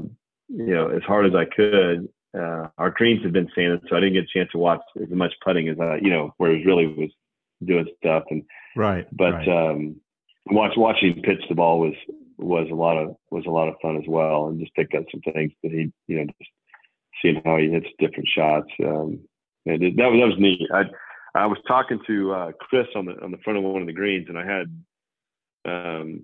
you 0.50 0.74
know, 0.76 0.90
as 0.90 1.04
hard 1.04 1.26
as 1.26 1.36
I 1.36 1.46
could. 1.46 2.10
Uh, 2.38 2.68
our 2.78 2.90
greens 2.90 3.24
had 3.24 3.34
been 3.34 3.50
sanded, 3.56 3.82
so 3.88 3.96
I 3.96 4.00
didn't 4.00 4.14
get 4.14 4.24
a 4.24 4.38
chance 4.38 4.52
to 4.52 4.58
watch 4.58 4.82
as 5.02 5.10
much 5.10 5.34
putting 5.44 5.70
as 5.70 5.80
I, 5.80 5.98
you 5.98 6.10
know, 6.10 6.34
where 6.38 6.56
he 6.56 6.66
really 6.66 6.88
was 6.88 7.12
doing 7.64 7.88
stuff. 7.98 8.24
And 8.30 8.44
right, 8.76 9.08
but 9.12 9.34
right. 9.34 9.48
um, 9.48 9.98
watch 10.48 10.74
watching 10.76 11.22
pitch 11.22 11.44
the 11.48 11.56
ball 11.56 11.80
was 11.80 11.94
was 12.38 12.68
a 12.72 12.76
lot 12.76 12.98
of 12.98 13.16
was 13.30 13.46
a 13.46 13.52
lot 13.52 13.68
of 13.68 13.76
fun 13.82 13.98
as 13.98 14.08
well, 14.08 14.48
and 14.48 14.60
just 14.60 14.74
picked 14.74 14.96
up 14.96 15.06
some 15.12 15.22
things 15.22 15.52
that 15.62 15.72
he, 15.72 15.92
you 16.08 16.18
know, 16.18 16.26
just 16.26 16.52
seeing 17.22 17.42
how 17.46 17.58
he 17.58 17.70
hits 17.70 17.88
different 18.00 18.28
shots. 18.28 18.70
Um, 18.84 19.20
and 19.66 19.82
it, 19.82 19.98
that 19.98 20.12
was 20.12 20.20
that 20.20 20.28
was 20.28 20.40
neat. 20.40 20.68
I 20.74 20.86
I 21.36 21.48
was 21.48 21.58
talking 21.68 22.00
to 22.08 22.34
uh, 22.34 22.52
Chris 22.60 22.88
on 22.96 23.06
the 23.06 23.14
on 23.24 23.32
the 23.32 23.38
front 23.38 23.58
of 23.58 23.64
one 23.64 23.82
of 23.82 23.88
the 23.88 23.94
greens, 23.94 24.28
and 24.30 24.38
I 24.38 24.46
had 24.46 24.84
um, 25.66 26.24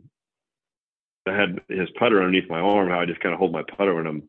I 1.28 1.36
had 1.36 1.62
his 1.68 1.90
putter 1.98 2.22
underneath 2.22 2.50
my 2.50 2.60
arm. 2.60 2.90
How 2.90 3.00
I 3.00 3.06
just 3.06 3.20
kind 3.22 3.34
of 3.34 3.40
hold 3.40 3.52
my 3.52 3.64
putter 3.78 3.96
when 3.96 4.08
I'm 4.08 4.24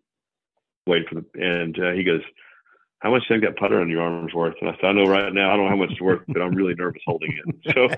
waiting 0.86 1.06
for 1.08 1.16
the. 1.16 1.24
And 1.34 1.78
uh, 1.78 1.92
he 1.92 2.02
goes, 2.02 2.22
"How 3.00 3.10
much 3.10 3.28
do 3.28 3.34
you 3.34 3.40
think 3.40 3.50
that 3.50 3.60
putter 3.60 3.80
on 3.80 3.90
your 3.90 4.02
arm 4.02 4.26
is 4.26 4.34
worth?" 4.34 4.54
And 4.60 4.70
I 4.70 4.74
said, 4.76 4.86
"I 4.86 4.92
know 4.92 5.04
right 5.04 5.32
now. 5.32 5.52
I 5.52 5.56
don't 5.56 5.66
know 5.66 5.70
how 5.70 5.76
much 5.76 5.90
it's 5.90 6.00
worth, 6.00 6.22
but 6.28 6.40
I'm 6.40 6.54
really 6.54 6.74
nervous 6.74 7.02
holding 7.06 7.32
it." 7.32 7.56
So 7.74 7.88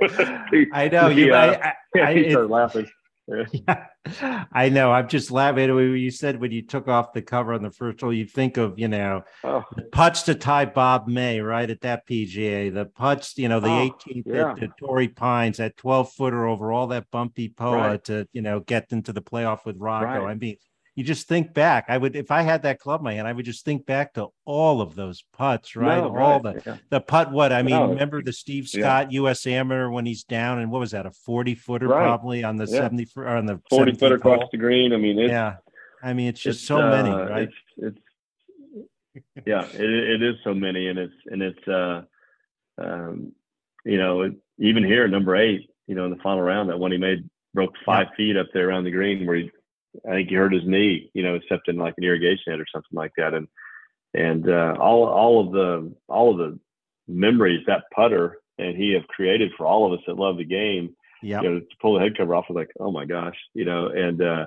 he, 0.51 0.66
I 0.72 0.89
know 0.89 1.09
you. 1.09 1.35
I, 1.35 1.55
I, 1.55 1.74
I, 2.01 2.14
he 2.16 2.30
started 2.30 2.51
laughing. 2.51 2.91
Yeah. 3.53 4.45
I 4.53 4.68
know. 4.68 4.91
I'm 4.91 5.09
just 5.09 5.30
laughing. 5.30 5.68
You 5.68 6.11
said 6.11 6.41
when 6.41 6.51
you 6.51 6.62
took 6.62 6.89
off 6.89 7.12
the 7.12 7.22
cover 7.22 7.53
on 7.53 7.62
the 7.62 7.70
first 7.70 8.01
hole, 8.01 8.12
you 8.12 8.26
think 8.26 8.57
of, 8.57 8.76
you 8.76 8.89
know, 8.89 9.22
oh. 9.45 9.64
the 9.76 9.83
putts 9.83 10.22
to 10.22 10.35
tie 10.35 10.64
Bob 10.64 11.07
May, 11.07 11.41
right? 11.41 11.70
At 11.70 11.83
that 11.83 12.07
PGA, 12.07 12.74
the 12.74 12.87
putts, 12.87 13.39
you 13.39 13.49
know, 13.49 13.61
the 13.61 13.68
oh, 13.68 13.91
18th 13.91 14.22
yeah. 14.26 14.51
at, 14.51 14.62
at 14.62 14.76
Torrey 14.76 15.07
Pines, 15.09 15.59
that 15.59 15.76
12 15.76 16.12
footer 16.12 16.47
over 16.47 16.72
all 16.72 16.89
that 16.89 17.11
bumpy 17.12 17.49
POA 17.49 17.76
right. 17.76 18.05
to, 18.05 18.26
you 18.33 18.43
know, 18.43 18.59
get 18.59 18.87
into 18.91 19.12
the 19.12 19.22
playoff 19.22 19.64
with 19.64 19.76
Rocco. 19.78 20.24
Right. 20.24 20.30
I 20.33 20.35
mean, 20.35 20.57
you 20.95 21.05
just 21.05 21.26
think 21.26 21.55
back. 21.55 21.86
I 21.88 21.97
would, 21.97 22.16
if 22.16 22.30
I 22.30 22.43
had 22.43 22.62
that 22.62 22.78
club 22.78 23.01
in 23.01 23.05
my 23.05 23.14
hand, 23.14 23.26
I 23.26 23.32
would 23.32 23.47
just 23.47 23.64
think 23.64 23.86
back 23.86 24.14
to 24.14 24.28
all 24.45 24.82
of 24.82 24.95
those 24.95 25.24
putts, 25.32 25.74
right? 25.74 25.99
No, 25.99 26.09
all 26.09 26.40
right. 26.40 26.43
the 26.43 26.62
yeah. 26.66 26.76
the 26.90 27.01
putt. 27.01 27.32
What 27.32 27.53
I 27.53 27.62
mean, 27.62 27.74
no. 27.74 27.88
remember 27.88 28.22
the 28.22 28.32
Steve 28.32 28.68
Scott 28.68 29.11
yeah. 29.11 29.20
U.S. 29.20 29.47
Amateur 29.47 29.88
when 29.88 30.05
he's 30.05 30.24
down 30.24 30.59
and 30.59 30.70
what 30.70 30.80
was 30.80 30.90
that? 30.90 31.07
A 31.07 31.11
forty 31.11 31.55
footer 31.55 31.88
right. 31.88 32.03
probably 32.03 32.45
on 32.45 32.57
the 32.57 32.66
yeah. 32.66 32.80
seventy 32.80 33.09
on 33.16 33.47
the 33.47 33.61
forty 33.70 33.93
footer 33.93 34.16
across 34.16 34.45
the 34.53 34.59
green. 34.59 34.93
I 34.93 34.99
mean, 34.99 35.18
yeah. 35.18 35.57
I 36.03 36.12
mean, 36.12 36.28
it's 36.28 36.40
just 36.40 36.61
it's, 36.61 36.68
so 36.68 36.80
uh, 36.80 36.90
many, 36.90 37.11
right? 37.11 37.49
It's, 37.78 37.97
it's 39.34 39.47
yeah, 39.47 39.64
it, 39.64 39.80
it 39.80 40.22
is 40.22 40.36
so 40.45 40.53
many, 40.53 40.88
and 40.88 40.99
it's 40.99 41.14
and 41.26 41.43
it's 41.43 41.68
uh, 41.68 42.03
um, 42.78 43.32
you 43.84 43.99
know, 43.99 44.22
it, 44.22 44.34
even 44.59 44.84
here 44.84 45.09
number 45.09 45.36
eight, 45.36 45.70
you 45.86 45.95
know, 45.95 46.05
in 46.05 46.11
the 46.11 46.22
final 46.22 46.43
round, 46.43 46.68
that 46.68 46.78
one 46.78 46.93
he 46.93 46.99
made 46.99 47.28
broke 47.55 47.72
five 47.84 48.09
feet 48.16 48.36
up 48.36 48.47
there 48.53 48.68
around 48.68 48.84
the 48.84 48.90
green 48.90 49.26
where 49.26 49.36
he 49.36 49.51
I 50.09 50.12
think 50.12 50.28
he 50.28 50.34
hurt 50.34 50.53
his 50.53 50.66
knee, 50.66 51.11
you 51.14 51.22
know, 51.22 51.34
except 51.34 51.68
in 51.68 51.76
like 51.76 51.95
an 51.99 52.05
irrigation 52.05 52.53
head 52.53 52.61
or 52.61 52.66
something 52.72 52.97
like 52.97 53.12
that. 53.16 53.34
And 53.34 53.49
and 54.14 54.49
uh, 54.49 54.76
all 54.78 55.07
all 55.07 55.47
of 55.47 55.53
the 55.53 55.95
all 56.09 56.32
of 56.32 56.38
the 56.38 56.59
memories 57.09 57.64
that 57.66 57.84
putter 57.95 58.38
and 58.59 58.76
he 58.76 58.93
have 58.93 59.07
created 59.09 59.53
for 59.57 59.66
all 59.66 59.86
of 59.86 59.99
us 59.99 60.05
that 60.07 60.16
love 60.16 60.38
the 60.38 60.45
game. 60.45 60.95
Yeah. 61.22 61.40
You 61.40 61.51
know, 61.51 61.61
to 61.61 61.66
pull 61.80 61.95
the 61.95 62.01
head 62.01 62.16
cover 62.16 62.34
off 62.34 62.47
was 62.49 62.57
like, 62.57 62.72
oh 62.80 62.90
my 62.90 63.05
gosh, 63.05 63.36
you 63.55 63.64
know, 63.64 63.86
and 63.86 64.20
uh, 64.20 64.47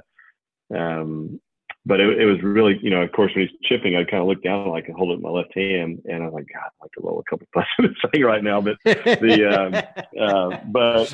um, 0.75 1.39
but 1.85 1.99
it, 1.99 2.19
it 2.19 2.25
was 2.25 2.41
really, 2.41 2.79
you 2.81 2.89
know, 2.89 3.01
of 3.01 3.11
course, 3.11 3.31
when 3.35 3.47
he's 3.47 3.57
chipping, 3.63 3.95
I 3.95 4.03
kind 4.03 4.21
of 4.21 4.27
look 4.27 4.43
down, 4.43 4.67
like, 4.69 4.89
hold 4.89 5.11
it 5.11 5.15
in 5.15 5.21
my 5.21 5.29
left 5.29 5.53
hand, 5.55 6.01
and 6.05 6.23
I'm 6.23 6.33
like, 6.33 6.47
God, 6.51 6.63
I'd 6.65 6.81
like 6.81 6.91
to 6.93 7.01
roll 7.01 7.19
a 7.19 7.29
couple 7.29 7.47
putts 7.53 7.67
in 7.77 7.85
this 7.85 8.11
thing 8.11 8.23
right 8.23 8.43
now. 8.43 8.59
But 8.59 8.77
the, 8.83 9.45
um, 9.45 9.73
uh, 10.19 10.57
but 10.65 11.13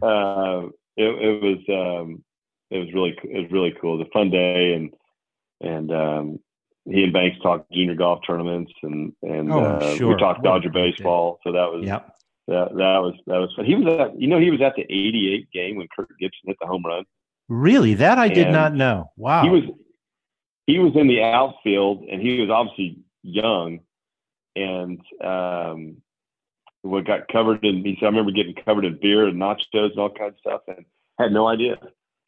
uh, 0.00 0.68
it, 0.96 1.04
it 1.04 1.42
was, 1.42 1.58
um, 1.68 2.24
it 2.72 2.78
was 2.78 2.92
really 2.94 3.16
it 3.24 3.42
was 3.42 3.52
really 3.52 3.74
cool. 3.80 3.94
It 3.94 3.98
was 3.98 4.06
a 4.08 4.12
fun 4.12 4.30
day, 4.30 4.72
and 4.72 4.92
and 5.60 5.92
um, 5.92 6.38
he 6.84 7.04
and 7.04 7.12
Banks 7.12 7.38
talked 7.42 7.70
junior 7.70 7.94
golf 7.94 8.20
tournaments, 8.26 8.72
and 8.82 9.12
and 9.22 9.52
oh, 9.52 9.60
uh, 9.60 9.96
sure. 9.96 10.08
we 10.08 10.16
talked 10.16 10.42
Dodger 10.42 10.70
baseball. 10.70 11.38
So 11.44 11.52
that 11.52 11.70
was 11.70 11.84
yep. 11.84 12.16
that 12.48 12.70
that 12.70 12.98
was 12.98 13.14
that 13.26 13.38
was 13.38 13.52
fun. 13.54 13.66
He 13.66 13.74
was 13.74 13.86
at 14.00 14.20
you 14.20 14.26
know 14.26 14.40
he 14.40 14.50
was 14.50 14.60
at 14.62 14.74
the 14.74 14.82
'88 14.82 15.50
game 15.52 15.76
when 15.76 15.86
Kirk 15.94 16.08
Gibson 16.18 16.40
hit 16.46 16.56
the 16.60 16.66
home 16.66 16.82
run. 16.84 17.04
Really, 17.48 17.94
that 17.94 18.18
I 18.18 18.28
did 18.28 18.46
and 18.46 18.52
not 18.52 18.74
know. 18.74 19.10
Wow. 19.16 19.42
He 19.42 19.50
was 19.50 19.64
he 20.66 20.78
was 20.78 20.92
in 20.96 21.08
the 21.08 21.22
outfield, 21.22 22.04
and 22.10 22.22
he 22.22 22.40
was 22.40 22.48
obviously 22.48 22.98
young, 23.22 23.80
and 24.56 25.00
um, 25.22 25.98
what 26.80 27.04
got 27.04 27.28
covered 27.28 27.62
in. 27.64 27.84
He 27.84 27.96
said, 28.00 28.06
I 28.06 28.08
remember 28.08 28.32
getting 28.32 28.54
covered 28.54 28.86
in 28.86 28.98
beer 29.00 29.26
and 29.26 29.40
nachos 29.40 29.90
and 29.90 29.98
all 29.98 30.10
kinds 30.10 30.34
of 30.34 30.38
stuff, 30.40 30.62
and 30.68 30.86
had 31.18 31.32
no 31.32 31.46
idea 31.46 31.76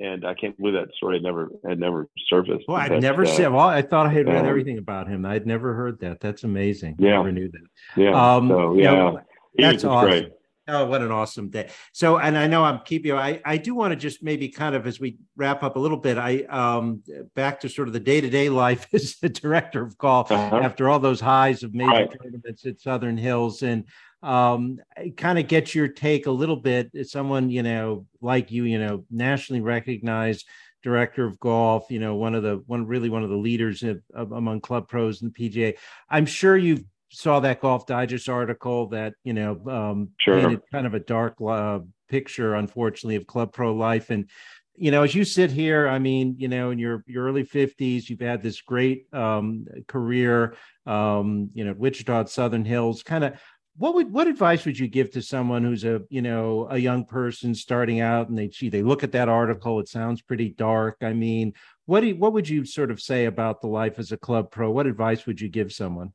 and 0.01 0.27
I 0.27 0.35
can't 0.35 0.57
believe 0.59 0.75
that 0.75 0.95
story 0.97 1.17
had 1.17 1.23
never 1.23 1.51
had 1.67 1.79
never 1.79 2.09
surfaced. 2.29 2.65
Well, 2.67 2.77
I've 2.77 3.01
never 3.01 3.25
uh, 3.25 3.29
seen. 3.29 3.53
Well, 3.53 3.69
I 3.69 3.83
thought 3.83 4.07
I 4.07 4.13
had 4.13 4.27
read 4.27 4.39
um, 4.39 4.47
everything 4.47 4.79
about 4.79 5.09
him. 5.09 5.25
I'd 5.25 5.47
never 5.47 5.75
heard 5.75 6.01
that. 6.01 6.21
That's 6.21 6.45
amazing. 6.45 6.97
Yeah, 6.99 7.15
I 7.15 7.17
never 7.19 7.33
knew 7.33 7.51
that. 7.51 8.01
Yeah. 8.01 8.35
Um, 8.35 8.49
so, 8.49 8.75
yeah, 8.75 8.91
you 8.91 8.97
know, 8.97 9.21
that's 9.57 9.85
awesome. 9.85 10.09
Great. 10.09 10.33
Oh, 10.67 10.87
what 10.87 11.03
an 11.03 11.11
awesome 11.11 11.51
day! 11.51 11.69
So, 11.93 12.17
and 12.19 12.39
I 12.39 12.47
know 12.47 12.65
I'm 12.65 12.81
keeping 12.87 13.11
you. 13.11 13.17
I 13.19 13.39
I 13.45 13.59
do 13.59 13.75
want 13.75 13.93
to 13.93 13.97
just 13.97 14.23
maybe 14.23 14.49
kind 14.49 14.75
of 14.75 14.87
as 14.87 14.99
we 14.99 15.19
wrap 15.37 15.63
up 15.63 15.77
a 15.77 15.79
little 15.79 15.99
bit. 15.99 16.17
I 16.17 16.45
um 16.45 17.03
back 17.35 17.61
to 17.61 17.69
sort 17.69 17.87
of 17.87 17.93
the 17.93 18.01
day 18.01 18.23
to 18.23 18.31
day 18.31 18.49
life 18.49 18.87
as 18.95 19.17
the 19.17 19.29
director 19.29 19.83
of 19.83 19.99
golf 19.99 20.33
uh-huh. 20.33 20.57
after 20.57 20.89
all 20.89 20.99
those 20.99 21.21
highs 21.21 21.63
of 21.63 21.75
major 21.75 21.91
right. 21.91 22.11
tournaments 22.23 22.65
at 22.65 22.81
Southern 22.81 23.19
Hills 23.19 23.63
and 23.63 23.85
um, 24.25 24.81
kind 25.19 25.39
of 25.39 25.47
get 25.49 25.75
your 25.75 25.87
take 25.87 26.27
a 26.27 26.31
little 26.31 26.57
bit 26.57 26.91
someone 27.07 27.51
you 27.51 27.63
know 27.63 28.07
like 28.23 28.51
you 28.51 28.65
you 28.65 28.79
know 28.79 29.05
nationally 29.11 29.61
recognized 29.61 30.47
director 30.83 31.25
of 31.25 31.39
golf 31.41 31.91
you 31.91 32.01
know 32.01 32.15
one 32.15 32.35
of 32.35 32.43
the 32.43 32.63
one 32.67 32.87
really 32.87 33.11
one 33.11 33.23
of 33.23 33.29
the 33.29 33.37
leaders 33.37 33.83
of, 33.83 34.01
of, 34.15 34.33
among 34.33 34.61
club 34.61 34.89
pros 34.89 35.21
and 35.21 35.35
pga 35.35 35.75
i'm 36.09 36.25
sure 36.25 36.57
you 36.57 36.83
saw 37.11 37.39
that 37.39 37.61
golf 37.61 37.87
digest 37.87 38.29
article 38.29 38.87
that 38.89 39.13
you 39.25 39.35
know 39.35 39.61
um 39.69 40.09
sure. 40.19 40.41
painted 40.41 40.61
kind 40.73 40.87
of 40.87 40.95
a 40.95 41.01
dark 41.01 41.37
uh, 41.47 41.79
picture 42.09 42.55
unfortunately 42.55 43.17
of 43.17 43.27
club 43.27 43.53
pro 43.53 43.75
life 43.75 44.09
and 44.09 44.31
you 44.77 44.91
know 44.91 45.03
as 45.03 45.15
you 45.15 45.25
sit 45.25 45.51
here 45.51 45.87
i 45.87 45.99
mean 45.99 46.35
you 46.39 46.49
know 46.49 46.71
in 46.71 46.79
your 46.79 47.05
your 47.07 47.25
early 47.25 47.45
50s 47.45 48.09
you've 48.09 48.21
had 48.21 48.43
this 48.43 48.61
great 48.61 49.07
um 49.13 49.67
career 49.87 50.57
um 50.87 51.51
you 51.55 51.65
know 51.65 51.75
wichita 51.77 52.25
southern 52.25 52.65
hills 52.65 53.03
kind 53.03 53.25
of 53.25 53.35
what 53.77 53.95
would 53.95 54.13
what 54.13 54.29
advice 54.29 54.65
would 54.65 54.79
you 54.79 54.87
give 54.87 55.11
to 55.11 55.23
someone 55.23 55.65
who's 55.65 55.85
a 55.85 56.03
you 56.09 56.23
know 56.23 56.67
a 56.71 56.79
young 56.79 57.05
person 57.05 57.55
starting 57.55 58.01
out 58.01 58.29
and 58.29 58.39
they 58.39 58.49
gee 58.49 58.69
they 58.69 58.83
look 58.83 59.03
at 59.03 59.13
that 59.13 59.29
article 59.29 59.81
it 59.81 59.89
sounds 59.89 60.23
pretty 60.23 60.49
dark 60.51 60.97
i 61.03 61.13
mean 61.13 61.53
what 61.87 62.01
do 62.01 62.09
you, 62.09 62.17
what 62.17 62.33
would 62.33 62.49
you 62.49 62.65
sort 62.65 62.91
of 62.91 63.01
say 63.01 63.27
about 63.27 63.61
the 63.61 63.67
life 63.67 63.99
as 63.99 64.13
a 64.13 64.17
club 64.17 64.51
pro 64.51 64.71
what 64.71 64.87
advice 64.87 65.27
would 65.27 65.41
you 65.41 65.49
give 65.49 65.73
someone 65.73 66.13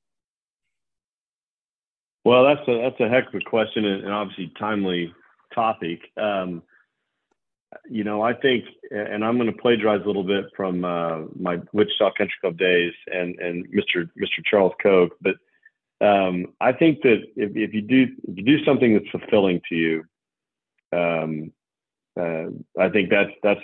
well 2.24 2.44
that's 2.46 2.68
a 2.68 2.78
that's 2.82 3.00
a 3.02 3.10
heck 3.10 3.28
of 3.28 3.36
a 3.36 3.50
question 3.50 3.86
and, 3.86 4.12
obviously 4.12 4.52
timely 4.58 5.14
topic 5.54 6.00
um, 6.18 6.62
you 7.88 8.04
know, 8.04 8.22
I 8.22 8.34
think, 8.34 8.66
and 8.90 9.24
I'm 9.24 9.38
going 9.38 9.52
to 9.52 9.62
plagiarize 9.62 10.02
a 10.04 10.08
little 10.08 10.24
bit 10.24 10.46
from 10.58 10.84
uh, 10.84 11.20
my 11.40 11.60
Wichita 11.72 12.14
Country 12.18 12.36
Club 12.42 12.58
days 12.58 12.94
and 13.14 13.38
and 13.40 13.68
Mr. 13.68 14.10
Mr. 14.20 14.44
Charles 14.44 14.74
Koch, 14.82 15.12
but 15.22 15.36
um, 16.02 16.54
I 16.62 16.72
think 16.72 17.02
that 17.02 17.24
if, 17.36 17.56
if 17.56 17.74
you 17.74 17.82
do 17.82 18.08
if 18.28 18.38
you 18.38 18.44
do 18.44 18.64
something 18.64 18.94
that's 18.94 19.10
fulfilling 19.10 19.62
to 19.70 19.76
you, 19.76 20.04
um, 20.94 21.52
uh, 22.20 22.46
I 22.80 22.90
think 22.90 23.10
that's 23.10 23.32
that's 23.44 23.62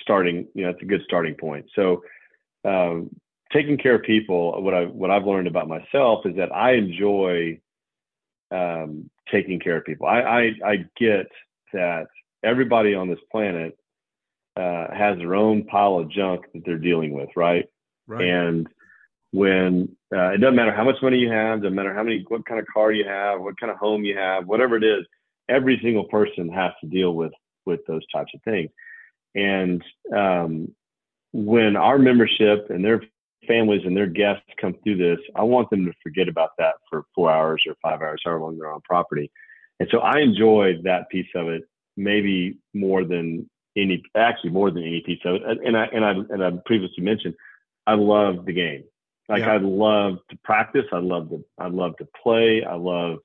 starting. 0.00 0.48
You 0.54 0.64
know, 0.64 0.70
it's 0.70 0.82
a 0.82 0.86
good 0.86 1.02
starting 1.04 1.34
point. 1.34 1.66
So, 1.74 2.02
um, 2.64 3.10
taking 3.52 3.78
care 3.78 3.94
of 3.94 4.02
people. 4.02 4.62
What 4.62 4.74
I 4.74 4.84
what 4.84 5.10
I've 5.10 5.26
learned 5.26 5.48
about 5.48 5.68
myself 5.68 6.26
is 6.26 6.36
that 6.36 6.54
I 6.54 6.72
enjoy 6.72 7.60
um, 8.50 9.10
taking 9.30 9.58
care 9.58 9.78
of 9.78 9.84
people. 9.84 10.06
I, 10.06 10.20
I 10.20 10.52
I 10.64 10.76
get 10.98 11.26
that 11.72 12.08
everybody 12.42 12.94
on 12.94 13.08
this 13.08 13.20
planet 13.30 13.78
uh, 14.56 14.88
has 14.94 15.16
their 15.16 15.34
own 15.34 15.64
pile 15.64 15.98
of 15.98 16.10
junk 16.10 16.44
that 16.52 16.64
they're 16.66 16.76
dealing 16.76 17.12
with, 17.12 17.30
right? 17.34 17.66
Right. 18.06 18.28
And 18.28 18.68
when 19.32 19.88
uh, 20.14 20.30
it 20.30 20.38
doesn't 20.38 20.56
matter 20.56 20.74
how 20.74 20.84
much 20.84 20.96
money 21.02 21.18
you 21.18 21.30
have, 21.30 21.62
doesn't 21.62 21.74
matter 21.74 21.94
how 21.94 22.02
many, 22.02 22.24
what 22.28 22.46
kind 22.46 22.60
of 22.60 22.66
car 22.72 22.92
you 22.92 23.06
have, 23.06 23.40
what 23.40 23.58
kind 23.58 23.72
of 23.72 23.78
home 23.78 24.04
you 24.04 24.16
have, 24.16 24.46
whatever 24.46 24.76
it 24.76 24.84
is, 24.84 25.04
every 25.48 25.80
single 25.82 26.04
person 26.04 26.48
has 26.50 26.72
to 26.80 26.86
deal 26.86 27.14
with 27.14 27.32
with 27.64 27.80
those 27.86 28.02
types 28.12 28.32
of 28.34 28.42
things. 28.42 28.70
And 29.34 29.82
um, 30.14 30.74
when 31.32 31.76
our 31.76 31.98
membership 31.98 32.68
and 32.70 32.84
their 32.84 33.02
families 33.48 33.82
and 33.84 33.96
their 33.96 34.06
guests 34.06 34.44
come 34.60 34.74
through 34.82 34.98
this, 34.98 35.18
I 35.34 35.42
want 35.42 35.70
them 35.70 35.86
to 35.86 35.92
forget 36.02 36.28
about 36.28 36.50
that 36.58 36.74
for 36.90 37.04
four 37.14 37.30
hours 37.30 37.62
or 37.66 37.74
five 37.82 38.02
hours, 38.02 38.20
however 38.24 38.40
long 38.40 38.58
they're 38.58 38.72
on 38.72 38.80
property. 38.82 39.30
And 39.80 39.88
so 39.90 39.98
I 39.98 40.20
enjoyed 40.20 40.82
that 40.84 41.08
piece 41.08 41.28
of 41.34 41.48
it 41.48 41.62
maybe 41.96 42.58
more 42.74 43.04
than 43.04 43.48
any, 43.76 44.02
actually 44.14 44.50
more 44.50 44.70
than 44.70 44.82
any 44.82 45.02
piece 45.04 45.20
of 45.24 45.36
it. 45.36 45.42
And 45.42 45.76
I 45.76 45.84
and 45.86 46.04
I 46.04 46.10
and 46.10 46.44
I 46.44 46.50
previously 46.66 47.02
mentioned, 47.02 47.34
I 47.86 47.94
love 47.94 48.44
the 48.44 48.52
game. 48.52 48.84
Like 49.32 49.44
yeah. 49.44 49.54
I 49.54 49.56
love 49.56 50.18
to 50.28 50.36
practice. 50.44 50.84
I 50.92 50.98
love 50.98 51.30
to 51.30 51.42
I 51.58 51.68
love 51.68 51.96
to 51.96 52.08
play. 52.22 52.62
I 52.64 52.74
love 52.74 53.20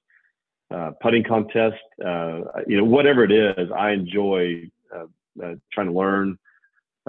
uh, 0.74 0.92
putting 1.02 1.22
contest. 1.22 1.84
Uh, 2.04 2.44
you 2.66 2.78
know, 2.78 2.86
whatever 2.86 3.26
it 3.26 3.32
is, 3.34 3.70
I 3.78 3.92
enjoy 3.92 4.72
uh, 4.96 5.08
uh 5.44 5.56
trying 5.74 5.88
to 5.88 5.92
learn 5.92 6.40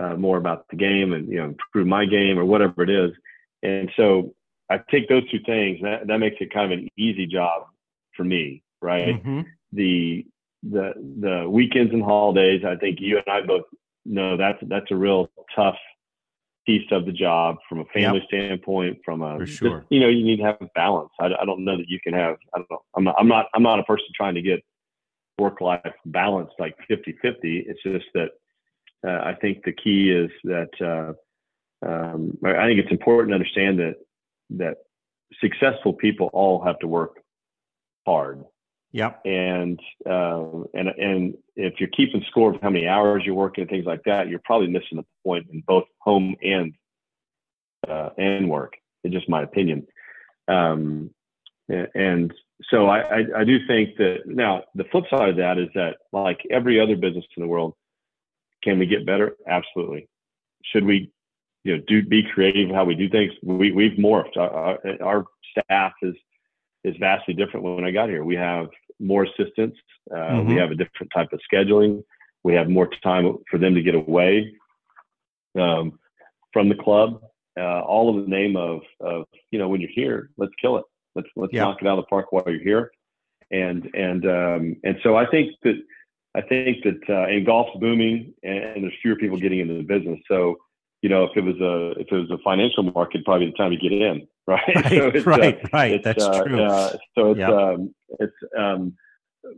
uh, 0.02 0.16
more 0.16 0.36
about 0.36 0.66
the 0.70 0.76
game 0.76 1.12
and 1.12 1.28
you 1.28 1.36
know 1.36 1.44
improve 1.44 1.86
my 1.86 2.06
game 2.06 2.40
or 2.40 2.44
whatever 2.44 2.82
it 2.82 2.90
is. 2.90 3.12
And 3.62 3.88
so 3.96 4.34
I 4.68 4.80
take 4.90 5.08
those 5.08 5.30
two 5.30 5.40
things. 5.46 5.78
That 5.82 6.08
that 6.08 6.18
makes 6.18 6.38
it 6.40 6.52
kind 6.52 6.72
of 6.72 6.76
an 6.80 6.88
easy 6.96 7.26
job 7.26 7.66
for 8.16 8.24
me, 8.24 8.64
right? 8.82 9.14
Mm-hmm. 9.14 9.42
The 9.74 10.26
the 10.68 10.92
the 11.20 11.48
weekends 11.48 11.92
and 11.92 12.02
holidays. 12.02 12.64
I 12.66 12.74
think 12.74 12.98
you 13.00 13.18
and 13.18 13.28
I 13.32 13.46
both 13.46 13.66
know 14.04 14.36
that's 14.36 14.58
that's 14.66 14.90
a 14.90 14.96
real 14.96 15.30
tough 15.54 15.78
piece 16.68 16.86
of 16.92 17.06
the 17.06 17.12
job 17.12 17.56
from 17.66 17.80
a 17.80 17.84
family 17.86 18.18
yep. 18.18 18.28
standpoint. 18.28 18.98
From 19.02 19.22
a 19.22 19.46
sure. 19.46 19.80
just, 19.80 19.86
you 19.90 20.00
know, 20.00 20.08
you 20.08 20.22
need 20.22 20.36
to 20.36 20.42
have 20.42 20.58
balance. 20.74 21.08
I, 21.18 21.30
I 21.40 21.46
don't 21.46 21.64
know 21.64 21.78
that 21.78 21.88
you 21.88 21.98
can 21.98 22.12
have. 22.12 22.36
I 22.54 22.58
don't 22.58 22.70
know. 22.70 22.82
I'm 22.94 23.04
not. 23.04 23.14
I'm 23.18 23.26
not. 23.26 23.46
I'm 23.54 23.62
not 23.62 23.78
a 23.78 23.84
person 23.84 24.06
trying 24.14 24.34
to 24.34 24.42
get 24.42 24.62
work 25.38 25.62
life 25.62 25.94
balance 26.04 26.50
like 26.58 26.76
50 26.86 27.16
50. 27.22 27.64
It's 27.66 27.82
just 27.82 28.04
that 28.12 28.30
uh, 29.06 29.24
I 29.24 29.34
think 29.40 29.64
the 29.64 29.72
key 29.72 30.10
is 30.10 30.30
that 30.44 30.70
uh, 30.80 31.88
um, 31.88 32.36
I 32.44 32.66
think 32.66 32.80
it's 32.80 32.92
important 32.92 33.30
to 33.30 33.34
understand 33.34 33.78
that 33.78 33.94
that 34.50 34.76
successful 35.40 35.94
people 35.94 36.28
all 36.34 36.62
have 36.62 36.78
to 36.80 36.86
work 36.86 37.22
hard. 38.06 38.44
Yep. 38.92 39.20
And 39.26 39.80
uh, 40.08 40.62
and 40.74 40.88
and 40.88 41.34
if 41.56 41.74
you're 41.78 41.90
keeping 41.90 42.24
score 42.30 42.54
of 42.54 42.62
how 42.62 42.70
many 42.70 42.86
hours 42.86 43.22
you're 43.24 43.34
working 43.34 43.62
and 43.62 43.70
things 43.70 43.84
like 43.84 44.02
that, 44.04 44.28
you're 44.28 44.40
probably 44.44 44.68
missing 44.68 44.96
the 44.96 45.04
point 45.24 45.46
in 45.52 45.62
both 45.66 45.84
home 45.98 46.34
and 46.42 46.74
uh, 47.86 48.10
and 48.16 48.48
work. 48.48 48.74
It's 49.04 49.14
just 49.14 49.28
my 49.28 49.42
opinion. 49.42 49.86
Um, 50.48 51.10
and 51.68 52.32
so 52.70 52.86
I, 52.86 53.00
I, 53.00 53.24
I 53.40 53.44
do 53.44 53.58
think 53.66 53.96
that 53.98 54.20
now 54.26 54.62
the 54.74 54.84
flip 54.84 55.04
side 55.10 55.28
of 55.28 55.36
that 55.36 55.58
is 55.58 55.68
that 55.74 55.96
like 56.12 56.40
every 56.50 56.80
other 56.80 56.96
business 56.96 57.24
in 57.36 57.42
the 57.42 57.46
world, 57.46 57.74
can 58.62 58.78
we 58.78 58.86
get 58.86 59.06
better? 59.06 59.36
Absolutely. 59.46 60.08
Should 60.64 60.84
we, 60.84 61.12
you 61.64 61.76
know, 61.76 61.82
do 61.86 62.02
be 62.02 62.22
creative 62.34 62.74
how 62.74 62.84
we 62.84 62.94
do 62.94 63.08
things? 63.10 63.32
We 63.42 63.70
we've 63.72 63.98
morphed. 63.98 64.38
Our, 64.38 64.78
our 65.02 65.26
staff 65.50 65.92
is 66.02 66.14
is 66.84 66.96
vastly 66.98 67.34
different 67.34 67.64
when 67.64 67.84
I 67.84 67.90
got 67.90 68.08
here. 68.08 68.24
We 68.24 68.36
have 68.36 68.68
more 69.00 69.24
assistants. 69.24 69.78
Uh, 70.10 70.16
mm-hmm. 70.16 70.48
We 70.48 70.56
have 70.56 70.70
a 70.70 70.74
different 70.74 71.12
type 71.14 71.32
of 71.32 71.40
scheduling. 71.52 72.02
We 72.44 72.54
have 72.54 72.68
more 72.68 72.88
time 73.02 73.36
for 73.50 73.58
them 73.58 73.74
to 73.74 73.82
get 73.82 73.94
away 73.94 74.54
um, 75.58 75.98
from 76.52 76.68
the 76.68 76.74
club. 76.74 77.22
Uh, 77.58 77.80
all 77.80 78.16
in 78.16 78.22
the 78.22 78.28
name 78.28 78.56
of, 78.56 78.80
of, 79.00 79.26
you 79.50 79.58
know, 79.58 79.68
when 79.68 79.80
you're 79.80 79.90
here, 79.92 80.30
let's 80.36 80.52
kill 80.60 80.76
it. 80.76 80.84
Let's 81.16 81.28
let's 81.34 81.52
yeah. 81.52 81.64
knock 81.64 81.78
it 81.80 81.88
out 81.88 81.98
of 81.98 82.04
the 82.04 82.08
park 82.08 82.30
while 82.30 82.44
you're 82.46 82.62
here. 82.62 82.92
And 83.50 83.90
and 83.94 84.24
um, 84.26 84.76
and 84.84 84.98
so 85.02 85.16
I 85.16 85.26
think 85.26 85.54
that 85.64 85.82
I 86.34 86.42
think 86.42 86.84
that 86.84 87.00
uh, 87.08 87.26
and 87.26 87.44
golf's 87.44 87.76
booming, 87.80 88.34
and, 88.44 88.58
and 88.58 88.84
there's 88.84 88.94
fewer 89.02 89.16
people 89.16 89.38
getting 89.38 89.58
into 89.58 89.74
the 89.74 89.82
business. 89.82 90.20
So 90.28 90.58
you 91.02 91.08
know, 91.08 91.24
if 91.24 91.36
it 91.36 91.42
was 91.42 91.56
a 91.60 92.00
if 92.00 92.08
it 92.10 92.14
was 92.14 92.30
a 92.30 92.38
financial 92.38 92.82
market, 92.82 93.24
probably 93.24 93.46
the 93.46 93.52
time 93.52 93.70
to 93.70 93.76
get 93.76 93.92
in, 93.92 94.26
right? 94.46 94.62
Right, 94.74 94.88
so 94.88 95.06
it's, 95.08 95.26
right, 95.26 95.64
uh, 95.64 95.68
right. 95.72 96.02
That's 96.02 96.24
uh, 96.24 96.44
true. 96.44 96.62
Uh, 96.62 96.96
so 97.16 97.30
it's 97.32 97.40
um, 97.40 97.94
it's 98.18 98.36
um, 98.58 98.96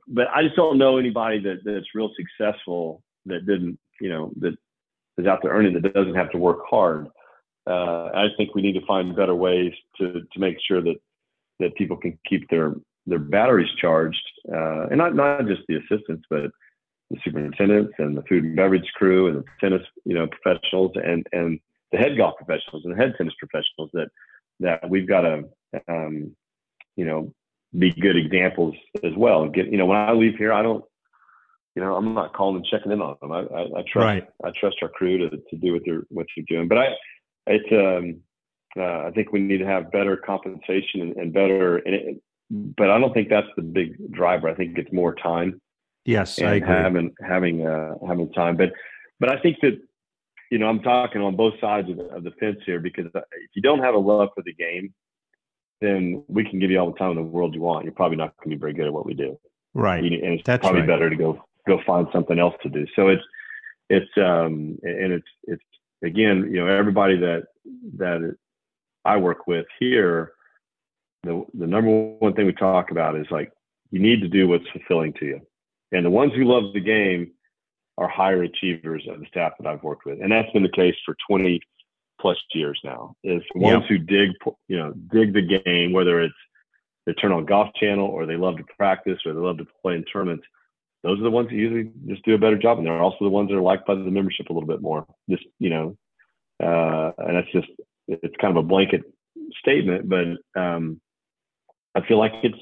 but 0.09 0.29
I 0.35 0.43
just 0.43 0.57
don't 0.57 0.79
know 0.79 0.99
anybody 0.99 1.41
that 1.41 1.61
that's 1.65 1.95
real 1.95 2.11
successful 2.17 3.03
that 3.27 3.47
didn't, 3.47 3.79
you 4.01 4.09
know, 4.09 4.33
that 4.41 4.55
is 5.19 5.27
out 5.27 5.41
there 5.43 5.53
earning 5.53 5.75
that 5.75 5.95
doesn't 5.95 6.15
have 6.15 6.31
to 6.33 6.39
work 6.39 6.61
hard. 6.69 7.09
Uh, 7.67 8.07
I 8.15 8.29
think 8.37 8.55
we 8.55 8.63
need 8.63 8.75
to 8.75 8.87
find 8.87 9.15
better 9.17 9.35
ways 9.35 9.73
to 9.99 10.23
to 10.33 10.41
make 10.41 10.57
sure 10.67 10.83
that 10.83 10.97
that 11.59 11.75
people 11.77 11.97
can 11.97 12.19
keep 12.29 12.49
their 12.51 12.75
their 13.07 13.19
batteries 13.19 13.71
charged, 13.81 14.23
uh, 14.53 14.87
and 14.89 14.99
not 14.99 15.15
not 15.15 15.47
just 15.47 15.63
the 15.69 15.77
assistants, 15.77 16.25
but 16.29 16.51
the 17.11 17.19
superintendents 17.25 17.93
and 17.99 18.17
the 18.17 18.23
food 18.23 18.45
and 18.45 18.57
beverage 18.57 18.91
crew 18.95 19.27
and 19.27 19.39
the 19.39 19.45
tennis, 19.61 19.87
you 20.05 20.15
know, 20.15 20.27
professionals 20.29 20.93
and 20.95 21.27
and 21.33 21.61
the 21.93 21.99
head 21.99 22.17
golf 22.17 22.37
professionals 22.37 22.85
and 22.85 22.95
the 22.95 22.97
head 22.97 23.15
tennis 23.19 23.35
professionals 23.39 23.91
that 23.93 24.09
that 24.61 24.89
we've 24.89 25.09
got 25.09 25.23
to, 25.23 25.45
um, 25.89 26.35
you 26.97 27.05
know, 27.05 27.33
be 27.77 27.91
good 27.91 28.17
examples 28.17 28.75
as 29.03 29.13
well. 29.17 29.49
Get 29.49 29.67
you 29.67 29.79
know, 29.79 29.87
when 29.87 29.99
I 29.99 30.13
leave 30.13 30.37
here, 30.37 30.53
I 30.53 30.63
don't, 30.63 30.85
you 31.75 31.83
know, 31.83 31.97
I'm 31.97 32.15
not 32.15 32.33
calling 32.33 32.57
and 32.57 32.67
checking 32.67 32.93
in 32.93 33.01
on 33.01 33.17
them. 33.21 33.33
I, 33.33 33.41
I, 33.41 33.63
I 33.63 33.85
trust 33.91 33.97
right. 33.97 34.29
I 34.45 34.51
trust 34.59 34.77
our 34.83 34.89
crew 34.89 35.19
to 35.19 35.31
to 35.31 35.57
do 35.57 35.73
what 35.73 35.83
they're 35.85 36.03
what 36.11 36.27
they're 36.37 36.45
doing. 36.49 36.69
But 36.69 36.79
I, 36.79 36.87
it's 37.47 37.73
um, 37.73 38.21
uh, 38.77 39.09
I 39.09 39.11
think 39.15 39.33
we 39.33 39.41
need 39.41 39.59
to 39.59 39.67
have 39.67 39.91
better 39.91 40.17
compensation 40.17 41.01
and, 41.01 41.17
and 41.17 41.33
better. 41.33 41.79
And 41.79 41.95
it, 41.95 42.23
but 42.51 42.91
I 42.91 42.99
don't 42.99 43.15
think 43.15 43.29
that's 43.29 43.49
the 43.57 43.63
big 43.63 44.13
driver. 44.13 44.49
I 44.49 44.55
think 44.55 44.79
it's 44.79 44.93
more 44.93 45.15
time. 45.15 45.61
Yes, 46.05 46.41
I 46.41 46.55
agree. 46.55 46.69
Having 46.69 47.15
having 47.21 47.67
uh, 47.67 47.95
having 48.07 48.33
time, 48.33 48.57
but 48.57 48.73
but 49.19 49.29
I 49.29 49.41
think 49.41 49.59
that 49.61 49.79
you 50.51 50.59
know 50.59 50.67
I'm 50.67 50.81
talking 50.81 51.21
on 51.21 51.37
both 51.37 51.55
sides 51.61 51.91
of 51.91 51.99
the, 51.99 52.05
of 52.07 52.25
the 52.25 52.31
fence 52.41 52.59
here 52.65 52.81
because 52.81 53.07
if 53.15 53.51
you 53.55 53.63
don't 53.63 53.81
have 53.81 53.95
a 53.95 53.99
love 53.99 54.31
for 54.35 54.43
the 54.43 54.55
game, 54.55 54.95
then 55.81 56.25
we 56.29 56.45
can 56.49 56.59
give 56.59 56.71
you 56.71 56.79
all 56.79 56.91
the 56.91 56.99
time 56.99 57.11
in 57.11 57.17
the 57.17 57.23
world 57.23 57.55
you 57.55 57.61
want. 57.61 57.85
You're 57.85 57.93
probably 57.93 58.17
not 58.17 58.35
going 58.39 58.51
to 58.51 58.57
be 58.57 58.61
very 58.61 58.73
good 58.73 58.87
at 58.87 58.93
what 58.93 59.07
we 59.07 59.15
do. 59.15 59.39
Right. 59.75 60.03
and 60.03 60.13
it's 60.13 60.43
That's 60.45 60.63
probably 60.63 60.81
right. 60.81 60.89
better 60.89 61.11
to 61.11 61.17
go 61.17 61.45
go 61.67 61.81
find 61.87 62.07
something 62.13 62.39
else 62.39 62.55
to 62.63 62.69
do. 62.69 62.87
So 62.97 63.09
it's 63.09 63.23
it's 63.91 64.11
um 64.17 64.79
and 64.83 65.13
it's 65.13 65.29
it's 65.45 65.63
again 66.03 66.49
you 66.51 66.65
know 66.65 66.67
everybody 66.67 67.17
that 67.19 67.45
that 67.99 68.37
I 69.05 69.17
work 69.19 69.47
with 69.47 69.67
here 69.79 70.33
the 71.23 71.45
the 71.55 71.67
number 71.67 71.91
one 71.91 72.33
thing 72.33 72.47
we 72.47 72.53
talk 72.53 72.91
about 72.91 73.17
is 73.17 73.27
like 73.31 73.53
you 73.91 74.01
need 74.01 74.21
to 74.23 74.29
do 74.29 74.49
what's 74.49 74.69
fulfilling 74.71 75.13
to 75.15 75.27
you 75.27 75.41
and 75.93 76.05
the 76.05 76.11
ones 76.11 76.33
who 76.35 76.45
love 76.45 76.73
the 76.73 76.81
game 76.81 77.33
are 77.99 78.09
higher 78.09 78.43
achievers 78.43 79.07
of 79.11 79.21
the 79.21 79.27
staff 79.27 79.53
that 79.59 79.69
I've 79.69 79.83
worked 79.83 80.07
with. 80.07 80.21
And 80.21 80.33
that's 80.33 80.51
been 80.53 80.63
the 80.63 80.69
case 80.71 80.95
for 81.05 81.17
20 81.29 81.61
plus 82.21 82.39
years 82.55 82.79
now 82.85 83.15
is 83.25 83.43
ones 83.55 83.83
yep. 83.83 83.89
who 83.89 83.99
dig, 83.99 84.31
you 84.69 84.79
know, 84.79 84.93
dig 85.13 85.33
the 85.33 85.61
game, 85.65 85.93
whether 85.93 86.21
it's 86.21 86.35
they 87.07 87.13
turn 87.15 87.33
on 87.33 87.47
golf 87.47 87.69
channel 87.75 88.07
or 88.07 88.27
they 88.27 88.37
love 88.37 88.57
to 88.59 88.65
practice 88.77 89.19
or 89.25 89.33
they 89.33 89.41
love 89.41 89.59
to 89.59 89.67
play 89.83 89.95
in 89.95 90.05
tournaments. 90.05 90.45
Those 91.03 91.19
are 91.19 91.25
the 91.25 91.31
ones 91.31 91.49
that 91.49 91.55
usually 91.55 91.91
just 92.07 92.25
do 92.25 92.35
a 92.35 92.39
better 92.39 92.59
job. 92.59 92.79
And 92.79 92.87
they're 92.87 93.01
also 93.01 93.25
the 93.25 93.31
ones 93.31 93.49
that 93.49 93.57
are 93.57 93.63
liked 93.63 93.87
by 93.87 93.95
the 93.95 94.03
membership 94.03 94.51
a 94.51 94.53
little 94.53 94.69
bit 94.69 94.83
more. 94.83 95.07
Just, 95.29 95.45
you 95.59 95.71
know, 95.71 95.97
uh, 96.63 97.13
and 97.19 97.37
that's 97.37 97.51
just, 97.53 97.69
it's 98.07 98.37
kind 98.41 98.57
of 98.57 98.63
a 98.63 98.67
blanket 98.67 99.03
statement, 99.59 100.09
but 100.09 100.61
um, 100.61 101.01
I 101.95 102.07
feel 102.07 102.19
like 102.19 102.33
it's, 102.43 102.59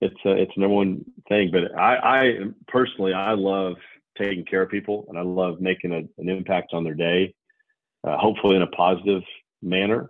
it's 0.00 0.16
a, 0.24 0.30
it's 0.30 0.56
number 0.56 0.74
one 0.74 1.04
thing. 1.28 1.50
But 1.50 1.76
I, 1.78 1.96
I 1.96 2.34
personally, 2.68 3.12
I 3.12 3.32
love 3.32 3.74
taking 4.18 4.44
care 4.44 4.62
of 4.62 4.70
people, 4.70 5.06
and 5.08 5.18
I 5.18 5.22
love 5.22 5.60
making 5.60 5.92
a, 5.92 6.02
an 6.20 6.28
impact 6.28 6.72
on 6.72 6.84
their 6.84 6.94
day, 6.94 7.34
uh, 8.04 8.16
hopefully 8.18 8.56
in 8.56 8.62
a 8.62 8.68
positive 8.68 9.22
manner, 9.62 10.08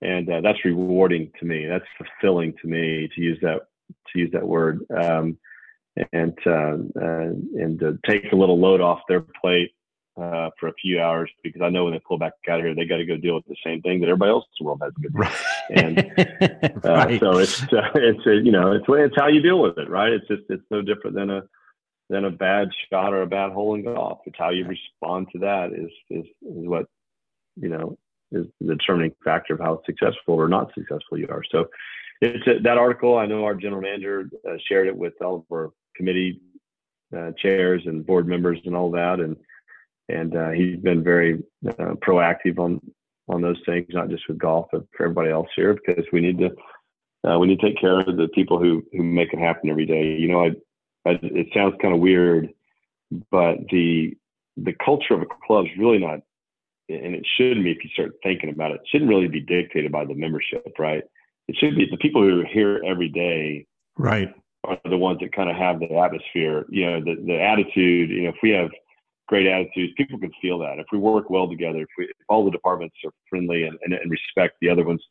and 0.00 0.30
uh, 0.30 0.40
that's 0.40 0.64
rewarding 0.64 1.30
to 1.40 1.46
me. 1.46 1.66
That's 1.66 1.84
fulfilling 1.96 2.54
to 2.62 2.68
me 2.68 3.08
to 3.14 3.20
use 3.20 3.38
that 3.42 3.62
to 4.12 4.18
use 4.18 4.30
that 4.32 4.46
word. 4.46 4.84
Um, 4.94 5.38
and 6.12 6.38
uh, 6.46 6.76
uh, 7.00 7.32
and 7.56 7.78
to 7.80 7.98
take 8.06 8.32
a 8.32 8.36
little 8.36 8.58
load 8.58 8.80
off 8.80 9.00
their 9.08 9.24
plate 9.40 9.72
uh, 10.20 10.50
for 10.58 10.68
a 10.68 10.74
few 10.74 11.00
hours 11.00 11.30
because 11.42 11.62
I 11.62 11.70
know 11.70 11.84
when 11.84 11.92
they 11.92 12.00
pull 12.06 12.18
back 12.18 12.32
out 12.48 12.60
of 12.60 12.64
here, 12.64 12.74
they 12.74 12.84
got 12.84 12.98
to 12.98 13.06
go 13.06 13.16
deal 13.16 13.34
with 13.34 13.46
the 13.46 13.56
same 13.64 13.82
thing 13.82 14.00
that 14.00 14.08
everybody 14.08 14.30
else 14.30 14.44
in 14.44 14.64
the 14.64 14.66
world 14.66 14.80
has 14.82 14.92
to 14.94 15.08
go 15.08 15.18
right. 15.18 15.32
And 15.70 15.98
uh, 16.84 16.92
right. 16.92 17.20
so 17.20 17.38
it's 17.38 17.62
uh, 17.62 17.90
it's 17.94 18.26
a, 18.26 18.34
you 18.36 18.52
know 18.52 18.72
it's 18.72 18.86
it's 18.88 19.16
how 19.16 19.28
you 19.28 19.40
deal 19.40 19.60
with 19.60 19.78
it, 19.78 19.88
right? 19.88 20.12
It's 20.12 20.26
just 20.28 20.42
it's 20.48 20.64
no 20.70 20.82
different 20.82 21.16
than 21.16 21.30
a 21.30 21.42
than 22.08 22.24
a 22.24 22.30
bad 22.30 22.68
shot 22.90 23.12
or 23.12 23.22
a 23.22 23.26
bad 23.26 23.52
hole 23.52 23.74
in 23.74 23.84
golf. 23.84 24.20
It's 24.26 24.38
how 24.38 24.50
you 24.50 24.66
respond 24.66 25.28
to 25.32 25.38
that 25.40 25.72
is 25.72 25.90
is 26.10 26.24
is 26.24 26.68
what 26.68 26.86
you 27.56 27.68
know 27.68 27.98
is 28.32 28.46
the 28.60 28.74
determining 28.74 29.12
factor 29.24 29.54
of 29.54 29.60
how 29.60 29.80
successful 29.86 30.34
or 30.34 30.48
not 30.48 30.72
successful 30.74 31.18
you 31.18 31.28
are. 31.30 31.42
So 31.50 31.68
it's 32.20 32.46
a, 32.46 32.60
that 32.62 32.78
article. 32.78 33.18
I 33.18 33.26
know 33.26 33.44
our 33.44 33.54
general 33.54 33.82
manager 33.82 34.28
uh, 34.48 34.56
shared 34.68 34.88
it 34.88 34.96
with 34.96 35.14
all 35.20 35.36
of 35.36 35.44
our 35.52 35.70
committee 35.96 36.40
uh, 37.16 37.32
chairs 37.38 37.82
and 37.86 38.04
board 38.04 38.26
members 38.26 38.58
and 38.64 38.74
all 38.74 38.90
that, 38.92 39.20
and 39.20 39.36
and 40.08 40.36
uh, 40.36 40.50
he's 40.50 40.78
been 40.78 41.04
very 41.04 41.42
uh, 41.66 41.94
proactive 42.06 42.58
on 42.58 42.80
on 43.28 43.42
those 43.42 43.60
things, 43.66 43.86
not 43.90 44.08
just 44.08 44.26
with 44.28 44.38
golf, 44.38 44.68
but 44.72 44.84
for 44.96 45.04
everybody 45.04 45.30
else 45.30 45.48
here, 45.54 45.74
because 45.74 46.04
we 46.12 46.20
need 46.20 46.38
to 46.38 46.50
uh, 47.28 47.38
we 47.38 47.48
need 47.48 47.60
to 47.60 47.66
take 47.66 47.80
care 47.80 48.00
of 48.00 48.16
the 48.16 48.28
people 48.28 48.58
who 48.58 48.84
who 48.92 49.02
make 49.02 49.32
it 49.32 49.38
happen 49.38 49.70
every 49.70 49.86
day. 49.86 50.16
You 50.16 50.28
know, 50.28 50.44
I, 50.44 51.10
I 51.10 51.18
it 51.22 51.48
sounds 51.54 51.74
kind 51.80 51.94
of 51.94 52.00
weird, 52.00 52.50
but 53.30 53.58
the 53.70 54.16
the 54.56 54.74
culture 54.84 55.14
of 55.14 55.22
a 55.22 55.46
club 55.46 55.66
is 55.66 55.78
really 55.78 55.98
not, 55.98 56.20
and 56.88 57.14
it 57.14 57.26
shouldn't 57.36 57.64
be 57.64 57.72
if 57.72 57.82
you 57.82 57.90
start 57.90 58.12
thinking 58.22 58.50
about 58.50 58.72
it. 58.72 58.80
it 58.82 58.88
shouldn't 58.90 59.10
really 59.10 59.28
be 59.28 59.40
dictated 59.40 59.92
by 59.92 60.04
the 60.04 60.14
membership, 60.14 60.72
right? 60.78 61.02
It 61.48 61.56
should 61.56 61.76
be 61.76 61.86
the 61.90 61.96
people 61.96 62.22
who 62.22 62.42
are 62.42 62.46
here 62.46 62.82
every 62.86 63.08
day, 63.08 63.66
right, 63.96 64.32
are 64.64 64.78
the 64.88 64.96
ones 64.96 65.20
that 65.20 65.32
kind 65.32 65.50
of 65.50 65.56
have 65.56 65.80
the 65.80 65.96
atmosphere. 65.96 66.66
You 66.68 66.86
know, 66.86 67.00
the 67.00 67.16
the 67.26 67.40
attitude. 67.40 68.10
You 68.10 68.22
know, 68.24 68.28
if 68.30 68.36
we 68.42 68.50
have 68.50 68.70
great 69.28 69.46
attitudes, 69.46 69.92
people 69.96 70.18
can 70.18 70.32
feel 70.42 70.58
that. 70.58 70.78
If 70.78 70.86
we 70.90 70.98
work 70.98 71.30
well 71.30 71.48
together, 71.48 71.80
if, 71.80 71.88
we, 71.96 72.04
if 72.04 72.16
all 72.28 72.44
the 72.44 72.50
departments 72.50 72.96
are 73.04 73.12
friendly 73.30 73.64
and, 73.64 73.78
and, 73.82 73.92
and 73.94 74.10
respect 74.10 74.56
the 74.60 74.70
other 74.70 74.84
one's 74.84 75.04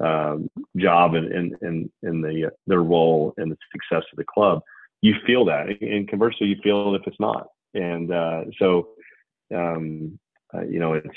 um, 0.00 0.50
job 0.76 1.14
and, 1.14 1.32
and, 1.32 1.56
and, 1.62 1.90
and 2.02 2.22
the, 2.22 2.50
their 2.66 2.82
role 2.82 3.32
and 3.38 3.50
the 3.50 3.56
success 3.72 4.04
of 4.12 4.16
the 4.16 4.24
club, 4.24 4.60
you 5.00 5.14
feel 5.26 5.44
that. 5.46 5.68
And 5.80 6.08
conversely, 6.08 6.48
you 6.48 6.56
feel 6.62 6.94
it 6.94 7.00
if 7.00 7.06
it's 7.06 7.20
not. 7.20 7.46
And 7.74 8.12
uh, 8.12 8.44
so, 8.58 8.88
um, 9.54 10.18
uh, 10.52 10.62
you 10.62 10.78
know, 10.78 10.94
it's, 10.94 11.08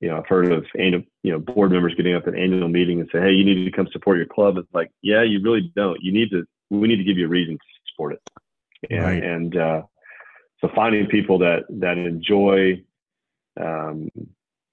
you 0.00 0.08
know, 0.08 0.18
I've 0.18 0.26
heard 0.26 0.52
of 0.52 0.64
annual, 0.78 1.02
you 1.22 1.32
know, 1.32 1.38
board 1.40 1.72
members 1.72 1.94
getting 1.96 2.14
up 2.14 2.28
at 2.28 2.34
annual 2.34 2.68
meeting 2.68 3.00
and 3.00 3.08
say, 3.12 3.20
"Hey, 3.20 3.32
you 3.32 3.44
need 3.44 3.64
to 3.64 3.70
come 3.72 3.88
support 3.90 4.16
your 4.16 4.26
club." 4.26 4.56
It's 4.56 4.72
like, 4.72 4.90
yeah, 5.02 5.22
you 5.22 5.40
really 5.42 5.72
don't. 5.74 6.00
You 6.00 6.12
need 6.12 6.30
to. 6.30 6.44
We 6.70 6.86
need 6.86 6.98
to 6.98 7.04
give 7.04 7.18
you 7.18 7.26
a 7.26 7.28
reason 7.28 7.54
to 7.54 7.64
support 7.92 8.12
it. 8.12 8.20
And, 8.90 9.02
right. 9.02 9.22
and 9.22 9.56
uh, 9.56 9.82
so 10.60 10.70
finding 10.74 11.06
people 11.06 11.38
that 11.38 11.64
that 11.68 11.98
enjoy 11.98 12.82
um, 13.60 14.08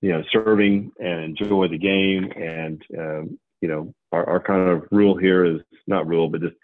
you 0.01 0.11
know 0.11 0.23
serving 0.31 0.91
and 0.99 1.23
enjoy 1.23 1.67
the 1.67 1.77
game 1.77 2.31
and 2.35 2.81
um, 2.97 3.39
you 3.61 3.67
know 3.67 3.93
our, 4.11 4.27
our 4.29 4.39
kind 4.39 4.69
of 4.69 4.83
rule 4.91 5.17
here 5.17 5.45
is 5.45 5.61
not 5.87 6.07
rule 6.07 6.29
but 6.29 6.41
just 6.41 6.55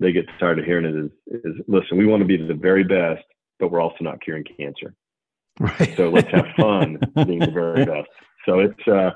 they 0.00 0.12
get 0.12 0.26
tired 0.38 0.58
of 0.58 0.64
hearing 0.64 0.84
it 0.84 0.94
is 0.94 1.42
is 1.44 1.56
listen 1.68 1.96
we 1.96 2.06
want 2.06 2.20
to 2.20 2.26
be 2.26 2.36
the 2.36 2.54
very 2.54 2.84
best 2.84 3.24
but 3.58 3.70
we're 3.70 3.80
also 3.80 3.96
not 4.00 4.20
curing 4.20 4.44
cancer. 4.58 4.94
Right. 5.58 5.94
So 5.96 6.10
let's 6.10 6.30
have 6.32 6.46
fun 6.56 6.98
being 7.14 7.38
the 7.38 7.50
very 7.50 7.84
best. 7.86 8.08
So 8.44 8.60
it's 8.60 8.88
uh 8.88 9.12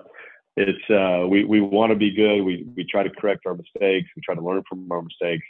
it's 0.57 0.91
uh 0.91 1.27
we 1.27 1.45
we 1.45 1.61
want 1.61 1.91
to 1.91 1.97
be 1.97 2.11
good. 2.11 2.43
We 2.43 2.67
we 2.77 2.85
try 2.85 3.03
to 3.03 3.11
correct 3.11 3.41
our 3.47 3.55
mistakes. 3.55 4.09
We 4.17 4.23
try 4.25 4.35
to 4.35 4.41
learn 4.41 4.63
from 4.69 4.91
our 4.91 5.03
mistakes. 5.03 5.45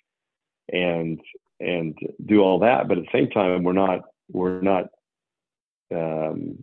And 0.72 1.20
and 1.60 1.98
do 2.24 2.40
all 2.40 2.60
that. 2.60 2.88
But 2.88 2.98
at 2.98 3.04
the 3.04 3.18
same 3.18 3.30
time, 3.30 3.64
we're 3.64 3.72
not 3.72 4.00
we're 4.30 4.60
not 4.60 4.86
um, 5.94 6.62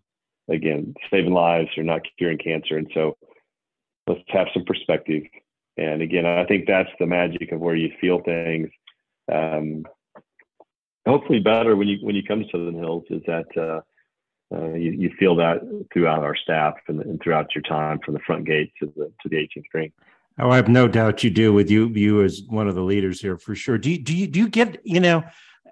again 0.49 0.93
saving 1.11 1.33
lives 1.33 1.69
or 1.77 1.83
not 1.83 2.01
curing 2.17 2.37
cancer. 2.37 2.77
And 2.77 2.89
so 2.93 3.17
let's 4.07 4.21
have 4.29 4.47
some 4.53 4.65
perspective. 4.65 5.23
And 5.77 6.01
again, 6.01 6.25
I 6.25 6.45
think 6.45 6.65
that's 6.67 6.89
the 6.99 7.05
magic 7.05 7.51
of 7.51 7.59
where 7.59 7.75
you 7.75 7.91
feel 7.99 8.21
things. 8.21 8.69
Um, 9.31 9.83
hopefully, 11.05 11.39
better 11.39 11.75
when 11.75 11.87
you 11.87 11.97
when 12.01 12.15
you 12.15 12.23
come 12.23 12.41
to 12.41 12.49
Southern 12.51 12.75
Hills 12.75 13.03
is 13.09 13.21
that. 13.27 13.45
Uh, 13.57 13.81
uh, 14.53 14.73
you, 14.73 14.91
you, 14.91 15.11
feel 15.17 15.35
that 15.35 15.57
throughout 15.91 16.23
our 16.23 16.35
staff 16.35 16.75
and, 16.87 17.01
and, 17.01 17.19
throughout 17.19 17.55
your 17.55 17.63
time 17.63 17.99
from 18.05 18.13
the 18.13 18.19
front 18.27 18.45
gate 18.45 18.71
to 18.79 18.85
the 18.95 19.11
to 19.19 19.27
the 19.27 19.37
18th 19.37 19.63
green. 19.71 19.91
Oh, 20.37 20.49
I 20.49 20.57
have 20.57 20.67
no 20.67 20.87
doubt 20.87 21.23
you 21.23 21.29
do 21.29 21.53
with 21.53 21.69
you 21.69 21.87
you 21.87 22.23
as 22.23 22.41
one 22.47 22.67
of 22.67 22.75
the 22.75 22.81
leaders 22.81 23.21
here 23.21 23.37
for 23.37 23.55
sure. 23.55 23.77
Do 23.77 23.89
you 23.89 23.97
do 23.97 24.15
you 24.15 24.27
do 24.27 24.39
you 24.39 24.49
get 24.49 24.79
you 24.83 24.99
know 24.99 25.23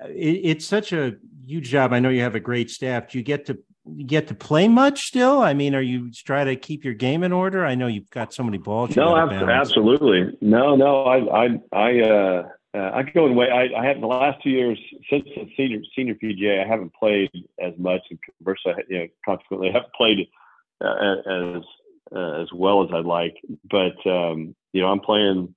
it, 0.06 0.40
it's 0.44 0.66
such 0.66 0.94
a 0.94 1.16
huge 1.46 1.70
job. 1.70 1.94
I 1.94 2.00
know 2.00 2.10
you 2.10 2.22
have 2.22 2.36
a 2.36 2.40
great 2.40 2.70
staff. 2.70 3.10
Do 3.10 3.18
you 3.18 3.24
get 3.24 3.46
to 3.48 3.58
you 3.86 4.06
get 4.06 4.28
to 4.28 4.36
play 4.36 4.68
much 4.68 5.08
still? 5.08 5.42
I 5.42 5.54
mean, 5.54 5.76
are 5.76 5.82
you 5.82 6.12
try 6.12 6.46
to 6.46 6.56
keep 6.56 6.86
your 6.86 6.94
game 6.94 7.24
in 7.24 7.34
order? 7.34 7.66
I 7.66 7.76
know 7.76 7.88
you've 7.88 8.10
got 8.10 8.34
so 8.34 8.44
many 8.44 8.58
balls. 8.58 8.96
No, 8.96 9.16
absolutely. 9.18 10.38
No, 10.40 10.76
no. 10.76 11.04
I 11.04 11.46
I 11.46 11.60
I 11.74 12.02
uh, 12.02 12.44
uh, 12.76 12.92
I 12.94 13.04
go 13.04 13.26
in 13.28 13.36
way. 13.36 13.50
I, 13.52 13.82
I 13.82 13.86
have 13.86 14.00
the 14.00 14.08
last 14.08 14.42
two 14.42 14.50
years 14.50 14.80
since 15.10 15.26
the 15.36 15.50
senior 15.58 15.82
senior 15.96 16.16
PGA. 16.16 16.64
I 16.64 16.68
haven't 16.68 16.94
played 16.94 17.30
as 17.62 17.74
much, 17.78 18.02
and 18.10 18.20
conversely, 18.40 18.74
you 18.90 19.00
know, 19.00 19.08
consequently, 19.26 19.70
I 19.70 19.74
haven't 19.74 19.94
played 19.94 20.28
uh, 20.82 21.58
as 21.58 21.64
uh, 22.16 22.42
as 22.42 22.48
well 22.54 22.84
as 22.84 22.90
I'd 22.94 23.06
like. 23.06 23.36
But 23.70 23.96
um, 24.10 24.56
you 24.72 24.82
know, 24.82 24.88
I'm 24.88 25.00
playing 25.00 25.54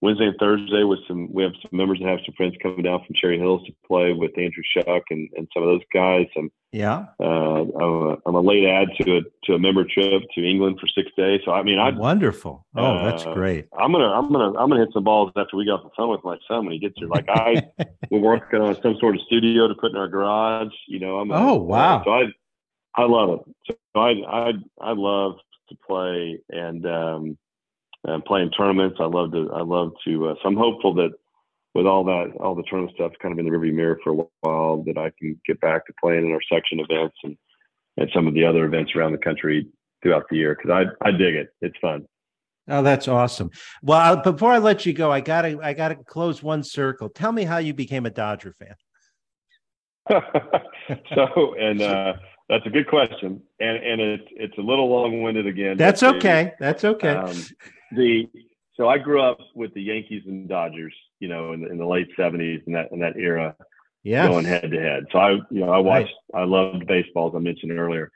Wednesday 0.00 0.26
and 0.26 0.36
Thursday 0.38 0.82
with 0.82 0.98
some. 1.06 1.32
We 1.32 1.42
have 1.42 1.52
some 1.62 1.76
members 1.76 2.00
that 2.00 2.08
have 2.08 2.20
some 2.26 2.34
friends 2.36 2.54
coming 2.62 2.82
down 2.82 3.04
from 3.06 3.14
Cherry 3.14 3.38
Hills 3.38 3.64
to 3.66 3.72
play 3.86 4.12
with 4.12 4.36
Andrew 4.36 4.62
Shuck 4.74 5.04
and, 5.10 5.28
and 5.36 5.48
some 5.54 5.62
of 5.62 5.68
those 5.68 5.86
guys. 5.92 6.26
I'm 6.36 6.50
yeah. 6.72 7.04
Uh, 7.20 7.24
I'm, 7.24 7.70
a, 7.78 8.16
I'm 8.26 8.34
a 8.34 8.40
late 8.40 8.66
add 8.66 8.88
to 9.00 9.18
a 9.18 9.20
to 9.44 9.54
a 9.54 9.58
member 9.58 9.84
trip 9.84 10.22
to 10.34 10.44
England 10.44 10.78
for 10.80 10.88
six 10.88 11.10
days. 11.16 11.40
So 11.44 11.52
I 11.52 11.62
mean, 11.62 11.78
I 11.78 11.90
wonderful. 11.90 12.66
Oh, 12.74 13.04
that's 13.04 13.24
uh, 13.24 13.34
great. 13.34 13.68
I'm 13.78 13.92
gonna 13.92 14.10
I'm 14.10 14.32
gonna 14.32 14.58
I'm 14.58 14.70
gonna 14.70 14.80
hit 14.80 14.92
some 14.92 15.04
balls 15.04 15.30
after 15.36 15.56
we 15.56 15.66
get 15.66 15.72
off 15.72 15.84
the 15.84 15.90
phone 15.96 16.10
with 16.10 16.24
my 16.24 16.38
son 16.48 16.64
when 16.64 16.72
he 16.72 16.78
gets 16.78 16.94
here. 16.96 17.08
Like 17.08 17.28
I, 17.28 17.62
we're 18.10 18.20
working 18.20 18.60
on 18.60 18.74
some 18.82 18.96
sort 18.98 19.14
of 19.14 19.20
studio 19.26 19.68
to 19.68 19.74
put 19.74 19.90
in 19.90 19.98
our 19.98 20.08
garage. 20.08 20.72
You 20.88 20.98
know, 20.98 21.18
I'm. 21.18 21.30
A, 21.30 21.34
oh 21.34 21.54
wow. 21.56 22.02
So 22.04 22.10
I 22.10 22.22
I 22.96 23.04
love 23.04 23.40
it. 23.68 23.76
So 23.94 24.00
I 24.00 24.14
I 24.26 24.52
I 24.80 24.92
love 24.94 25.36
to 25.72 25.86
play 25.86 26.38
and 26.50 26.86
um, 26.86 27.38
and 28.04 28.24
playing 28.24 28.50
tournaments. 28.50 28.98
I 29.00 29.06
love 29.06 29.32
to. 29.32 29.50
I 29.52 29.62
love 29.62 29.92
to. 30.06 30.28
Uh, 30.28 30.34
so 30.42 30.48
I'm 30.48 30.56
hopeful 30.56 30.94
that 30.94 31.10
with 31.74 31.86
all 31.86 32.04
that, 32.04 32.32
all 32.40 32.54
the 32.54 32.64
tournament 32.68 32.94
stuff 32.94 33.12
kind 33.20 33.32
of 33.32 33.38
in 33.38 33.46
the 33.46 33.50
rearview 33.50 33.72
mirror 33.72 33.98
for 34.04 34.12
a 34.12 34.24
while, 34.42 34.82
that 34.84 34.98
I 34.98 35.10
can 35.18 35.40
get 35.46 35.60
back 35.60 35.86
to 35.86 35.92
playing 36.00 36.26
in 36.26 36.32
our 36.32 36.40
section 36.52 36.80
events 36.80 37.16
and 37.24 37.36
and 37.98 38.08
some 38.14 38.26
of 38.26 38.34
the 38.34 38.44
other 38.44 38.64
events 38.64 38.92
around 38.96 39.12
the 39.12 39.18
country 39.18 39.66
throughout 40.02 40.24
the 40.30 40.36
year 40.36 40.56
because 40.56 40.70
I 40.70 41.06
I 41.06 41.10
dig 41.12 41.34
it. 41.34 41.48
It's 41.60 41.76
fun. 41.80 42.06
Oh, 42.68 42.82
that's 42.82 43.08
awesome. 43.08 43.50
Well, 43.82 44.22
before 44.22 44.52
I 44.52 44.58
let 44.58 44.86
you 44.86 44.92
go, 44.92 45.10
I 45.10 45.20
gotta 45.20 45.58
I 45.62 45.72
gotta 45.72 45.96
close 45.96 46.42
one 46.42 46.62
circle. 46.62 47.08
Tell 47.08 47.32
me 47.32 47.44
how 47.44 47.58
you 47.58 47.74
became 47.74 48.06
a 48.06 48.10
Dodger 48.10 48.54
fan. 48.58 48.74
so 51.14 51.54
and 51.54 51.82
uh 51.82 52.14
that's 52.52 52.66
a 52.66 52.70
good 52.70 52.86
question, 52.86 53.42
and 53.60 53.76
and 53.78 54.00
it's 54.00 54.28
it's 54.32 54.58
a 54.58 54.60
little 54.60 54.86
long 54.90 55.22
winded 55.22 55.46
again. 55.46 55.78
That's 55.78 56.02
okay. 56.02 56.52
That's 56.60 56.84
okay. 56.84 57.14
Um, 57.14 57.34
the 57.92 58.28
so 58.74 58.90
I 58.90 58.98
grew 58.98 59.22
up 59.22 59.38
with 59.54 59.72
the 59.72 59.80
Yankees 59.80 60.24
and 60.26 60.46
Dodgers, 60.50 60.94
you 61.18 61.28
know, 61.28 61.54
in, 61.54 61.62
the, 61.62 61.70
in 61.70 61.78
the 61.78 61.86
late 61.86 62.08
seventies 62.14 62.60
and 62.66 62.74
that 62.74 62.92
in 62.92 63.00
that 63.00 63.16
era, 63.16 63.56
yeah, 64.02 64.28
going 64.28 64.44
head 64.44 64.70
to 64.70 64.78
head. 64.78 65.04
So 65.12 65.18
I 65.18 65.30
you 65.50 65.60
know 65.64 65.70
I 65.70 65.78
watched 65.78 66.12
right. 66.34 66.42
I 66.42 66.44
loved 66.44 66.86
baseball 66.86 67.28
as 67.28 67.34
I 67.34 67.38
mentioned 67.38 67.72
earlier. 67.72 68.12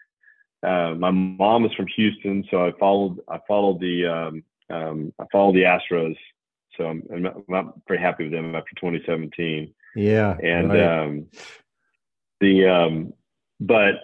Uh, 0.62 0.94
my 0.94 1.10
mom 1.10 1.64
is 1.64 1.72
from 1.72 1.86
Houston, 1.96 2.44
so 2.50 2.66
I 2.66 2.72
followed 2.78 3.18
I 3.30 3.40
followed 3.48 3.80
the 3.80 4.04
um, 4.04 4.44
um, 4.68 5.14
I 5.18 5.24
followed 5.32 5.54
the 5.54 5.62
Astros. 5.62 6.16
So 6.76 6.84
I'm, 6.84 7.02
I'm, 7.10 7.22
not, 7.22 7.36
I'm 7.36 7.44
not 7.48 7.74
very 7.88 7.98
happy 7.98 8.24
with 8.24 8.34
them 8.34 8.54
after 8.54 8.74
2017. 8.74 9.72
Yeah, 9.94 10.36
and 10.42 10.68
right. 10.68 10.82
um, 10.82 11.26
the 12.40 12.66
um, 12.66 13.14
but 13.60 13.94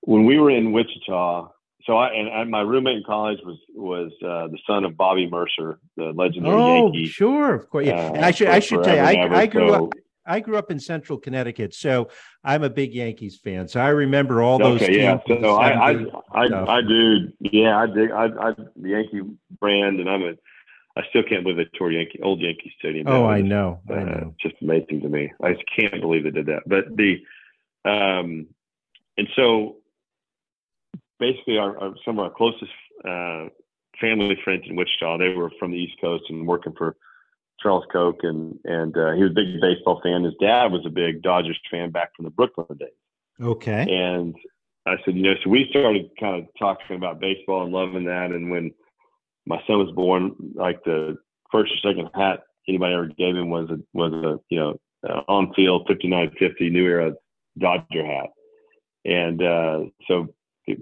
when 0.00 0.24
we 0.24 0.38
were 0.38 0.50
in 0.50 0.72
Wichita, 0.72 1.48
so 1.84 1.96
I 1.96 2.08
and, 2.08 2.50
my 2.50 2.60
roommate 2.60 2.98
in 2.98 3.02
college 3.04 3.38
was 3.44 3.58
was 3.74 4.12
uh, 4.22 4.48
the 4.48 4.58
son 4.66 4.84
of 4.84 4.96
Bobby 4.96 5.28
Murcer, 5.28 5.78
the 5.96 6.12
legendary 6.14 6.56
oh, 6.56 6.84
Yankee. 6.84 7.06
sure, 7.06 7.54
of 7.54 7.70
course. 7.70 7.86
Yeah, 7.86 8.08
uh, 8.08 8.12
and 8.14 8.24
I 8.24 8.30
should 8.32 8.48
I 8.48 8.58
should 8.58 8.82
tell 8.82 8.96
you, 8.96 9.02
I, 9.02 9.42
I 9.42 9.46
grew 9.46 9.68
so, 9.68 9.86
up. 9.86 9.92
I 10.26 10.40
grew 10.40 10.56
up 10.56 10.70
in 10.70 10.80
Central 10.80 11.18
Connecticut, 11.18 11.72
so 11.72 12.08
I'm 12.42 12.64
a 12.64 12.70
big 12.70 12.92
Yankees 12.92 13.38
fan. 13.42 13.68
So 13.68 13.80
I 13.80 13.88
remember 13.88 14.42
all 14.42 14.58
those. 14.58 14.82
Okay, 14.82 15.00
yeah. 15.00 15.18
So 15.28 15.54
I, 15.54 15.92
I, 15.92 16.04
I, 16.32 16.76
I, 16.78 16.80
do. 16.82 17.32
Yeah, 17.38 17.78
I 17.78 17.86
dig. 17.86 18.10
I, 18.10 18.24
I, 18.24 18.50
the 18.74 18.88
Yankee 18.88 19.20
brand, 19.60 20.00
and 20.00 20.10
I'm 20.10 20.22
a. 20.22 20.32
I 20.98 21.02
still 21.10 21.22
can't 21.22 21.44
believe 21.44 21.58
they 21.58 21.78
tore 21.78 21.92
Yankee 21.92 22.20
old 22.22 22.40
Yankee 22.40 22.72
Stadium. 22.78 23.06
Oh, 23.06 23.26
I 23.26 23.42
know. 23.42 23.80
Uh, 23.88 23.94
I 23.94 24.02
know. 24.02 24.34
It's 24.34 24.50
just 24.50 24.62
amazing 24.62 25.02
to 25.02 25.08
me. 25.08 25.30
I 25.42 25.52
just 25.52 25.64
can't 25.76 26.00
believe 26.00 26.24
they 26.24 26.30
did 26.30 26.46
that. 26.46 26.62
But 26.66 26.86
the, 26.96 27.20
um, 27.84 28.48
and 29.16 29.28
so 29.36 29.76
basically 31.18 31.58
our, 31.58 31.78
our, 31.78 31.94
some 32.04 32.18
of 32.18 32.24
our 32.24 32.30
closest 32.30 32.72
uh, 33.08 33.46
family 34.00 34.38
friends 34.44 34.64
in 34.68 34.76
Wichita, 34.76 35.18
they 35.18 35.30
were 35.30 35.50
from 35.58 35.70
the 35.70 35.78
East 35.78 36.00
Coast 36.00 36.24
and 36.28 36.46
working 36.46 36.74
for 36.76 36.96
Charles 37.60 37.84
Koch, 37.90 38.18
and 38.22 38.58
and 38.64 38.96
uh, 38.96 39.12
he 39.12 39.22
was 39.22 39.30
a 39.30 39.34
big 39.34 39.60
baseball 39.60 40.00
fan. 40.02 40.24
His 40.24 40.34
dad 40.40 40.72
was 40.72 40.84
a 40.84 40.90
big 40.90 41.22
Dodgers 41.22 41.58
fan 41.70 41.90
back 41.90 42.14
from 42.14 42.24
the 42.24 42.30
Brooklyn 42.30 42.66
days. 42.78 42.88
Okay. 43.40 43.86
And 43.88 44.34
I 44.86 44.96
said, 45.04 45.16
you 45.16 45.22
know, 45.22 45.34
so 45.42 45.50
we 45.50 45.66
started 45.70 46.10
kind 46.18 46.42
of 46.42 46.48
talking 46.58 46.96
about 46.96 47.20
baseball 47.20 47.64
and 47.64 47.72
loving 47.72 48.04
that. 48.04 48.30
And 48.30 48.50
when 48.50 48.72
my 49.46 49.60
son 49.66 49.78
was 49.78 49.92
born, 49.94 50.34
like 50.54 50.82
the 50.84 51.16
first 51.50 51.72
or 51.72 51.90
second 51.90 52.10
hat 52.14 52.40
anybody 52.68 52.94
ever 52.94 53.06
gave 53.06 53.36
him 53.36 53.50
was 53.50 53.70
a 53.70 53.78
was 53.92 54.12
a 54.12 54.38
you 54.48 54.58
know 54.58 54.78
uh, 55.08 55.22
on 55.28 55.52
field 55.54 55.86
5950 55.88 56.70
new 56.70 56.84
era 56.84 57.12
Dodger 57.58 58.04
hat. 58.04 58.30
And 59.06 59.42
uh, 59.42 59.80
so 60.08 60.28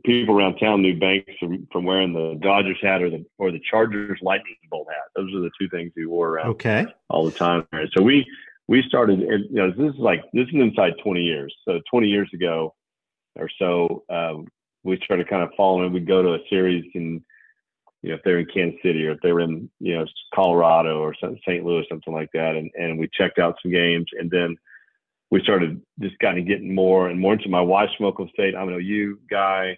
people 0.04 0.36
around 0.36 0.58
town 0.58 0.82
knew 0.82 0.98
Banks 0.98 1.32
from, 1.38 1.66
from 1.70 1.84
wearing 1.84 2.12
the 2.12 2.38
Dodgers 2.40 2.78
hat 2.82 3.02
or 3.02 3.10
the 3.10 3.24
or 3.38 3.50
the 3.50 3.60
Chargers 3.70 4.18
lightning 4.22 4.56
bolt 4.70 4.88
hat. 4.88 5.10
Those 5.14 5.34
are 5.34 5.40
the 5.40 5.50
two 5.60 5.68
things 5.68 5.92
he 5.94 6.06
wore 6.06 6.30
around 6.30 6.48
okay. 6.50 6.86
all 7.10 7.24
the 7.24 7.32
time. 7.32 7.66
So 7.94 8.02
we 8.02 8.26
we 8.66 8.82
started. 8.88 9.20
You 9.20 9.48
know, 9.50 9.70
this 9.70 9.94
is 9.94 10.00
like 10.00 10.22
this 10.32 10.48
is 10.48 10.54
inside 10.54 10.94
20 11.02 11.20
years. 11.20 11.54
So 11.68 11.80
20 11.90 12.08
years 12.08 12.30
ago 12.32 12.74
or 13.36 13.50
so, 13.58 14.04
um, 14.08 14.46
we 14.84 14.98
started 15.04 15.28
kind 15.28 15.42
of 15.42 15.50
following. 15.56 15.92
We'd 15.92 16.06
go 16.06 16.22
to 16.22 16.34
a 16.34 16.38
series 16.48 16.90
and 16.94 17.22
you 18.02 18.10
know, 18.10 18.16
if 18.16 18.22
they're 18.22 18.38
in 18.38 18.46
Kansas 18.52 18.80
City 18.82 19.06
or 19.06 19.12
if 19.12 19.20
they 19.22 19.32
were 19.32 19.40
in, 19.40 19.70
you 19.80 19.96
know, 19.96 20.04
Colorado 20.34 21.00
or 21.00 21.14
St. 21.14 21.64
Louis, 21.64 21.86
something 21.88 22.12
like 22.12 22.28
that. 22.34 22.54
And, 22.54 22.70
and 22.78 22.98
we 22.98 23.08
checked 23.14 23.38
out 23.38 23.56
some 23.62 23.72
games 23.72 24.04
and 24.18 24.30
then 24.30 24.58
we 25.30 25.40
started 25.42 25.80
just 26.00 26.18
kind 26.18 26.38
of 26.38 26.46
getting 26.46 26.74
more 26.74 27.08
and 27.08 27.20
more 27.20 27.34
into 27.34 27.48
my 27.48 27.60
wife's 27.60 27.94
from 27.96 28.06
Oklahoma 28.06 28.30
State. 28.34 28.54
I'm 28.54 28.68
an 28.68 28.74
OU 28.74 29.18
guy. 29.30 29.76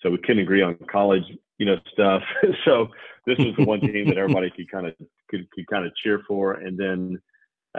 So 0.00 0.10
we 0.10 0.18
couldn't 0.18 0.42
agree 0.42 0.62
on 0.62 0.76
college, 0.90 1.24
you 1.58 1.66
know, 1.66 1.76
stuff. 1.92 2.22
so 2.64 2.88
this 3.26 3.38
was 3.38 3.54
the 3.56 3.64
one 3.64 3.80
team 3.80 4.08
that 4.08 4.18
everybody 4.18 4.50
could 4.50 4.70
kind 4.70 4.86
of 4.86 4.94
could, 5.28 5.50
could 5.50 5.66
kind 5.66 5.86
of 5.86 5.92
cheer 5.96 6.22
for. 6.26 6.54
And 6.54 6.78
then, 6.78 7.20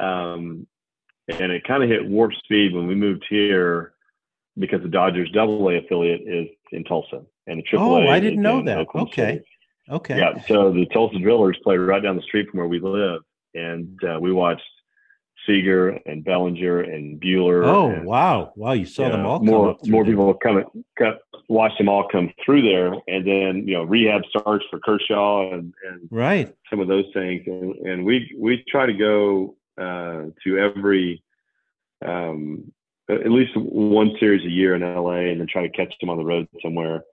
um, 0.02 0.68
and 1.28 1.52
it 1.52 1.64
kind 1.66 1.84
of 1.84 1.90
hit 1.90 2.08
warp 2.08 2.34
speed 2.44 2.74
when 2.74 2.88
we 2.88 2.96
moved 2.96 3.26
here 3.30 3.94
because 4.58 4.82
the 4.82 4.90
Dodgers 4.90 5.32
double 5.32 5.68
A 5.70 5.78
affiliate 5.78 6.22
is 6.28 6.48
in 6.72 6.84
Tulsa 6.84 7.22
and 7.48 7.60
the 7.60 7.64
triple 7.64 7.96
Oh, 7.96 8.08
I 8.08 8.20
didn't 8.20 8.42
know 8.42 8.64
that. 8.64 8.78
Oklahoma 8.78 9.10
Okay. 9.10 9.34
City. 9.34 9.46
Okay. 9.90 10.18
Yeah. 10.18 10.42
So 10.48 10.72
the 10.72 10.86
Tulsa 10.94 11.18
Drillers 11.18 11.58
play 11.64 11.78
right 11.78 12.02
down 12.02 12.16
the 12.16 12.22
street 12.22 12.48
from 12.50 12.60
where 12.60 12.68
we 12.68 12.80
live, 12.80 13.22
and 13.56 13.98
uh, 14.04 14.20
we 14.20 14.32
watched 14.32 14.62
Seager 15.46 15.90
and 16.06 16.24
Bellinger 16.24 16.82
and 16.82 17.20
Buehler. 17.20 17.66
Oh 17.66 17.90
and, 17.90 18.06
wow! 18.06 18.54
Wow, 18.56 18.74
you 18.74 18.86
saw 18.86 19.06
you 19.06 19.12
them 19.12 19.24
know, 19.24 19.30
all. 19.30 19.40
more 19.40 19.70
up 19.72 19.88
more 19.88 20.04
there. 20.04 20.14
people 20.14 20.34
come, 20.36 20.64
come 20.98 21.16
watch 21.48 21.72
them 21.78 21.90
all 21.90 22.08
come 22.08 22.32
through 22.46 22.62
there, 22.62 22.94
and 23.08 23.26
then 23.26 23.68
you 23.68 23.76
know 23.76 23.84
rehab 23.84 24.22
starts 24.30 24.66
for 24.70 24.80
Kershaw 24.80 25.52
and 25.54 25.74
and 25.88 26.08
Right. 26.12 26.54
some 26.70 26.80
of 26.80 26.88
those 26.88 27.06
things, 27.14 27.44
and, 27.48 27.76
and 27.76 28.06
we 28.06 28.34
we 28.38 28.64
try 28.68 28.86
to 28.86 28.94
go 28.94 29.56
uh, 29.78 30.26
to 30.44 30.58
every 30.58 31.24
um, 32.06 32.72
at 33.10 33.32
least 33.32 33.52
one 33.56 34.12
series 34.20 34.46
a 34.46 34.50
year 34.50 34.76
in 34.76 34.82
LA, 34.82 35.32
and 35.32 35.40
then 35.40 35.48
try 35.48 35.64
to 35.64 35.70
catch 35.70 35.94
them 36.00 36.10
on 36.10 36.18
the 36.18 36.24
road 36.24 36.48
somewhere, 36.62 37.04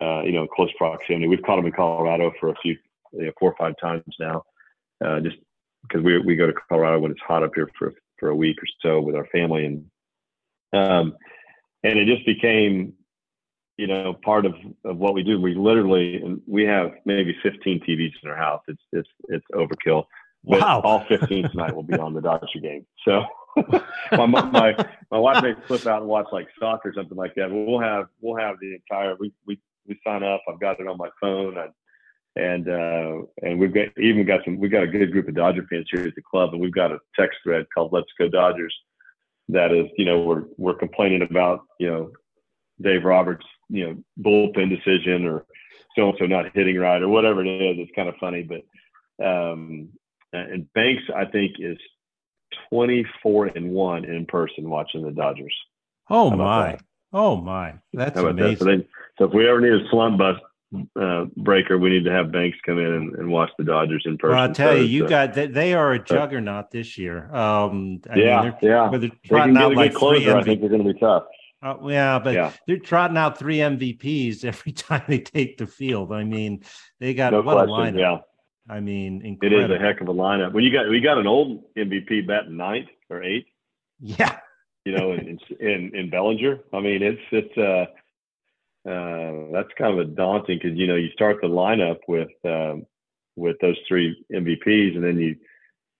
uh, 0.00 0.22
you 0.22 0.32
know, 0.32 0.46
close 0.46 0.70
proximity. 0.76 1.28
We've 1.28 1.42
caught 1.42 1.56
them 1.56 1.66
in 1.66 1.72
Colorado 1.72 2.32
for 2.38 2.50
a 2.50 2.54
few, 2.62 2.76
you 3.12 3.26
know, 3.26 3.32
four 3.38 3.52
or 3.52 3.56
five 3.56 3.74
times 3.80 4.04
now, 4.20 4.44
uh, 5.04 5.20
just 5.20 5.36
because 5.82 6.02
we 6.02 6.18
we 6.18 6.36
go 6.36 6.46
to 6.46 6.54
Colorado 6.68 6.98
when 7.00 7.10
it's 7.10 7.20
hot 7.26 7.42
up 7.42 7.52
here 7.54 7.68
for 7.78 7.92
for 8.18 8.28
a 8.28 8.36
week 8.36 8.58
or 8.58 8.66
so 8.82 9.00
with 9.00 9.14
our 9.14 9.26
family, 9.26 9.66
and 9.66 9.90
um, 10.72 11.16
and 11.82 11.98
it 11.98 12.06
just 12.06 12.24
became 12.26 12.94
you 13.76 13.86
know 13.86 14.14
part 14.24 14.44
of, 14.44 14.54
of 14.84 14.98
what 14.98 15.14
we 15.14 15.22
do 15.22 15.40
we 15.40 15.54
literally 15.54 16.16
and 16.16 16.42
we 16.46 16.64
have 16.64 16.92
maybe 17.06 17.34
15 17.42 17.80
tvs 17.80 18.12
in 18.22 18.28
our 18.28 18.36
house 18.36 18.60
it's 18.68 18.82
it's 18.92 19.08
it's 19.28 19.46
overkill 19.54 20.04
but 20.44 20.60
Wow. 20.60 20.80
all 20.80 21.04
15 21.08 21.50
tonight 21.50 21.74
will 21.74 21.82
be 21.82 21.98
on 21.98 22.14
the 22.14 22.20
Dodger 22.20 22.60
game. 22.62 22.86
So 23.04 23.22
my, 24.16 24.26
my 24.26 24.86
my 25.10 25.18
wife 25.18 25.42
may 25.42 25.54
flip 25.66 25.86
out 25.86 26.00
and 26.00 26.08
watch 26.08 26.26
like 26.32 26.48
soccer 26.58 26.90
or 26.90 26.94
something 26.94 27.16
like 27.16 27.34
that. 27.34 27.50
But 27.50 27.56
we'll 27.56 27.80
have 27.80 28.06
we'll 28.20 28.38
have 28.38 28.56
the 28.60 28.74
entire 28.74 29.16
we 29.18 29.32
we, 29.46 29.60
we 29.86 30.00
sign 30.04 30.22
up. 30.22 30.40
I've 30.48 30.60
got 30.60 30.80
it 30.80 30.86
on 30.86 30.96
my 30.96 31.10
phone 31.20 31.58
and 31.58 31.70
and 32.36 32.68
uh, 32.68 33.22
and 33.42 33.58
we've 33.58 33.74
got 33.74 33.88
even 33.98 34.24
got 34.26 34.44
some 34.44 34.58
we've 34.58 34.70
got 34.70 34.82
a 34.82 34.88
good 34.88 35.12
group 35.12 35.28
of 35.28 35.34
Dodger 35.34 35.66
fans 35.68 35.88
here 35.90 36.06
at 36.06 36.14
the 36.14 36.22
club 36.22 36.52
and 36.52 36.60
we've 36.60 36.74
got 36.74 36.92
a 36.92 36.98
text 37.18 37.38
thread 37.42 37.66
called 37.74 37.92
Let's 37.92 38.10
Go 38.18 38.28
Dodgers. 38.28 38.74
That 39.48 39.72
is, 39.72 39.86
you 39.98 40.04
know, 40.04 40.20
we're 40.20 40.44
we're 40.56 40.74
complaining 40.74 41.22
about, 41.22 41.62
you 41.78 41.90
know, 41.90 42.12
Dave 42.80 43.04
Roberts, 43.04 43.44
you 43.68 43.86
know, 43.86 44.04
bullpen 44.20 44.70
decision 44.70 45.26
or 45.26 45.44
so 45.96 46.10
and 46.10 46.18
so 46.18 46.26
not 46.26 46.54
hitting 46.54 46.78
right 46.78 47.02
or 47.02 47.08
whatever 47.08 47.44
it 47.44 47.48
is. 47.48 47.76
It's 47.78 47.96
kind 47.96 48.08
of 48.08 48.14
funny, 48.20 48.42
but 48.42 48.62
um, 49.24 49.88
and 50.32 50.72
Banks, 50.72 51.02
I 51.14 51.24
think, 51.24 51.56
is 51.58 51.78
24 52.70 53.46
and 53.48 53.70
one 53.70 54.04
in 54.04 54.26
person 54.26 54.70
watching 54.70 55.02
the 55.02 55.10
Dodgers. 55.10 55.54
Oh 56.08 56.30
my. 56.30 56.72
that? 56.72 56.82
Oh 57.12 57.36
my. 57.36 57.74
That's 57.92 58.18
about 58.18 58.36
that? 58.36 58.42
amazing. 58.42 58.58
So, 58.58 58.64
then, 58.64 58.84
so 59.18 59.24
if 59.24 59.34
we 59.34 59.48
ever 59.48 59.60
need 59.60 59.72
a 59.72 59.88
slump 59.90 60.18
bust 60.18 60.40
uh, 60.96 61.24
breaker, 61.36 61.78
we 61.78 61.90
need 61.90 62.04
to 62.04 62.12
have 62.12 62.30
Banks 62.30 62.58
come 62.64 62.78
in 62.78 62.86
and, 62.92 63.14
and 63.16 63.28
watch 63.30 63.50
the 63.58 63.64
Dodgers 63.64 64.02
in 64.06 64.18
person. 64.18 64.36
Well, 64.36 64.48
I'll 64.48 64.54
tell 64.54 64.72
So 64.72 64.76
you, 64.76 64.84
you 64.84 65.04
uh, 65.06 65.08
got 65.08 65.34
they, 65.34 65.46
they 65.46 65.74
are 65.74 65.92
a 65.92 65.98
juggernaut 66.04 66.70
this 66.70 66.96
year. 66.96 67.34
Um, 67.34 68.00
I 68.08 68.16
yeah, 68.16 68.42
mean, 68.42 68.54
they're, 68.60 68.70
yeah. 68.70 68.88
they're 68.90 69.00
They 69.00 69.08
can 69.08 69.18
trotting 69.26 69.54
get 69.54 69.62
a 69.62 69.66
out 69.66 69.74
good 69.74 69.94
closer. 69.94 70.36
I 70.36 70.42
think 70.42 70.60
they're 70.60 70.70
going 70.70 70.84
to 70.86 70.92
be 70.94 71.00
tough. 71.00 71.24
uh, 71.62 71.74
yeah, 71.86 72.18
but 72.18 72.34
Yeah. 72.34 72.52
they're 72.66 72.78
trotting 72.78 73.16
out 73.16 73.38
three 73.38 73.58
MVPs 73.58 74.44
every 74.44 74.72
time 74.72 75.02
they 75.08 75.18
take 75.18 75.58
the 75.58 75.66
field. 75.66 76.12
I 76.12 76.24
mean, 76.24 76.62
they 77.00 77.14
got 77.14 77.32
No 77.32 77.42
what 77.42 77.64
a 77.64 77.66
question. 77.66 77.96
lineup. 77.96 77.98
Yeah, 77.98 78.18
I 78.74 78.80
mean, 78.80 79.22
it 79.22 79.26
incredible. 79.26 79.64
is 79.74 79.80
a 79.80 79.84
heck 79.84 80.00
of 80.00 80.08
a 80.08 80.14
lineup. 80.14 80.52
When 80.52 80.62
you 80.64 80.72
got 80.72 80.88
we 80.88 81.00
got 81.00 81.18
an 81.18 81.26
old 81.26 81.64
MVP 81.76 82.26
batting 82.26 82.56
ninth 82.56 82.88
or 83.08 83.22
eighth, 83.24 83.46
Yeah. 83.98 84.38
you 84.84 84.96
know, 84.96 85.12
in 85.12 85.38
in 85.58 85.94
in 85.96 86.10
Bellinger. 86.10 86.60
I 86.72 86.80
mean, 86.80 87.02
it's 87.02 87.20
it's 87.32 87.58
uh, 87.58 87.86
uh 88.88 89.52
that's 89.52 89.68
kind 89.76 89.92
of 89.92 89.98
a 89.98 90.04
daunting 90.10 90.58
because 90.62 90.76
you 90.78 90.86
know 90.86 90.96
you 90.96 91.10
start 91.10 91.36
the 91.42 91.48
lineup 91.48 91.98
with 92.08 92.30
um, 92.44 92.86
with 93.36 93.56
those 93.60 93.76
three 93.86 94.24
MVPs, 94.32 94.94
and 94.94 95.04
then 95.04 95.18
you 95.18 95.36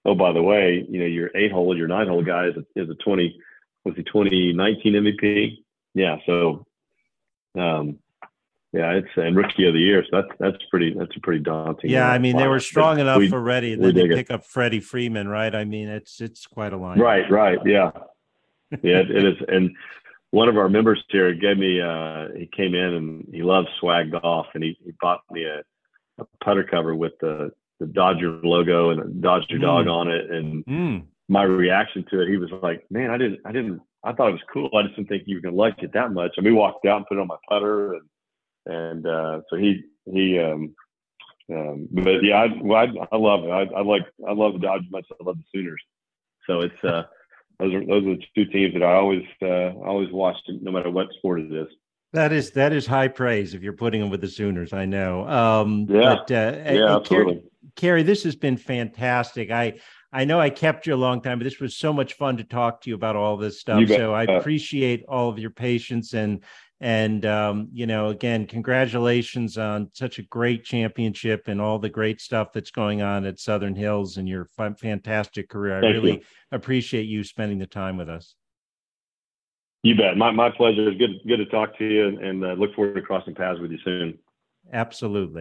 oh 0.05 0.15
by 0.15 0.32
the 0.32 0.43
way, 0.43 0.85
you 0.89 0.98
know 1.01 1.07
your 1.07 1.31
eight 1.35 1.52
hole, 1.52 1.77
your 1.77 1.89
nine 1.89 2.09
hole 2.09 2.23
guy 2.24 2.47
is 2.47 2.55
a, 2.57 2.81
is 2.81 2.89
a 2.89 2.94
twenty 3.05 3.39
was 3.85 3.94
he 3.97 4.02
twenty 4.02 4.52
nineteen 4.52 4.94
MVP? 4.94 5.59
Yeah, 5.94 6.16
so 6.27 6.66
um 7.59 7.98
yeah, 8.73 8.93
it's 8.93 9.09
and 9.16 9.36
rookie 9.36 9.66
of 9.66 9.74
the 9.74 9.81
year, 9.81 10.05
so 10.09 10.23
that's 10.23 10.39
that's 10.39 10.65
pretty 10.70 10.94
that's 10.97 11.16
a 11.16 11.20
pretty 11.20 11.43
daunting. 11.43 11.90
Yeah, 11.90 12.09
uh, 12.09 12.12
I 12.12 12.19
mean, 12.19 12.36
they 12.36 12.47
were 12.47 12.61
strong 12.61 12.97
But 12.97 13.01
enough 13.02 13.19
we- 13.19 13.32
already, 13.32 13.73
and 13.73 13.82
then 13.82 13.94
they 13.94 14.02
dig 14.02 14.12
it. 14.12 14.16
pick 14.16 14.31
up 14.31 14.44
Freddie 14.44 14.78
Freeman, 14.81 15.27
right? 15.28 15.52
I 15.55 15.65
mean, 15.65 15.89
it's 15.89 16.20
it's 16.20 16.47
quite 16.47 16.73
a 16.73 16.77
line. 16.77 16.98
Right, 17.01 17.28
right, 17.31 17.59
yeah, 17.66 17.90
yeah, 18.82 18.98
it, 19.01 19.11
it 19.11 19.24
is. 19.24 19.36
And 19.48 19.74
one 20.32 20.48
of 20.48 20.57
our 20.57 20.69
members 20.69 21.02
here 21.09 21.32
gave 21.35 21.59
me. 21.59 21.81
uh 21.81 22.28
He 22.36 22.47
came 22.47 22.74
in 22.74 22.94
and 22.94 23.28
he 23.32 23.43
loves 23.43 23.69
swag 23.78 24.12
golf, 24.12 24.47
and 24.55 24.62
he, 24.62 24.77
he 24.85 24.93
bought 25.01 25.20
me 25.31 25.44
a, 25.44 25.62
a 26.19 26.27
putter 26.44 26.65
cover 26.65 26.94
with 26.94 27.12
the 27.20 27.51
the 27.78 27.86
Dodger 27.86 28.40
logo 28.43 28.90
and 28.90 29.01
a 29.01 29.05
Dodger 29.09 29.59
Mm. 29.59 29.62
dog 29.62 29.86
on 29.89 30.11
it. 30.11 30.31
And 30.31 30.65
Mm. 30.66 31.05
my 31.28 31.44
reaction 31.44 32.05
to 32.11 32.20
it, 32.20 32.28
he 32.28 32.36
was 32.36 32.51
like, 32.62 32.85
"Man, 32.90 33.11
I 33.11 33.16
didn't, 33.19 33.40
I 33.44 33.52
didn't, 33.52 33.81
I 34.05 34.12
thought 34.12 34.28
it 34.28 34.32
was 34.32 34.51
cool. 34.52 34.70
I 34.77 34.82
just 34.82 34.97
didn't 34.97 35.09
think 35.09 35.24
you 35.27 35.36
were 35.36 35.40
gonna 35.40 35.57
like 35.57 35.82
it 35.82 35.93
that 35.94 36.12
much." 36.12 36.32
And 36.36 36.44
we 36.47 36.52
walked 36.52 36.86
out 36.86 36.98
and 36.98 37.07
put 37.07 37.16
it 37.19 37.20
on 37.20 37.27
my 37.27 37.39
putter, 37.48 37.94
and 37.94 38.02
and 38.66 39.07
uh, 39.07 39.40
so 39.48 39.57
he 39.57 39.82
he. 40.07 40.39
um 40.39 40.74
um, 41.52 41.89
but 41.90 42.23
yeah, 42.23 42.43
I, 42.44 42.47
well, 42.62 42.78
I, 42.78 43.07
I 43.11 43.16
love 43.16 43.43
it. 43.43 43.51
I, 43.51 43.62
I 43.62 43.82
like, 43.82 44.07
I 44.28 44.32
love 44.32 44.52
the 44.52 44.61
Dodgers 44.61 44.86
much. 44.93 45.07
I 45.11 45.24
love 45.24 45.36
the 45.36 45.43
Sooners. 45.52 45.82
So 46.47 46.61
it's, 46.61 46.85
uh, 46.85 47.02
those 47.61 47.74
are, 47.74 47.87
those 47.87 48.05
are 48.07 48.16
the 48.16 48.23
two 48.35 48.47
teams 48.47 48.73
that 48.74 48.82
I 48.82 48.95
always, 48.95 49.24
uh, 49.43 49.73
always 49.87 50.11
watch, 50.11 50.37
no 50.49 50.73
matter 50.73 50.91
what 50.91 51.09
sport 51.19 51.41
it 51.41 51.53
is. 51.53 51.69
That 52.12 52.32
is 52.32 52.51
that 52.53 52.73
is 52.73 52.87
high 52.87 53.07
praise 53.07 53.55
if 53.55 53.62
you're 53.62 53.73
putting 53.73 54.01
them 54.01 54.11
with 54.11 54.20
the 54.20 54.27
Sooners. 54.28 54.73
I 54.73 54.85
know. 54.85 55.28
Um, 55.28 55.87
Yeah. 55.89 56.16
But, 56.27 56.31
uh, 56.32 56.73
Yeah, 56.73 56.97
absolutely. 56.97 57.43
Cary, 57.77 58.03
this 58.03 58.24
has 58.24 58.35
been 58.35 58.57
fantastic. 58.57 59.51
I 59.53 59.74
I 60.12 60.24
know 60.24 60.41
I 60.41 60.51
kept 60.51 60.89
you 60.89 60.95
a 60.95 60.97
long 60.97 61.20
time, 61.23 61.39
but 61.39 61.45
this 61.45 61.61
was 61.61 61.77
so 61.77 61.93
much 61.93 62.15
fun 62.15 62.37
to 62.39 62.45
talk 62.45 62.81
to 62.81 62.91
you 62.91 62.97
about 62.97 63.15
all 63.15 63.37
this 63.37 63.61
stuff. 63.61 63.87
So 63.89 64.12
I 64.12 64.24
Uh, 64.27 64.39
appreciate 64.39 65.05
all 65.09 65.28
of 65.28 65.39
your 65.39 65.51
patience 65.51 66.15
and 66.15 66.43
and 66.81 67.27
um, 67.27 67.69
you 67.73 67.86
know, 67.86 68.09
again, 68.09 68.47
congratulations 68.47 69.59
on 69.59 69.90
such 69.93 70.19
a 70.19 70.23
great 70.23 70.65
championship 70.65 71.47
and 71.47 71.61
all 71.61 71.78
the 71.78 71.90
great 71.90 72.20
stuff 72.20 72.52
that's 72.52 72.70
going 72.70 73.02
on 73.02 73.27
at 73.27 73.39
Southern 73.39 73.74
Hills 73.74 74.16
and 74.16 74.28
your 74.28 74.47
fa- 74.57 74.74
fantastic 74.81 75.51
career. 75.51 75.78
I 75.78 75.81
Thank 75.82 75.94
really 75.94 76.12
you. 76.12 76.20
appreciate 76.52 77.02
you 77.02 77.23
spending 77.23 77.59
the 77.59 77.66
time 77.66 77.98
with 77.98 78.09
us. 78.09 78.35
You 79.82 79.94
bet. 79.94 80.16
My, 80.16 80.31
my 80.31 80.51
pleasure. 80.51 80.89
It's 80.89 80.98
good, 80.98 81.20
good 81.27 81.39
to 81.39 81.47
talk 81.47 81.77
to 81.78 81.85
you 81.86 82.09
and, 82.09 82.19
and 82.19 82.44
uh, 82.44 82.52
look 82.52 82.74
forward 82.74 82.94
to 82.94 83.02
crossing 83.02 83.35
paths 83.35 83.61
with 83.61 83.70
you 83.70 83.78
soon. 83.85 84.19
Absolutely. 84.73 85.39